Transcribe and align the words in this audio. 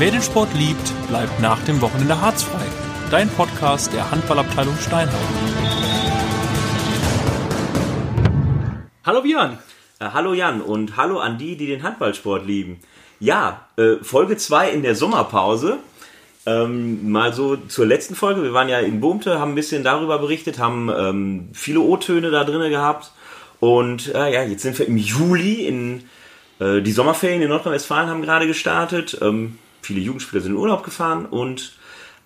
Wer 0.00 0.12
den 0.12 0.22
Sport 0.22 0.54
liebt, 0.54 0.94
bleibt 1.08 1.40
nach 1.40 1.62
dem 1.64 1.82
Wochenende 1.82 2.18
harzfrei. 2.18 2.64
Dein 3.10 3.28
Podcast 3.28 3.92
der 3.92 4.10
Handballabteilung 4.10 4.74
Steinheim. 4.78 5.14
Hallo 9.04 9.20
Björn. 9.20 9.58
Äh, 9.98 10.06
hallo 10.14 10.32
Jan 10.32 10.62
und 10.62 10.96
hallo 10.96 11.18
an 11.18 11.36
die, 11.36 11.54
die 11.58 11.66
den 11.66 11.82
Handballsport 11.82 12.46
lieben. 12.46 12.80
Ja, 13.18 13.66
äh, 13.76 13.96
Folge 14.00 14.38
2 14.38 14.70
in 14.70 14.82
der 14.82 14.94
Sommerpause. 14.94 15.80
Ähm, 16.46 17.10
mal 17.10 17.34
so 17.34 17.56
zur 17.56 17.84
letzten 17.84 18.14
Folge. 18.14 18.42
Wir 18.42 18.54
waren 18.54 18.70
ja 18.70 18.78
in 18.78 19.00
Boomte, 19.00 19.38
haben 19.38 19.52
ein 19.52 19.54
bisschen 19.54 19.84
darüber 19.84 20.18
berichtet, 20.18 20.58
haben 20.58 20.88
ähm, 20.88 21.50
viele 21.52 21.80
O-Töne 21.80 22.30
da 22.30 22.44
drin 22.44 22.70
gehabt. 22.70 23.12
Und 23.58 24.14
äh, 24.14 24.32
ja, 24.32 24.44
jetzt 24.44 24.62
sind 24.62 24.78
wir 24.78 24.88
im 24.88 24.96
Juli 24.96 25.66
in 25.66 26.04
äh, 26.58 26.80
die 26.80 26.92
Sommerferien 26.92 27.42
in 27.42 27.50
Nordrhein-Westfalen 27.50 28.08
haben 28.08 28.22
gerade 28.22 28.46
gestartet. 28.46 29.18
Ähm, 29.20 29.58
viele 29.82 30.00
Jugendspieler 30.00 30.42
sind 30.42 30.52
in 30.52 30.58
Urlaub 30.58 30.84
gefahren 30.84 31.26
und 31.26 31.72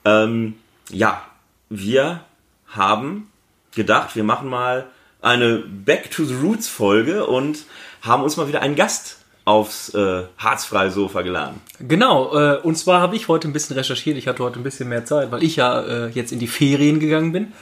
ähm, 0.04 0.54
ja, 0.90 1.22
wir 1.70 2.20
haben 2.68 3.30
gedacht, 3.74 4.16
wir 4.16 4.24
machen 4.24 4.48
mal 4.48 4.86
eine 5.22 5.58
Back 5.58 6.10
to 6.10 6.24
the 6.24 6.34
Roots 6.34 6.68
Folge 6.68 7.26
und 7.26 7.64
haben 8.02 8.22
uns 8.22 8.36
mal 8.36 8.48
wieder 8.48 8.60
einen 8.60 8.76
Gast 8.76 9.18
aufs 9.44 9.92
äh, 9.94 10.22
harzfreie 10.38 10.90
Sofa 10.90 11.22
geladen. 11.22 11.60
Genau, 11.80 12.34
äh, 12.34 12.58
und 12.58 12.76
zwar 12.76 13.00
habe 13.00 13.16
ich 13.16 13.28
heute 13.28 13.48
ein 13.48 13.52
bisschen 13.52 13.76
recherchiert. 13.76 14.16
Ich 14.16 14.26
hatte 14.26 14.42
heute 14.42 14.58
ein 14.58 14.62
bisschen 14.62 14.88
mehr 14.88 15.04
Zeit, 15.04 15.30
weil 15.30 15.42
ich 15.42 15.56
ja 15.56 15.82
äh, 15.82 16.08
jetzt 16.08 16.32
in 16.32 16.38
die 16.38 16.46
Ferien 16.46 16.98
gegangen 16.98 17.32
bin 17.32 17.52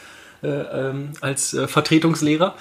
äh, 0.42 0.48
ähm, 0.48 1.10
als 1.20 1.54
äh, 1.54 1.66
Vertretungslehrer. 1.66 2.54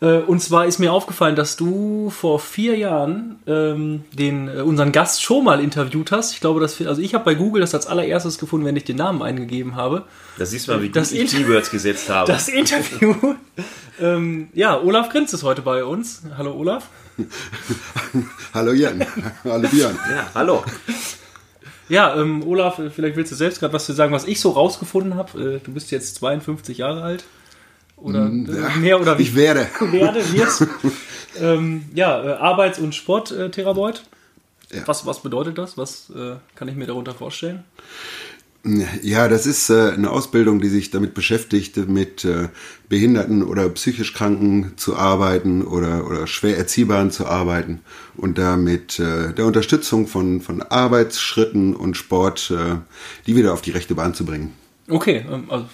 Äh, 0.00 0.18
und 0.18 0.40
zwar 0.40 0.66
ist 0.66 0.78
mir 0.78 0.92
aufgefallen, 0.92 1.34
dass 1.34 1.56
du 1.56 2.10
vor 2.10 2.38
vier 2.38 2.76
Jahren 2.76 3.36
ähm, 3.46 4.04
den, 4.12 4.48
äh, 4.48 4.60
unseren 4.62 4.92
Gast 4.92 5.22
schon 5.22 5.44
mal 5.44 5.60
interviewt 5.60 6.12
hast. 6.12 6.32
Ich 6.34 6.40
glaube, 6.40 6.60
dass, 6.60 6.80
also 6.80 7.00
ich 7.02 7.14
habe 7.14 7.24
bei 7.24 7.34
Google 7.34 7.60
das 7.60 7.74
als 7.74 7.86
allererstes 7.86 8.38
gefunden, 8.38 8.64
wenn 8.64 8.76
ich 8.76 8.84
den 8.84 8.96
Namen 8.96 9.22
eingegeben 9.22 9.74
habe. 9.74 10.04
Da 10.38 10.46
siehst 10.46 10.68
du 10.68 10.72
mal, 10.72 10.82
wie 10.82 10.90
Das 10.90 11.10
gut 11.10 11.18
ich 11.20 11.30
Keywords 11.32 11.70
gesetzt 11.70 12.08
habe. 12.10 12.30
Das 12.30 12.48
Interview. 12.48 13.14
ähm, 14.00 14.48
ja, 14.54 14.80
Olaf 14.80 15.08
Grinz 15.08 15.32
ist 15.32 15.42
heute 15.42 15.62
bei 15.62 15.84
uns. 15.84 16.22
Hallo 16.36 16.52
Olaf. 16.54 16.88
Hallo 18.54 18.72
Jan. 18.72 19.04
Hallo 19.42 19.68
Björn. 19.68 19.98
ja, 20.08 20.30
hallo. 20.36 20.62
Ja, 21.88 22.14
ähm, 22.20 22.46
Olaf, 22.46 22.78
äh, 22.78 22.90
vielleicht 22.90 23.16
willst 23.16 23.32
du 23.32 23.36
selbst 23.36 23.58
gerade 23.58 23.72
was 23.72 23.86
zu 23.86 23.92
sagen, 23.94 24.12
was 24.12 24.26
ich 24.26 24.40
so 24.40 24.50
rausgefunden 24.50 25.14
habe. 25.16 25.56
Äh, 25.56 25.58
du 25.58 25.72
bist 25.72 25.90
jetzt 25.90 26.14
52 26.16 26.78
Jahre 26.78 27.02
alt. 27.02 27.24
Oder 28.00 28.26
äh, 28.26 28.78
mehr 28.78 29.00
oder 29.00 29.18
Ich 29.18 29.34
werde. 29.34 29.66
werde, 29.80 30.32
wirst. 30.32 30.66
ähm, 31.40 31.84
ja, 31.94 32.22
äh, 32.22 32.32
Arbeits- 32.34 32.78
und 32.78 32.94
Sporttherapeut. 32.94 34.02
Ja. 34.72 34.82
Was, 34.86 35.06
was 35.06 35.22
bedeutet 35.22 35.58
das? 35.58 35.78
Was 35.78 36.10
äh, 36.10 36.36
kann 36.54 36.68
ich 36.68 36.76
mir 36.76 36.86
darunter 36.86 37.14
vorstellen? 37.14 37.64
Ja, 39.02 39.28
das 39.28 39.46
ist 39.46 39.70
äh, 39.70 39.92
eine 39.92 40.10
Ausbildung, 40.10 40.60
die 40.60 40.68
sich 40.68 40.90
damit 40.90 41.14
beschäftigt, 41.14 41.76
mit 41.88 42.24
äh, 42.24 42.48
Behinderten 42.88 43.42
oder 43.42 43.68
psychisch 43.70 44.12
Kranken 44.12 44.72
zu 44.76 44.96
arbeiten 44.96 45.62
oder, 45.62 46.06
oder 46.06 46.26
schwer 46.26 46.58
Erziehbaren 46.58 47.10
zu 47.10 47.26
arbeiten 47.26 47.80
und 48.16 48.36
da 48.36 48.56
mit 48.56 48.98
äh, 48.98 49.32
der 49.32 49.46
Unterstützung 49.46 50.06
von, 50.06 50.40
von 50.40 50.60
Arbeitsschritten 50.60 51.74
und 51.74 51.96
Sport 51.96 52.52
die 53.26 53.36
wieder 53.36 53.52
auf 53.52 53.62
die 53.62 53.70
rechte 53.70 53.94
Bahn 53.94 54.14
zu 54.14 54.24
bringen. 54.24 54.52
Okay, 54.88 55.24
ähm, 55.30 55.44
also 55.48 55.66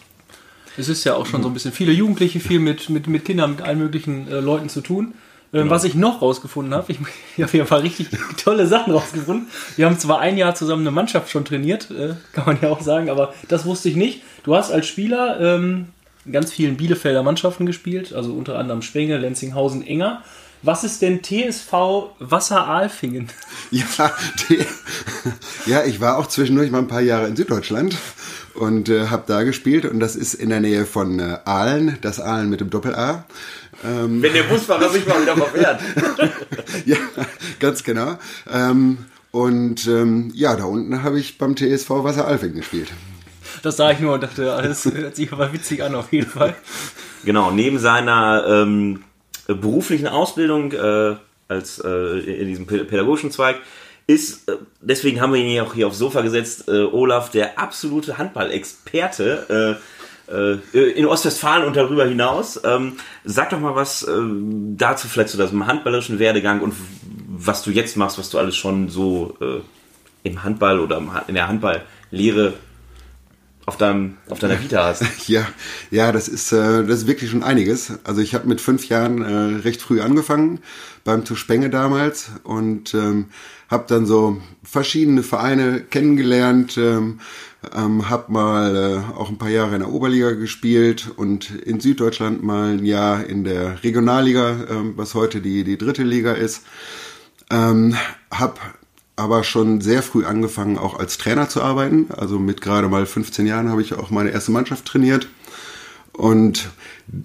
es 0.77 0.89
ist 0.89 1.05
ja 1.05 1.14
auch 1.14 1.27
schon 1.27 1.42
so 1.42 1.48
ein 1.48 1.55
bisschen 1.55 1.72
viele 1.72 1.92
Jugendliche, 1.92 2.41
viel 2.41 2.61
mit, 2.61 2.89
mit, 2.91 3.06
mit 3.06 3.25
Kindern, 3.25 3.53
mit 3.53 3.62
allen 3.62 3.78
möglichen 3.78 4.28
äh, 4.28 4.41
Leuten 4.41 4.69
zu 4.69 4.81
tun. 4.81 5.14
Ähm, 5.53 5.70
Was 5.70 5.84
ich 5.84 5.94
noch 5.94 6.20
rausgefunden 6.20 6.75
habe, 6.75 6.91
ich, 6.91 6.98
ich 7.36 7.42
habe 7.42 7.53
hier 7.53 7.62
ein 7.62 7.69
paar 7.69 7.83
richtig 7.83 8.08
tolle 8.42 8.66
Sachen 8.66 8.92
rausgefunden. 8.92 9.48
Wir 9.77 9.86
haben 9.86 9.98
zwar 9.98 10.20
ein 10.20 10.36
Jahr 10.36 10.55
zusammen 10.55 10.83
eine 10.83 10.91
Mannschaft 10.91 11.31
schon 11.31 11.44
trainiert, 11.44 11.91
äh, 11.91 12.14
kann 12.33 12.44
man 12.47 12.58
ja 12.61 12.70
auch 12.70 12.81
sagen, 12.81 13.08
aber 13.08 13.34
das 13.48 13.64
wusste 13.64 13.89
ich 13.89 13.97
nicht. 13.97 14.22
Du 14.42 14.56
hast 14.56 14.72
als 14.72 14.86
Spieler 14.86 15.41
ähm, 15.41 15.86
ganz 16.31 16.53
vielen 16.53 16.76
Bielefelder 16.76 17.22
Mannschaften 17.22 17.66
gespielt, 17.66 18.12
also 18.12 18.32
unter 18.32 18.59
anderem 18.59 18.82
Spenge, 18.82 19.16
Lenzinghausen, 19.16 19.87
Enger. 19.87 20.22
Was 20.66 20.82
ist 20.82 21.02
denn 21.02 21.22
TSV 21.22 21.72
Wasser-Alfingen? 22.19 23.28
Ja, 23.70 24.12
die, 24.48 24.64
ja, 25.66 25.84
ich 25.84 26.00
war 26.00 26.16
auch 26.19 26.26
zwischendurch 26.26 26.70
mal 26.70 26.78
ein 26.78 26.86
paar 26.86 27.00
Jahre 27.00 27.26
in 27.26 27.34
Süddeutschland 27.34 27.97
und 28.54 28.88
äh, 28.88 29.08
habe 29.08 29.25
da 29.26 29.42
gespielt 29.42 29.84
und 29.84 29.98
das 30.00 30.14
ist 30.16 30.34
in 30.34 30.50
der 30.50 30.60
Nähe 30.60 30.86
von 30.86 31.19
äh, 31.19 31.38
Aalen, 31.44 31.98
das 32.00 32.20
Aalen 32.20 32.50
mit 32.50 32.60
dem 32.60 32.70
Doppel-A. 32.70 33.25
Wenn 33.82 34.22
der 34.22 34.44
Busfahrer 34.44 34.88
sich 34.91 35.06
mal 35.06 35.20
wieder 35.20 35.36
verfährt. 35.36 35.80
Ja, 36.86 36.96
ganz 37.58 37.82
genau. 37.82 38.19
Ähm, 38.50 38.98
und 39.32 39.86
ähm, 39.88 40.31
ja, 40.34 40.54
da 40.54 40.64
unten 40.64 41.02
habe 41.02 41.19
ich 41.19 41.36
beim 41.38 41.56
TSV 41.56 41.91
Wasser 41.91 42.28
Alfing 42.28 42.54
gespielt. 42.54 42.92
Das 43.62 43.76
sah 43.76 43.91
ich 43.91 43.98
nur 43.98 44.14
und 44.14 44.22
dachte, 44.22 44.52
alles 44.52 44.84
hört 44.84 45.16
sich 45.16 45.32
aber 45.32 45.52
witzig 45.52 45.82
an 45.82 45.94
auf 45.96 46.12
jeden 46.12 46.31
Fall. 46.31 46.54
Genau, 47.25 47.50
neben 47.50 47.78
seiner 47.78 48.44
ähm, 48.46 49.02
beruflichen 49.47 50.06
Ausbildung 50.06 50.72
äh, 50.72 51.16
als 51.49 51.78
äh, 51.78 52.19
in 52.21 52.49
diesem 52.49 52.66
pä- 52.66 52.84
pädagogischen 52.84 53.31
Zweig 53.31 53.56
ist, 54.06 54.49
äh, 54.49 54.56
deswegen 54.81 55.21
haben 55.21 55.32
wir 55.32 55.41
ihn 55.41 55.50
ja 55.50 55.62
auch 55.62 55.75
hier 55.75 55.87
aufs 55.87 55.99
Sofa 55.99 56.22
gesetzt, 56.22 56.69
äh, 56.69 56.82
Olaf, 56.84 57.31
der 57.31 57.59
absolute 57.59 58.19
Handballexperte 58.19 59.81
äh, 60.31 60.78
äh, 60.78 60.91
in 60.93 61.06
Ostwestfalen 61.06 61.66
und 61.66 61.77
darüber 61.77 62.06
hinaus. 62.06 62.60
Ähm, 62.65 62.94
sag 63.25 63.50
doch 63.50 63.60
mal 63.60 63.75
was 63.75 64.03
äh, 64.03 64.12
dazu, 64.77 65.09
vielleicht 65.09 65.31
zu 65.31 65.37
deinem 65.37 65.66
handballerischen 65.66 66.19
Werdegang 66.19 66.61
und 66.61 66.75
was 67.28 67.62
du 67.62 67.71
jetzt 67.71 67.97
machst, 67.97 68.19
was 68.19 68.31
du 68.31 68.38
alles 68.38 68.56
schon 68.56 68.88
so 68.88 69.37
äh, 69.41 69.61
im 70.22 70.43
Handball 70.43 70.81
oder 70.81 71.03
in 71.26 71.34
der 71.34 71.49
Handballlehre 71.49 72.55
auf, 73.66 73.76
deinem, 73.76 74.16
auf 74.28 74.38
deiner 74.38 74.60
Vita 74.60 74.84
hast. 74.84 75.04
Ja, 75.26 75.47
ja, 75.91 76.12
das 76.12 76.28
ist, 76.28 76.52
äh, 76.52 76.84
das 76.84 76.98
ist 77.00 77.06
wirklich 77.06 77.30
schon 77.30 77.42
einiges. 77.42 77.92
Also 78.04 78.20
ich 78.20 78.34
habe 78.34 78.47
mit 78.47 78.60
fünf 78.60 78.88
Jahren 78.88 79.22
äh, 79.22 79.62
recht 79.62 79.80
früh 79.80 80.00
angefangen 80.00 80.60
beim 81.04 81.25
Tuspenge 81.25 81.70
damals 81.70 82.30
und 82.42 82.94
ähm, 82.94 83.26
habe 83.70 83.84
dann 83.88 84.06
so 84.06 84.41
verschiedene 84.62 85.22
Vereine 85.22 85.80
kennengelernt, 85.80 86.76
ähm, 86.76 87.20
ähm, 87.75 88.10
habe 88.10 88.32
mal 88.32 88.76
äh, 88.76 89.16
auch 89.16 89.30
ein 89.30 89.38
paar 89.38 89.48
Jahre 89.50 89.75
in 89.75 89.81
der 89.81 89.91
Oberliga 89.91 90.32
gespielt 90.32 91.10
und 91.16 91.50
in 91.50 91.81
Süddeutschland 91.81 92.42
mal 92.42 92.75
ein 92.75 92.84
Jahr 92.84 93.25
in 93.25 93.44
der 93.44 93.82
Regionalliga, 93.82 94.56
ähm, 94.70 94.92
was 94.96 95.14
heute 95.14 95.41
die 95.41 95.64
die 95.64 95.78
dritte 95.78 96.02
Liga 96.02 96.32
ist. 96.32 96.62
Ähm, 97.50 97.96
hab 98.31 98.60
aber 99.16 99.44
schon 99.44 99.80
sehr 99.80 100.02
früh 100.02 100.25
angefangen, 100.25 100.78
auch 100.78 100.98
als 100.98 101.19
Trainer 101.19 101.48
zu 101.48 101.62
arbeiten. 101.62 102.06
Also 102.10 102.38
mit 102.38 102.60
gerade 102.60 102.88
mal 102.88 103.06
15 103.06 103.47
Jahren 103.47 103.69
habe 103.70 103.82
ich 103.82 103.94
auch 103.94 104.10
meine 104.10 104.30
erste 104.30 104.50
Mannschaft 104.50 104.84
trainiert. 104.86 105.28
Und 106.12 106.70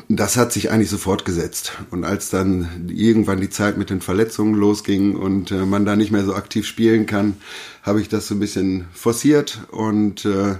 das 0.07 0.35
hat 0.35 0.51
sich 0.51 0.71
eigentlich 0.71 0.89
sofort 0.89 1.23
gesetzt. 1.23 1.73
Und 1.91 2.03
als 2.03 2.29
dann 2.29 2.89
irgendwann 2.89 3.39
die 3.39 3.49
Zeit 3.49 3.77
mit 3.77 3.89
den 3.89 4.01
Verletzungen 4.01 4.55
losging 4.55 5.15
und 5.15 5.51
äh, 5.51 5.65
man 5.65 5.85
da 5.85 5.95
nicht 5.95 6.11
mehr 6.11 6.25
so 6.25 6.33
aktiv 6.33 6.65
spielen 6.65 7.05
kann, 7.05 7.37
habe 7.83 8.01
ich 8.01 8.09
das 8.09 8.27
so 8.27 8.35
ein 8.35 8.39
bisschen 8.39 8.85
forciert 8.93 9.59
und 9.71 10.25
äh, 10.25 10.55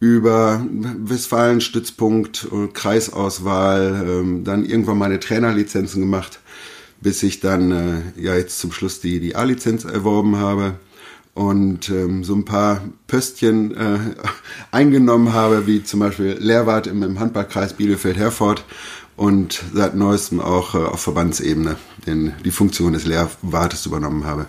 über 0.00 0.66
Westfalen-Stützpunkt, 0.70 2.48
äh, 2.50 2.68
Kreisauswahl, 2.68 4.04
ähm, 4.08 4.44
dann 4.44 4.64
irgendwann 4.64 4.98
meine 4.98 5.20
Trainerlizenzen 5.20 6.00
gemacht, 6.00 6.40
bis 7.00 7.22
ich 7.22 7.40
dann 7.40 7.70
äh, 8.16 8.20
ja 8.20 8.34
jetzt 8.34 8.58
zum 8.58 8.72
Schluss 8.72 9.00
die, 9.00 9.20
die 9.20 9.36
A-Lizenz 9.36 9.84
erworben 9.84 10.36
habe 10.36 10.74
und 11.34 11.88
ähm, 11.88 12.24
so 12.24 12.34
ein 12.34 12.44
paar 12.44 12.82
Pöstchen 13.06 13.76
äh, 13.76 13.98
eingenommen 14.70 15.32
habe, 15.32 15.66
wie 15.66 15.82
zum 15.82 16.00
Beispiel 16.00 16.36
Lehrwart 16.38 16.86
im, 16.86 17.02
im 17.02 17.18
Handballkreis 17.18 17.74
Bielefeld-Herford 17.74 18.64
und 19.16 19.62
seit 19.74 19.94
neuestem 19.94 20.40
auch 20.40 20.74
äh, 20.74 20.78
auf 20.78 21.00
Verbandsebene 21.00 21.76
den, 22.06 22.32
die 22.44 22.50
Funktion 22.50 22.92
des 22.92 23.06
Lehrwartes 23.06 23.86
übernommen 23.86 24.24
habe. 24.24 24.46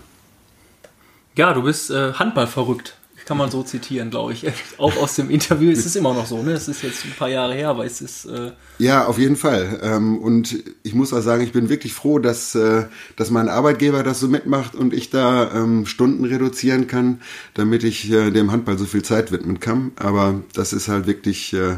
Ja, 1.35 1.53
du 1.53 1.63
bist 1.63 1.91
äh, 1.91 2.13
Handball 2.13 2.47
verrückt. 2.47 2.95
Kann 3.31 3.37
man 3.37 3.49
so 3.49 3.63
zitieren, 3.63 4.09
glaube 4.09 4.33
ich. 4.33 4.45
Auch 4.77 4.97
aus 4.97 5.15
dem 5.15 5.29
Interview 5.29 5.71
ist 5.71 5.85
es 5.85 5.95
immer 5.95 6.13
noch 6.13 6.25
so. 6.25 6.43
Ne? 6.43 6.51
Es 6.51 6.67
ist 6.67 6.83
jetzt 6.83 7.05
ein 7.05 7.13
paar 7.17 7.29
Jahre 7.29 7.53
her, 7.53 7.69
aber 7.69 7.85
es 7.85 8.01
ist. 8.01 8.25
Äh, 8.25 8.51
Ja, 8.77 9.05
auf 9.05 9.17
jeden 9.17 9.37
Fall. 9.37 9.79
Ähm, 9.81 10.17
und 10.17 10.61
ich 10.83 10.93
muss 10.93 11.13
auch 11.13 11.21
sagen, 11.21 11.41
ich 11.41 11.53
bin 11.53 11.69
wirklich 11.69 11.93
froh, 11.93 12.19
dass, 12.19 12.55
äh, 12.55 12.87
dass 13.15 13.31
mein 13.31 13.47
Arbeitgeber 13.47 14.03
das 14.03 14.19
so 14.19 14.27
mitmacht 14.27 14.75
und 14.75 14.93
ich 14.93 15.11
da 15.11 15.49
ähm, 15.53 15.85
Stunden 15.85 16.25
reduzieren 16.25 16.87
kann, 16.87 17.21
damit 17.53 17.85
ich 17.85 18.11
äh, 18.11 18.31
dem 18.31 18.51
Handball 18.51 18.77
so 18.77 18.83
viel 18.83 19.01
Zeit 19.01 19.31
widmen 19.31 19.61
kann. 19.61 19.93
Aber 19.95 20.41
das 20.53 20.73
ist 20.73 20.89
halt 20.89 21.07
wirklich 21.07 21.53
äh, 21.53 21.77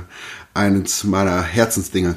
eines 0.56 1.04
meiner 1.04 1.44
Herzensdinge. 1.44 2.16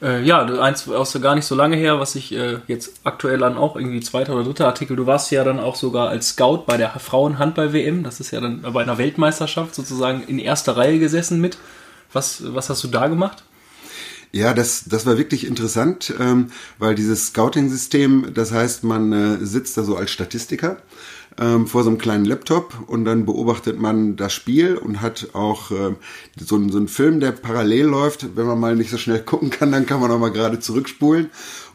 Äh, 0.00 0.22
ja, 0.22 0.44
eins 0.60 0.88
aus 0.88 1.18
gar 1.20 1.34
nicht 1.34 1.46
so 1.46 1.56
lange 1.56 1.76
her, 1.76 1.98
was 1.98 2.14
ich 2.14 2.32
äh, 2.32 2.58
jetzt 2.68 3.00
aktuell 3.02 3.42
an 3.42 3.56
auch 3.56 3.74
irgendwie 3.74 4.00
zweiter 4.00 4.34
oder 4.34 4.44
dritter 4.44 4.66
Artikel, 4.66 4.96
du 4.96 5.06
warst 5.06 5.30
ja 5.32 5.42
dann 5.42 5.58
auch 5.58 5.74
sogar 5.74 6.08
als 6.08 6.30
Scout 6.30 6.64
bei 6.66 6.76
der 6.76 6.90
Frauenhandball-WM, 6.90 8.04
das 8.04 8.20
ist 8.20 8.30
ja 8.30 8.40
dann 8.40 8.62
bei 8.62 8.82
einer 8.82 8.98
Weltmeisterschaft 8.98 9.74
sozusagen 9.74 10.22
in 10.28 10.38
erster 10.38 10.76
Reihe 10.76 11.00
gesessen 11.00 11.40
mit. 11.40 11.58
Was, 12.12 12.42
was 12.54 12.70
hast 12.70 12.84
du 12.84 12.88
da 12.88 13.08
gemacht? 13.08 13.42
Ja, 14.30 14.54
das, 14.54 14.84
das 14.86 15.04
war 15.04 15.18
wirklich 15.18 15.46
interessant, 15.46 16.14
ähm, 16.20 16.52
weil 16.78 16.94
dieses 16.94 17.28
Scouting-System, 17.28 18.34
das 18.34 18.52
heißt, 18.52 18.84
man 18.84 19.12
äh, 19.12 19.44
sitzt 19.44 19.76
da 19.76 19.82
so 19.82 19.96
als 19.96 20.10
Statistiker 20.10 20.76
ähm, 21.38 21.66
vor 21.66 21.84
so 21.84 21.90
einem 21.90 21.98
kleinen 21.98 22.24
Laptop 22.24 22.74
und 22.86 23.04
dann 23.04 23.24
beobachtet 23.24 23.80
man 23.80 24.16
das 24.16 24.32
Spiel 24.32 24.76
und 24.76 25.00
hat 25.00 25.28
auch 25.34 25.70
äh, 25.70 25.94
so, 26.36 26.68
so 26.68 26.78
einen 26.78 26.88
Film, 26.88 27.20
der 27.20 27.32
parallel 27.32 27.86
läuft. 27.86 28.36
Wenn 28.36 28.46
man 28.46 28.58
mal 28.58 28.76
nicht 28.76 28.90
so 28.90 28.98
schnell 28.98 29.20
gucken 29.24 29.50
kann, 29.50 29.72
dann 29.72 29.86
kann 29.86 30.00
man 30.00 30.10
auch 30.10 30.18
mal 30.18 30.32
gerade 30.32 30.58
zurückspulen. 30.58 31.30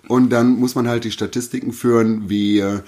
Und 0.09 0.31
dann 0.31 0.59
muss 0.59 0.75
man 0.75 0.89
halt 0.89 1.05
die 1.05 1.11
Statistiken 1.11 1.71
führen, 1.71 2.29
wie 2.29 2.59
äh, 2.59 2.79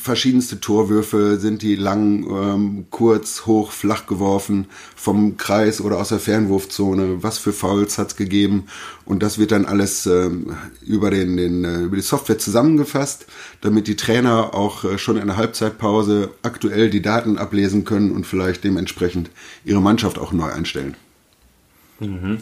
verschiedenste 0.00 0.60
Torwürfe, 0.60 1.38
sind 1.38 1.62
die 1.62 1.74
lang, 1.74 2.24
ähm, 2.28 2.86
kurz, 2.90 3.46
hoch, 3.46 3.70
flach 3.70 4.06
geworfen, 4.06 4.66
vom 4.96 5.36
Kreis 5.36 5.80
oder 5.80 5.98
aus 5.98 6.08
der 6.08 6.18
Fernwurfzone, 6.18 7.22
was 7.22 7.38
für 7.38 7.52
Fouls 7.52 7.98
hat's 7.98 8.16
gegeben 8.16 8.66
und 9.04 9.22
das 9.22 9.38
wird 9.38 9.52
dann 9.52 9.66
alles 9.66 10.06
ähm, 10.06 10.56
über, 10.84 11.10
den, 11.10 11.36
den, 11.36 11.64
äh, 11.64 11.80
über 11.82 11.96
die 11.96 12.02
Software 12.02 12.38
zusammengefasst, 12.38 13.26
damit 13.60 13.86
die 13.86 13.96
Trainer 13.96 14.54
auch 14.54 14.84
äh, 14.84 14.98
schon 14.98 15.16
in 15.16 15.26
der 15.26 15.36
Halbzeitpause 15.36 16.30
aktuell 16.42 16.90
die 16.90 17.02
Daten 17.02 17.36
ablesen 17.36 17.84
können 17.84 18.12
und 18.12 18.26
vielleicht 18.26 18.64
dementsprechend 18.64 19.30
ihre 19.64 19.82
Mannschaft 19.82 20.18
auch 20.18 20.32
neu 20.32 20.50
einstellen. 20.50 20.96
Mhm. 22.00 22.38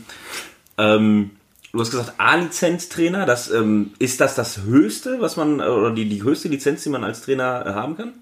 Ähm 0.78 1.30
du 1.72 1.80
hast 1.80 1.90
gesagt 1.90 2.14
A-Lizenz-Trainer. 2.18 3.26
Das, 3.26 3.50
ähm, 3.50 3.92
ist 3.98 4.20
das 4.20 4.34
das 4.34 4.62
höchste, 4.62 5.20
was 5.20 5.36
man, 5.36 5.60
oder 5.60 5.92
die, 5.92 6.08
die 6.08 6.22
höchste 6.22 6.48
Lizenz, 6.48 6.82
die 6.82 6.90
man 6.90 7.04
als 7.04 7.22
Trainer 7.22 7.64
äh, 7.66 7.70
haben 7.70 7.96
kann? 7.96 8.12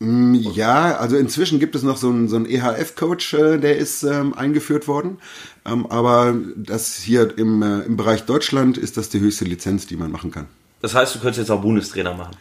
Mm, 0.00 0.34
ja, 0.34 0.96
also 0.96 1.16
inzwischen 1.16 1.60
gibt 1.60 1.74
es 1.74 1.82
noch 1.82 1.96
so 1.96 2.08
einen, 2.08 2.28
so 2.28 2.36
einen 2.36 2.46
EHF-Coach, 2.46 3.34
äh, 3.34 3.58
der 3.58 3.76
ist 3.76 4.02
ähm, 4.02 4.34
eingeführt 4.34 4.88
worden. 4.88 5.18
Ähm, 5.64 5.86
aber 5.86 6.34
das 6.56 6.96
hier 6.96 7.38
im, 7.38 7.62
äh, 7.62 7.80
im 7.80 7.96
Bereich 7.96 8.24
Deutschland 8.24 8.76
ist 8.76 8.96
das 8.96 9.08
die 9.08 9.20
höchste 9.20 9.44
Lizenz, 9.44 9.86
die 9.86 9.96
man 9.96 10.10
machen 10.10 10.30
kann. 10.30 10.46
Das 10.82 10.94
heißt, 10.94 11.14
du 11.14 11.20
könntest 11.20 11.38
jetzt 11.38 11.50
auch 11.50 11.62
Bundestrainer 11.62 12.14
machen. 12.14 12.36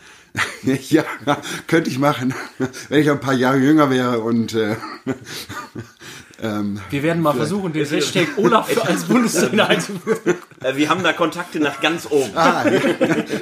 ja, 0.90 1.04
könnte 1.68 1.90
ich 1.90 2.00
machen, 2.00 2.34
wenn 2.90 3.02
ich 3.02 3.10
ein 3.10 3.20
paar 3.20 3.34
Jahre 3.34 3.58
jünger 3.58 3.90
wäre 3.90 4.20
und 4.20 4.54
äh, 4.54 4.76
ähm, 6.44 6.80
Wir 6.90 7.04
werden 7.04 7.22
mal 7.24 7.34
versuchen, 7.34 7.74
den 7.74 7.86
Hashtag 7.86 8.28
Olaf 8.38 8.70
als 8.86 9.06
Bundestrainer 9.06 9.70
einzuführen. 9.70 10.36
Äh, 10.62 10.76
wir 10.76 10.90
haben 10.90 11.02
da 11.04 11.14
Kontakte 11.14 11.60
nach 11.60 11.80
ganz 11.82 12.06
oben. 12.10 12.32
Ah, 12.36 12.66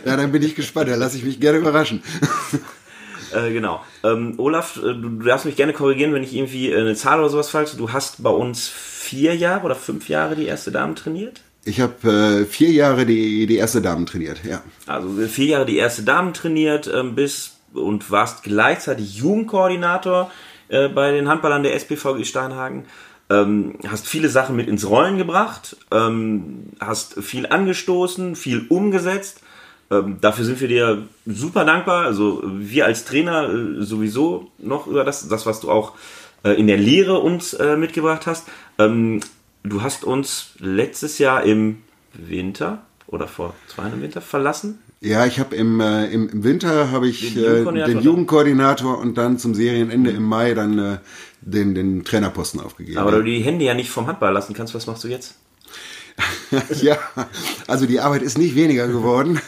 ja, 0.06 0.15
dann 0.18 0.31
bin 0.31 0.44
ich 0.44 0.56
gespannt, 0.56 0.89
da 0.89 0.95
lasse 0.95 1.18
ich 1.18 1.24
mich 1.24 1.39
gerne 1.39 1.57
überraschen. 1.57 2.03
Äh, 3.33 3.53
genau. 3.53 3.81
Ähm, 4.03 4.33
Olaf, 4.38 4.75
äh, 4.77 4.81
du, 4.81 5.09
du, 5.09 5.25
darfst 5.25 5.45
mich 5.45 5.56
gerne 5.56 5.71
korrigieren, 5.71 6.13
wenn 6.13 6.24
ich 6.24 6.36
irgendwie 6.36 6.75
eine 6.75 6.95
Zahl 6.95 7.19
oder 7.19 7.30
sowas 7.30 7.50
falsch. 7.50 7.71
Du 7.77 7.94
hast 7.94 8.21
bei 8.21 8.30
uns 8.30 8.68
vier 8.68 9.36
Jahre 9.36 9.65
oder 9.65 9.75
fünf 9.75 10.09
Jahre 10.09 10.36
die 10.36 10.48
erste 10.48 10.71
Dame 10.71 10.95
trainiert? 10.95 11.42
Ich 11.63 11.80
habe 11.80 12.42
äh, 12.42 12.45
vier 12.45 12.71
Jahre 12.71 13.06
die, 13.06 13.45
die 13.45 13.57
erste 13.57 13.81
Damen 13.81 14.06
trainiert, 14.06 14.42
ja. 14.44 14.62
Also 14.86 15.09
vier 15.27 15.45
Jahre 15.45 15.65
die 15.65 15.77
erste 15.77 16.03
Damen 16.03 16.33
trainiert, 16.33 16.92
ähm, 16.94 17.15
bis 17.15 17.57
und 17.74 18.12
warst 18.12 18.44
gleichzeitig 18.44 19.15
Jugendkoordinator 19.15 20.30
äh, 20.71 20.88
bei 20.88 21.12
den 21.12 21.27
Handballern 21.27 21.63
der 21.63 21.75
SPVG 21.75 22.25
Steinhagen. 22.25 22.85
Ähm, 23.29 23.75
hast 23.88 24.07
viele 24.07 24.29
Sachen 24.29 24.56
mit 24.56 24.68
ins 24.68 24.89
Rollen 24.89 25.18
gebracht, 25.18 25.77
ähm, 25.91 26.71
hast 26.79 27.21
viel 27.21 27.45
angestoßen, 27.45 28.35
viel 28.35 28.65
umgesetzt. 28.68 29.41
Ähm, 29.89 30.18
dafür 30.19 30.45
sind 30.45 30.59
wir 30.59 30.68
dir 30.68 31.07
super 31.25 31.63
dankbar. 31.63 32.06
Also 32.06 32.41
wir 32.45 32.85
als 32.85 33.06
Trainer 33.06 33.50
äh, 33.50 33.83
sowieso 33.83 34.51
noch 34.57 34.88
über 34.88 35.03
das, 35.03 35.27
das 35.27 35.45
was 35.45 35.59
du 35.59 35.69
auch 35.69 35.94
äh, 36.44 36.51
in 36.51 36.68
der 36.68 36.77
Lehre 36.77 37.19
uns 37.19 37.53
äh, 37.53 37.77
mitgebracht 37.77 38.25
hast. 38.25 38.47
Ähm, 38.79 39.21
du 39.63 39.81
hast 39.81 40.03
uns 40.03 40.56
letztes 40.59 41.17
Jahr 41.17 41.44
im 41.44 41.83
Winter 42.13 42.81
oder 43.07 43.27
vor 43.27 43.53
zwei 43.67 43.83
Jahren 43.83 43.94
im 43.95 44.01
Winter 44.01 44.21
verlassen. 44.21 44.79
Ja, 45.03 45.25
ich 45.25 45.39
habe 45.39 45.56
im, 45.56 45.80
äh, 45.80 46.06
im, 46.12 46.30
im 46.30 46.44
Winter 46.44 46.92
habe 46.92 47.07
ich 47.07 47.33
den 47.33 47.44
Jugendkoordinator, 47.44 47.89
äh, 47.89 47.94
den 47.94 48.03
Jugendkoordinator 48.03 49.00
und 49.00 49.18
dann 49.18 49.39
zum 49.39 49.56
Serienende 49.56 50.12
im 50.12 50.24
Mai 50.24 50.53
dann 50.53 50.77
äh, 50.77 50.98
den, 51.42 51.74
den 51.74 52.03
Trainerposten 52.03 52.59
aufgegeben. 52.59 53.00
Aber 53.00 53.12
du 53.12 53.24
die 53.24 53.39
Hände 53.39 53.65
ja 53.65 53.74
nicht 53.74 53.89
vom 53.89 54.06
Handball 54.06 54.31
lassen 54.31 54.53
kannst, 54.53 54.75
was 54.75 54.86
machst 54.86 55.03
du 55.03 55.07
jetzt? 55.07 55.33
ja, 56.81 57.00
also 57.65 57.88
die 57.88 58.00
Arbeit 58.00 58.21
ist 58.21 58.38
nicht 58.38 58.56
weniger 58.56 58.88
geworden. 58.88 59.42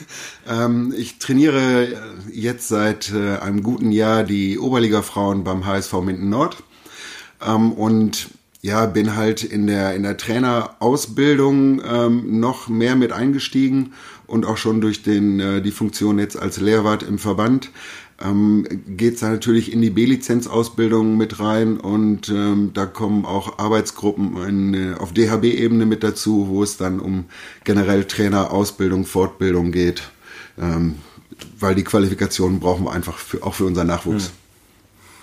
Ähm, 0.49 0.91
ich 0.97 1.19
trainiere 1.19 1.87
jetzt 2.31 2.67
seit 2.67 3.11
äh, 3.13 3.37
einem 3.37 3.61
guten 3.61 3.91
Jahr 3.91 4.23
die 4.23 4.57
Oberliga-Frauen 4.57 5.43
beim 5.43 5.67
HSV 5.67 5.93
Minden 6.01 6.29
Nord. 6.29 6.63
Ähm, 7.45 7.73
und 7.73 8.29
ja, 8.61 8.85
bin 8.85 9.15
halt 9.15 9.43
in 9.43 9.67
der, 9.67 9.93
in 9.93 10.03
der 10.03 10.17
Trainerausbildung 10.17 11.81
ähm, 11.85 12.39
noch 12.39 12.69
mehr 12.69 12.95
mit 12.95 13.11
eingestiegen 13.11 13.93
und 14.27 14.45
auch 14.45 14.57
schon 14.57 14.81
durch 14.81 15.03
den, 15.03 15.39
äh, 15.39 15.61
die 15.61 15.71
Funktion 15.71 16.19
jetzt 16.19 16.37
als 16.37 16.59
Lehrwart 16.59 17.03
im 17.03 17.19
Verband 17.19 17.71
ähm, 18.23 18.65
geht 18.87 19.15
es 19.15 19.21
natürlich 19.21 19.71
in 19.73 19.81
die 19.81 19.89
B-Lizenz-Ausbildung 19.89 21.17
mit 21.17 21.39
rein 21.39 21.79
und 21.79 22.29
ähm, 22.29 22.71
da 22.73 22.85
kommen 22.85 23.25
auch 23.25 23.59
Arbeitsgruppen 23.59 24.37
in, 24.47 24.73
äh, 24.73 24.95
auf 24.95 25.13
DHB-Ebene 25.13 25.85
mit 25.85 26.03
dazu, 26.03 26.47
wo 26.47 26.63
es 26.63 26.77
dann 26.77 26.99
um 26.99 27.25
generell 27.63 28.05
Trainerausbildung, 28.05 29.05
Fortbildung 29.05 29.71
geht, 29.71 30.03
ähm, 30.59 30.95
weil 31.59 31.75
die 31.75 31.83
Qualifikationen 31.83 32.59
brauchen 32.59 32.85
wir 32.85 32.91
einfach 32.91 33.17
für, 33.17 33.43
auch 33.43 33.55
für 33.55 33.65
unseren 33.65 33.87
Nachwuchs. 33.87 34.27
Hm. 34.27 34.33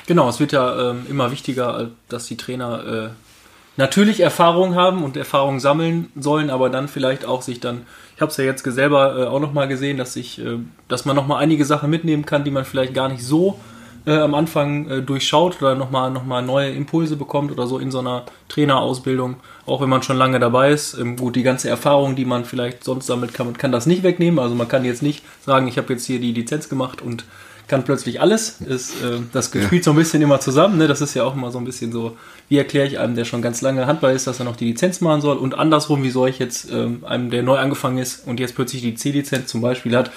Genau, 0.06 0.28
es 0.28 0.40
wird 0.40 0.52
ja 0.52 0.90
ähm, 0.90 1.06
immer 1.08 1.30
wichtiger, 1.30 1.92
dass 2.08 2.26
die 2.26 2.36
Trainer 2.36 3.14
äh, 3.14 3.29
natürlich 3.76 4.20
Erfahrung 4.20 4.74
haben 4.74 5.02
und 5.02 5.16
Erfahrung 5.16 5.60
sammeln 5.60 6.10
sollen, 6.16 6.50
aber 6.50 6.70
dann 6.70 6.88
vielleicht 6.88 7.24
auch 7.24 7.42
sich 7.42 7.60
dann, 7.60 7.82
ich 8.14 8.20
habe 8.20 8.30
es 8.30 8.36
ja 8.36 8.44
jetzt 8.44 8.64
selber 8.64 9.18
äh, 9.18 9.26
auch 9.26 9.40
nochmal 9.40 9.68
gesehen, 9.68 9.96
dass 9.96 10.16
ich, 10.16 10.38
äh, 10.38 10.58
dass 10.88 11.04
man 11.04 11.16
nochmal 11.16 11.42
einige 11.42 11.64
Sachen 11.64 11.90
mitnehmen 11.90 12.26
kann, 12.26 12.44
die 12.44 12.50
man 12.50 12.64
vielleicht 12.64 12.94
gar 12.94 13.08
nicht 13.08 13.24
so 13.24 13.58
äh, 14.06 14.18
am 14.18 14.34
Anfang 14.34 14.88
äh, 14.88 15.02
durchschaut 15.02 15.60
oder 15.60 15.74
nochmal 15.74 16.10
noch 16.10 16.24
mal 16.24 16.42
neue 16.42 16.70
Impulse 16.70 17.16
bekommt 17.16 17.52
oder 17.52 17.66
so 17.66 17.78
in 17.78 17.90
so 17.90 17.98
einer 17.98 18.24
Trainerausbildung, 18.48 19.36
auch 19.66 19.80
wenn 19.80 19.88
man 19.88 20.02
schon 20.02 20.16
lange 20.16 20.40
dabei 20.40 20.70
ist. 20.70 20.94
Ähm, 20.98 21.16
gut, 21.16 21.36
die 21.36 21.42
ganze 21.42 21.68
Erfahrung, 21.68 22.16
die 22.16 22.24
man 22.24 22.44
vielleicht 22.44 22.84
sonst 22.84 23.06
sammelt, 23.06 23.34
kann 23.34 23.46
man 23.46 23.56
kann 23.56 23.72
das 23.72 23.86
nicht 23.86 24.02
wegnehmen. 24.02 24.38
Also 24.38 24.54
man 24.54 24.68
kann 24.68 24.84
jetzt 24.84 25.02
nicht 25.02 25.24
sagen, 25.44 25.68
ich 25.68 25.78
habe 25.78 25.92
jetzt 25.92 26.06
hier 26.06 26.20
die 26.20 26.32
Lizenz 26.32 26.68
gemacht 26.68 27.02
und 27.02 27.24
kann 27.70 27.84
plötzlich 27.84 28.20
alles. 28.20 28.60
Ist, 28.60 29.02
äh, 29.02 29.20
das 29.32 29.50
gespielt 29.50 29.82
ja. 29.82 29.84
so 29.84 29.90
ein 29.92 29.96
bisschen 29.96 30.20
immer 30.20 30.40
zusammen. 30.40 30.76
Ne? 30.76 30.88
Das 30.88 31.00
ist 31.00 31.14
ja 31.14 31.24
auch 31.24 31.34
immer 31.34 31.50
so 31.50 31.58
ein 31.58 31.64
bisschen 31.64 31.92
so, 31.92 32.16
wie 32.50 32.58
erkläre 32.58 32.86
ich 32.86 32.98
einem, 32.98 33.14
der 33.14 33.24
schon 33.24 33.40
ganz 33.40 33.62
lange 33.62 33.86
Handball 33.86 34.14
ist, 34.14 34.26
dass 34.26 34.40
er 34.40 34.44
noch 34.44 34.56
die 34.56 34.66
Lizenz 34.66 35.00
machen 35.00 35.22
soll. 35.22 35.38
Und 35.38 35.54
andersrum, 35.54 36.02
wie 36.02 36.10
soll 36.10 36.28
ich 36.28 36.38
jetzt 36.38 36.70
ähm, 36.70 37.04
einem, 37.06 37.30
der 37.30 37.42
neu 37.42 37.56
angefangen 37.56 37.98
ist 37.98 38.26
und 38.26 38.40
jetzt 38.40 38.54
plötzlich 38.56 38.82
die 38.82 38.94
C-Lizenz 38.94 39.46
zum 39.46 39.62
Beispiel 39.62 39.96
hat, 39.96 40.10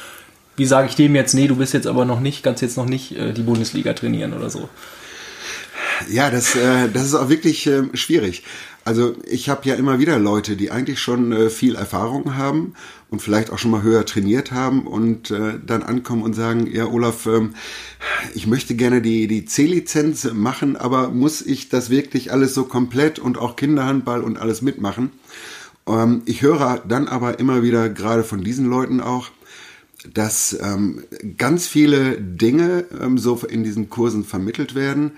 wie 0.58 0.66
sage 0.66 0.88
ich 0.88 0.96
dem 0.96 1.16
jetzt, 1.16 1.34
nee, 1.34 1.48
du 1.48 1.56
bist 1.56 1.74
jetzt 1.74 1.88
aber 1.88 2.06
noch 2.06 2.20
nicht, 2.20 2.44
kannst 2.44 2.62
jetzt 2.62 2.78
noch 2.78 2.86
nicht 2.86 3.18
äh, 3.18 3.32
die 3.32 3.44
Bundesliga 3.44 3.94
trainieren 3.94 4.34
oder 4.34 4.50
so. 4.50 4.68
Ja, 6.10 6.30
das, 6.30 6.56
äh, 6.56 6.90
das 6.90 7.06
ist 7.06 7.16
auch 7.16 7.30
wirklich 7.30 7.68
äh, 7.68 7.84
schwierig. 7.94 8.44
Also 8.86 9.16
ich 9.26 9.48
habe 9.48 9.68
ja 9.68 9.76
immer 9.76 10.00
wieder 10.00 10.20
Leute, 10.20 10.58
die 10.58 10.70
eigentlich 10.70 11.00
schon 11.00 11.32
äh, 11.32 11.50
viel 11.50 11.76
Erfahrung 11.76 12.36
haben 12.36 12.74
und 13.10 13.22
vielleicht 13.22 13.50
auch 13.50 13.58
schon 13.58 13.72
mal 13.72 13.82
höher 13.82 14.06
trainiert 14.06 14.52
haben 14.52 14.88
und 14.88 15.32
äh, 15.32 15.54
dann 15.66 15.84
ankommen 15.84 16.22
und 16.22 16.34
sagen, 16.34 16.68
ja 16.70 16.88
Olaf, 16.88 17.26
ähm, 17.26 17.54
ich 18.34 18.46
möchte 18.46 18.76
gerne 18.76 19.02
die, 19.02 19.28
die 19.28 19.46
C-Lizenz 19.46 20.30
machen, 20.34 20.76
aber 20.76 21.10
muss 21.10 21.42
ich 21.42 21.70
das 21.70 21.90
wirklich 21.90 22.34
alles 22.34 22.54
so 22.54 22.66
komplett 22.66 23.20
und 23.20 23.38
auch 23.38 23.56
Kinderhandball 23.56 24.22
und 24.22 24.38
alles 24.38 24.62
mitmachen? 24.62 25.12
Ähm, 25.88 26.24
ich 26.26 26.42
höre 26.42 26.84
dann 26.86 27.08
aber 27.08 27.40
immer 27.40 27.64
wieder 27.64 27.88
gerade 27.88 28.24
von 28.24 28.44
diesen 28.44 28.70
Leuten 28.70 29.00
auch, 29.00 29.30
dass 30.14 30.58
ähm, 30.62 31.04
ganz 31.38 31.68
viele 31.68 32.20
Dinge 32.20 32.86
ähm, 33.00 33.18
so 33.18 33.38
in 33.48 33.64
diesen 33.64 33.90
Kursen 33.90 34.26
vermittelt 34.26 34.76
werden, 34.76 35.14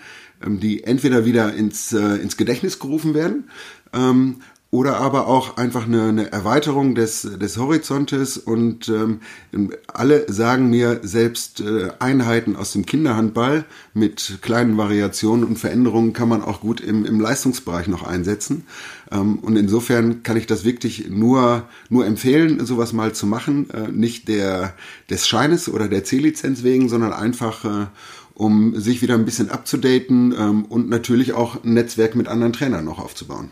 die 0.45 0.83
entweder 0.83 1.25
wieder 1.25 1.53
ins, 1.53 1.93
äh, 1.93 2.15
ins 2.15 2.37
Gedächtnis 2.37 2.79
gerufen 2.79 3.13
werden 3.13 3.49
ähm, 3.93 4.37
oder 4.75 4.97
aber 4.97 5.27
auch 5.27 5.55
einfach 5.55 5.85
eine, 5.85 6.09
eine 6.09 6.31
Erweiterung 6.33 6.95
des, 6.95 7.21
des 7.21 7.57
Horizontes 7.57 8.37
und 8.37 8.89
ähm, 8.89 9.21
alle 9.87 10.29
sagen 10.29 10.69
mir, 10.69 10.99
selbst 11.01 11.61
äh, 11.61 11.91
Einheiten 11.99 12.57
aus 12.57 12.73
dem 12.73 12.85
Kinderhandball 12.85 13.63
mit 13.93 14.39
kleinen 14.41 14.77
Variationen 14.77 15.45
und 15.45 15.57
Veränderungen 15.57 16.11
kann 16.11 16.27
man 16.27 16.41
auch 16.41 16.59
gut 16.59 16.81
im, 16.81 17.05
im 17.05 17.21
Leistungsbereich 17.21 17.87
noch 17.87 18.03
einsetzen. 18.03 18.65
Ähm, 19.11 19.39
und 19.39 19.55
insofern 19.55 20.23
kann 20.23 20.35
ich 20.35 20.45
das 20.45 20.65
wirklich 20.65 21.09
nur, 21.09 21.69
nur 21.87 22.05
empfehlen, 22.05 22.65
sowas 22.65 22.91
mal 22.91 23.13
zu 23.13 23.27
machen, 23.27 23.69
äh, 23.69 23.89
nicht 23.89 24.27
der, 24.27 24.73
des 25.09 25.25
Scheines 25.25 25.69
oder 25.69 25.87
der 25.87 26.03
C-Lizenz 26.03 26.63
wegen, 26.63 26.89
sondern 26.89 27.13
einfach 27.13 27.63
äh, 27.63 27.85
um 28.35 28.79
sich 28.79 29.01
wieder 29.01 29.15
ein 29.15 29.25
bisschen 29.25 29.49
abzudaten 29.49 30.33
ähm, 30.37 30.65
und 30.65 30.89
natürlich 30.89 31.33
auch 31.33 31.63
ein 31.63 31.73
Netzwerk 31.73 32.15
mit 32.15 32.27
anderen 32.27 32.53
Trainern 32.53 32.85
noch 32.85 32.99
aufzubauen. 32.99 33.49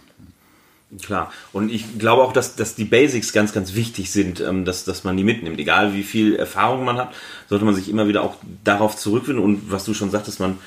Klar. 1.02 1.32
Und 1.52 1.72
ich 1.72 1.98
glaube 1.98 2.22
auch, 2.22 2.34
dass, 2.34 2.56
dass 2.56 2.76
die 2.76 2.84
Basics 2.84 3.34
ganz, 3.34 3.54
ganz 3.54 3.74
wichtig 3.74 4.12
sind, 4.12 4.42
ähm, 4.42 4.66
dass, 4.66 4.84
dass 4.84 5.04
man 5.04 5.18
die 5.18 5.24
mitnimmt. 5.24 5.60
Egal 5.60 5.94
wie 5.94 6.04
viel 6.04 6.36
Erfahrung 6.36 6.86
man 6.86 6.98
hat, 6.98 7.14
sollte 7.50 7.66
man 7.66 7.74
sich 7.74 7.90
immer 7.90 8.08
wieder 8.08 8.22
auch 8.22 8.36
darauf 8.64 8.96
zurückfinden. 8.96 9.44
Und 9.44 9.72
was 9.72 9.86
du 9.86 9.94
schon 9.94 10.12
sagtest, 10.12 10.40
man 10.40 10.60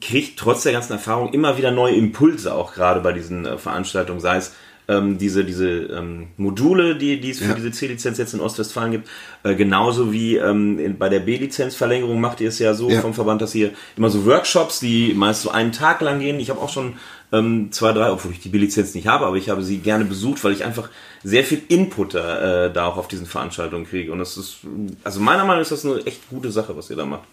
kriegt 0.00 0.38
trotz 0.38 0.64
der 0.64 0.72
ganzen 0.72 0.94
Erfahrung 0.94 1.32
immer 1.32 1.56
wieder 1.56 1.70
neue 1.70 1.94
Impulse, 1.94 2.54
auch 2.54 2.74
gerade 2.74 3.00
bei 3.00 3.12
diesen 3.12 3.46
äh, 3.46 3.58
Veranstaltungen, 3.58 4.20
sei 4.20 4.36
es 4.36 4.52
ähm, 4.88 5.18
diese, 5.18 5.44
diese 5.44 5.68
ähm, 5.68 6.28
Module, 6.38 6.96
die, 6.96 7.20
die 7.20 7.30
es 7.30 7.38
für 7.38 7.48
Ja. 7.50 7.54
diese 7.54 7.70
C-Lizenz 7.70 8.16
jetzt 8.18 8.32
in 8.34 8.40
Ostwestfalen 8.40 8.90
gibt. 8.92 9.08
Äh, 9.42 9.54
genauso 9.54 10.12
wie 10.12 10.36
ähm, 10.36 10.78
in, 10.78 10.98
bei 10.98 11.08
der 11.10 11.20
B-Lizenzverlängerung 11.20 12.20
macht 12.20 12.40
ihr 12.40 12.48
es 12.48 12.58
ja 12.58 12.74
so 12.74 12.90
Ja. 12.90 13.00
vom 13.02 13.12
Verband, 13.14 13.42
dass 13.42 13.54
ihr 13.54 13.72
immer 13.96 14.08
so 14.10 14.24
Workshops, 14.24 14.80
die 14.80 15.12
meist 15.14 15.42
so 15.42 15.50
einen 15.50 15.72
Tag 15.72 16.00
lang 16.00 16.20
gehen. 16.20 16.40
Ich 16.40 16.48
habe 16.50 16.60
auch 16.60 16.70
schon 16.70 16.94
ähm, 17.32 17.70
zwei, 17.70 17.92
drei, 17.92 18.10
obwohl 18.10 18.32
ich 18.32 18.40
die 18.40 18.48
B-Lizenz 18.48 18.94
nicht 18.94 19.06
habe, 19.06 19.26
aber 19.26 19.36
ich 19.36 19.50
habe 19.50 19.62
sie 19.62 19.78
gerne 19.78 20.06
besucht, 20.06 20.42
weil 20.44 20.52
ich 20.52 20.64
einfach 20.64 20.88
sehr 21.22 21.44
viel 21.44 21.60
Input 21.68 22.14
äh, 22.14 22.72
da 22.72 22.86
auch 22.86 22.96
auf 22.96 23.08
diesen 23.08 23.26
Veranstaltungen 23.26 23.84
kriege. 23.86 24.10
Und 24.12 24.18
das 24.20 24.38
ist, 24.38 24.58
also 25.04 25.20
meiner 25.20 25.40
Meinung 25.44 25.56
nach 25.56 25.70
ist 25.70 25.72
das 25.72 25.84
eine 25.84 26.06
echt 26.06 26.28
gute 26.30 26.50
Sache, 26.50 26.74
was 26.76 26.88
ihr 26.88 26.96
da 26.96 27.04
macht. 27.04 27.24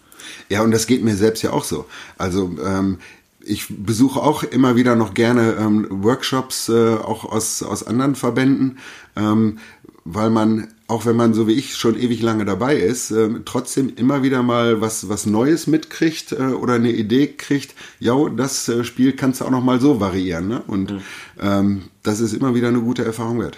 Ja, 0.50 0.62
und 0.62 0.72
das 0.72 0.86
geht 0.86 1.02
mir 1.02 1.14
selbst 1.16 1.42
ja 1.42 1.52
auch 1.52 1.64
so. 1.64 1.86
Also 2.18 2.50
ähm, 2.62 2.98
ich 3.46 3.66
besuche 3.68 4.20
auch 4.20 4.42
immer 4.42 4.76
wieder 4.76 4.96
noch 4.96 5.14
gerne 5.14 5.56
ähm, 5.58 5.86
Workshops, 5.90 6.68
äh, 6.68 6.94
auch 6.94 7.24
aus, 7.24 7.62
aus 7.62 7.82
anderen 7.86 8.14
Verbänden, 8.14 8.78
ähm, 9.16 9.58
weil 10.04 10.30
man, 10.30 10.68
auch 10.88 11.06
wenn 11.06 11.16
man 11.16 11.34
so 11.34 11.48
wie 11.48 11.54
ich 11.54 11.76
schon 11.76 11.98
ewig 11.98 12.22
lange 12.22 12.44
dabei 12.44 12.76
ist, 12.76 13.10
ähm, 13.10 13.42
trotzdem 13.44 13.92
immer 13.96 14.22
wieder 14.22 14.42
mal 14.42 14.80
was, 14.80 15.08
was 15.08 15.26
Neues 15.26 15.66
mitkriegt 15.66 16.32
äh, 16.32 16.36
oder 16.36 16.74
eine 16.74 16.92
Idee 16.92 17.28
kriegt, 17.28 17.74
ja, 17.98 18.14
das 18.28 18.68
äh, 18.68 18.84
Spiel 18.84 19.12
kannst 19.12 19.40
du 19.40 19.44
auch 19.44 19.50
noch 19.50 19.64
mal 19.64 19.80
so 19.80 20.00
variieren. 20.00 20.48
Ne? 20.48 20.62
Und 20.66 20.94
ähm, 21.40 21.84
das 22.02 22.20
ist 22.20 22.34
immer 22.34 22.54
wieder 22.54 22.68
eine 22.68 22.80
gute 22.80 23.04
Erfahrung 23.04 23.40
wert. 23.40 23.56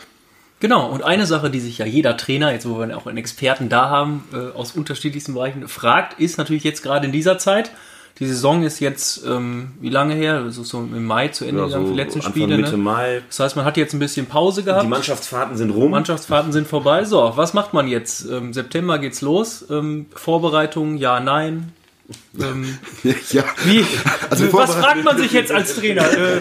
Genau, 0.60 0.90
und 0.90 1.04
eine 1.04 1.26
Sache, 1.26 1.50
die 1.50 1.60
sich 1.60 1.78
ja 1.78 1.86
jeder 1.86 2.16
Trainer, 2.16 2.52
jetzt 2.52 2.68
wo 2.68 2.80
wir 2.80 2.96
auch 2.96 3.06
einen 3.06 3.18
Experten 3.18 3.68
da 3.68 3.90
haben, 3.90 4.24
äh, 4.32 4.56
aus 4.56 4.72
unterschiedlichsten 4.72 5.34
Bereichen 5.34 5.68
fragt, 5.68 6.18
ist 6.18 6.36
natürlich 6.36 6.64
jetzt 6.64 6.82
gerade 6.82 7.06
in 7.06 7.12
dieser 7.12 7.38
Zeit. 7.38 7.70
Die 8.20 8.26
Saison 8.26 8.64
ist 8.64 8.80
jetzt, 8.80 9.24
ähm, 9.24 9.72
wie 9.80 9.90
lange 9.90 10.14
her? 10.14 10.44
Ist 10.46 10.56
so 10.56 10.78
im 10.80 11.04
Mai 11.06 11.28
zu 11.28 11.44
Ende 11.44 11.60
Ja, 11.60 11.66
gegangen, 11.66 11.86
so 11.86 11.92
die 11.92 11.96
letzten 11.96 12.18
Anfang, 12.18 12.32
Spiele. 12.32 12.56
Mitte 12.56 12.70
ne? 12.72 12.76
Mai. 12.78 13.22
Das 13.28 13.38
heißt, 13.40 13.54
man 13.56 13.64
hat 13.64 13.76
jetzt 13.76 13.92
ein 13.94 14.00
bisschen 14.00 14.26
Pause 14.26 14.64
gehabt. 14.64 14.84
Die 14.84 14.88
Mannschaftsfahrten 14.88 15.56
sind 15.56 15.70
rum. 15.70 15.92
Mannschaftsfahrten 15.92 16.50
sind 16.52 16.66
vorbei. 16.66 17.04
So, 17.04 17.32
was 17.36 17.54
macht 17.54 17.74
man 17.74 17.86
jetzt? 17.86 18.24
Ähm, 18.28 18.52
September 18.52 18.98
geht's 18.98 19.20
los. 19.20 19.64
Ähm, 19.70 20.06
Vorbereitung, 20.14 20.96
ja, 20.96 21.20
nein. 21.20 21.72
Ähm, 22.40 22.78
ja, 23.30 23.44
wie, 23.64 23.84
Also 24.30 24.52
was 24.52 24.70
Vorbereit- 24.70 24.82
fragt 24.84 25.04
man 25.04 25.18
sich 25.18 25.32
jetzt 25.32 25.52
als 25.52 25.76
Trainer? 25.76 26.10
Äh, 26.10 26.40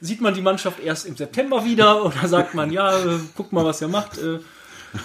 sieht 0.00 0.22
man 0.22 0.32
die 0.32 0.40
Mannschaft 0.40 0.80
erst 0.80 1.04
im 1.06 1.14
September 1.16 1.62
wieder 1.64 2.04
oder 2.06 2.26
sagt 2.26 2.54
man, 2.54 2.72
ja, 2.72 2.96
äh, 2.98 3.18
guck 3.36 3.52
mal, 3.52 3.64
was 3.66 3.82
ihr 3.82 3.88
macht? 3.88 4.12
Äh, 4.16 4.38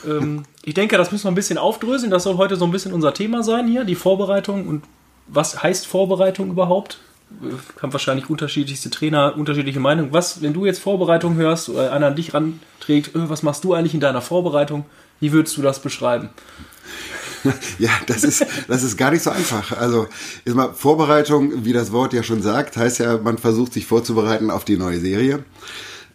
ähm, 0.09 0.43
ich 0.63 0.73
denke, 0.73 0.97
das 0.97 1.11
müssen 1.11 1.25
wir 1.25 1.31
ein 1.31 1.35
bisschen 1.35 1.57
aufdröseln. 1.57 2.11
Das 2.11 2.23
soll 2.23 2.37
heute 2.37 2.55
so 2.55 2.63
ein 2.65 2.71
bisschen 2.71 2.93
unser 2.93 3.13
Thema 3.13 3.43
sein 3.43 3.67
hier, 3.67 3.83
die 3.83 3.95
Vorbereitung 3.95 4.67
und 4.67 4.83
was 5.27 5.61
heißt 5.63 5.87
Vorbereitung 5.87 6.49
überhaupt? 6.49 6.99
Haben 7.81 7.91
wahrscheinlich 7.91 8.29
unterschiedlichste 8.29 8.89
Trainer, 8.89 9.35
unterschiedliche 9.35 9.79
Meinungen. 9.79 10.13
Was, 10.13 10.41
wenn 10.41 10.53
du 10.53 10.65
jetzt 10.65 10.79
Vorbereitung 10.79 11.35
hörst 11.35 11.69
oder 11.69 11.91
einer 11.91 12.07
an 12.07 12.15
dich 12.15 12.33
ranträgt, 12.33 13.15
äh, 13.15 13.29
was 13.29 13.43
machst 13.43 13.63
du 13.63 13.73
eigentlich 13.73 13.93
in 13.93 13.99
deiner 13.99 14.21
Vorbereitung? 14.21 14.85
Wie 15.19 15.31
würdest 15.31 15.57
du 15.57 15.61
das 15.61 15.79
beschreiben? 15.79 16.29
Ja, 17.77 17.91
das 18.07 18.23
ist, 18.23 18.43
das 18.67 18.81
ist 18.81 18.97
gar 18.97 19.11
nicht 19.11 19.21
so 19.21 19.29
einfach. 19.29 19.77
Also, 19.77 20.07
jetzt 20.45 20.55
mal 20.55 20.73
Vorbereitung, 20.73 21.63
wie 21.63 21.73
das 21.73 21.91
Wort 21.91 22.11
ja 22.11 22.23
schon 22.23 22.41
sagt, 22.41 22.75
heißt 22.75 22.97
ja, 22.99 23.19
man 23.19 23.37
versucht 23.37 23.73
sich 23.73 23.85
vorzubereiten 23.85 24.49
auf 24.49 24.65
die 24.65 24.77
neue 24.77 24.99
Serie. 24.99 25.45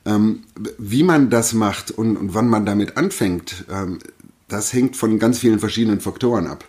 Ähm, 0.05 0.43
wie 0.76 1.05
man 1.05 1.31
das 1.31 1.52
macht 1.52 1.93
und, 1.93 2.17
und 2.17 2.35
wann 2.35 2.49
man 2.49 2.67
damit 2.67 2.97
anfängt, 2.97 3.64
ähm, 3.71 4.00
das 4.49 4.73
hängt 4.73 4.97
von 4.97 5.19
ganz 5.19 5.38
vielen 5.38 5.61
verschiedenen 5.61 6.00
Faktoren 6.00 6.47
ab. 6.47 6.64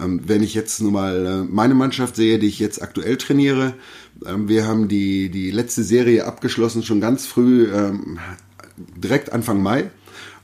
Ähm, 0.00 0.20
wenn 0.26 0.42
ich 0.42 0.54
jetzt 0.54 0.80
nur 0.80 0.92
mal 0.92 1.26
äh, 1.26 1.44
meine 1.44 1.74
Mannschaft 1.74 2.16
sehe, 2.16 2.38
die 2.38 2.46
ich 2.46 2.58
jetzt 2.58 2.82
aktuell 2.82 3.16
trainiere, 3.16 3.74
ähm, 4.24 4.48
wir 4.48 4.66
haben 4.66 4.88
die, 4.88 5.28
die 5.28 5.50
letzte 5.50 5.82
Serie 5.82 6.24
abgeschlossen, 6.24 6.82
schon 6.82 7.00
ganz 7.00 7.26
früh, 7.26 7.68
ähm, 7.72 8.18
direkt 8.76 9.32
Anfang 9.32 9.62
Mai. 9.62 9.90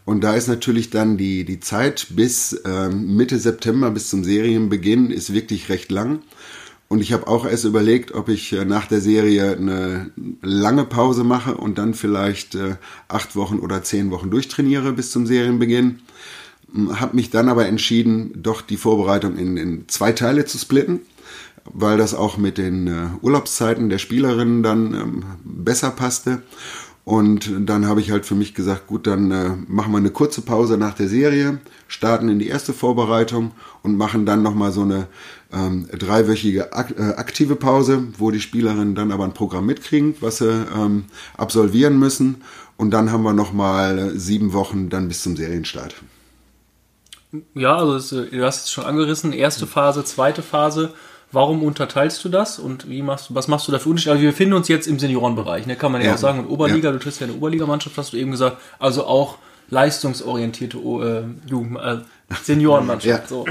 Und 0.05 0.23
da 0.23 0.35
ist 0.35 0.47
natürlich 0.47 0.91
dann 0.91 1.17
die, 1.17 1.45
die 1.45 1.59
Zeit 1.59 2.09
bis 2.11 2.63
Mitte 2.93 3.41
September, 3.41 3.91
bis 3.91 4.09
zum 4.09 4.23
Serienbeginn, 4.23 5.11
ist 5.11 5.33
wirklich 5.33 5.69
recht 5.69 5.91
lang. 5.91 6.21
Und 6.89 7.01
ich 7.01 7.13
habe 7.13 7.27
auch 7.27 7.45
erst 7.45 7.65
überlegt, 7.65 8.13
ob 8.15 8.29
ich 8.29 8.53
äh, 8.53 8.65
nach 8.65 8.87
der 8.87 9.01
Serie 9.01 9.57
eine 9.57 10.11
lange 10.41 10.85
Pause 10.85 11.25
mache 11.25 11.57
und 11.57 11.79
dann 11.79 11.95
vielleicht 11.95 12.55
äh, 12.55 12.77
acht 13.09 13.35
Wochen 13.35 13.59
oder 13.59 13.83
zehn 13.83 14.11
Wochen 14.11 14.31
durchtrainiere 14.31 14.93
bis 14.93 15.11
zum 15.11 15.27
Serienbeginn. 15.27 16.01
Habe 16.77 17.17
mich 17.17 17.31
dann 17.31 17.49
aber 17.49 17.67
entschieden, 17.67 18.33
doch 18.37 18.61
die 18.61 18.77
Vorbereitung 18.77 19.37
in, 19.37 19.57
in 19.57 19.89
zwei 19.89 20.13
Teile 20.13 20.45
zu 20.45 20.59
splitten, 20.59 21.01
weil 21.65 21.99
das 21.99 22.15
auch 22.15 22.37
mit 22.37 22.59
den 22.59 22.87
äh, 22.87 23.09
Urlaubszeiten 23.23 23.89
der 23.89 23.99
Spielerinnen 23.99 24.63
dann 24.63 24.95
ähm, 24.95 25.25
besser 25.45 25.91
passte. 25.91 26.43
Und 27.07 27.53
dann 27.61 27.87
habe 27.87 28.01
ich 28.01 28.11
halt 28.11 28.27
für 28.27 28.35
mich 28.35 28.53
gesagt, 28.53 28.89
gut, 28.89 29.07
dann 29.07 29.31
äh, 29.31 29.51
machen 29.69 29.93
wir 29.93 29.99
eine 29.99 30.11
kurze 30.11 30.43
Pause 30.43 30.77
nach 30.77 30.95
der 30.95 31.09
Serie, 31.09 31.61
starten 31.87 32.29
in 32.29 32.41
die 32.41 32.49
erste 32.49 32.73
Vorbereitung 32.73 33.53
und 33.85 33.97
machen 33.97 34.27
dann 34.27 34.43
nochmal 34.43 34.73
so 34.73 34.83
eine 34.83 35.07
ähm, 35.53 35.87
dreiwöchige 35.97 36.73
ak 36.73 36.99
äh, 36.99 37.15
aktive 37.15 37.55
Pause, 37.55 38.03
wo 38.19 38.33
die 38.33 38.41
Spielerinnen 38.41 38.97
dann 38.97 39.13
aber 39.13 39.23
ein 39.23 39.35
Programm 39.35 39.67
mitkriegen, 39.67 40.17
was 40.21 40.39
sie 40.39 40.67
ähm, 40.77 41.05
absolvieren 41.37 41.97
müssen. 41.97 42.43
Und 42.77 42.91
dann 42.91 43.13
haben 43.13 43.23
wir 43.23 43.33
nochmal 43.33 43.99
äh, 43.99 44.19
sieben 44.19 44.53
Wochen 44.53 44.89
dann 44.89 45.07
bis 45.07 45.23
zum 45.23 45.37
Serienstart. 45.37 45.95
Ja, 47.55 47.77
also 47.77 47.95
es, 47.97 48.13
äh, 48.13 48.27
du 48.31 48.45
hast 48.45 48.65
es 48.67 48.71
schon 48.73 48.85
angerissen, 48.85 49.33
erste 49.33 49.67
Phase, 49.67 50.05
zweite 50.05 50.43
Phase. 50.43 50.93
Warum 51.33 51.63
unterteilst 51.63 52.25
du 52.25 52.29
das 52.29 52.59
und 52.59 52.89
wie 52.89 53.03
machst 53.03 53.31
du, 53.31 53.35
was 53.35 53.49
machst 53.49 53.67
du 53.67 53.73
da 53.73 53.79
für 53.81 53.89
Unterschiede? 53.89 54.13
Also 54.13 54.23
wir 54.23 54.31
befinden 54.31 54.55
uns 54.55 54.69
jetzt 54.69 54.87
im 54.87 54.99
Seniorenbereich, 54.99 55.67
ne? 55.67 55.75
kann 55.77 55.91
man 55.93 56.01
ja, 56.01 56.09
Ja. 56.09 56.15
auch 56.15 56.19
sagen. 56.19 56.39
Und 56.41 56.47
Oberliga, 56.47 56.89
Ja. 56.89 56.93
du 56.93 56.99
triffst 57.01 57.21
ja 57.21 57.27
eine 57.27 57.35
Oberligamannschaft, 57.37 57.99
hast 57.99 58.13
du 58.13 58.17
eben 58.17 58.31
gesagt. 58.31 58.59
Also 58.79 59.05
auch 59.07 59.39
leistungsorientierte 59.69 60.79
äh, 60.79 61.25
Jugend, 61.51 61.79
äh, 61.79 61.97
Seniorenmannschaft. 62.45 63.25
Ja. 63.25 63.29
So. 63.29 63.45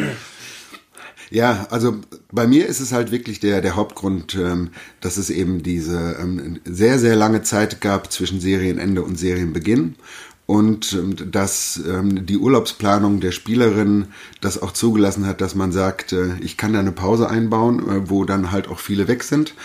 Ja, 1.32 1.68
also 1.72 1.98
bei 2.32 2.48
mir 2.48 2.68
ist 2.68 2.80
es 2.80 2.92
halt 2.92 3.12
wirklich 3.12 3.39
der, 3.39 3.62
der 3.62 3.75
Hauptgrund, 3.75 4.36
ähm, 4.36 4.70
dass 5.01 5.18
es 5.18 5.30
eben 5.30 5.63
diese 5.63 6.18
ähm, 6.20 6.60
sehr, 6.65 7.00
sehr 7.00 7.15
lange 7.15 7.42
Zeit 7.42 7.82
gab 7.82 8.12
zwischen 8.12 8.39
Serienende 8.39 9.01
und 9.04 9.18
Serienbeginn 9.18 9.96
und 10.45 10.93
ähm, 10.93 11.31
dass 11.31 11.81
ähm, 11.87 12.25
die 12.25 12.37
Urlaubsplanung 12.37 13.19
der 13.19 13.31
Spielerin 13.31 14.07
das 14.41 14.61
auch 14.61 14.71
zugelassen 14.71 15.25
hat, 15.25 15.41
dass 15.41 15.55
man 15.55 15.71
sagt, 15.71 16.13
äh, 16.13 16.35
ich 16.41 16.55
kann 16.57 16.73
da 16.73 16.79
eine 16.79 16.91
Pause 16.91 17.29
einbauen, 17.29 17.79
äh, 17.79 18.09
wo 18.09 18.25
dann 18.25 18.51
halt 18.51 18.67
auch 18.67 18.79
viele 18.79 19.07
weg 19.07 19.23
sind. 19.23 19.55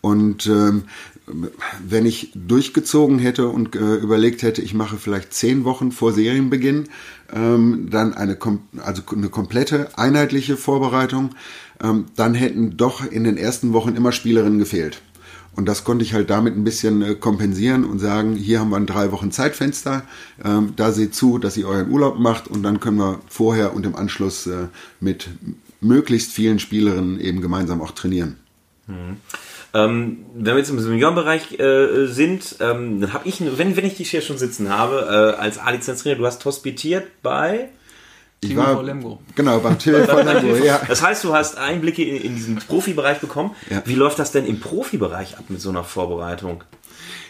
Und 0.00 0.46
ähm, 0.46 0.84
wenn 1.86 2.06
ich 2.06 2.32
durchgezogen 2.34 3.18
hätte 3.18 3.48
und 3.48 3.76
äh, 3.76 3.96
überlegt 3.96 4.42
hätte, 4.42 4.62
ich 4.62 4.74
mache 4.74 4.96
vielleicht 4.96 5.34
zehn 5.34 5.64
Wochen 5.64 5.92
vor 5.92 6.12
Serienbeginn, 6.12 6.88
ähm, 7.32 7.88
dann 7.90 8.14
eine, 8.14 8.38
also 8.78 9.02
eine 9.14 9.28
komplette 9.28 9.96
einheitliche 9.98 10.56
Vorbereitung, 10.56 11.30
ähm, 11.82 12.06
dann 12.16 12.34
hätten 12.34 12.76
doch 12.76 13.04
in 13.08 13.24
den 13.24 13.36
ersten 13.36 13.72
Wochen 13.72 13.94
immer 13.94 14.12
Spielerinnen 14.12 14.58
gefehlt. 14.58 15.02
Und 15.56 15.66
das 15.66 15.84
konnte 15.84 16.04
ich 16.04 16.14
halt 16.14 16.30
damit 16.30 16.56
ein 16.56 16.64
bisschen 16.64 17.02
äh, 17.02 17.14
kompensieren 17.14 17.84
und 17.84 17.98
sagen, 17.98 18.36
hier 18.36 18.60
haben 18.60 18.70
wir 18.70 18.76
ein 18.76 18.86
drei 18.86 19.12
Wochen 19.12 19.32
Zeitfenster, 19.32 20.02
ähm, 20.44 20.74
da 20.76 20.92
seht 20.92 21.14
zu, 21.14 21.38
dass 21.38 21.56
ihr 21.56 21.66
euren 21.66 21.90
Urlaub 21.90 22.18
macht 22.18 22.48
und 22.48 22.62
dann 22.62 22.80
können 22.80 22.98
wir 22.98 23.20
vorher 23.28 23.74
und 23.74 23.84
im 23.84 23.96
Anschluss 23.96 24.46
äh, 24.46 24.68
mit 25.00 25.28
möglichst 25.80 26.32
vielen 26.32 26.58
Spielerinnen 26.58 27.20
eben 27.20 27.40
gemeinsam 27.40 27.82
auch 27.82 27.90
trainieren. 27.90 28.36
Ähm, 29.72 30.18
wenn 30.34 30.54
wir 30.54 30.58
jetzt 30.58 30.70
im 30.70 30.80
Seniorenbereich 30.80 31.58
äh, 31.58 32.06
sind, 32.06 32.56
ähm, 32.60 33.00
dann 33.00 33.12
habe 33.12 33.28
ich, 33.28 33.40
wenn, 33.40 33.76
wenn 33.76 33.84
ich 33.84 33.96
dich 33.96 34.10
hier 34.10 34.20
schon 34.20 34.38
sitzen 34.38 34.68
habe, 34.68 35.34
äh, 35.36 35.40
als 35.40 35.58
A-Lizenz-Trainer, 35.58 36.16
du 36.16 36.26
hast 36.26 36.44
hospitiert 36.44 37.06
bei... 37.22 37.70
Ich 38.42 38.50
TV 38.50 38.62
war, 38.62 38.82
Lemgo. 38.82 39.20
genau, 39.34 39.58
beim 39.60 39.78
TV 39.78 39.98
Lemgo, 40.22 40.56
ja. 40.56 40.80
Das 40.88 41.02
heißt, 41.02 41.24
du 41.24 41.34
hast 41.34 41.58
Einblicke 41.58 42.02
in, 42.02 42.16
in 42.16 42.34
diesen 42.34 42.56
Profibereich 42.56 43.18
bekommen. 43.20 43.50
Ja. 43.68 43.82
Wie 43.84 43.94
läuft 43.94 44.18
das 44.18 44.32
denn 44.32 44.46
im 44.46 44.60
Profibereich 44.60 45.36
ab 45.36 45.44
mit 45.48 45.60
so 45.60 45.68
einer 45.68 45.84
Vorbereitung? 45.84 46.64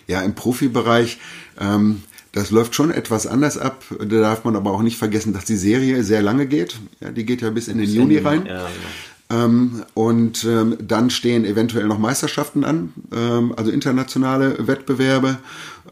Ja, 0.07 0.23
im 0.23 0.35
Profibereich, 0.35 1.19
ähm, 1.61 2.03
das 2.33 2.53
läuft 2.53 2.77
schon 2.77 2.93
etwas 2.93 3.27
anders 3.27 3.59
ab. 3.59 3.83
Da 3.99 4.21
darf 4.21 4.45
man 4.45 4.55
aber 4.55 4.71
auch 4.73 4.83
nicht 4.83 4.99
vergessen, 4.99 5.33
dass 5.33 5.45
die 5.45 5.57
Serie 5.57 6.05
sehr 6.05 6.23
lange 6.23 6.47
geht. 6.47 6.79
Ja, 7.01 7.11
die 7.11 7.27
geht 7.27 7.43
ja 7.43 7.51
bis 7.51 7.67
in 7.67 7.79
den 7.79 7.91
Juni 7.91 8.19
rein. 8.19 8.47
Ja, 8.47 8.67
genau. 8.69 9.45
Ähm, 9.45 9.85
und 9.95 10.45
ähm, 10.45 10.77
dann 10.81 11.11
stehen 11.11 11.45
eventuell 11.45 11.87
noch 11.87 11.99
Meisterschaften 11.99 12.65
an, 12.65 12.93
ähm, 13.15 13.55
also 13.57 13.71
internationale 13.71 14.67
Wettbewerbe 14.67 15.39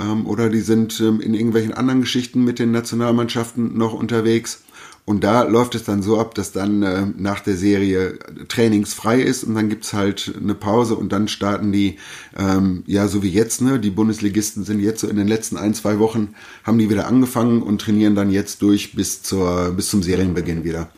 ähm, 0.00 0.26
oder 0.26 0.48
die 0.48 0.60
sind 0.60 0.98
ähm, 1.00 1.20
in 1.20 1.34
irgendwelchen 1.34 1.72
anderen 1.72 2.00
Geschichten 2.00 2.42
mit 2.42 2.58
den 2.58 2.72
Nationalmannschaften 2.72 3.78
noch 3.78 3.92
unterwegs. 3.92 4.62
Und 5.09 5.25
da 5.25 5.45
läuft 5.45 5.75
es 5.75 5.85
dann 5.85 6.03
so 6.03 6.21
ab, 6.21 6.35
dass 6.35 6.53
dann 6.53 6.83
äh, 6.83 7.07
nach 7.17 7.41
der 7.41 7.57
Serie 7.57 8.19
trainingsfrei 8.49 9.23
ist 9.23 9.43
und 9.43 9.55
dann 9.55 9.71
gibt's 9.71 9.95
halt 9.95 10.35
eine 10.38 10.55
Pause 10.55 10.97
und 10.97 11.12
dann 11.12 11.29
starten 11.29 11.73
die, 11.73 11.97
ähm, 12.37 12.83
ja 12.87 13.09
so 13.09 13.23
wie 13.23 13.31
jetzt, 13.31 13.62
ne, 13.62 13.81
die 13.81 13.88
Bundesligisten 13.88 14.65
sind 14.65 14.81
jetzt 14.81 15.00
so 15.00 15.09
in 15.09 15.17
den 15.17 15.27
letzten 15.27 15.57
ein, 15.57 15.73
zwei 15.73 15.99
Wochen, 15.99 16.35
haben 16.62 16.77
die 16.77 16.91
wieder 16.91 17.07
angefangen 17.07 17.62
und 17.62 17.81
trainieren 17.81 18.17
dann 18.17 18.31
jetzt 18.31 18.61
durch 18.61 18.93
bis, 18.93 19.23
zur, 19.23 19.71
bis 19.71 19.88
zum 19.88 20.03
Serienbeginn 20.03 20.62
wieder. 20.62 20.91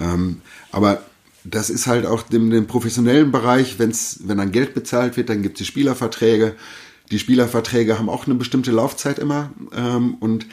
Ähm, 0.00 0.40
aber 0.72 1.02
das 1.44 1.68
ist 1.68 1.86
halt 1.86 2.06
auch 2.06 2.22
im, 2.30 2.50
im 2.52 2.66
professionellen 2.66 3.30
Bereich, 3.30 3.78
wenn's, 3.78 4.20
wenn 4.24 4.38
dann 4.38 4.52
Geld 4.52 4.72
bezahlt 4.72 5.18
wird, 5.18 5.28
dann 5.28 5.42
gibt's 5.42 5.58
die 5.58 5.66
Spielerverträge. 5.66 6.54
die 7.10 7.18
Spielerverträge 7.18 7.98
haben 7.98 8.08
auch 8.08 8.24
eine 8.24 8.36
bestimmte 8.36 8.70
Laufzeit 8.70 9.18
immer 9.18 9.50
ähm, 9.76 10.14
und 10.14 10.46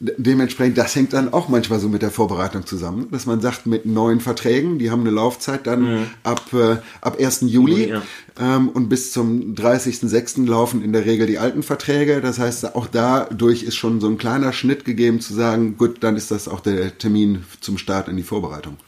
dementsprechend, 0.00 0.78
das 0.78 0.96
hängt 0.96 1.12
dann 1.12 1.32
auch 1.32 1.48
manchmal 1.48 1.78
so 1.78 1.88
mit 1.88 2.00
der 2.00 2.10
Vorbereitung 2.10 2.64
zusammen, 2.64 3.08
dass 3.10 3.26
man 3.26 3.40
sagt, 3.42 3.66
mit 3.66 3.84
neuen 3.84 4.20
Verträgen, 4.20 4.78
die 4.78 4.90
haben 4.90 5.02
eine 5.02 5.10
Laufzeit 5.10 5.66
dann 5.66 5.82
mhm. 5.82 6.06
ab, 6.22 6.52
äh, 6.54 6.76
ab 7.02 7.18
1. 7.20 7.42
Juli 7.42 7.90
ja. 7.90 8.02
ähm, 8.40 8.70
und 8.70 8.88
bis 8.88 9.12
zum 9.12 9.54
30.06. 9.54 10.46
laufen 10.46 10.82
in 10.82 10.94
der 10.94 11.04
Regel 11.04 11.26
die 11.26 11.38
alten 11.38 11.62
Verträge. 11.62 12.22
Das 12.22 12.38
heißt, 12.38 12.74
auch 12.74 12.86
dadurch 12.86 13.62
ist 13.62 13.76
schon 13.76 14.00
so 14.00 14.08
ein 14.08 14.16
kleiner 14.16 14.54
Schnitt 14.54 14.86
gegeben 14.86 15.20
zu 15.20 15.34
sagen, 15.34 15.76
gut, 15.76 15.98
dann 16.02 16.16
ist 16.16 16.30
das 16.30 16.48
auch 16.48 16.60
der 16.60 16.96
Termin 16.96 17.44
zum 17.60 17.76
Start 17.76 18.08
in 18.08 18.16
die 18.16 18.22
Vorbereitung. 18.22 18.78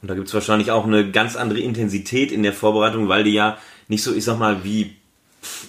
Und 0.00 0.08
da 0.08 0.14
gibt 0.14 0.28
es 0.28 0.34
wahrscheinlich 0.34 0.70
auch 0.70 0.86
eine 0.86 1.10
ganz 1.10 1.34
andere 1.34 1.60
Intensität 1.60 2.30
in 2.30 2.44
der 2.44 2.52
Vorbereitung, 2.52 3.08
weil 3.08 3.24
die 3.24 3.32
ja 3.32 3.58
nicht 3.88 4.02
so, 4.04 4.14
ich 4.14 4.24
sag 4.24 4.38
mal, 4.38 4.62
wie 4.62 4.96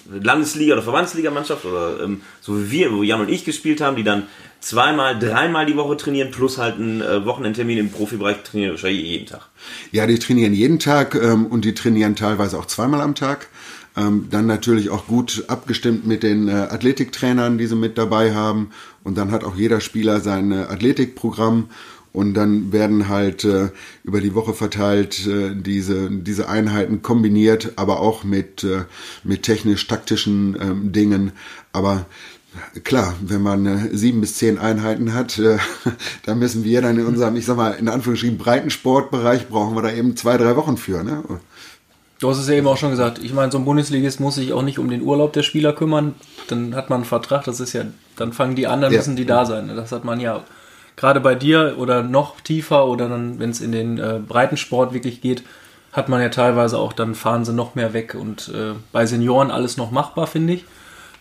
Landesliga- 0.08 0.74
oder 0.74 0.82
Verbandsligamannschaft 0.82 1.64
oder 1.64 2.00
ähm, 2.02 2.20
so 2.40 2.60
wie 2.60 2.70
wir, 2.70 2.92
wo 2.92 3.02
Jan 3.02 3.20
und 3.20 3.28
ich 3.28 3.44
gespielt 3.44 3.80
haben, 3.80 3.96
die 3.96 4.04
dann 4.04 4.24
zweimal, 4.64 5.18
dreimal 5.18 5.66
die 5.66 5.76
Woche 5.76 5.96
trainieren, 5.96 6.30
plus 6.30 6.58
halt 6.58 6.76
einen 6.76 7.00
äh, 7.00 7.24
Wochenendtermin 7.24 7.78
im 7.78 7.90
Profibereich 7.90 8.42
trainieren 8.42 8.72
wahrscheinlich 8.72 9.04
jeden 9.04 9.26
Tag. 9.26 9.48
Ja, 9.92 10.06
die 10.06 10.18
trainieren 10.18 10.54
jeden 10.54 10.78
Tag 10.78 11.14
ähm, 11.14 11.46
und 11.46 11.64
die 11.64 11.74
trainieren 11.74 12.16
teilweise 12.16 12.58
auch 12.58 12.66
zweimal 12.66 13.00
am 13.00 13.14
Tag. 13.14 13.48
Ähm, 13.96 14.26
dann 14.30 14.46
natürlich 14.46 14.90
auch 14.90 15.06
gut 15.06 15.44
abgestimmt 15.46 16.06
mit 16.06 16.22
den 16.22 16.48
äh, 16.48 16.52
Athletiktrainern, 16.52 17.58
die 17.58 17.66
sie 17.66 17.76
mit 17.76 17.96
dabei 17.96 18.34
haben. 18.34 18.70
Und 19.04 19.16
dann 19.18 19.30
hat 19.30 19.44
auch 19.44 19.54
jeder 19.54 19.80
Spieler 19.80 20.20
sein 20.20 20.50
äh, 20.50 20.56
Athletikprogramm. 20.68 21.68
Und 22.12 22.34
dann 22.34 22.72
werden 22.72 23.08
halt 23.08 23.44
äh, 23.44 23.70
über 24.04 24.20
die 24.20 24.36
Woche 24.36 24.54
verteilt 24.54 25.26
äh, 25.26 25.54
diese, 25.54 26.10
diese 26.10 26.48
Einheiten 26.48 27.02
kombiniert, 27.02 27.72
aber 27.74 27.98
auch 28.00 28.22
mit, 28.22 28.62
äh, 28.62 28.84
mit 29.24 29.42
technisch-taktischen 29.42 30.56
ähm, 30.60 30.92
Dingen. 30.92 31.32
Aber 31.72 32.06
Klar, 32.84 33.14
wenn 33.20 33.42
man 33.42 33.66
äh, 33.66 33.96
sieben 33.96 34.20
bis 34.20 34.36
zehn 34.36 34.58
Einheiten 34.58 35.12
hat, 35.12 35.38
äh, 35.38 35.58
dann 36.26 36.38
müssen 36.38 36.64
wir 36.64 36.82
dann 36.82 36.98
in 36.98 37.06
unserem, 37.06 37.36
ich 37.36 37.46
sag 37.46 37.56
mal, 37.56 37.72
in 37.72 37.88
Anführungsstrichen 37.88 38.38
breiten 38.38 38.70
Sportbereich 38.70 39.48
brauchen 39.48 39.74
wir 39.74 39.82
da 39.82 39.92
eben 39.92 40.16
zwei, 40.16 40.36
drei 40.36 40.56
Wochen 40.56 40.76
für. 40.76 41.02
Ne? 41.02 41.22
Du 42.20 42.30
hast 42.30 42.38
es 42.38 42.48
ja 42.48 42.54
eben 42.54 42.66
auch 42.66 42.76
schon 42.76 42.90
gesagt. 42.90 43.18
Ich 43.18 43.32
meine, 43.32 43.50
so 43.50 43.58
ein 43.58 43.64
Bundesligist 43.64 44.20
muss 44.20 44.36
sich 44.36 44.52
auch 44.52 44.62
nicht 44.62 44.78
um 44.78 44.88
den 44.88 45.02
Urlaub 45.02 45.32
der 45.32 45.42
Spieler 45.42 45.72
kümmern. 45.72 46.14
Dann 46.48 46.74
hat 46.74 46.90
man 46.90 46.98
einen 46.98 47.04
Vertrag, 47.04 47.44
das 47.44 47.60
ist 47.60 47.72
ja, 47.72 47.84
dann 48.16 48.32
fangen 48.32 48.54
die 48.54 48.66
an, 48.66 48.80
dann 48.80 48.92
ja. 48.92 48.98
müssen 48.98 49.16
die 49.16 49.26
da 49.26 49.44
sein. 49.44 49.68
Das 49.74 49.92
hat 49.92 50.04
man 50.04 50.20
ja 50.20 50.44
gerade 50.96 51.20
bei 51.20 51.34
dir 51.34 51.74
oder 51.78 52.02
noch 52.02 52.40
tiefer 52.40 52.86
oder 52.86 53.08
dann, 53.08 53.38
wenn 53.38 53.50
es 53.50 53.60
in 53.60 53.72
den 53.72 53.98
äh, 53.98 54.20
Breitensport 54.26 54.94
wirklich 54.94 55.20
geht, 55.20 55.42
hat 55.92 56.08
man 56.08 56.20
ja 56.20 56.28
teilweise 56.28 56.78
auch, 56.78 56.92
dann 56.92 57.14
fahren 57.14 57.44
sie 57.44 57.52
noch 57.52 57.74
mehr 57.74 57.92
weg 57.92 58.14
und 58.14 58.48
äh, 58.48 58.74
bei 58.92 59.06
Senioren 59.06 59.50
alles 59.50 59.76
noch 59.76 59.90
machbar, 59.90 60.26
finde 60.26 60.54
ich. 60.54 60.64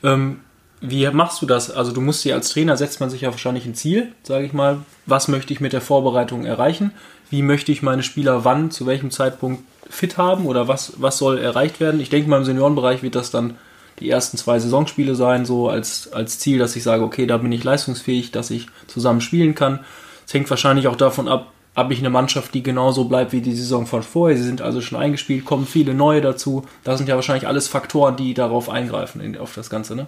Ähm, 0.04 0.40
wie 0.86 1.10
machst 1.12 1.42
du 1.42 1.46
das? 1.46 1.72
Also 1.72 1.94
du 1.94 2.02
musst 2.02 2.26
dir 2.26 2.36
als 2.36 2.50
Trainer, 2.50 2.76
setzt 2.76 3.00
man 3.00 3.10
sich 3.10 3.22
ja 3.22 3.32
wahrscheinlich 3.32 3.66
ein 3.66 3.74
Ziel, 3.74 4.12
sage 4.22 4.46
ich 4.46 4.52
mal. 4.52 4.80
Was 5.06 5.30
möchte 5.30 5.54
ich 5.54 5.62
mit 5.62 5.72
der 5.72 5.80
Vorbereitung 5.80 6.44
erreichen? 6.44 6.92
Wie 7.30 7.42
möchte 7.42 7.72
ich 7.72 7.82
meine 7.82 8.04
Spieler 8.04 8.44
wann, 8.44 8.70
zu 8.70 8.86
welchem 8.86 9.10
Zeitpunkt 9.10 9.64
fit 9.90 10.18
haben 10.18 10.46
oder 10.46 10.68
was, 10.68 10.94
was 10.98 11.18
soll 11.18 11.38
erreicht 11.38 11.80
werden? 11.80 12.02
Ich 12.02 12.10
denke 12.10 12.30
mal 12.30 12.38
im 12.38 12.44
Seniorenbereich 12.44 13.02
wird 13.02 13.16
das 13.16 13.32
dann 13.32 13.56
die 14.00 14.10
ersten 14.10 14.36
zwei 14.36 14.60
Saisonspiele 14.60 15.16
sein, 15.16 15.46
so 15.46 15.70
als, 15.70 16.12
als 16.12 16.40
Ziel, 16.40 16.60
dass 16.60 16.76
ich 16.76 16.84
sage, 16.84 17.04
okay, 17.04 17.28
da 17.28 17.38
bin 17.38 17.52
ich 17.54 17.64
leistungsfähig, 17.64 18.32
dass 18.32 18.52
ich 18.52 18.68
zusammen 18.88 19.22
spielen 19.22 19.56
kann. 19.56 19.80
Es 20.28 20.34
hängt 20.34 20.50
wahrscheinlich 20.50 20.90
auch 20.90 20.98
davon 20.98 21.30
ab, 21.30 21.54
habe 21.78 21.94
ich 21.94 22.00
eine 22.00 22.10
Mannschaft, 22.10 22.54
die 22.54 22.62
genauso 22.62 23.06
bleibt 23.06 23.32
wie 23.32 23.42
die 23.42 23.56
Saison 23.56 23.88
von 23.88 24.04
vorher. 24.04 24.36
Sie 24.36 24.44
sind 24.44 24.62
also 24.62 24.82
schon 24.82 25.00
eingespielt, 25.00 25.46
kommen 25.46 25.66
viele 25.66 25.94
neue 25.94 26.20
dazu. 26.20 26.66
Das 26.84 26.98
sind 26.98 27.08
ja 27.08 27.16
wahrscheinlich 27.16 27.48
alles 27.48 27.70
Faktoren, 27.70 28.18
die 28.18 28.34
darauf 28.34 28.70
eingreifen, 28.70 29.22
in, 29.22 29.38
auf 29.38 29.54
das 29.56 29.70
Ganze, 29.70 29.96
ne? 29.96 30.08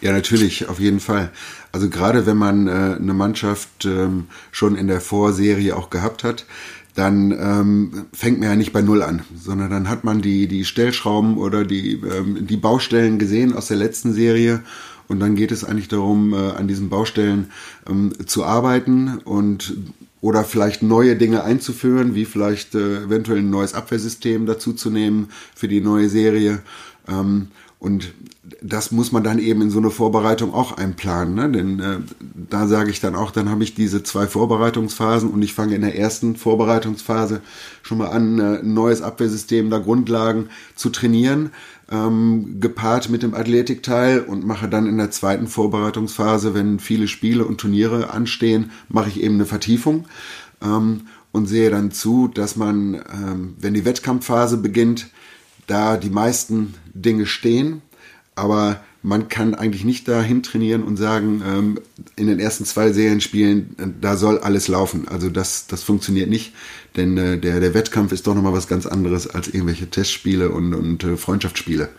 Ja, 0.00 0.12
natürlich, 0.12 0.68
auf 0.68 0.80
jeden 0.80 1.00
Fall. 1.00 1.30
Also 1.72 1.88
gerade 1.88 2.26
wenn 2.26 2.36
man 2.36 2.66
äh, 2.68 2.96
eine 3.00 3.14
Mannschaft 3.14 3.84
ähm, 3.84 4.26
schon 4.52 4.76
in 4.76 4.86
der 4.86 5.00
Vorserie 5.00 5.76
auch 5.76 5.90
gehabt 5.90 6.24
hat, 6.24 6.46
dann 6.94 7.32
ähm, 7.32 8.06
fängt 8.12 8.38
man 8.38 8.48
ja 8.50 8.56
nicht 8.56 8.72
bei 8.72 8.82
Null 8.82 9.02
an, 9.02 9.22
sondern 9.34 9.70
dann 9.70 9.88
hat 9.88 10.04
man 10.04 10.22
die, 10.22 10.46
die 10.46 10.64
Stellschrauben 10.64 11.38
oder 11.38 11.64
die, 11.64 11.94
ähm, 11.94 12.46
die 12.46 12.56
Baustellen 12.56 13.18
gesehen 13.18 13.52
aus 13.54 13.66
der 13.66 13.76
letzten 13.76 14.12
Serie 14.12 14.62
und 15.08 15.20
dann 15.20 15.34
geht 15.34 15.52
es 15.52 15.64
eigentlich 15.64 15.88
darum, 15.88 16.32
äh, 16.32 16.36
an 16.36 16.68
diesen 16.68 16.88
Baustellen 16.88 17.50
ähm, 17.88 18.12
zu 18.26 18.44
arbeiten 18.44 19.18
und 19.24 19.74
oder 20.20 20.44
vielleicht 20.44 20.82
neue 20.82 21.16
Dinge 21.16 21.44
einzuführen, 21.44 22.14
wie 22.14 22.24
vielleicht 22.24 22.74
äh, 22.74 23.02
eventuell 23.02 23.40
ein 23.40 23.50
neues 23.50 23.74
Abwehrsystem 23.74 24.46
dazu 24.46 24.72
zu 24.72 24.90
nehmen 24.90 25.28
für 25.54 25.68
die 25.68 25.82
neue 25.82 26.08
Serie. 26.08 26.62
Ähm, 27.06 27.48
und 27.84 28.14
das 28.62 28.92
muss 28.92 29.12
man 29.12 29.22
dann 29.22 29.38
eben 29.38 29.60
in 29.60 29.70
so 29.70 29.78
eine 29.78 29.90
Vorbereitung 29.90 30.54
auch 30.54 30.76
einplanen. 30.78 31.34
Ne? 31.34 31.50
Denn 31.50 31.80
äh, 31.80 31.98
da 32.50 32.66
sage 32.66 32.90
ich 32.90 32.98
dann 32.98 33.14
auch, 33.14 33.30
dann 33.30 33.50
habe 33.50 33.62
ich 33.62 33.74
diese 33.74 34.02
zwei 34.02 34.26
Vorbereitungsphasen 34.26 35.30
und 35.30 35.42
ich 35.42 35.52
fange 35.52 35.74
in 35.74 35.82
der 35.82 35.98
ersten 35.98 36.34
Vorbereitungsphase 36.36 37.42
schon 37.82 37.98
mal 37.98 38.08
an, 38.08 38.38
äh, 38.38 38.60
ein 38.60 38.72
neues 38.72 39.02
Abwehrsystem, 39.02 39.68
da 39.68 39.78
Grundlagen 39.78 40.48
zu 40.74 40.88
trainieren, 40.88 41.50
ähm, 41.90 42.58
gepaart 42.58 43.10
mit 43.10 43.22
dem 43.22 43.34
Athletikteil 43.34 44.20
und 44.20 44.46
mache 44.46 44.68
dann 44.68 44.86
in 44.86 44.96
der 44.96 45.10
zweiten 45.10 45.46
Vorbereitungsphase, 45.46 46.54
wenn 46.54 46.78
viele 46.78 47.06
Spiele 47.06 47.44
und 47.44 47.60
Turniere 47.60 48.10
anstehen, 48.14 48.70
mache 48.88 49.10
ich 49.10 49.22
eben 49.22 49.34
eine 49.34 49.46
Vertiefung. 49.46 50.06
Ähm, 50.62 51.02
und 51.32 51.46
sehe 51.46 51.68
dann 51.68 51.90
zu, 51.90 52.28
dass 52.28 52.54
man, 52.54 52.94
ähm, 52.94 53.54
wenn 53.58 53.74
die 53.74 53.84
Wettkampfphase 53.84 54.56
beginnt, 54.56 55.08
da 55.66 55.96
die 55.96 56.10
meisten 56.10 56.74
Dinge 56.92 57.26
stehen, 57.26 57.82
aber 58.34 58.80
man 59.04 59.28
kann 59.28 59.54
eigentlich 59.54 59.84
nicht 59.84 60.08
dahin 60.08 60.42
trainieren 60.42 60.82
und 60.82 60.96
sagen, 60.96 61.42
ähm, 61.46 61.78
in 62.16 62.26
den 62.26 62.40
ersten 62.40 62.64
zwei 62.64 62.90
Serienspielen, 62.90 63.76
äh, 63.78 63.86
da 64.00 64.16
soll 64.16 64.38
alles 64.38 64.66
laufen. 64.66 65.06
Also 65.08 65.28
das, 65.28 65.66
das 65.66 65.82
funktioniert 65.82 66.30
nicht, 66.30 66.54
denn 66.96 67.18
äh, 67.18 67.38
der, 67.38 67.60
der 67.60 67.74
Wettkampf 67.74 68.12
ist 68.12 68.26
doch 68.26 68.34
nochmal 68.34 68.54
was 68.54 68.66
ganz 68.66 68.86
anderes 68.86 69.28
als 69.28 69.48
irgendwelche 69.48 69.90
Testspiele 69.90 70.48
und, 70.48 70.74
und 70.74 71.04
äh, 71.04 71.16
Freundschaftsspiele. 71.18 71.90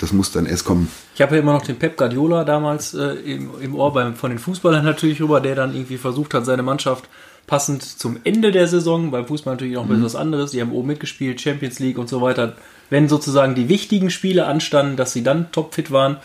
Das 0.00 0.12
muss 0.12 0.32
dann 0.32 0.46
erst 0.46 0.64
kommen. 0.64 0.88
Ich 1.14 1.22
habe 1.22 1.36
ja 1.36 1.42
immer 1.42 1.52
noch 1.52 1.62
den 1.62 1.76
Pep 1.76 1.96
Guardiola 1.96 2.44
damals 2.44 2.92
äh, 2.92 3.14
im, 3.14 3.50
im 3.60 3.74
Ohr 3.76 3.92
beim, 3.92 4.16
von 4.16 4.30
den 4.30 4.40
Fußballern 4.40 4.84
natürlich 4.84 5.20
rüber, 5.22 5.40
der 5.40 5.54
dann 5.54 5.74
irgendwie 5.74 5.96
versucht 5.96 6.34
hat, 6.34 6.44
seine 6.44 6.64
Mannschaft 6.64 7.08
passend 7.46 7.82
zum 7.82 8.18
Ende 8.24 8.50
der 8.50 8.66
Saison, 8.66 9.12
beim 9.12 9.26
Fußball 9.26 9.54
natürlich 9.54 9.74
noch 9.74 9.86
mhm. 9.86 10.02
was 10.02 10.16
anderes, 10.16 10.50
die 10.50 10.60
haben 10.60 10.72
oben 10.72 10.88
mitgespielt, 10.88 11.40
Champions 11.40 11.78
League 11.78 11.98
und 11.98 12.08
so 12.08 12.20
weiter, 12.20 12.56
wenn 12.90 13.08
sozusagen 13.08 13.54
die 13.54 13.68
wichtigen 13.68 14.10
Spiele 14.10 14.46
anstanden, 14.46 14.96
dass 14.96 15.12
sie 15.12 15.22
dann 15.22 15.52
topfit 15.52 15.90
waren. 15.90 16.16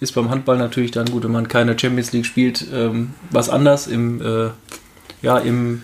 Ist 0.00 0.14
beim 0.14 0.30
Handball 0.30 0.58
natürlich 0.58 0.90
dann 0.90 1.10
gut, 1.10 1.24
wenn 1.24 1.32
man 1.32 1.48
keine 1.48 1.78
Champions 1.78 2.12
League 2.12 2.26
spielt, 2.26 2.66
ähm, 2.72 3.14
was 3.30 3.48
anders 3.48 3.86
im, 3.86 4.20
äh, 4.20 4.50
ja, 5.22 5.38
im 5.38 5.82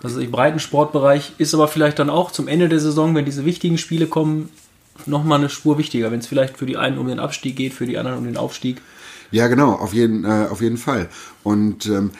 was 0.00 0.16
ich, 0.16 0.30
breiten 0.30 0.58
Sportbereich. 0.58 1.32
Ist 1.38 1.54
aber 1.54 1.68
vielleicht 1.68 1.98
dann 1.98 2.10
auch 2.10 2.32
zum 2.32 2.48
Ende 2.48 2.68
der 2.68 2.80
Saison, 2.80 3.14
wenn 3.14 3.24
diese 3.24 3.44
wichtigen 3.44 3.78
Spiele 3.78 4.06
kommen, 4.06 4.48
nochmal 5.06 5.38
eine 5.38 5.48
Spur 5.48 5.78
wichtiger, 5.78 6.10
wenn 6.10 6.20
es 6.20 6.26
vielleicht 6.26 6.56
für 6.56 6.66
die 6.66 6.76
einen 6.76 6.98
um 6.98 7.06
den 7.06 7.20
Abstieg 7.20 7.56
geht, 7.56 7.74
für 7.74 7.86
die 7.86 7.98
anderen 7.98 8.18
um 8.18 8.24
den 8.24 8.36
Aufstieg. 8.36 8.80
Ja, 9.30 9.46
genau, 9.48 9.72
auf 9.72 9.92
jeden, 9.92 10.24
äh, 10.24 10.46
auf 10.50 10.62
jeden 10.62 10.78
Fall. 10.78 11.08
Und 11.42 11.86
ähm, 11.86 12.10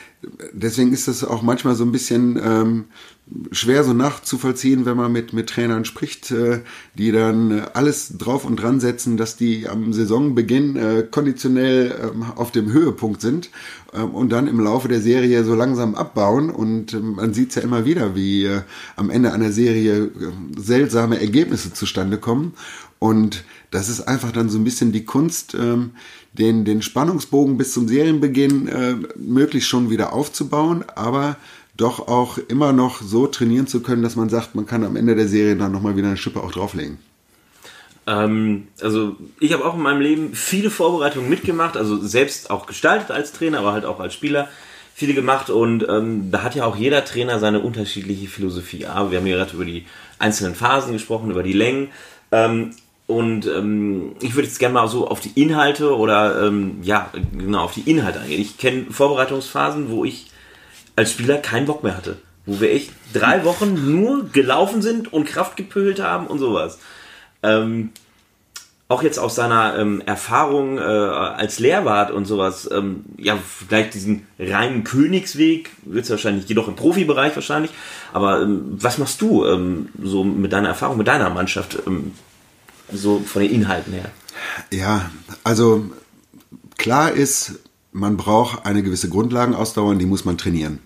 deswegen 0.53 0.93
ist 0.93 1.07
das 1.07 1.23
auch 1.23 1.41
manchmal 1.41 1.75
so 1.75 1.83
ein 1.83 1.91
bisschen 1.91 2.39
ähm, 2.43 2.85
schwer 3.51 3.83
so 3.83 3.93
nachzuvollziehen, 3.93 4.85
wenn 4.85 4.97
man 4.97 5.11
mit, 5.11 5.33
mit 5.33 5.49
Trainern 5.49 5.85
spricht, 5.85 6.31
äh, 6.31 6.61
die 6.95 7.11
dann 7.11 7.51
äh, 7.51 7.61
alles 7.73 8.17
drauf 8.17 8.45
und 8.45 8.57
dran 8.57 8.79
setzen, 8.79 9.17
dass 9.17 9.37
die 9.37 9.67
am 9.67 9.93
Saisonbeginn 9.93 10.75
äh, 10.75 11.07
konditionell 11.09 12.11
ähm, 12.13 12.25
auf 12.35 12.51
dem 12.51 12.71
Höhepunkt 12.71 13.21
sind 13.21 13.49
ähm, 13.93 14.11
und 14.11 14.29
dann 14.29 14.47
im 14.47 14.59
Laufe 14.59 14.87
der 14.87 15.01
Serie 15.01 15.43
so 15.43 15.55
langsam 15.55 15.95
abbauen. 15.95 16.49
Und 16.49 16.93
ähm, 16.93 17.15
man 17.15 17.33
sieht 17.33 17.49
es 17.49 17.55
ja 17.55 17.61
immer 17.61 17.85
wieder, 17.85 18.15
wie 18.15 18.45
äh, 18.45 18.61
am 18.95 19.09
Ende 19.09 19.33
einer 19.33 19.51
Serie 19.51 20.05
äh, 20.05 20.11
seltsame 20.59 21.19
Ergebnisse 21.19 21.73
zustande 21.73 22.17
kommen. 22.17 22.53
Und 22.99 23.45
das 23.71 23.87
ist 23.87 24.01
einfach 24.01 24.31
dann 24.31 24.49
so 24.49 24.57
ein 24.57 24.63
bisschen 24.63 24.91
die 24.91 25.05
Kunst, 25.05 25.53
ähm, 25.53 25.91
den, 26.33 26.65
den 26.65 26.81
Spannungsbogen 26.81 27.57
bis 27.57 27.73
zum 27.73 27.87
Serienbeginn 27.87 28.67
äh, 28.67 28.95
möglichst 29.17 29.69
schon 29.69 29.89
wieder 29.89 30.13
aufzubauen, 30.13 30.85
aber 30.95 31.37
doch 31.75 32.07
auch 32.07 32.37
immer 32.37 32.73
noch 32.73 33.01
so 33.01 33.27
trainieren 33.27 33.67
zu 33.67 33.81
können, 33.81 34.03
dass 34.03 34.15
man 34.15 34.29
sagt, 34.29 34.55
man 34.55 34.65
kann 34.65 34.83
am 34.83 34.95
Ende 34.95 35.15
der 35.15 35.27
Serie 35.27 35.55
dann 35.55 35.71
nochmal 35.71 35.95
wieder 35.95 36.07
eine 36.07 36.17
Schippe 36.17 36.41
auch 36.41 36.51
drauflegen. 36.51 36.99
Ähm, 38.05 38.67
also 38.81 39.15
ich 39.39 39.53
habe 39.53 39.65
auch 39.65 39.75
in 39.75 39.81
meinem 39.81 40.01
Leben 40.01 40.33
viele 40.33 40.69
Vorbereitungen 40.69 41.29
mitgemacht, 41.29 41.77
also 41.77 41.97
selbst 41.97 42.49
auch 42.49 42.65
gestaltet 42.65 43.11
als 43.11 43.31
Trainer, 43.31 43.59
aber 43.59 43.71
halt 43.71 43.85
auch 43.85 43.99
als 43.99 44.13
Spieler 44.13 44.49
viele 44.93 45.13
gemacht 45.13 45.49
und 45.49 45.87
ähm, 45.87 46.29
da 46.29 46.43
hat 46.43 46.55
ja 46.55 46.65
auch 46.65 46.75
jeder 46.75 47.05
Trainer 47.05 47.39
seine 47.39 47.61
unterschiedliche 47.61 48.27
Philosophie. 48.27 48.85
Aber 48.85 49.11
wir 49.11 49.19
haben 49.19 49.27
ja 49.27 49.37
gerade 49.37 49.53
über 49.53 49.63
die 49.63 49.85
einzelnen 50.17 50.55
Phasen 50.55 50.91
gesprochen, 50.91 51.31
über 51.31 51.43
die 51.43 51.53
Längen. 51.53 51.87
Ähm, 52.33 52.71
und 53.09 53.47
ähm, 53.47 54.11
ich 54.21 54.35
würde 54.35 54.47
jetzt 54.47 54.59
gerne 54.59 54.75
mal 54.75 54.87
so 54.87 55.07
auf 55.07 55.19
die 55.19 55.31
Inhalte 55.41 55.97
oder 55.97 56.45
ähm, 56.45 56.77
ja, 56.83 57.09
genau, 57.35 57.63
auf 57.63 57.73
die 57.73 57.89
Inhalte 57.89 58.19
eingehen. 58.19 58.39
Ich 58.39 58.59
kenne 58.59 58.85
Vorbereitungsphasen, 58.91 59.89
wo 59.89 60.05
ich 60.05 60.27
als 60.95 61.13
Spieler 61.13 61.39
keinen 61.39 61.65
Bock 61.65 61.83
mehr 61.83 61.97
hatte. 61.97 62.17
Wo 62.45 62.61
wir 62.61 62.71
echt 62.71 62.91
drei 63.11 63.45
Wochen 63.45 63.91
nur 63.91 64.29
gelaufen 64.29 64.83
sind 64.83 65.11
und 65.11 65.25
Kraft 65.25 65.57
gepölt 65.57 65.99
haben 65.99 66.27
und 66.27 66.37
sowas. 66.37 66.77
Ähm, 67.41 67.89
auch 68.89 69.01
jetzt 69.01 69.17
aus 69.17 69.33
seiner 69.33 69.79
ähm, 69.79 70.03
Erfahrung 70.05 70.77
äh, 70.77 70.81
als 70.81 71.57
Lehrwart 71.57 72.11
und 72.11 72.25
sowas, 72.25 72.69
ähm, 72.71 73.05
ja, 73.17 73.37
vielleicht 73.37 73.95
diesen 73.95 74.27
reinen 74.37 74.83
Königsweg, 74.83 75.71
wird 75.81 76.05
es 76.05 76.11
wahrscheinlich, 76.11 76.47
jedoch 76.47 76.67
im 76.67 76.75
Profibereich 76.75 77.33
wahrscheinlich, 77.33 77.71
aber 78.13 78.41
ähm, 78.43 78.77
was 78.79 78.99
machst 78.99 79.19
du 79.21 79.45
ähm, 79.45 79.89
so 79.99 80.23
mit 80.23 80.53
deiner 80.53 80.69
Erfahrung, 80.69 80.97
mit 80.97 81.07
deiner 81.07 81.31
Mannschaft, 81.31 81.79
ähm, 81.87 82.13
so 82.91 83.19
von 83.19 83.41
den 83.41 83.51
Inhalten 83.51 83.93
her? 83.93 84.11
Ja, 84.71 85.11
also 85.43 85.89
klar 86.77 87.11
ist, 87.11 87.59
man 87.91 88.17
braucht 88.17 88.65
eine 88.65 88.83
gewisse 88.83 89.09
Grundlagenausdauer, 89.09 89.95
die 89.95 90.05
muss 90.05 90.25
man 90.25 90.37
trainieren. 90.37 90.79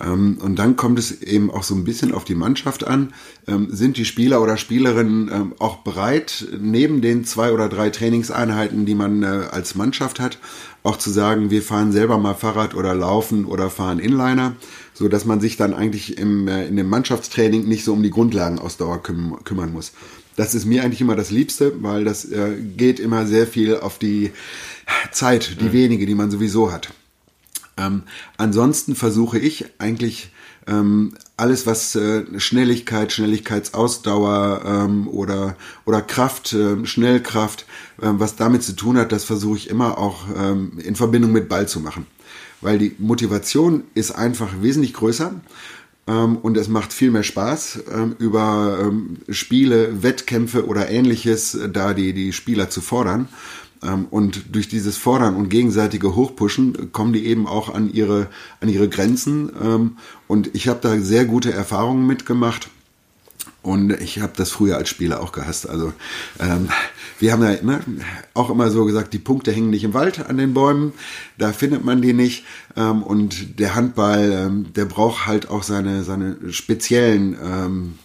Ähm, 0.00 0.38
und 0.40 0.58
dann 0.58 0.76
kommt 0.76 0.98
es 0.98 1.22
eben 1.22 1.50
auch 1.50 1.62
so 1.62 1.74
ein 1.74 1.84
bisschen 1.84 2.12
auf 2.12 2.24
die 2.24 2.34
Mannschaft 2.34 2.86
an. 2.86 3.14
Ähm, 3.46 3.68
sind 3.70 3.96
die 3.96 4.04
Spieler 4.04 4.42
oder 4.42 4.56
Spielerinnen 4.56 5.30
ähm, 5.32 5.54
auch 5.58 5.78
bereit, 5.78 6.48
neben 6.58 7.00
den 7.00 7.24
zwei 7.24 7.52
oder 7.52 7.68
drei 7.68 7.90
Trainingseinheiten, 7.90 8.86
die 8.86 8.94
man 8.94 9.22
äh, 9.22 9.26
als 9.50 9.74
Mannschaft 9.74 10.20
hat, 10.20 10.38
auch 10.82 10.96
zu 10.96 11.10
sagen, 11.10 11.50
wir 11.50 11.62
fahren 11.62 11.92
selber 11.92 12.18
mal 12.18 12.34
Fahrrad 12.34 12.74
oder 12.74 12.94
laufen 12.94 13.44
oder 13.44 13.70
fahren 13.70 13.98
Inliner, 13.98 14.56
so 14.92 15.08
dass 15.08 15.24
man 15.24 15.40
sich 15.40 15.56
dann 15.56 15.74
eigentlich 15.74 16.18
im, 16.18 16.48
äh, 16.48 16.66
in 16.66 16.76
dem 16.76 16.88
Mannschaftstraining 16.88 17.66
nicht 17.66 17.84
so 17.84 17.92
um 17.92 18.02
die 18.02 18.10
Grundlagenausdauer 18.10 19.02
kümmern 19.02 19.72
muss. 19.72 19.92
Das 20.36 20.54
ist 20.54 20.64
mir 20.64 20.82
eigentlich 20.82 21.00
immer 21.00 21.16
das 21.16 21.30
Liebste, 21.30 21.82
weil 21.82 22.04
das 22.04 22.24
äh, 22.24 22.56
geht 22.76 22.98
immer 22.98 23.26
sehr 23.26 23.46
viel 23.46 23.76
auf 23.76 23.98
die 23.98 24.32
Zeit, 25.12 25.60
die 25.60 25.66
mhm. 25.66 25.72
wenige, 25.72 26.06
die 26.06 26.14
man 26.14 26.30
sowieso 26.30 26.72
hat. 26.72 26.92
Ähm, 27.76 28.02
ansonsten 28.36 28.94
versuche 28.94 29.38
ich 29.38 29.66
eigentlich 29.78 30.30
ähm, 30.66 31.14
alles, 31.36 31.66
was 31.66 31.94
äh, 31.94 32.24
Schnelligkeit, 32.38 33.12
Schnelligkeitsausdauer 33.12 34.62
ähm, 34.64 35.08
oder, 35.08 35.56
oder 35.84 36.00
Kraft, 36.00 36.52
äh, 36.52 36.84
Schnellkraft, 36.86 37.66
äh, 38.00 38.06
was 38.12 38.36
damit 38.36 38.62
zu 38.62 38.74
tun 38.74 38.96
hat, 38.96 39.12
das 39.12 39.24
versuche 39.24 39.58
ich 39.58 39.70
immer 39.70 39.98
auch 39.98 40.24
ähm, 40.36 40.78
in 40.82 40.96
Verbindung 40.96 41.32
mit 41.32 41.48
Ball 41.48 41.68
zu 41.68 41.80
machen. 41.80 42.06
Weil 42.60 42.78
die 42.78 42.94
Motivation 42.98 43.84
ist 43.94 44.12
einfach 44.12 44.62
wesentlich 44.62 44.94
größer 44.94 45.32
und 46.06 46.56
es 46.56 46.68
macht 46.68 46.92
viel 46.92 47.10
mehr 47.10 47.22
Spaß, 47.22 47.84
ähm, 47.92 48.16
über 48.18 48.78
ähm, 48.82 49.16
Spiele, 49.28 50.02
Wettkämpfe 50.02 50.66
oder 50.66 50.90
ähnliches 50.90 51.54
äh, 51.54 51.70
da 51.70 51.94
die, 51.94 52.12
die 52.12 52.32
Spieler 52.32 52.68
zu 52.68 52.80
fordern. 52.82 53.28
Ähm, 53.82 54.06
und 54.10 54.54
durch 54.54 54.68
dieses 54.68 54.96
Fordern 54.96 55.36
und 55.36 55.48
gegenseitige 55.48 56.14
Hochpushen 56.14 56.92
kommen 56.92 57.12
die 57.12 57.26
eben 57.26 57.46
auch 57.46 57.72
an 57.72 57.92
ihre, 57.92 58.28
an 58.60 58.68
ihre 58.68 58.88
Grenzen. 58.88 59.50
Ähm, 59.62 59.96
und 60.26 60.54
ich 60.54 60.68
habe 60.68 60.80
da 60.82 60.98
sehr 60.98 61.24
gute 61.24 61.52
Erfahrungen 61.52 62.06
mitgemacht. 62.06 62.68
Und 63.64 63.92
ich 63.92 64.20
habe 64.20 64.34
das 64.36 64.50
früher 64.50 64.76
als 64.76 64.90
Spieler 64.90 65.22
auch 65.22 65.32
gehasst. 65.32 65.66
Also 65.66 65.94
ähm, 66.38 66.68
wir 67.18 67.32
haben 67.32 67.42
ja 67.42 67.62
ne, 67.62 67.80
auch 68.34 68.50
immer 68.50 68.70
so 68.70 68.84
gesagt, 68.84 69.14
die 69.14 69.18
Punkte 69.18 69.52
hängen 69.52 69.70
nicht 69.70 69.84
im 69.84 69.94
Wald 69.94 70.26
an 70.26 70.36
den 70.36 70.52
Bäumen, 70.52 70.92
da 71.38 71.50
findet 71.54 71.82
man 71.82 72.02
die 72.02 72.12
nicht. 72.12 72.44
Ähm, 72.76 73.02
und 73.02 73.58
der 73.58 73.74
Handball, 73.74 74.32
ähm, 74.32 74.66
der 74.74 74.84
braucht 74.84 75.26
halt 75.26 75.48
auch 75.48 75.62
seine, 75.62 76.04
seine 76.04 76.52
speziellen 76.52 77.38
ähm, 77.42 77.98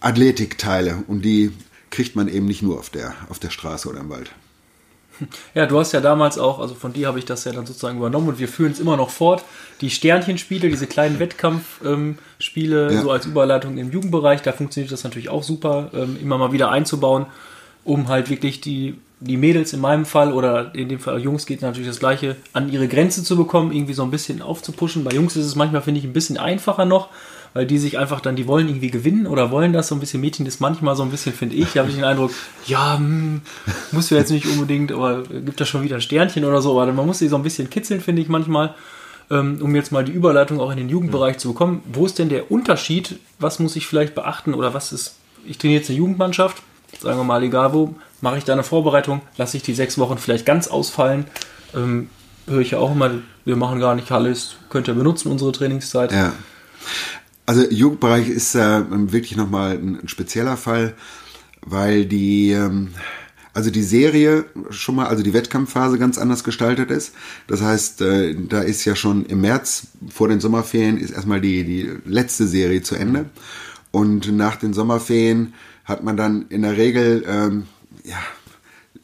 Athletikteile. 0.00 1.04
Und 1.06 1.24
die 1.24 1.52
kriegt 1.90 2.16
man 2.16 2.26
eben 2.26 2.46
nicht 2.46 2.62
nur 2.62 2.76
auf 2.76 2.90
der, 2.90 3.14
auf 3.28 3.38
der 3.38 3.50
Straße 3.50 3.88
oder 3.88 4.00
im 4.00 4.10
Wald. 4.10 4.32
Ja, 5.54 5.66
du 5.66 5.78
hast 5.78 5.92
ja 5.92 6.00
damals 6.00 6.38
auch, 6.38 6.58
also 6.60 6.74
von 6.74 6.92
dir 6.92 7.08
habe 7.08 7.18
ich 7.18 7.24
das 7.24 7.44
ja 7.44 7.52
dann 7.52 7.66
sozusagen 7.66 7.98
übernommen 7.98 8.28
und 8.28 8.38
wir 8.38 8.48
führen 8.48 8.72
es 8.72 8.80
immer 8.80 8.96
noch 8.96 9.10
fort. 9.10 9.44
Die 9.80 9.90
Sternchenspiele, 9.90 10.68
diese 10.68 10.86
kleinen 10.86 11.18
Wettkampfspiele, 11.18 12.88
ähm, 12.88 12.94
ja. 12.94 13.02
so 13.02 13.10
als 13.10 13.26
Überleitung 13.26 13.78
im 13.78 13.90
Jugendbereich, 13.90 14.42
da 14.42 14.52
funktioniert 14.52 14.92
das 14.92 15.04
natürlich 15.04 15.28
auch 15.28 15.42
super, 15.42 15.90
ähm, 15.94 16.18
immer 16.20 16.38
mal 16.38 16.52
wieder 16.52 16.70
einzubauen, 16.70 17.26
um 17.84 18.08
halt 18.08 18.30
wirklich 18.30 18.60
die, 18.60 18.98
die 19.20 19.36
Mädels 19.36 19.72
in 19.72 19.80
meinem 19.80 20.06
Fall 20.06 20.32
oder 20.32 20.74
in 20.74 20.88
dem 20.88 21.00
Fall 21.00 21.20
Jungs 21.20 21.46
geht 21.46 21.62
natürlich 21.62 21.88
das 21.88 21.98
Gleiche, 21.98 22.36
an 22.52 22.70
ihre 22.70 22.88
Grenze 22.88 23.24
zu 23.24 23.36
bekommen, 23.36 23.72
irgendwie 23.72 23.94
so 23.94 24.02
ein 24.02 24.10
bisschen 24.10 24.42
aufzupuschen. 24.42 25.04
Bei 25.04 25.12
Jungs 25.12 25.36
ist 25.36 25.46
es 25.46 25.54
manchmal, 25.54 25.82
finde 25.82 26.00
ich, 26.00 26.06
ein 26.06 26.12
bisschen 26.12 26.38
einfacher 26.38 26.84
noch, 26.84 27.08
weil 27.54 27.66
die 27.66 27.78
sich 27.78 27.98
einfach 27.98 28.20
dann, 28.20 28.36
die 28.36 28.46
wollen 28.46 28.68
irgendwie 28.68 28.90
gewinnen 28.90 29.26
oder 29.26 29.50
wollen 29.50 29.72
das 29.72 29.88
so 29.88 29.94
ein 29.94 30.00
bisschen. 30.00 30.20
Mädchen 30.20 30.46
ist 30.46 30.60
manchmal 30.60 30.96
so 30.96 31.02
ein 31.02 31.10
bisschen, 31.10 31.32
finde 31.32 31.56
ich, 31.56 31.76
habe 31.76 31.88
ich 31.88 31.94
den 31.94 32.04
Eindruck, 32.04 32.32
ja, 32.66 32.96
hm, 32.96 33.42
muss 33.92 34.10
ja 34.10 34.18
jetzt 34.18 34.30
nicht 34.30 34.46
unbedingt, 34.46 34.92
aber 34.92 35.22
gibt 35.22 35.60
da 35.60 35.64
schon 35.64 35.82
wieder 35.82 35.96
ein 35.96 36.00
Sternchen 36.00 36.44
oder 36.44 36.62
so, 36.62 36.78
aber 36.80 36.92
man 36.92 37.06
muss 37.06 37.18
sie 37.18 37.28
so 37.28 37.36
ein 37.36 37.42
bisschen 37.42 37.70
kitzeln, 37.70 38.00
finde 38.00 38.22
ich 38.22 38.28
manchmal, 38.28 38.74
ähm, 39.30 39.58
um 39.60 39.74
jetzt 39.74 39.92
mal 39.92 40.04
die 40.04 40.12
Überleitung 40.12 40.60
auch 40.60 40.70
in 40.70 40.78
den 40.78 40.88
Jugendbereich 40.88 41.36
mhm. 41.36 41.40
zu 41.40 41.48
bekommen. 41.48 41.82
Wo 41.92 42.06
ist 42.06 42.18
denn 42.18 42.28
der 42.28 42.50
Unterschied? 42.50 43.18
Was 43.38 43.58
muss 43.58 43.76
ich 43.76 43.86
vielleicht 43.86 44.14
beachten 44.14 44.54
oder 44.54 44.74
was 44.74 44.92
ist, 44.92 45.16
ich 45.46 45.58
trainiere 45.58 45.80
jetzt 45.80 45.90
eine 45.90 45.98
Jugendmannschaft, 45.98 46.62
sagen 47.00 47.18
wir 47.18 47.24
mal, 47.24 47.42
egal 47.42 47.72
wo, 47.72 47.94
mache 48.20 48.38
ich 48.38 48.44
da 48.44 48.52
eine 48.52 48.62
Vorbereitung, 48.62 49.20
lasse 49.36 49.56
ich 49.56 49.62
die 49.62 49.74
sechs 49.74 49.98
Wochen 49.98 50.18
vielleicht 50.18 50.46
ganz 50.46 50.68
ausfallen, 50.68 51.26
ähm, 51.74 52.10
höre 52.46 52.60
ich 52.60 52.72
ja 52.72 52.78
auch 52.78 52.92
immer, 52.92 53.10
wir 53.44 53.56
machen 53.56 53.80
gar 53.80 53.94
nicht 53.94 54.10
alles, 54.10 54.56
könnt 54.70 54.88
ihr 54.88 54.94
benutzen, 54.94 55.30
unsere 55.30 55.52
Trainingszeit. 55.52 56.12
Ja. 56.12 56.32
Also 57.48 57.64
Jugendbereich 57.70 58.28
ist 58.28 58.54
äh, 58.54 58.82
wirklich 59.10 59.34
nochmal 59.34 59.78
ein, 59.78 60.00
ein 60.02 60.08
spezieller 60.08 60.58
Fall, 60.58 60.92
weil 61.62 62.04
die, 62.04 62.50
ähm, 62.50 62.88
also 63.54 63.70
die 63.70 63.82
Serie 63.82 64.44
schon 64.68 64.96
mal, 64.96 65.06
also 65.06 65.22
die 65.22 65.32
Wettkampfphase 65.32 65.98
ganz 65.98 66.18
anders 66.18 66.44
gestaltet 66.44 66.90
ist. 66.90 67.14
Das 67.46 67.62
heißt, 67.62 68.02
äh, 68.02 68.34
da 68.34 68.60
ist 68.60 68.84
ja 68.84 68.94
schon 68.94 69.24
im 69.24 69.40
März 69.40 69.86
vor 70.10 70.28
den 70.28 70.40
Sommerferien 70.40 70.98
ist 70.98 71.10
erstmal 71.10 71.40
die, 71.40 71.64
die 71.64 71.90
letzte 72.04 72.46
Serie 72.46 72.82
zu 72.82 72.96
Ende. 72.96 73.30
Und 73.92 74.30
nach 74.30 74.56
den 74.56 74.74
Sommerferien 74.74 75.54
hat 75.86 76.04
man 76.04 76.18
dann 76.18 76.48
in 76.50 76.60
der 76.60 76.76
Regel 76.76 77.24
ähm, 77.26 77.62
ja, 78.04 78.18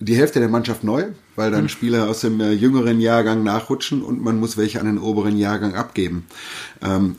die 0.00 0.16
Hälfte 0.16 0.40
der 0.40 0.50
Mannschaft 0.50 0.84
neu, 0.84 1.06
weil 1.36 1.50
dann 1.50 1.62
hm. 1.62 1.68
Spieler 1.68 2.08
aus 2.08 2.20
dem 2.20 2.40
äh, 2.40 2.52
jüngeren 2.52 3.00
Jahrgang 3.00 3.42
nachrutschen 3.42 4.02
und 4.02 4.22
man 4.22 4.38
muss 4.38 4.56
welche 4.56 4.80
an 4.80 4.86
den 4.86 4.98
oberen 4.98 5.36
Jahrgang 5.36 5.74
abgeben. 5.74 6.26
Ähm, 6.82 7.16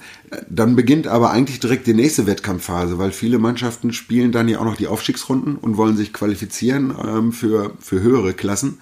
dann 0.50 0.76
beginnt 0.76 1.08
aber 1.08 1.32
eigentlich 1.32 1.60
direkt 1.60 1.88
die 1.88 1.94
nächste 1.94 2.28
Wettkampfphase, 2.28 2.98
weil 2.98 3.12
viele 3.12 3.40
Mannschaften 3.40 3.94
spielen 3.94 4.32
dann 4.32 4.48
ja 4.48 4.60
auch 4.60 4.66
noch 4.66 4.78
die 4.78 4.88
Aufstiegsrunden 4.88 5.56
und 5.56 5.78
wollen 5.78 5.98
sich 5.98 6.14
qualifizieren 6.14 6.94
ähm, 7.06 7.32
für, 7.32 7.74
für 7.80 8.02
höhere 8.02 8.34
Klassen. 8.34 8.80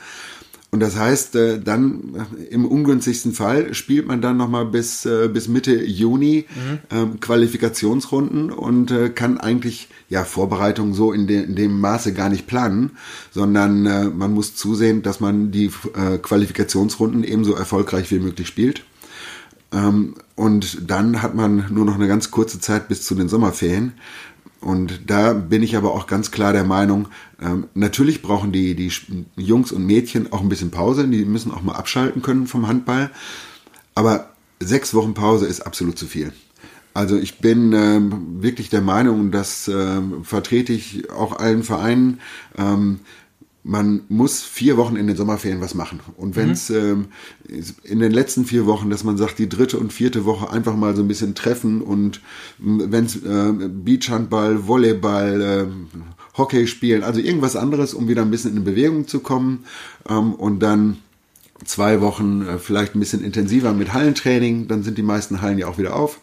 Und 0.73 0.79
das 0.79 0.97
heißt, 0.97 1.35
äh, 1.35 1.59
dann 1.59 2.15
äh, 2.15 2.45
im 2.45 2.65
ungünstigsten 2.65 3.33
Fall 3.33 3.75
spielt 3.75 4.07
man 4.07 4.23
dann 4.23 4.37
nochmal 4.37 4.65
bis, 4.65 5.05
äh, 5.05 5.29
bis 5.31 5.47
Mitte 5.47 5.83
Juni 5.83 6.45
mhm. 6.49 6.79
ähm, 6.89 7.19
Qualifikationsrunden 7.19 8.49
und 8.49 8.89
äh, 8.89 9.09
kann 9.09 9.37
eigentlich 9.37 9.87
ja 10.09 10.23
Vorbereitungen 10.23 10.95
so 10.95 11.13
in, 11.13 11.27
de, 11.27 11.43
in 11.43 11.55
dem 11.55 11.79
Maße 11.79 12.13
gar 12.13 12.29
nicht 12.29 12.47
planen, 12.47 12.93
sondern 13.29 13.85
äh, 13.85 14.05
man 14.05 14.33
muss 14.33 14.55
zusehen, 14.55 15.03
dass 15.03 15.19
man 15.19 15.51
die 15.51 15.69
äh, 15.93 16.17
Qualifikationsrunden 16.17 17.23
ebenso 17.23 17.53
erfolgreich 17.53 18.09
wie 18.09 18.17
möglich 18.17 18.47
spielt. 18.47 18.83
Ähm, 19.71 20.15
und 20.35 20.89
dann 20.89 21.21
hat 21.21 21.35
man 21.35 21.67
nur 21.69 21.85
noch 21.85 21.95
eine 21.95 22.07
ganz 22.07 22.31
kurze 22.31 22.59
Zeit 22.59 22.87
bis 22.87 23.03
zu 23.03 23.13
den 23.13 23.29
Sommerferien. 23.29 23.93
Und 24.63 25.01
da 25.07 25.33
bin 25.33 25.61
ich 25.61 25.75
aber 25.75 25.93
auch 25.93 26.07
ganz 26.07 26.31
klar 26.31 26.53
der 26.53 26.63
Meinung, 26.63 27.09
ähm, 27.41 27.67
natürlich 27.73 28.21
brauchen 28.21 28.51
die, 28.51 28.75
die 28.75 28.91
Jungs 29.35 29.71
und 29.71 29.85
Mädchen 29.85 30.31
auch 30.31 30.41
ein 30.41 30.49
bisschen 30.49 30.71
Pause. 30.71 31.07
Die 31.07 31.25
müssen 31.25 31.51
auch 31.51 31.61
mal 31.61 31.75
abschalten 31.75 32.21
können 32.21 32.47
vom 32.47 32.67
Handball. 32.67 33.11
Aber 33.95 34.29
sechs 34.59 34.93
Wochen 34.93 35.13
Pause 35.13 35.45
ist 35.45 35.61
absolut 35.61 35.97
zu 35.97 36.07
viel. 36.07 36.31
Also 36.93 37.17
ich 37.17 37.39
bin 37.39 37.73
ähm, 37.73 38.41
wirklich 38.43 38.69
der 38.69 38.81
Meinung, 38.81 39.31
das 39.31 39.67
ähm, 39.67 40.23
vertrete 40.23 40.73
ich 40.73 41.09
auch 41.09 41.37
allen 41.37 41.63
Vereinen. 41.63 42.19
Ähm, 42.55 42.99
man 43.63 44.01
muss 44.09 44.43
vier 44.43 44.75
Wochen 44.75 44.97
in 44.97 45.07
den 45.07 45.15
Sommerferien 45.15 45.61
was 45.61 45.73
machen. 45.73 46.01
Und 46.17 46.35
wenn 46.35 46.51
es 46.51 46.69
mhm. 46.69 47.07
ähm, 47.47 47.65
in 47.83 47.99
den 47.99 48.11
letzten 48.11 48.45
vier 48.45 48.65
Wochen, 48.65 48.89
dass 48.89 49.05
man 49.05 49.17
sagt, 49.17 49.39
die 49.39 49.47
dritte 49.47 49.79
und 49.79 49.93
vierte 49.93 50.25
Woche 50.25 50.51
einfach 50.51 50.75
mal 50.75 50.95
so 50.95 51.01
ein 51.01 51.07
bisschen 51.07 51.33
treffen 51.33 51.81
und 51.81 52.19
wenn 52.59 53.05
es 53.05 53.15
äh, 53.15 53.53
Beachhandball, 53.53 54.67
Volleyball, 54.67 55.41
äh, 55.41 56.37
Hockey 56.37 56.67
spielen, 56.67 57.03
also 57.03 57.21
irgendwas 57.21 57.55
anderes, 57.55 57.93
um 57.93 58.07
wieder 58.07 58.23
ein 58.23 58.31
bisschen 58.31 58.57
in 58.57 58.63
Bewegung 58.63 59.07
zu 59.07 59.19
kommen 59.19 59.65
ähm, 60.09 60.33
und 60.33 60.59
dann 60.59 60.97
zwei 61.63 62.01
Wochen 62.01 62.45
äh, 62.45 62.57
vielleicht 62.57 62.95
ein 62.95 62.99
bisschen 62.99 63.23
intensiver 63.23 63.73
mit 63.73 63.93
Hallentraining, 63.93 64.67
dann 64.67 64.83
sind 64.83 64.97
die 64.97 65.03
meisten 65.03 65.41
Hallen 65.41 65.57
ja 65.57 65.67
auch 65.67 65.77
wieder 65.77 65.95
auf 65.95 66.19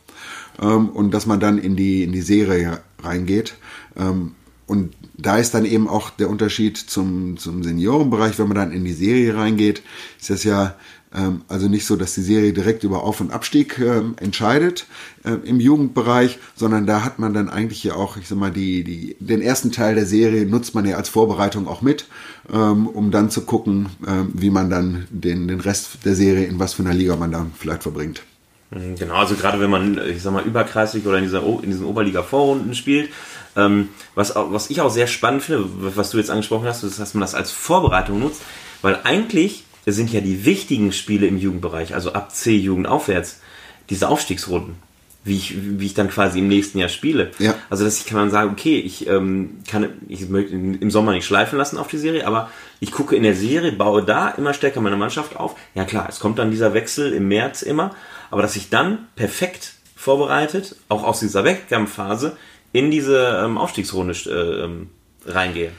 ähm, 0.60 0.90
und 0.90 1.14
dass 1.14 1.26
man 1.26 1.40
dann 1.40 1.56
in 1.56 1.74
die, 1.74 2.04
in 2.04 2.12
die 2.12 2.20
Serie 2.20 2.80
reingeht. 3.02 3.54
Ähm, 3.96 4.32
und 4.70 4.94
da 5.18 5.36
ist 5.38 5.52
dann 5.52 5.64
eben 5.64 5.88
auch 5.88 6.10
der 6.10 6.30
Unterschied 6.30 6.78
zum, 6.78 7.36
zum 7.38 7.64
Seniorenbereich, 7.64 8.38
wenn 8.38 8.46
man 8.46 8.56
dann 8.56 8.72
in 8.72 8.84
die 8.84 8.92
Serie 8.92 9.34
reingeht, 9.34 9.82
ist 10.20 10.30
das 10.30 10.44
ja 10.44 10.76
ähm, 11.12 11.42
also 11.48 11.66
nicht 11.66 11.86
so, 11.86 11.96
dass 11.96 12.14
die 12.14 12.22
Serie 12.22 12.52
direkt 12.52 12.84
über 12.84 13.02
Auf- 13.02 13.20
und 13.20 13.32
Abstieg 13.32 13.80
ähm, 13.80 14.14
entscheidet 14.20 14.86
äh, 15.24 15.32
im 15.44 15.58
Jugendbereich, 15.58 16.38
sondern 16.54 16.86
da 16.86 17.02
hat 17.02 17.18
man 17.18 17.34
dann 17.34 17.50
eigentlich 17.50 17.82
ja 17.82 17.94
auch, 17.94 18.16
ich 18.16 18.28
sag 18.28 18.38
mal, 18.38 18.52
die, 18.52 18.84
die, 18.84 19.16
den 19.18 19.42
ersten 19.42 19.72
Teil 19.72 19.96
der 19.96 20.06
Serie 20.06 20.46
nutzt 20.46 20.76
man 20.76 20.86
ja 20.86 20.96
als 20.96 21.08
Vorbereitung 21.08 21.66
auch 21.66 21.82
mit, 21.82 22.06
ähm, 22.52 22.86
um 22.86 23.10
dann 23.10 23.28
zu 23.28 23.40
gucken, 23.40 23.88
ähm, 24.06 24.30
wie 24.34 24.50
man 24.50 24.70
dann 24.70 25.08
den, 25.10 25.48
den 25.48 25.58
Rest 25.58 26.04
der 26.04 26.14
Serie 26.14 26.46
in 26.46 26.60
was 26.60 26.74
für 26.74 26.84
einer 26.84 26.94
Liga 26.94 27.16
man 27.16 27.32
dann 27.32 27.50
vielleicht 27.58 27.82
verbringt. 27.82 28.22
Mhm, 28.70 28.94
genau, 28.94 29.14
also 29.14 29.34
gerade 29.34 29.58
wenn 29.58 29.70
man, 29.70 30.00
ich 30.08 30.22
sag 30.22 30.32
mal, 30.32 30.44
überkreislich 30.44 31.04
oder 31.04 31.18
in, 31.18 31.24
dieser, 31.24 31.42
in 31.42 31.70
diesen 31.70 31.86
Oberliga-Vorrunden 31.86 32.74
spielt, 32.76 33.10
Ähm, 33.56 33.88
was, 34.14 34.34
was 34.34 34.70
ich 34.70 34.80
auch 34.80 34.90
sehr 34.90 35.06
spannend 35.06 35.42
finde, 35.42 35.68
was 35.96 36.10
du 36.10 36.18
jetzt 36.18 36.30
angesprochen 36.30 36.66
hast, 36.66 36.82
ist, 36.82 37.00
dass 37.00 37.14
man 37.14 37.20
das 37.20 37.34
als 37.34 37.50
Vorbereitung 37.50 38.20
nutzt, 38.20 38.42
weil 38.82 39.00
eigentlich 39.04 39.64
sind 39.86 40.12
ja 40.12 40.20
die 40.20 40.44
wichtigen 40.44 40.92
Spiele 40.92 41.26
im 41.26 41.38
Jugendbereich, 41.38 41.94
also 41.94 42.12
ab 42.12 42.34
C-Jugend 42.34 42.86
aufwärts, 42.86 43.40
diese 43.88 44.08
Aufstiegsrunden 44.08 44.76
wie 45.22 45.36
ich, 45.36 45.54
wie 45.78 45.86
ich 45.86 45.94
dann 45.94 46.08
quasi 46.08 46.38
im 46.38 46.48
nächsten 46.48 46.78
Jahr 46.78 46.88
spiele. 46.88 47.30
Ja. 47.38 47.54
Also 47.68 47.84
dass 47.84 47.98
ich 47.98 48.06
kann 48.06 48.18
man 48.18 48.30
sagen, 48.30 48.50
okay, 48.52 48.78
ich 48.78 49.06
ähm, 49.06 49.58
kann 49.68 49.88
ich 50.08 50.28
möchte 50.28 50.54
im 50.54 50.90
Sommer 50.90 51.12
nicht 51.12 51.26
schleifen 51.26 51.58
lassen 51.58 51.76
auf 51.76 51.88
die 51.88 51.98
Serie, 51.98 52.26
aber 52.26 52.50
ich 52.80 52.90
gucke 52.90 53.14
in 53.16 53.22
der 53.22 53.34
Serie, 53.34 53.72
baue 53.72 54.02
da 54.02 54.30
immer 54.30 54.54
stärker 54.54 54.80
meine 54.80 54.96
Mannschaft 54.96 55.36
auf. 55.36 55.56
Ja 55.74 55.84
klar, 55.84 56.06
es 56.08 56.20
kommt 56.20 56.38
dann 56.38 56.50
dieser 56.50 56.72
Wechsel 56.72 57.12
im 57.12 57.28
März 57.28 57.62
immer, 57.62 57.94
aber 58.30 58.42
dass 58.42 58.56
ich 58.56 58.70
dann 58.70 59.08
perfekt 59.14 59.74
vorbereitet, 59.94 60.76
auch 60.88 61.04
aus 61.04 61.20
dieser 61.20 61.44
Wettkampfphase, 61.44 62.36
in 62.72 62.90
diese 62.90 63.42
ähm, 63.44 63.58
Aufstiegsrunde 63.58 64.14
äh, 64.26 64.64
ähm, 64.64 64.88
reingehe. 65.26 65.72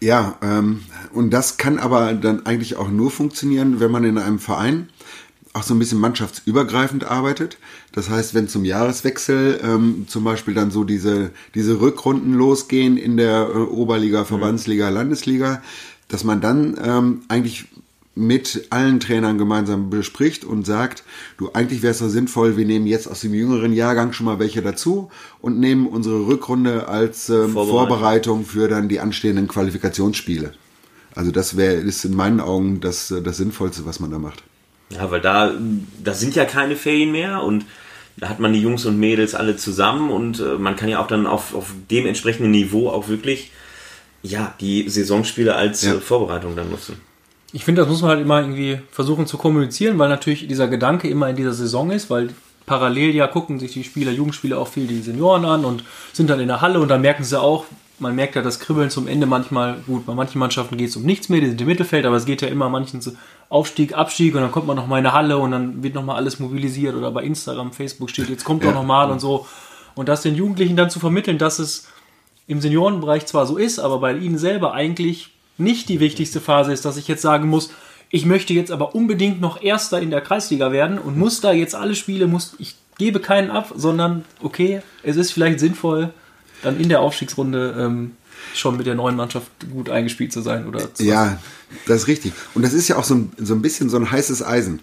Ja, 0.00 0.38
ähm, 0.42 0.82
und 1.12 1.30
das 1.30 1.56
kann 1.56 1.78
aber 1.78 2.14
dann 2.14 2.46
eigentlich 2.46 2.76
auch 2.76 2.88
nur 2.88 3.10
funktionieren, 3.10 3.80
wenn 3.80 3.90
man 3.90 4.04
in 4.04 4.18
einem 4.18 4.38
Verein 4.38 4.88
auch 5.54 5.62
so 5.62 5.74
ein 5.74 5.78
bisschen 5.78 5.98
mannschaftsübergreifend 5.98 7.04
arbeitet. 7.04 7.58
Das 7.92 8.08
heißt, 8.08 8.34
wenn 8.34 8.48
zum 8.48 8.64
Jahreswechsel 8.64 9.60
ähm, 9.62 10.06
zum 10.06 10.22
Beispiel 10.22 10.54
dann 10.54 10.70
so 10.70 10.84
diese, 10.84 11.30
diese 11.54 11.80
Rückrunden 11.80 12.34
losgehen 12.34 12.96
in 12.96 13.16
der 13.16 13.48
äh, 13.48 13.58
Oberliga, 13.58 14.24
Verbandsliga, 14.24 14.88
Landesliga, 14.88 15.62
dass 16.06 16.22
man 16.22 16.40
dann 16.40 16.78
ähm, 16.82 17.22
eigentlich 17.28 17.66
mit 18.18 18.66
allen 18.70 19.00
Trainern 19.00 19.38
gemeinsam 19.38 19.90
bespricht 19.90 20.44
und 20.44 20.66
sagt, 20.66 21.04
du, 21.38 21.50
eigentlich 21.52 21.82
wäre 21.82 21.92
es 21.92 22.00
doch 22.00 22.08
sinnvoll, 22.08 22.56
wir 22.56 22.66
nehmen 22.66 22.86
jetzt 22.86 23.06
aus 23.06 23.20
dem 23.20 23.32
jüngeren 23.32 23.72
Jahrgang 23.72 24.12
schon 24.12 24.26
mal 24.26 24.38
welche 24.38 24.60
dazu 24.60 25.10
und 25.40 25.58
nehmen 25.58 25.86
unsere 25.86 26.26
Rückrunde 26.26 26.88
als 26.88 27.28
ähm, 27.28 27.52
Vorbereitung. 27.52 27.68
Vorbereitung 27.68 28.44
für 28.44 28.68
dann 28.68 28.88
die 28.88 29.00
anstehenden 29.00 29.48
Qualifikationsspiele. 29.48 30.52
Also 31.14 31.30
das 31.30 31.56
wäre, 31.56 31.74
ist 31.74 32.04
in 32.04 32.14
meinen 32.14 32.40
Augen 32.40 32.80
das, 32.80 33.10
äh, 33.10 33.22
das 33.22 33.36
Sinnvollste, 33.36 33.86
was 33.86 34.00
man 34.00 34.10
da 34.10 34.18
macht. 34.18 34.42
Ja, 34.90 35.10
weil 35.10 35.20
da, 35.20 35.52
da 36.02 36.14
sind 36.14 36.34
ja 36.34 36.44
keine 36.44 36.76
Ferien 36.76 37.12
mehr 37.12 37.42
und 37.42 37.64
da 38.16 38.28
hat 38.28 38.40
man 38.40 38.52
die 38.52 38.60
Jungs 38.60 38.84
und 38.84 38.98
Mädels 38.98 39.34
alle 39.34 39.56
zusammen 39.56 40.10
und 40.10 40.40
äh, 40.40 40.58
man 40.58 40.76
kann 40.76 40.88
ja 40.88 40.98
auch 41.00 41.06
dann 41.06 41.26
auf, 41.26 41.54
auf 41.54 41.72
dem 41.90 42.06
entsprechenden 42.06 42.50
Niveau 42.50 42.88
auch 42.88 43.08
wirklich 43.08 43.52
ja, 44.22 44.54
die 44.60 44.88
Saisonspiele 44.88 45.54
als 45.54 45.82
ja. 45.82 45.94
äh, 45.94 46.00
Vorbereitung 46.00 46.56
dann 46.56 46.70
nutzen. 46.70 46.96
Ich 47.52 47.64
finde, 47.64 47.80
das 47.80 47.90
muss 47.90 48.02
man 48.02 48.10
halt 48.10 48.20
immer 48.20 48.40
irgendwie 48.40 48.80
versuchen 48.90 49.26
zu 49.26 49.38
kommunizieren, 49.38 49.98
weil 49.98 50.08
natürlich 50.08 50.46
dieser 50.46 50.68
Gedanke 50.68 51.08
immer 51.08 51.28
in 51.30 51.36
dieser 51.36 51.54
Saison 51.54 51.90
ist, 51.90 52.10
weil 52.10 52.30
parallel 52.66 53.14
ja 53.14 53.26
gucken 53.26 53.58
sich 53.58 53.72
die 53.72 53.84
Spieler, 53.84 54.12
Jugendspieler 54.12 54.58
auch 54.58 54.68
viel 54.68 54.86
die 54.86 55.00
Senioren 55.00 55.44
an 55.46 55.64
und 55.64 55.82
sind 56.12 56.28
dann 56.28 56.40
in 56.40 56.48
der 56.48 56.60
Halle 56.60 56.78
und 56.80 56.88
dann 56.88 57.00
merken 57.00 57.24
sie 57.24 57.40
auch, 57.40 57.64
man 57.98 58.14
merkt 58.14 58.36
ja 58.36 58.42
das 58.42 58.60
Kribbeln 58.60 58.90
zum 58.90 59.08
Ende 59.08 59.26
manchmal, 59.26 59.78
gut, 59.86 60.06
bei 60.06 60.14
manchen 60.14 60.38
Mannschaften 60.38 60.76
geht 60.76 60.90
es 60.90 60.96
um 60.96 61.02
nichts 61.02 61.28
mehr, 61.28 61.40
die 61.40 61.48
sind 61.48 61.60
im 61.60 61.66
Mittelfeld, 61.66 62.06
aber 62.06 62.16
es 62.16 62.26
geht 62.26 62.42
ja 62.42 62.48
immer 62.48 62.68
manchen 62.68 63.00
so 63.00 63.12
Aufstieg, 63.48 63.94
Abstieg 63.94 64.34
und 64.34 64.42
dann 64.42 64.52
kommt 64.52 64.66
man 64.66 64.76
noch 64.76 64.86
mal 64.86 64.98
in 64.98 65.06
eine 65.06 65.14
Halle 65.14 65.38
und 65.38 65.50
dann 65.50 65.82
wird 65.82 65.94
noch 65.94 66.04
mal 66.04 66.14
alles 66.14 66.38
mobilisiert 66.38 66.94
oder 66.94 67.10
bei 67.10 67.24
Instagram, 67.24 67.72
Facebook 67.72 68.10
steht, 68.10 68.28
jetzt 68.28 68.44
kommt 68.44 68.62
doch 68.62 68.74
noch 68.74 68.84
mal 68.84 69.10
und 69.10 69.20
so. 69.20 69.46
Und 69.94 70.08
das 70.08 70.22
den 70.22 70.36
Jugendlichen 70.36 70.76
dann 70.76 70.90
zu 70.90 71.00
vermitteln, 71.00 71.38
dass 71.38 71.58
es 71.58 71.88
im 72.46 72.60
Seniorenbereich 72.60 73.26
zwar 73.26 73.46
so 73.46 73.56
ist, 73.56 73.78
aber 73.78 73.98
bei 73.98 74.16
ihnen 74.16 74.38
selber 74.38 74.74
eigentlich 74.74 75.30
nicht 75.58 75.88
die 75.88 76.00
wichtigste 76.00 76.40
Phase 76.40 76.72
ist, 76.72 76.84
dass 76.84 76.96
ich 76.96 77.08
jetzt 77.08 77.22
sagen 77.22 77.48
muss, 77.48 77.70
ich 78.10 78.24
möchte 78.24 78.54
jetzt 78.54 78.70
aber 78.70 78.94
unbedingt 78.94 79.40
noch 79.40 79.62
Erster 79.62 80.00
in 80.00 80.10
der 80.10 80.22
Kreisliga 80.22 80.72
werden 80.72 80.98
und 80.98 81.18
muss 81.18 81.40
da 81.40 81.52
jetzt 81.52 81.74
alle 81.74 81.94
Spiele, 81.94 82.26
muss, 82.26 82.54
ich 82.58 82.76
gebe 82.96 83.20
keinen 83.20 83.50
ab, 83.50 83.72
sondern 83.76 84.24
okay, 84.42 84.82
es 85.02 85.16
ist 85.16 85.32
vielleicht 85.32 85.60
sinnvoll, 85.60 86.12
dann 86.62 86.80
in 86.80 86.88
der 86.88 87.00
Aufstiegsrunde 87.00 87.76
ähm, 87.78 88.16
schon 88.54 88.76
mit 88.76 88.86
der 88.86 88.94
neuen 88.94 89.16
Mannschaft 89.16 89.50
gut 89.70 89.90
eingespielt 89.90 90.32
zu 90.32 90.40
sein 90.40 90.66
oder 90.66 90.92
zu 90.94 91.04
Ja, 91.04 91.38
das 91.86 92.02
ist 92.02 92.08
richtig. 92.08 92.32
Und 92.54 92.62
das 92.62 92.72
ist 92.72 92.88
ja 92.88 92.96
auch 92.96 93.04
so 93.04 93.14
ein, 93.14 93.32
so 93.36 93.54
ein 93.54 93.60
bisschen 93.60 93.90
so 93.90 93.98
ein 93.98 94.10
heißes 94.10 94.42
Eisen. 94.42 94.80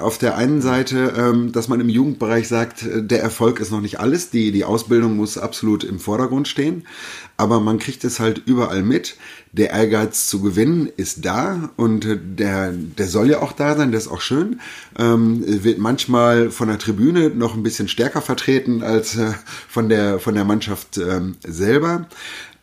Auf 0.00 0.16
der 0.16 0.36
einen 0.36 0.62
Seite, 0.62 1.12
ähm, 1.16 1.52
dass 1.52 1.68
man 1.68 1.80
im 1.80 1.88
Jugendbereich 1.88 2.48
sagt, 2.48 2.84
äh, 2.84 3.02
der 3.02 3.20
Erfolg 3.20 3.60
ist 3.60 3.70
noch 3.70 3.80
nicht 3.80 4.00
alles, 4.00 4.30
die, 4.30 4.50
die 4.50 4.64
Ausbildung 4.64 5.16
muss 5.16 5.36
absolut 5.36 5.84
im 5.84 5.98
Vordergrund 5.98 6.48
stehen, 6.48 6.86
aber 7.36 7.60
man 7.60 7.78
kriegt 7.78 8.04
es 8.04 8.18
halt 8.18 8.42
überall 8.46 8.82
mit. 8.82 9.16
Der 9.54 9.70
Ehrgeiz 9.70 10.28
zu 10.28 10.40
gewinnen 10.40 10.90
ist 10.96 11.26
da 11.26 11.70
und 11.76 12.06
äh, 12.06 12.18
der, 12.18 12.72
der 12.72 13.08
soll 13.08 13.28
ja 13.28 13.42
auch 13.42 13.52
da 13.52 13.76
sein, 13.76 13.90
der 13.90 14.00
ist 14.00 14.08
auch 14.08 14.22
schön. 14.22 14.60
Ähm, 14.98 15.42
wird 15.46 15.78
manchmal 15.78 16.50
von 16.50 16.68
der 16.68 16.78
Tribüne 16.78 17.28
noch 17.28 17.54
ein 17.54 17.62
bisschen 17.62 17.88
stärker 17.88 18.22
vertreten 18.22 18.82
als 18.82 19.16
äh, 19.18 19.32
von, 19.68 19.90
der, 19.90 20.18
von 20.18 20.34
der 20.34 20.44
Mannschaft 20.44 20.96
ähm, 20.96 21.36
selber. 21.46 22.06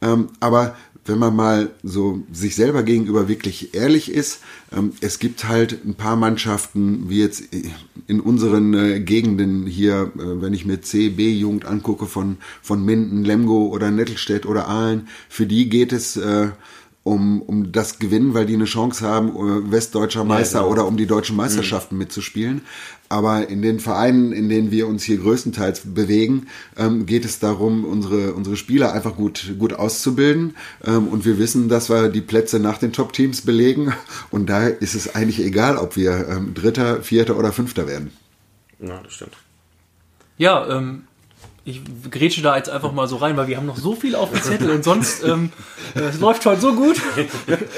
Ähm, 0.01 0.29
aber 0.39 0.75
wenn 1.09 1.19
man 1.19 1.35
mal 1.35 1.71
so 1.83 2.21
sich 2.31 2.55
selber 2.55 2.83
gegenüber 2.83 3.27
wirklich 3.27 3.73
ehrlich 3.73 4.12
ist, 4.12 4.39
ähm, 4.71 4.93
es 5.01 5.19
gibt 5.19 5.47
halt 5.47 5.83
ein 5.85 5.95
paar 5.95 6.15
Mannschaften, 6.15 7.09
wie 7.09 7.19
jetzt 7.19 7.43
in 8.07 8.21
unseren 8.21 8.73
äh, 8.73 8.99
Gegenden 8.99 9.65
hier, 9.65 10.12
äh, 10.15 10.41
wenn 10.41 10.53
ich 10.53 10.65
mir 10.65 10.81
C, 10.81 11.09
B-Jugend 11.09 11.65
angucke 11.65 12.05
von, 12.05 12.38
von 12.62 12.85
Minden, 12.85 13.25
Lemgo 13.25 13.67
oder 13.67 13.91
Nettelstedt 13.91 14.45
oder 14.45 14.67
Aalen, 14.67 15.07
für 15.27 15.45
die 15.45 15.67
geht 15.67 15.91
es 15.91 16.15
äh, 16.15 16.49
um, 17.03 17.41
um 17.41 17.71
das 17.71 17.97
Gewinnen, 17.97 18.33
weil 18.35 18.45
die 18.45 18.53
eine 18.53 18.65
Chance 18.65 19.07
haben, 19.07 19.71
westdeutscher 19.71 20.25
Meister 20.25 20.59
ja, 20.59 20.63
genau. 20.63 20.71
oder 20.71 20.85
um 20.85 20.95
die 20.95 21.07
deutschen 21.07 21.35
Meisterschaften 21.35 21.95
mhm. 21.95 21.99
mitzuspielen. 21.99 22.62
Aber 23.10 23.50
in 23.50 23.63
den 23.63 23.80
Vereinen, 23.80 24.32
in 24.32 24.50
denen 24.50 24.69
wir 24.69 24.88
uns 24.88 25.04
hier 25.04 25.17
größtenteils 25.17 25.82
bewegen, 25.95 26.45
ähm, 26.78 27.08
geht 27.08 27.26
es 27.26 27.39
darum, 27.39 27.84
unsere, 27.84 28.34
unsere 28.34 28.56
Spieler 28.56 28.93
einfach 28.93 29.15
gut, 29.15 29.56
gut 29.58 29.74
auszubilden. 29.74 30.56
Ähm, 30.86 31.08
und 31.08 31.26
wir 31.26 31.39
wissen, 31.39 31.69
dass 31.69 31.89
wir 31.89 32.10
die 32.10 32.22
Plätze 32.22 32.60
nach 32.60 32.78
den 32.78 32.93
Top-Teams 32.93 33.41
belegen. 33.41 33.93
Und 34.30 34.48
da 34.48 34.67
ist 34.67 34.93
es 34.93 35.15
eigentlich 35.15 35.39
egal, 35.39 35.78
ob 35.78 35.95
wir 35.95 36.28
ähm, 36.30 36.54
Dritter, 36.54 37.02
Vierter 37.02 37.38
oder 37.38 37.52
Fünfter 37.52 37.88
werden. 37.88 38.12
Ja, 38.80 39.02
das 39.02 39.13
stimmt. 39.13 39.36
Ja, 40.38 40.78
ähm, 40.78 41.04
ich 41.69 41.82
grätsche 42.10 42.41
da 42.41 42.58
jetzt 42.58 42.69
einfach 42.69 42.91
mal 42.91 43.08
so 43.08 43.17
rein, 43.17 43.38
weil 43.38 43.47
wir 43.47 43.58
haben 43.58 43.65
noch 43.65 43.77
so 43.77 43.95
viel 43.95 44.15
auf 44.15 44.32
dem 44.32 44.41
Zettel 44.41 44.69
und 44.71 44.84
sonst 44.84 45.23
ähm, 45.23 45.51
äh, 45.95 46.01
es 46.01 46.19
läuft 46.19 46.45
heute 46.45 46.62
so 46.62 46.73
gut. 46.73 46.97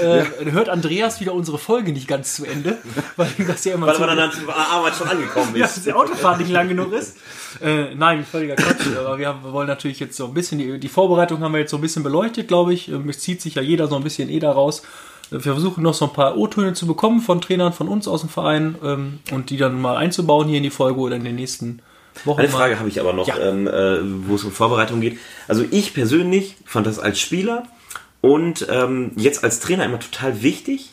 Äh, 0.02 0.52
hört 0.52 0.70
Andreas 0.70 1.20
wieder 1.20 1.34
unsere 1.34 1.58
Folge 1.58 1.92
nicht 1.92 2.08
ganz 2.08 2.36
zu 2.36 2.46
Ende, 2.46 2.78
weil 3.16 3.30
das 3.48 3.64
ja 3.66 3.74
immer 3.74 3.88
weil 3.88 4.00
man 4.00 4.18
dann 4.18 4.32
zur 4.32 4.56
Arbeit 4.56 4.96
schon 4.96 5.08
angekommen 5.08 5.56
ist. 5.56 5.60
ja, 5.60 5.66
dass 5.66 5.84
die 5.84 5.94
Autofahrt 5.94 6.40
nicht 6.40 6.52
lang 6.52 6.68
genug 6.68 6.94
ist. 6.94 7.18
Äh, 7.60 7.96
nein, 7.96 8.26
völliger 8.26 8.56
Quatsch. 8.56 8.88
Aber 8.98 9.18
wir, 9.18 9.28
haben, 9.28 9.44
wir, 9.44 9.54
wollen 9.54 9.68
natürlich 9.68 10.00
jetzt 10.00 10.16
so 10.16 10.26
ein 10.26 10.34
bisschen 10.34 10.60
die, 10.60 10.80
die, 10.80 10.88
Vorbereitung 10.88 11.42
haben 11.42 11.52
wir 11.52 11.60
jetzt 11.60 11.72
so 11.72 11.78
ein 11.78 11.82
bisschen 11.82 12.04
beleuchtet, 12.04 12.48
glaube 12.48 12.74
ich. 12.74 12.90
Ähm, 12.90 13.10
es 13.10 13.20
zieht 13.20 13.42
sich 13.42 13.56
ja 13.56 13.62
jeder 13.62 13.88
so 13.88 13.96
ein 13.96 14.04
bisschen 14.04 14.30
eh 14.30 14.40
daraus. 14.40 14.82
Äh, 15.32 15.34
wir 15.34 15.42
versuchen 15.42 15.84
noch 15.84 15.94
so 15.94 16.06
ein 16.06 16.14
paar 16.14 16.38
O-Töne 16.38 16.74
zu 16.74 16.88
bekommen 16.88 17.22
von 17.22 17.42
Trainern 17.42 17.74
von 17.74 17.88
uns 17.88 18.08
aus 18.08 18.22
dem 18.22 18.30
Verein 18.30 18.76
ähm, 18.84 19.20
und 19.32 19.50
die 19.50 19.58
dann 19.58 19.82
mal 19.82 19.98
einzubauen 19.98 20.48
hier 20.48 20.58
in 20.58 20.64
die 20.64 20.70
Folge 20.70 21.00
oder 21.00 21.16
in 21.16 21.24
den 21.24 21.36
nächsten 21.36 21.82
Eine 22.26 22.50
Frage 22.50 22.80
habe 22.80 22.90
ich 22.90 23.00
aber 23.00 23.14
noch, 23.14 23.28
ja. 23.28 23.38
ähm, 23.40 23.68
äh, 23.68 24.28
wo 24.28 24.36
es 24.36 24.44
um 24.44 24.52
Vorbereitung 24.52 25.02
geht. 25.02 25.18
Also 25.48 25.66
ich 25.70 25.94
persönlich 25.94 26.56
fand 26.66 26.88
das 26.88 27.00
als 27.00 27.20
Spieler 27.20 27.64
und 28.22 28.68
ähm, 28.70 29.12
jetzt 29.16 29.44
als 29.44 29.60
Trainer 29.60 29.86
immer 29.86 30.00
total 30.00 30.44
wichtig 30.44 30.92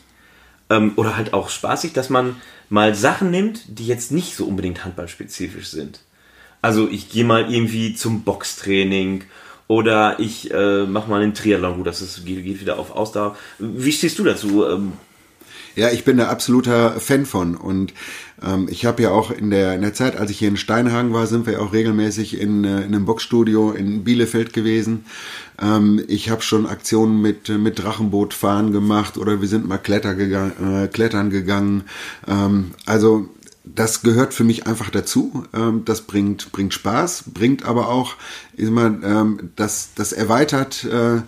ähm, 0.69 0.93
oder 0.95 1.17
halt 1.17 1.33
auch 1.33 1.49
spaßig, 1.49 1.93
dass 1.93 2.09
man 2.09 2.35
mal 2.69 2.95
Sachen 2.95 3.31
nimmt, 3.31 3.61
die 3.67 3.87
jetzt 3.87 4.11
nicht 4.11 4.35
so 4.35 4.45
unbedingt 4.45 4.83
handballspezifisch 4.85 5.67
sind. 5.67 6.01
Also 6.61 6.89
ich 6.89 7.09
gehe 7.09 7.25
mal 7.25 7.51
irgendwie 7.51 7.95
zum 7.95 8.23
Boxtraining 8.23 9.23
oder 9.67 10.19
ich 10.19 10.51
äh, 10.51 10.85
mache 10.85 11.09
mal 11.09 11.21
einen 11.21 11.33
Triathlon. 11.33 11.77
Gut, 11.77 11.87
das 11.87 12.01
ist, 12.01 12.25
geht, 12.25 12.43
geht 12.43 12.59
wieder 12.59 12.79
auf 12.79 12.91
Ausdauer. 12.91 13.37
Wie 13.59 13.91
stehst 13.91 14.19
du 14.19 14.23
dazu? 14.23 14.65
Ähm, 14.65 14.93
ja, 15.75 15.91
ich 15.91 16.03
bin 16.03 16.17
da 16.17 16.27
absoluter 16.27 16.99
Fan 16.99 17.25
von 17.25 17.55
und 17.55 17.93
ähm, 18.45 18.67
ich 18.69 18.85
habe 18.85 19.03
ja 19.03 19.11
auch 19.11 19.31
in 19.31 19.49
der, 19.49 19.75
in 19.75 19.81
der 19.81 19.93
Zeit, 19.93 20.17
als 20.17 20.31
ich 20.31 20.39
hier 20.39 20.47
in 20.47 20.57
Steinhagen 20.57 21.13
war, 21.13 21.27
sind 21.27 21.45
wir 21.45 21.53
ja 21.53 21.59
auch 21.59 21.73
regelmäßig 21.73 22.39
in, 22.39 22.63
äh, 22.63 22.81
in 22.81 22.95
einem 22.95 23.05
Boxstudio 23.05 23.71
in 23.71 24.03
Bielefeld 24.03 24.53
gewesen. 24.53 25.05
Ähm, 25.61 26.01
ich 26.07 26.29
habe 26.29 26.41
schon 26.41 26.65
Aktionen 26.65 27.21
mit, 27.21 27.49
mit 27.49 27.79
Drachenbootfahren 27.79 28.71
gemacht 28.71 29.17
oder 29.17 29.41
wir 29.41 29.47
sind 29.47 29.67
mal 29.67 29.77
Kletter 29.77 30.15
gegangen, 30.15 30.83
äh, 30.83 30.87
klettern 30.87 31.29
gegangen. 31.29 31.83
Ähm, 32.27 32.71
also 32.85 33.29
das 33.75 34.01
gehört 34.01 34.33
für 34.33 34.43
mich 34.43 34.67
einfach 34.67 34.89
dazu. 34.89 35.45
Ähm, 35.53 35.83
das 35.85 36.01
bringt, 36.01 36.51
bringt 36.51 36.73
Spaß, 36.73 37.25
bringt 37.33 37.65
aber 37.65 37.89
auch, 37.89 38.15
immer, 38.55 38.85
ähm, 39.03 39.51
das, 39.55 39.89
das 39.95 40.11
erweitert 40.11 40.83
äh, 40.85 41.21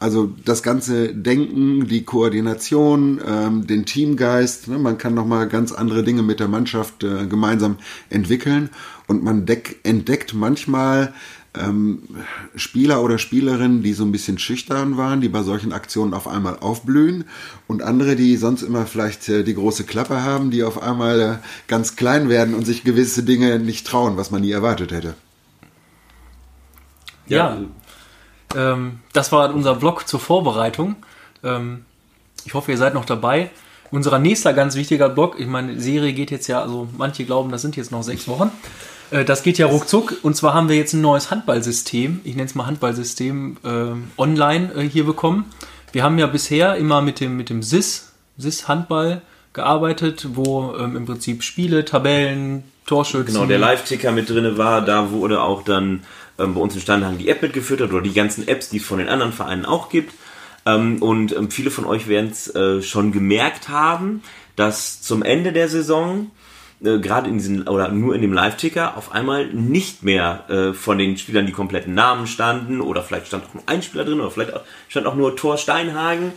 also 0.00 0.32
das 0.44 0.62
ganze 0.62 1.14
Denken, 1.14 1.86
die 1.86 2.04
Koordination, 2.04 3.20
ähm, 3.26 3.66
den 3.66 3.86
Teamgeist, 3.86 4.68
ne, 4.68 4.78
man 4.78 4.98
kann 4.98 5.14
nochmal 5.14 5.48
ganz 5.48 5.72
andere 5.72 6.02
Dinge 6.02 6.22
mit 6.22 6.40
der 6.40 6.48
Mannschaft 6.48 7.02
äh, 7.04 7.26
gemeinsam 7.26 7.76
entwickeln. 8.10 8.70
Und 9.06 9.22
man 9.22 9.46
deck, 9.46 9.80
entdeckt 9.84 10.34
manchmal 10.34 11.14
ähm, 11.58 12.02
Spieler 12.54 13.02
oder 13.02 13.18
Spielerinnen, 13.18 13.82
die 13.82 13.92
so 13.92 14.04
ein 14.04 14.12
bisschen 14.12 14.38
schüchtern 14.38 14.96
waren, 14.96 15.20
die 15.20 15.28
bei 15.28 15.42
solchen 15.42 15.72
Aktionen 15.72 16.14
auf 16.14 16.28
einmal 16.28 16.58
aufblühen. 16.58 17.24
Und 17.66 17.82
andere, 17.82 18.16
die 18.16 18.36
sonst 18.36 18.62
immer 18.62 18.86
vielleicht 18.86 19.28
äh, 19.28 19.44
die 19.44 19.54
große 19.54 19.84
Klappe 19.84 20.22
haben, 20.22 20.50
die 20.50 20.62
auf 20.62 20.82
einmal 20.82 21.20
äh, 21.20 21.36
ganz 21.68 21.96
klein 21.96 22.28
werden 22.28 22.54
und 22.54 22.64
sich 22.64 22.84
gewisse 22.84 23.22
Dinge 23.22 23.58
nicht 23.58 23.86
trauen, 23.86 24.16
was 24.16 24.30
man 24.30 24.42
nie 24.42 24.52
erwartet 24.52 24.92
hätte. 24.92 25.14
Ja, 27.28 27.58
Ähm, 28.56 29.00
das 29.12 29.30
war 29.30 29.54
unser 29.54 29.76
Vlog 29.76 30.08
zur 30.08 30.18
Vorbereitung. 30.18 30.96
Ähm, 31.44 31.84
ich 32.44 32.54
hoffe, 32.54 32.72
ihr 32.72 32.78
seid 32.78 32.94
noch 32.94 33.04
dabei. 33.04 33.50
Unser 33.90 34.18
nächster 34.18 34.52
ganz 34.52 34.74
wichtiger 34.74 35.08
Blog, 35.08 35.36
ich 35.38 35.46
meine, 35.46 35.80
Serie 35.80 36.12
geht 36.12 36.30
jetzt 36.30 36.48
ja, 36.48 36.60
also 36.60 36.88
manche 36.96 37.24
glauben, 37.24 37.52
das 37.52 37.62
sind 37.62 37.76
jetzt 37.76 37.92
noch 37.92 38.02
sechs 38.02 38.26
Wochen. 38.26 38.50
Äh, 39.10 39.24
das 39.24 39.42
geht 39.42 39.58
ja 39.58 39.66
ruckzuck. 39.66 40.16
Und 40.22 40.34
zwar 40.34 40.54
haben 40.54 40.68
wir 40.68 40.76
jetzt 40.76 40.94
ein 40.94 41.00
neues 41.00 41.30
Handballsystem, 41.30 42.20
ich 42.24 42.34
nenne 42.34 42.48
es 42.48 42.54
mal 42.54 42.66
Handballsystem, 42.66 43.58
äh, 43.64 44.20
online 44.20 44.72
äh, 44.74 44.88
hier 44.88 45.04
bekommen. 45.04 45.46
Wir 45.92 46.02
haben 46.02 46.18
ja 46.18 46.26
bisher 46.26 46.76
immer 46.76 47.02
mit 47.02 47.20
dem, 47.20 47.36
mit 47.36 47.48
dem 47.48 47.62
SIS, 47.62 48.12
SIS 48.38 48.68
Handball 48.68 49.22
gearbeitet, 49.52 50.28
wo 50.34 50.74
ähm, 50.78 50.96
im 50.96 51.06
Prinzip 51.06 51.42
Spiele, 51.42 51.84
Tabellen, 51.84 52.64
Torschützen. 52.86 53.34
Genau, 53.34 53.46
der 53.46 53.58
Live-Ticker 53.58 54.12
mit 54.12 54.28
drin 54.28 54.58
war, 54.58 54.82
da 54.82 55.10
wurde 55.10 55.40
auch 55.40 55.62
dann 55.62 56.02
ähm, 56.38 56.54
bei 56.54 56.60
uns 56.60 56.74
im 56.74 56.80
Standhang 56.80 57.18
die 57.18 57.28
App 57.28 57.42
mitgefüttert 57.42 57.92
oder 57.92 58.02
die 58.02 58.14
ganzen 58.14 58.46
Apps, 58.48 58.68
die 58.68 58.78
es 58.78 58.84
von 58.84 58.98
den 58.98 59.08
anderen 59.08 59.32
Vereinen 59.32 59.64
auch 59.64 59.88
gibt. 59.88 60.14
Ähm, 60.64 61.02
und 61.02 61.34
ähm, 61.34 61.50
viele 61.50 61.70
von 61.70 61.84
euch 61.84 62.08
werden 62.08 62.30
es 62.30 62.54
äh, 62.54 62.82
schon 62.82 63.12
gemerkt 63.12 63.68
haben, 63.68 64.22
dass 64.56 65.02
zum 65.02 65.22
Ende 65.22 65.52
der 65.52 65.68
Saison 65.68 66.30
äh, 66.84 66.98
gerade 66.98 67.30
in 67.30 67.38
diesem 67.38 67.66
oder 67.68 67.88
nur 67.88 68.14
in 68.14 68.22
dem 68.22 68.32
Live-Ticker 68.32 68.96
auf 68.96 69.12
einmal 69.12 69.46
nicht 69.46 70.02
mehr 70.02 70.44
äh, 70.48 70.72
von 70.74 70.98
den 70.98 71.16
Spielern 71.16 71.46
die 71.46 71.52
kompletten 71.52 71.94
Namen 71.94 72.26
standen 72.26 72.80
oder 72.80 73.02
vielleicht 73.02 73.28
stand 73.28 73.44
auch 73.44 73.54
nur 73.54 73.62
ein 73.66 73.82
Spieler 73.82 74.04
drin 74.04 74.20
oder 74.20 74.30
vielleicht 74.30 74.52
stand 74.88 75.06
auch 75.06 75.14
nur 75.14 75.36
Thor 75.36 75.56
Steinhagen. 75.56 76.32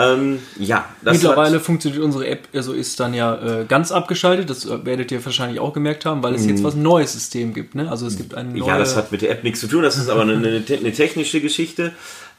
Ähm, 0.00 0.38
ja, 0.60 0.86
mittlerweile 1.02 1.56
hat, 1.56 1.62
funktioniert 1.62 2.04
unsere 2.04 2.28
App, 2.28 2.46
also 2.54 2.72
ist 2.72 3.00
dann 3.00 3.14
ja 3.14 3.62
äh, 3.62 3.64
ganz 3.64 3.90
abgeschaltet. 3.90 4.48
Das 4.48 4.68
werdet 4.84 5.10
ihr 5.10 5.24
wahrscheinlich 5.24 5.58
auch 5.58 5.72
gemerkt 5.72 6.04
haben, 6.04 6.22
weil 6.22 6.34
es 6.34 6.46
jetzt 6.46 6.60
mhm. 6.60 6.64
was 6.64 6.76
neues 6.76 7.14
System 7.14 7.52
gibt. 7.52 7.74
Ne? 7.74 7.90
Also 7.90 8.06
es 8.06 8.16
gibt 8.16 8.34
ein 8.34 8.54
Ja, 8.56 8.78
das 8.78 8.94
hat 8.94 9.10
mit 9.10 9.22
der 9.22 9.30
App 9.32 9.42
nichts 9.42 9.58
zu 9.58 9.66
tun. 9.66 9.82
Das 9.82 9.96
ist 9.96 10.08
aber 10.08 10.22
eine, 10.22 10.34
eine, 10.34 10.62
eine 10.68 10.92
technische 10.92 11.40
Geschichte. 11.40 11.92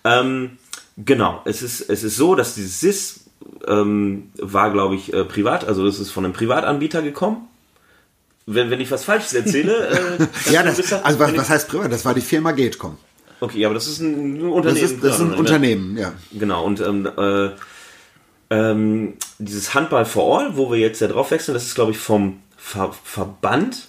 Ähm, 0.06 0.52
genau, 0.96 1.42
es 1.44 1.62
ist 1.62 1.82
es 1.90 2.04
ist 2.04 2.16
so, 2.16 2.34
dass 2.36 2.56
dieses 2.56 2.80
SIS 2.80 3.26
ähm, 3.68 4.32
war, 4.38 4.72
glaube 4.72 4.96
ich, 4.96 5.14
äh, 5.14 5.26
privat. 5.26 5.68
Also 5.68 5.86
das 5.86 6.00
ist 6.00 6.12
von 6.12 6.24
einem 6.24 6.34
Privatanbieter 6.34 7.02
gekommen 7.02 7.46
wenn, 8.52 8.72
wenn 8.72 8.82
ich 8.82 8.90
was 8.90 9.04
Falsches 9.04 9.34
erzähle. 9.34 9.90
Äh, 9.90 10.28
ja, 10.52 10.64
das, 10.64 10.92
also 10.92 11.20
was, 11.20 11.38
was 11.38 11.50
heißt 11.50 11.70
privat? 11.70 11.92
Das 11.92 12.04
war 12.04 12.16
die 12.16 12.22
Firma 12.22 12.52
Gatecom. 12.52 12.98
Okay, 13.42 13.66
aber 13.66 13.74
das 13.74 13.88
ist 13.88 14.00
ein 14.00 14.42
Unternehmen. 14.42 14.82
Das 14.82 14.92
ist, 14.92 15.04
das 15.04 15.16
ist 15.16 15.22
ein 15.22 15.34
Unternehmen, 15.34 15.98
ja. 15.98 16.14
Genau, 16.32 16.66
und 16.66 16.82
ähm, 16.82 17.08
äh, 17.18 17.50
ähm, 18.50 19.14
dieses 19.38 19.74
Handball 19.74 20.06
for 20.06 20.40
All, 20.40 20.58
wo 20.58 20.72
wir 20.72 20.80
jetzt 20.80 21.02
ja 21.02 21.08
drauf 21.08 21.32
wechseln, 21.32 21.54
das 21.54 21.66
ist, 21.66 21.76
glaube 21.76 21.92
ich, 21.92 21.98
vom 21.98 22.40
Ver 22.58 22.92
Verband 23.04 23.88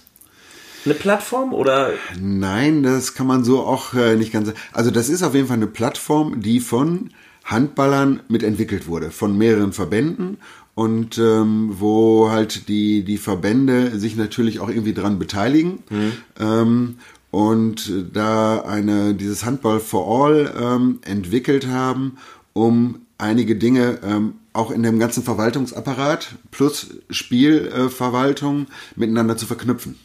eine 0.85 0.93
Plattform 0.95 1.53
oder? 1.53 1.91
Nein, 2.19 2.83
das 2.83 3.13
kann 3.13 3.27
man 3.27 3.43
so 3.43 3.61
auch 3.61 3.93
äh, 3.93 4.15
nicht 4.15 4.31
ganz. 4.31 4.51
Also 4.73 4.91
das 4.91 5.09
ist 5.09 5.23
auf 5.23 5.35
jeden 5.35 5.47
Fall 5.47 5.57
eine 5.57 5.67
Plattform, 5.67 6.41
die 6.41 6.59
von 6.59 7.09
Handballern 7.43 8.21
mitentwickelt 8.27 8.87
wurde, 8.87 9.11
von 9.11 9.37
mehreren 9.37 9.73
Verbänden 9.73 10.37
und 10.73 11.17
ähm, 11.17 11.69
wo 11.73 12.29
halt 12.31 12.67
die, 12.67 13.03
die 13.03 13.17
Verbände 13.17 13.99
sich 13.99 14.15
natürlich 14.15 14.59
auch 14.59 14.69
irgendwie 14.69 14.93
dran 14.93 15.19
beteiligen. 15.19 15.83
Mhm. 15.89 16.11
Ähm, 16.39 16.97
und 17.31 17.91
da 18.13 18.61
eine, 18.61 19.15
dieses 19.15 19.45
Handball 19.45 19.79
for 19.79 20.25
All 20.25 20.53
ähm, 20.59 20.99
entwickelt 21.03 21.67
haben, 21.67 22.17
um 22.53 22.99
einige 23.17 23.55
Dinge 23.55 23.99
ähm, 24.03 24.33
auch 24.53 24.71
in 24.71 24.83
dem 24.83 24.99
ganzen 24.99 25.23
Verwaltungsapparat 25.23 26.35
plus 26.51 26.89
Spielverwaltung 27.09 28.63
äh, 28.63 28.99
miteinander 28.99 29.37
zu 29.37 29.45
verknüpfen. 29.45 29.95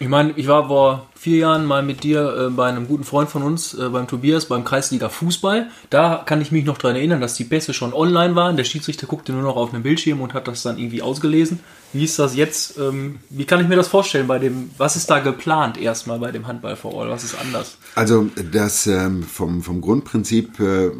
Ich 0.00 0.06
meine, 0.08 0.32
ich 0.36 0.46
war 0.46 0.68
vor 0.68 1.08
vier 1.16 1.38
Jahren 1.38 1.66
mal 1.66 1.82
mit 1.82 2.04
dir 2.04 2.46
äh, 2.46 2.50
bei 2.50 2.68
einem 2.68 2.86
guten 2.86 3.02
Freund 3.02 3.28
von 3.28 3.42
uns, 3.42 3.74
äh, 3.74 3.88
beim 3.88 4.06
Tobias, 4.06 4.46
beim 4.46 4.64
Kreisliga 4.64 5.08
Fußball. 5.08 5.70
Da 5.90 6.22
kann 6.24 6.40
ich 6.40 6.52
mich 6.52 6.64
noch 6.64 6.78
daran 6.78 6.96
erinnern, 6.96 7.20
dass 7.20 7.34
die 7.34 7.42
Pässe 7.42 7.74
schon 7.74 7.92
online 7.92 8.36
waren. 8.36 8.56
Der 8.56 8.62
Schiedsrichter 8.62 9.08
guckte 9.08 9.32
nur 9.32 9.42
noch 9.42 9.56
auf 9.56 9.74
einen 9.74 9.82
Bildschirm 9.82 10.20
und 10.20 10.34
hat 10.34 10.46
das 10.46 10.62
dann 10.62 10.78
irgendwie 10.78 11.02
ausgelesen. 11.02 11.58
Wie 11.92 12.04
ist 12.04 12.16
das 12.18 12.36
jetzt? 12.36 12.78
Ähm, 12.78 13.18
wie 13.30 13.44
kann 13.44 13.60
ich 13.60 13.66
mir 13.66 13.74
das 13.74 13.88
vorstellen 13.88 14.28
bei 14.28 14.38
dem, 14.38 14.70
was 14.78 14.94
ist 14.94 15.10
da 15.10 15.18
geplant 15.18 15.78
erstmal 15.78 16.20
bei 16.20 16.30
dem 16.30 16.46
Handball 16.46 16.76
for 16.76 17.00
All? 17.00 17.10
Was 17.10 17.24
ist 17.24 17.34
anders? 17.34 17.76
Also 17.96 18.30
das 18.52 18.86
ähm, 18.86 19.24
vom, 19.24 19.62
vom 19.62 19.80
Grundprinzip 19.80 20.60
äh, 20.60 20.90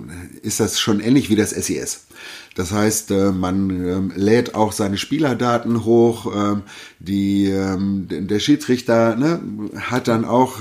ist 0.43 0.59
das 0.59 0.81
schon 0.81 0.99
ähnlich 0.99 1.31
wie 1.31 1.37
das 1.37 1.51
SES. 1.51 2.07
Das 2.59 2.73
heißt, 2.73 3.13
äh, 3.13 3.31
man 3.31 3.71
ähm, 3.71 4.13
lädt 4.17 4.57
auch 4.57 4.73
seine 4.73 4.99
Spielerdaten 4.99 5.85
hoch. 5.85 6.27
Ähm, 6.35 6.63
die, 6.99 7.47
ähm, 7.47 8.09
der 8.09 8.41
Schiedsrichter 8.41 9.15
ne, 9.15 9.41
hat 9.77 10.09
dann 10.09 10.25
auch 10.25 10.61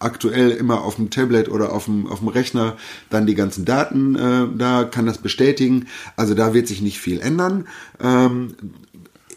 aktuell 0.00 0.50
immer 0.50 0.82
auf 0.82 0.96
dem 0.96 1.10
Tablet 1.10 1.48
oder 1.48 1.72
auf 1.72 1.84
dem, 1.84 2.08
auf 2.08 2.18
dem 2.18 2.26
Rechner 2.26 2.76
dann 3.10 3.26
die 3.26 3.36
ganzen 3.36 3.64
Daten 3.64 4.16
äh, 4.16 4.48
da, 4.58 4.82
kann 4.82 5.06
das 5.06 5.18
bestätigen. 5.18 5.86
Also 6.16 6.34
da 6.34 6.52
wird 6.52 6.66
sich 6.66 6.82
nicht 6.82 6.98
viel 6.98 7.20
ändern. 7.20 7.68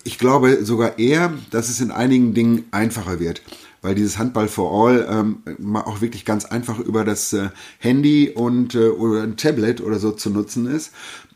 Ich 0.04 0.18
glaube 0.18 0.66
sogar 0.66 0.98
eher, 0.98 1.34
dass 1.52 1.70
es 1.70 1.80
in 1.80 1.92
einigen 1.92 2.34
Dingen 2.34 2.66
einfacher 2.72 3.20
wird 3.20 3.42
weil 3.84 3.94
dieses 3.94 4.18
Handball 4.18 4.48
for 4.48 4.72
All 4.72 5.06
ähm, 5.10 5.76
auch 5.76 6.02
wirklich 6.02 6.26
ganz 6.26 6.46
einfach 6.46 6.80
über 6.80 7.04
das 7.04 7.34
äh, 7.34 7.50
Handy 7.78 8.32
und 8.34 8.74
äh, 8.74 8.88
oder 8.88 9.22
ein 9.22 9.38
Tablet 9.38 9.82
oder 9.82 10.00
so 10.00 10.12
zu 10.12 10.32
nutzen 10.32 10.66
ist 10.66 10.92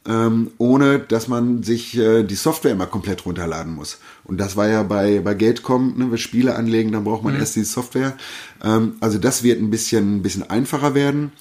ähm, 0.08 0.52
ohne 0.58 1.00
dass 1.00 1.28
man 1.28 1.64
sich 1.64 1.98
äh, 1.98 2.24
die 2.24 2.36
Software 2.36 2.72
immer 2.72 2.86
komplett 2.86 3.26
runterladen 3.26 3.76
muss. 3.76 4.00
Und 4.24 4.40
das 4.40 4.56
war 4.56 4.68
ja 4.68 4.84
bei, 4.84 5.20
bei 5.20 5.34
Gatecom, 5.34 5.98
ne, 5.98 6.10
wir 6.10 6.18
Spiele 6.18 6.56
anlegen, 6.56 6.92
dann 6.92 7.04
braucht 7.04 7.24
man 7.24 7.34
mhm. 7.34 7.42
erst 7.42 7.56
die 7.56 7.64
Software. 7.64 8.16
Ähm, 8.64 8.94
also 9.02 9.18
das 9.18 9.44
wird 9.44 9.60
ein 9.60 9.70
bisschen, 9.70 10.18
ein 10.18 10.22
bisschen 10.22 10.50
einfacher 10.50 10.96
werden. 10.96 11.32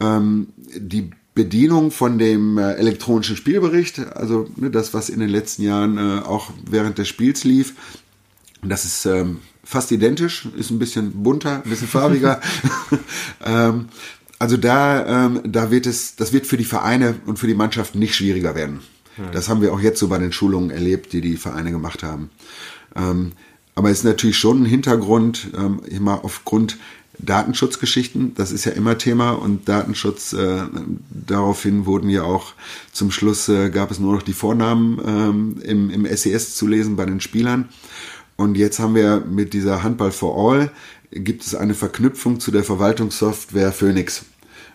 Ähm, 0.00 0.48
die 0.56 1.10
Bedienung 1.34 1.90
von 1.90 2.18
dem 2.18 2.56
äh, 2.56 2.72
elektronischen 2.74 3.36
Spielbericht, 3.36 3.98
also 3.98 4.48
ne, 4.56 4.70
das, 4.70 4.94
was 4.94 5.10
in 5.10 5.20
den 5.20 5.28
letzten 5.28 5.62
Jahren 5.62 5.98
äh, 5.98 6.22
auch 6.22 6.50
während 6.68 6.96
des 6.96 7.08
Spiels 7.08 7.44
lief, 7.44 7.74
das 8.62 8.86
ist 8.86 9.04
ähm, 9.04 9.40
fast 9.62 9.92
identisch, 9.92 10.48
ist 10.56 10.70
ein 10.70 10.78
bisschen 10.78 11.22
bunter, 11.22 11.62
ein 11.62 11.68
bisschen 11.68 11.88
farbiger. 11.88 12.40
ähm, 13.44 13.88
also 14.38 14.56
da, 14.56 15.26
ähm, 15.26 15.40
da 15.44 15.70
wird 15.70 15.86
es, 15.86 16.16
das 16.16 16.32
wird 16.32 16.46
für 16.46 16.56
die 16.56 16.64
Vereine 16.64 17.16
und 17.26 17.38
für 17.38 17.46
die 17.46 17.54
Mannschaften 17.54 17.98
nicht 17.98 18.14
schwieriger 18.14 18.54
werden. 18.54 18.80
Hm. 19.16 19.26
Das 19.32 19.48
haben 19.48 19.62
wir 19.62 19.72
auch 19.72 19.80
jetzt 19.80 19.98
so 19.98 20.08
bei 20.08 20.18
den 20.18 20.32
Schulungen 20.32 20.70
erlebt, 20.70 21.12
die 21.12 21.20
die 21.20 21.36
Vereine 21.36 21.70
gemacht 21.70 22.02
haben. 22.02 22.30
Ähm, 22.94 23.32
aber 23.74 23.90
es 23.90 23.98
ist 23.98 24.04
natürlich 24.04 24.38
schon 24.38 24.62
ein 24.62 24.66
Hintergrund, 24.66 25.48
ähm, 25.56 25.80
immer 25.88 26.24
aufgrund 26.24 26.78
Datenschutzgeschichten, 27.18 28.34
das 28.34 28.52
ist 28.52 28.66
ja 28.66 28.72
immer 28.72 28.98
Thema 28.98 29.32
und 29.32 29.68
Datenschutz, 29.68 30.34
äh, 30.34 30.64
daraufhin 31.10 31.86
wurden 31.86 32.10
ja 32.10 32.24
auch 32.24 32.52
zum 32.92 33.10
Schluss 33.10 33.48
äh, 33.48 33.70
gab 33.70 33.90
es 33.90 33.98
nur 33.98 34.14
noch 34.14 34.22
die 34.22 34.34
Vornamen 34.34 35.00
ähm, 35.06 35.56
im, 35.62 35.90
im 35.90 36.16
SES 36.16 36.54
zu 36.56 36.66
lesen 36.66 36.96
bei 36.96 37.06
den 37.06 37.20
Spielern. 37.20 37.68
Und 38.36 38.56
jetzt 38.58 38.78
haben 38.78 38.94
wir 38.94 39.24
mit 39.26 39.54
dieser 39.54 39.82
Handball 39.82 40.12
for 40.12 40.36
All 40.36 40.70
gibt 41.10 41.44
es 41.44 41.54
eine 41.54 41.74
Verknüpfung 41.74 42.40
zu 42.40 42.50
der 42.50 42.64
Verwaltungssoftware 42.64 43.72
Phoenix, 43.72 44.24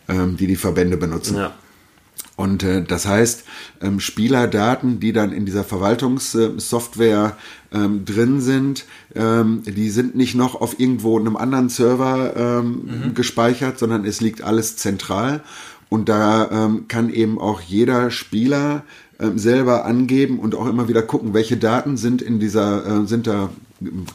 ähm, 0.08 0.38
die 0.38 0.48
die 0.48 0.56
Verbände 0.56 0.98
benutzen. 0.98 1.38
Ja. 1.38 1.54
Und 2.36 2.64
äh, 2.64 2.84
das 2.84 3.06
heißt, 3.06 3.44
ähm, 3.82 4.00
Spielerdaten, 4.00 5.00
die 5.00 5.14
dann 5.14 5.32
in 5.32 5.46
dieser 5.46 5.64
Verwaltungssoftware 5.64 7.38
ähm, 7.72 8.06
drin 8.06 8.42
sind, 8.42 8.86
ähm, 9.16 9.62
die 9.66 9.90
sind 9.90 10.16
nicht 10.16 10.34
noch 10.34 10.60
auf 10.60 10.80
irgendwo 10.80 11.20
einem 11.20 11.36
anderen 11.36 11.70
Server 11.70 12.34
ähm, 12.36 12.82
mhm. 12.86 13.14
gespeichert, 13.14 13.78
sondern 13.78 14.06
es 14.06 14.22
liegt 14.22 14.42
alles 14.42 14.78
zentral. 14.78 15.44
Und 15.90 16.10
da 16.10 16.50
ähm, 16.66 16.88
kann 16.88 17.12
eben 17.12 17.40
auch 17.40 17.62
jeder 17.62 18.12
Spieler 18.12 18.84
ähm, 19.20 19.38
selber 19.38 19.86
angeben 19.86 20.40
und 20.40 20.56
auch 20.56 20.68
immer 20.68 20.88
wieder 20.88 21.04
gucken, 21.04 21.34
welche 21.34 21.58
Daten 21.58 21.98
sind 21.98 22.22
in 22.22 22.40
dieser, 22.40 23.04
äh, 23.04 23.06
sind 23.06 23.28
da 23.28 23.50
mhm. 23.80 24.08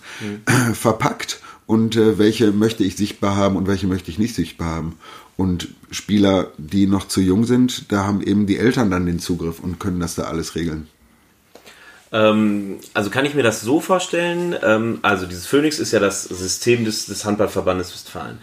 verpackt 0.74 1.40
und 1.66 1.96
äh, 1.96 2.18
welche 2.18 2.52
möchte 2.52 2.84
ich 2.84 2.96
sichtbar 2.96 3.36
haben 3.36 3.56
und 3.56 3.66
welche 3.66 3.86
möchte 3.86 4.10
ich 4.10 4.18
nicht 4.18 4.34
sichtbar 4.34 4.68
haben. 4.68 4.98
Und 5.36 5.68
Spieler, 5.90 6.52
die 6.56 6.86
noch 6.86 7.08
zu 7.08 7.20
jung 7.20 7.44
sind, 7.44 7.92
da 7.92 8.04
haben 8.04 8.22
eben 8.22 8.46
die 8.46 8.58
Eltern 8.58 8.90
dann 8.90 9.06
den 9.06 9.18
Zugriff 9.18 9.60
und 9.60 9.78
können 9.78 10.00
das 10.00 10.14
da 10.14 10.24
alles 10.24 10.54
regeln. 10.54 10.88
Ähm, 12.12 12.78
also 12.94 13.10
kann 13.10 13.26
ich 13.26 13.34
mir 13.34 13.42
das 13.42 13.60
so 13.60 13.80
vorstellen, 13.80 14.54
ähm, 14.62 15.00
also 15.02 15.26
dieses 15.26 15.46
Phoenix 15.46 15.78
ist 15.78 15.92
ja 15.92 15.98
das 15.98 16.24
System 16.24 16.84
des, 16.84 17.06
des 17.06 17.24
Handballverbandes 17.24 17.92
Westfalen. 17.92 18.38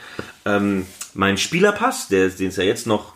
Ähm, 0.46 0.86
mein 1.14 1.38
Spielerpass, 1.38 2.10
der, 2.10 2.30
den 2.30 2.50
es 2.50 2.58
ja 2.58 2.64
jetzt 2.64 2.88
noch 2.88 3.14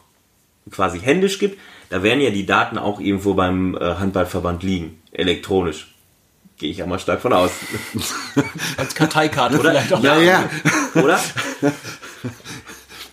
quasi 0.72 1.00
händisch 1.00 1.40
gibt, 1.40 1.60
da 1.90 2.04
werden 2.04 2.22
ja 2.22 2.32
die 2.32 2.46
Daten 2.46 2.78
auch 2.78 3.00
irgendwo 3.00 3.34
beim 3.34 3.76
äh, 3.76 3.96
Handballverband 3.96 4.64
liegen, 4.64 5.02
elektronisch. 5.12 5.94
Gehe 6.58 6.72
ich 6.72 6.78
ja 6.78 6.88
mal 6.88 6.98
stark 6.98 7.22
von 7.22 7.34
aus. 7.34 7.52
Als 8.78 8.96
Karteikarte 8.96 9.60
vielleicht 9.60 9.94
auch. 9.94 10.02
Ja, 10.02 10.18
ja. 10.18 10.50
Oder? 10.96 11.20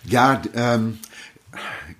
ja, 0.05 0.41
ähm, 0.55 0.99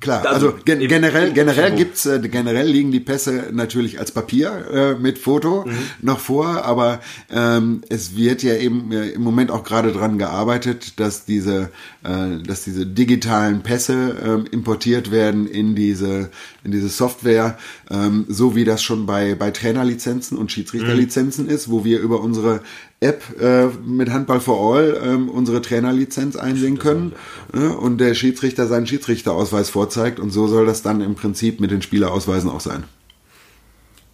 klar. 0.05 0.25
Also, 0.25 0.51
also 0.51 0.59
gen 0.63 0.79
generell, 0.79 1.33
generell 1.33 1.75
gibt's, 1.75 2.05
äh, 2.05 2.19
generell 2.19 2.67
liegen 2.67 2.91
die 2.91 3.01
Pässe 3.01 3.49
natürlich 3.51 3.99
als 3.99 4.11
Papier 4.11 4.65
äh, 4.71 4.93
mit 4.95 5.17
Foto 5.17 5.65
mhm. 5.65 5.77
noch 6.01 6.19
vor, 6.19 6.63
aber 6.63 7.01
ähm, 7.29 7.81
es 7.89 8.15
wird 8.15 8.43
ja 8.43 8.55
eben 8.55 8.91
äh, 8.91 9.09
im 9.09 9.21
Moment 9.21 9.51
auch 9.51 9.63
gerade 9.63 9.91
dran 9.91 10.17
gearbeitet, 10.17 10.99
dass 10.99 11.25
diese, 11.25 11.71
äh, 12.03 12.41
dass 12.45 12.63
diese 12.63 12.85
digitalen 12.85 13.61
Pässe 13.61 14.45
äh, 14.47 14.53
importiert 14.53 15.11
werden 15.11 15.47
in 15.47 15.75
diese, 15.75 16.29
in 16.63 16.71
diese 16.71 16.89
Software, 16.89 17.57
ähm, 17.89 18.25
so 18.29 18.55
wie 18.55 18.63
das 18.63 18.81
schon 18.81 19.05
bei, 19.05 19.35
bei 19.35 19.51
Trainerlizenzen 19.51 20.37
und 20.37 20.51
Schiedsrichterlizenzen 20.51 21.45
mhm. 21.45 21.51
ist, 21.51 21.69
wo 21.69 21.83
wir 21.83 21.99
über 21.99 22.21
unsere 22.21 22.61
App 23.01 23.23
äh, 23.39 23.67
mit 23.85 24.09
Handball 24.09 24.39
for 24.39 24.75
All 24.75 24.97
ähm, 25.03 25.29
unsere 25.29 25.61
Trainerlizenz 25.61 26.35
einsehen 26.35 26.79
können 26.79 27.13
ja, 27.53 27.69
und 27.69 27.99
der 27.99 28.13
Schiedsrichter 28.13 28.67
seinen 28.67 28.87
Schiedsrichterausweis 28.87 29.69
vorzeigt 29.69 30.19
und 30.19 30.31
so 30.31 30.47
soll 30.47 30.65
das 30.65 30.81
dann 30.81 31.01
im 31.01 31.15
Prinzip 31.15 31.59
mit 31.59 31.71
den 31.71 31.81
Spielerausweisen 31.81 32.49
auch 32.49 32.61
sein. 32.61 32.83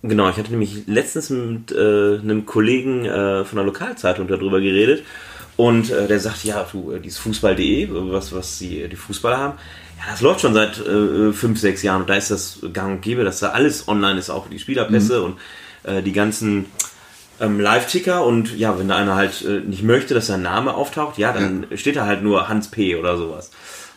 Genau, 0.03 0.27
ich 0.29 0.37
hatte 0.37 0.49
nämlich 0.49 0.87
letztens 0.87 1.29
mit 1.29 1.71
äh, 1.71 2.17
einem 2.19 2.47
Kollegen 2.47 3.05
äh, 3.05 3.45
von 3.45 3.57
der 3.57 3.65
Lokalzeitung 3.65 4.27
darüber 4.27 4.59
geredet 4.59 5.03
und 5.57 5.91
äh, 5.91 6.07
der 6.07 6.19
sagt, 6.19 6.43
ja, 6.43 6.65
du, 6.71 6.91
äh, 6.91 6.99
dieses 6.99 7.19
Fußball.de, 7.19 7.87
was, 7.91 8.33
was 8.33 8.57
die, 8.57 8.87
die 8.89 8.95
Fußballer 8.95 9.37
haben, 9.37 9.57
ja, 9.99 10.05
das 10.09 10.21
läuft 10.21 10.41
schon 10.41 10.55
seit 10.55 10.79
äh, 10.79 11.31
fünf, 11.33 11.59
sechs 11.59 11.83
Jahren 11.83 12.01
und 12.01 12.09
da 12.09 12.15
ist 12.15 12.31
das 12.31 12.59
gang 12.73 12.95
und 12.95 13.01
gäbe, 13.03 13.23
dass 13.23 13.41
da 13.41 13.49
alles 13.49 13.87
online 13.87 14.17
ist, 14.17 14.31
auch 14.31 14.49
die 14.49 14.57
Spielerpässe 14.57 15.19
mhm. 15.19 15.25
und 15.25 15.37
äh, 15.83 16.01
die 16.01 16.13
ganzen 16.13 16.65
ähm, 17.41 17.59
Live-Ticker 17.59 18.25
und 18.25 18.57
ja, 18.57 18.77
wenn 18.79 18.87
da 18.87 18.95
einer 18.95 19.15
halt 19.15 19.43
äh, 19.43 19.59
nicht 19.59 19.83
möchte, 19.83 20.13
dass 20.13 20.27
sein 20.27 20.43
Name 20.43 20.73
auftaucht, 20.75 21.17
ja, 21.17 21.33
dann 21.33 21.65
ja. 21.69 21.77
steht 21.77 21.95
da 21.95 22.05
halt 22.05 22.23
nur 22.23 22.47
Hans 22.47 22.69
P. 22.69 22.95
oder 22.95 23.17
sowas. 23.17 23.51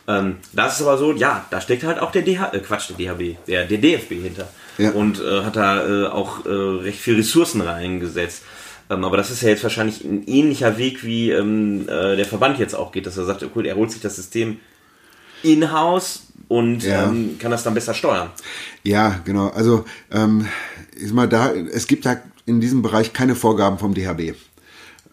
Ähm, 0.08 0.36
das 0.52 0.76
ist 0.76 0.86
aber 0.86 0.98
so, 0.98 1.12
ja, 1.12 1.44
da 1.50 1.60
steckt 1.60 1.84
halt 1.84 1.98
auch 1.98 2.10
der 2.10 2.22
DH, 2.22 2.52
äh, 2.52 2.58
Quatsch, 2.60 2.90
der 2.90 2.96
DHB, 2.96 3.36
der, 3.46 3.64
der 3.66 3.78
DFB 3.78 4.12
hinter. 4.22 4.48
Ja. 4.78 4.90
Und 4.90 5.20
äh, 5.20 5.42
hat 5.42 5.56
da 5.56 5.86
äh, 5.86 6.06
auch 6.06 6.44
äh, 6.46 6.48
recht 6.48 6.98
viel 6.98 7.16
Ressourcen 7.16 7.60
reingesetzt. 7.60 8.42
Ähm, 8.90 9.04
aber 9.04 9.16
das 9.16 9.30
ist 9.30 9.42
ja 9.42 9.50
jetzt 9.50 9.62
wahrscheinlich 9.62 10.04
ein 10.04 10.26
ähnlicher 10.26 10.76
Weg, 10.78 11.04
wie 11.04 11.30
ähm, 11.30 11.88
äh, 11.88 12.16
der 12.16 12.26
Verband 12.26 12.58
jetzt 12.58 12.74
auch 12.74 12.92
geht, 12.92 13.06
dass 13.06 13.16
er 13.16 13.24
sagt, 13.24 13.42
okay, 13.42 13.66
er 13.66 13.76
holt 13.76 13.90
sich 13.90 14.00
das 14.00 14.16
System 14.16 14.58
in-house 15.42 16.28
und 16.48 16.82
ja. 16.82 17.04
ähm, 17.04 17.36
kann 17.38 17.50
das 17.50 17.62
dann 17.62 17.74
besser 17.74 17.94
steuern. 17.94 18.30
Ja, 18.82 19.20
genau. 19.24 19.48
Also 19.48 19.84
ähm, 20.10 20.46
ist 20.94 21.14
mal 21.14 21.28
da, 21.28 21.52
es 21.52 21.86
gibt 21.86 22.04
da 22.04 22.16
in 22.46 22.60
diesem 22.60 22.82
Bereich 22.82 23.12
keine 23.12 23.34
Vorgaben 23.34 23.78
vom 23.78 23.94
DHB. 23.94 24.34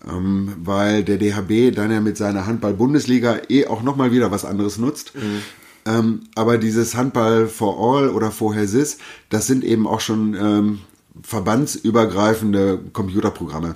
Ähm, 0.07 0.53
weil 0.57 1.03
der 1.03 1.17
DHB 1.17 1.75
dann 1.75 1.91
ja 1.91 2.01
mit 2.01 2.17
seiner 2.17 2.47
Handball-Bundesliga 2.47 3.41
eh 3.49 3.67
auch 3.67 3.84
nochmal 3.84 4.11
wieder 4.11 4.32
was 4.32 4.45
anderes 4.45 4.77
nutzt. 4.77 5.13
Mhm. 5.15 5.41
Ähm, 5.86 6.21
aber 6.36 6.57
dieses 6.57 6.95
Handball 6.95 7.47
for 7.47 7.77
All 7.79 8.09
oder 8.09 8.32
vorher 8.32 8.67
SIS, 8.67 8.97
das 9.29 9.47
sind 9.47 9.63
eben 9.63 9.88
auch 9.88 9.99
schon 9.99 10.36
ähm, 10.36 10.79
verbandsübergreifende 11.23 12.79
Computerprogramme. 12.93 13.75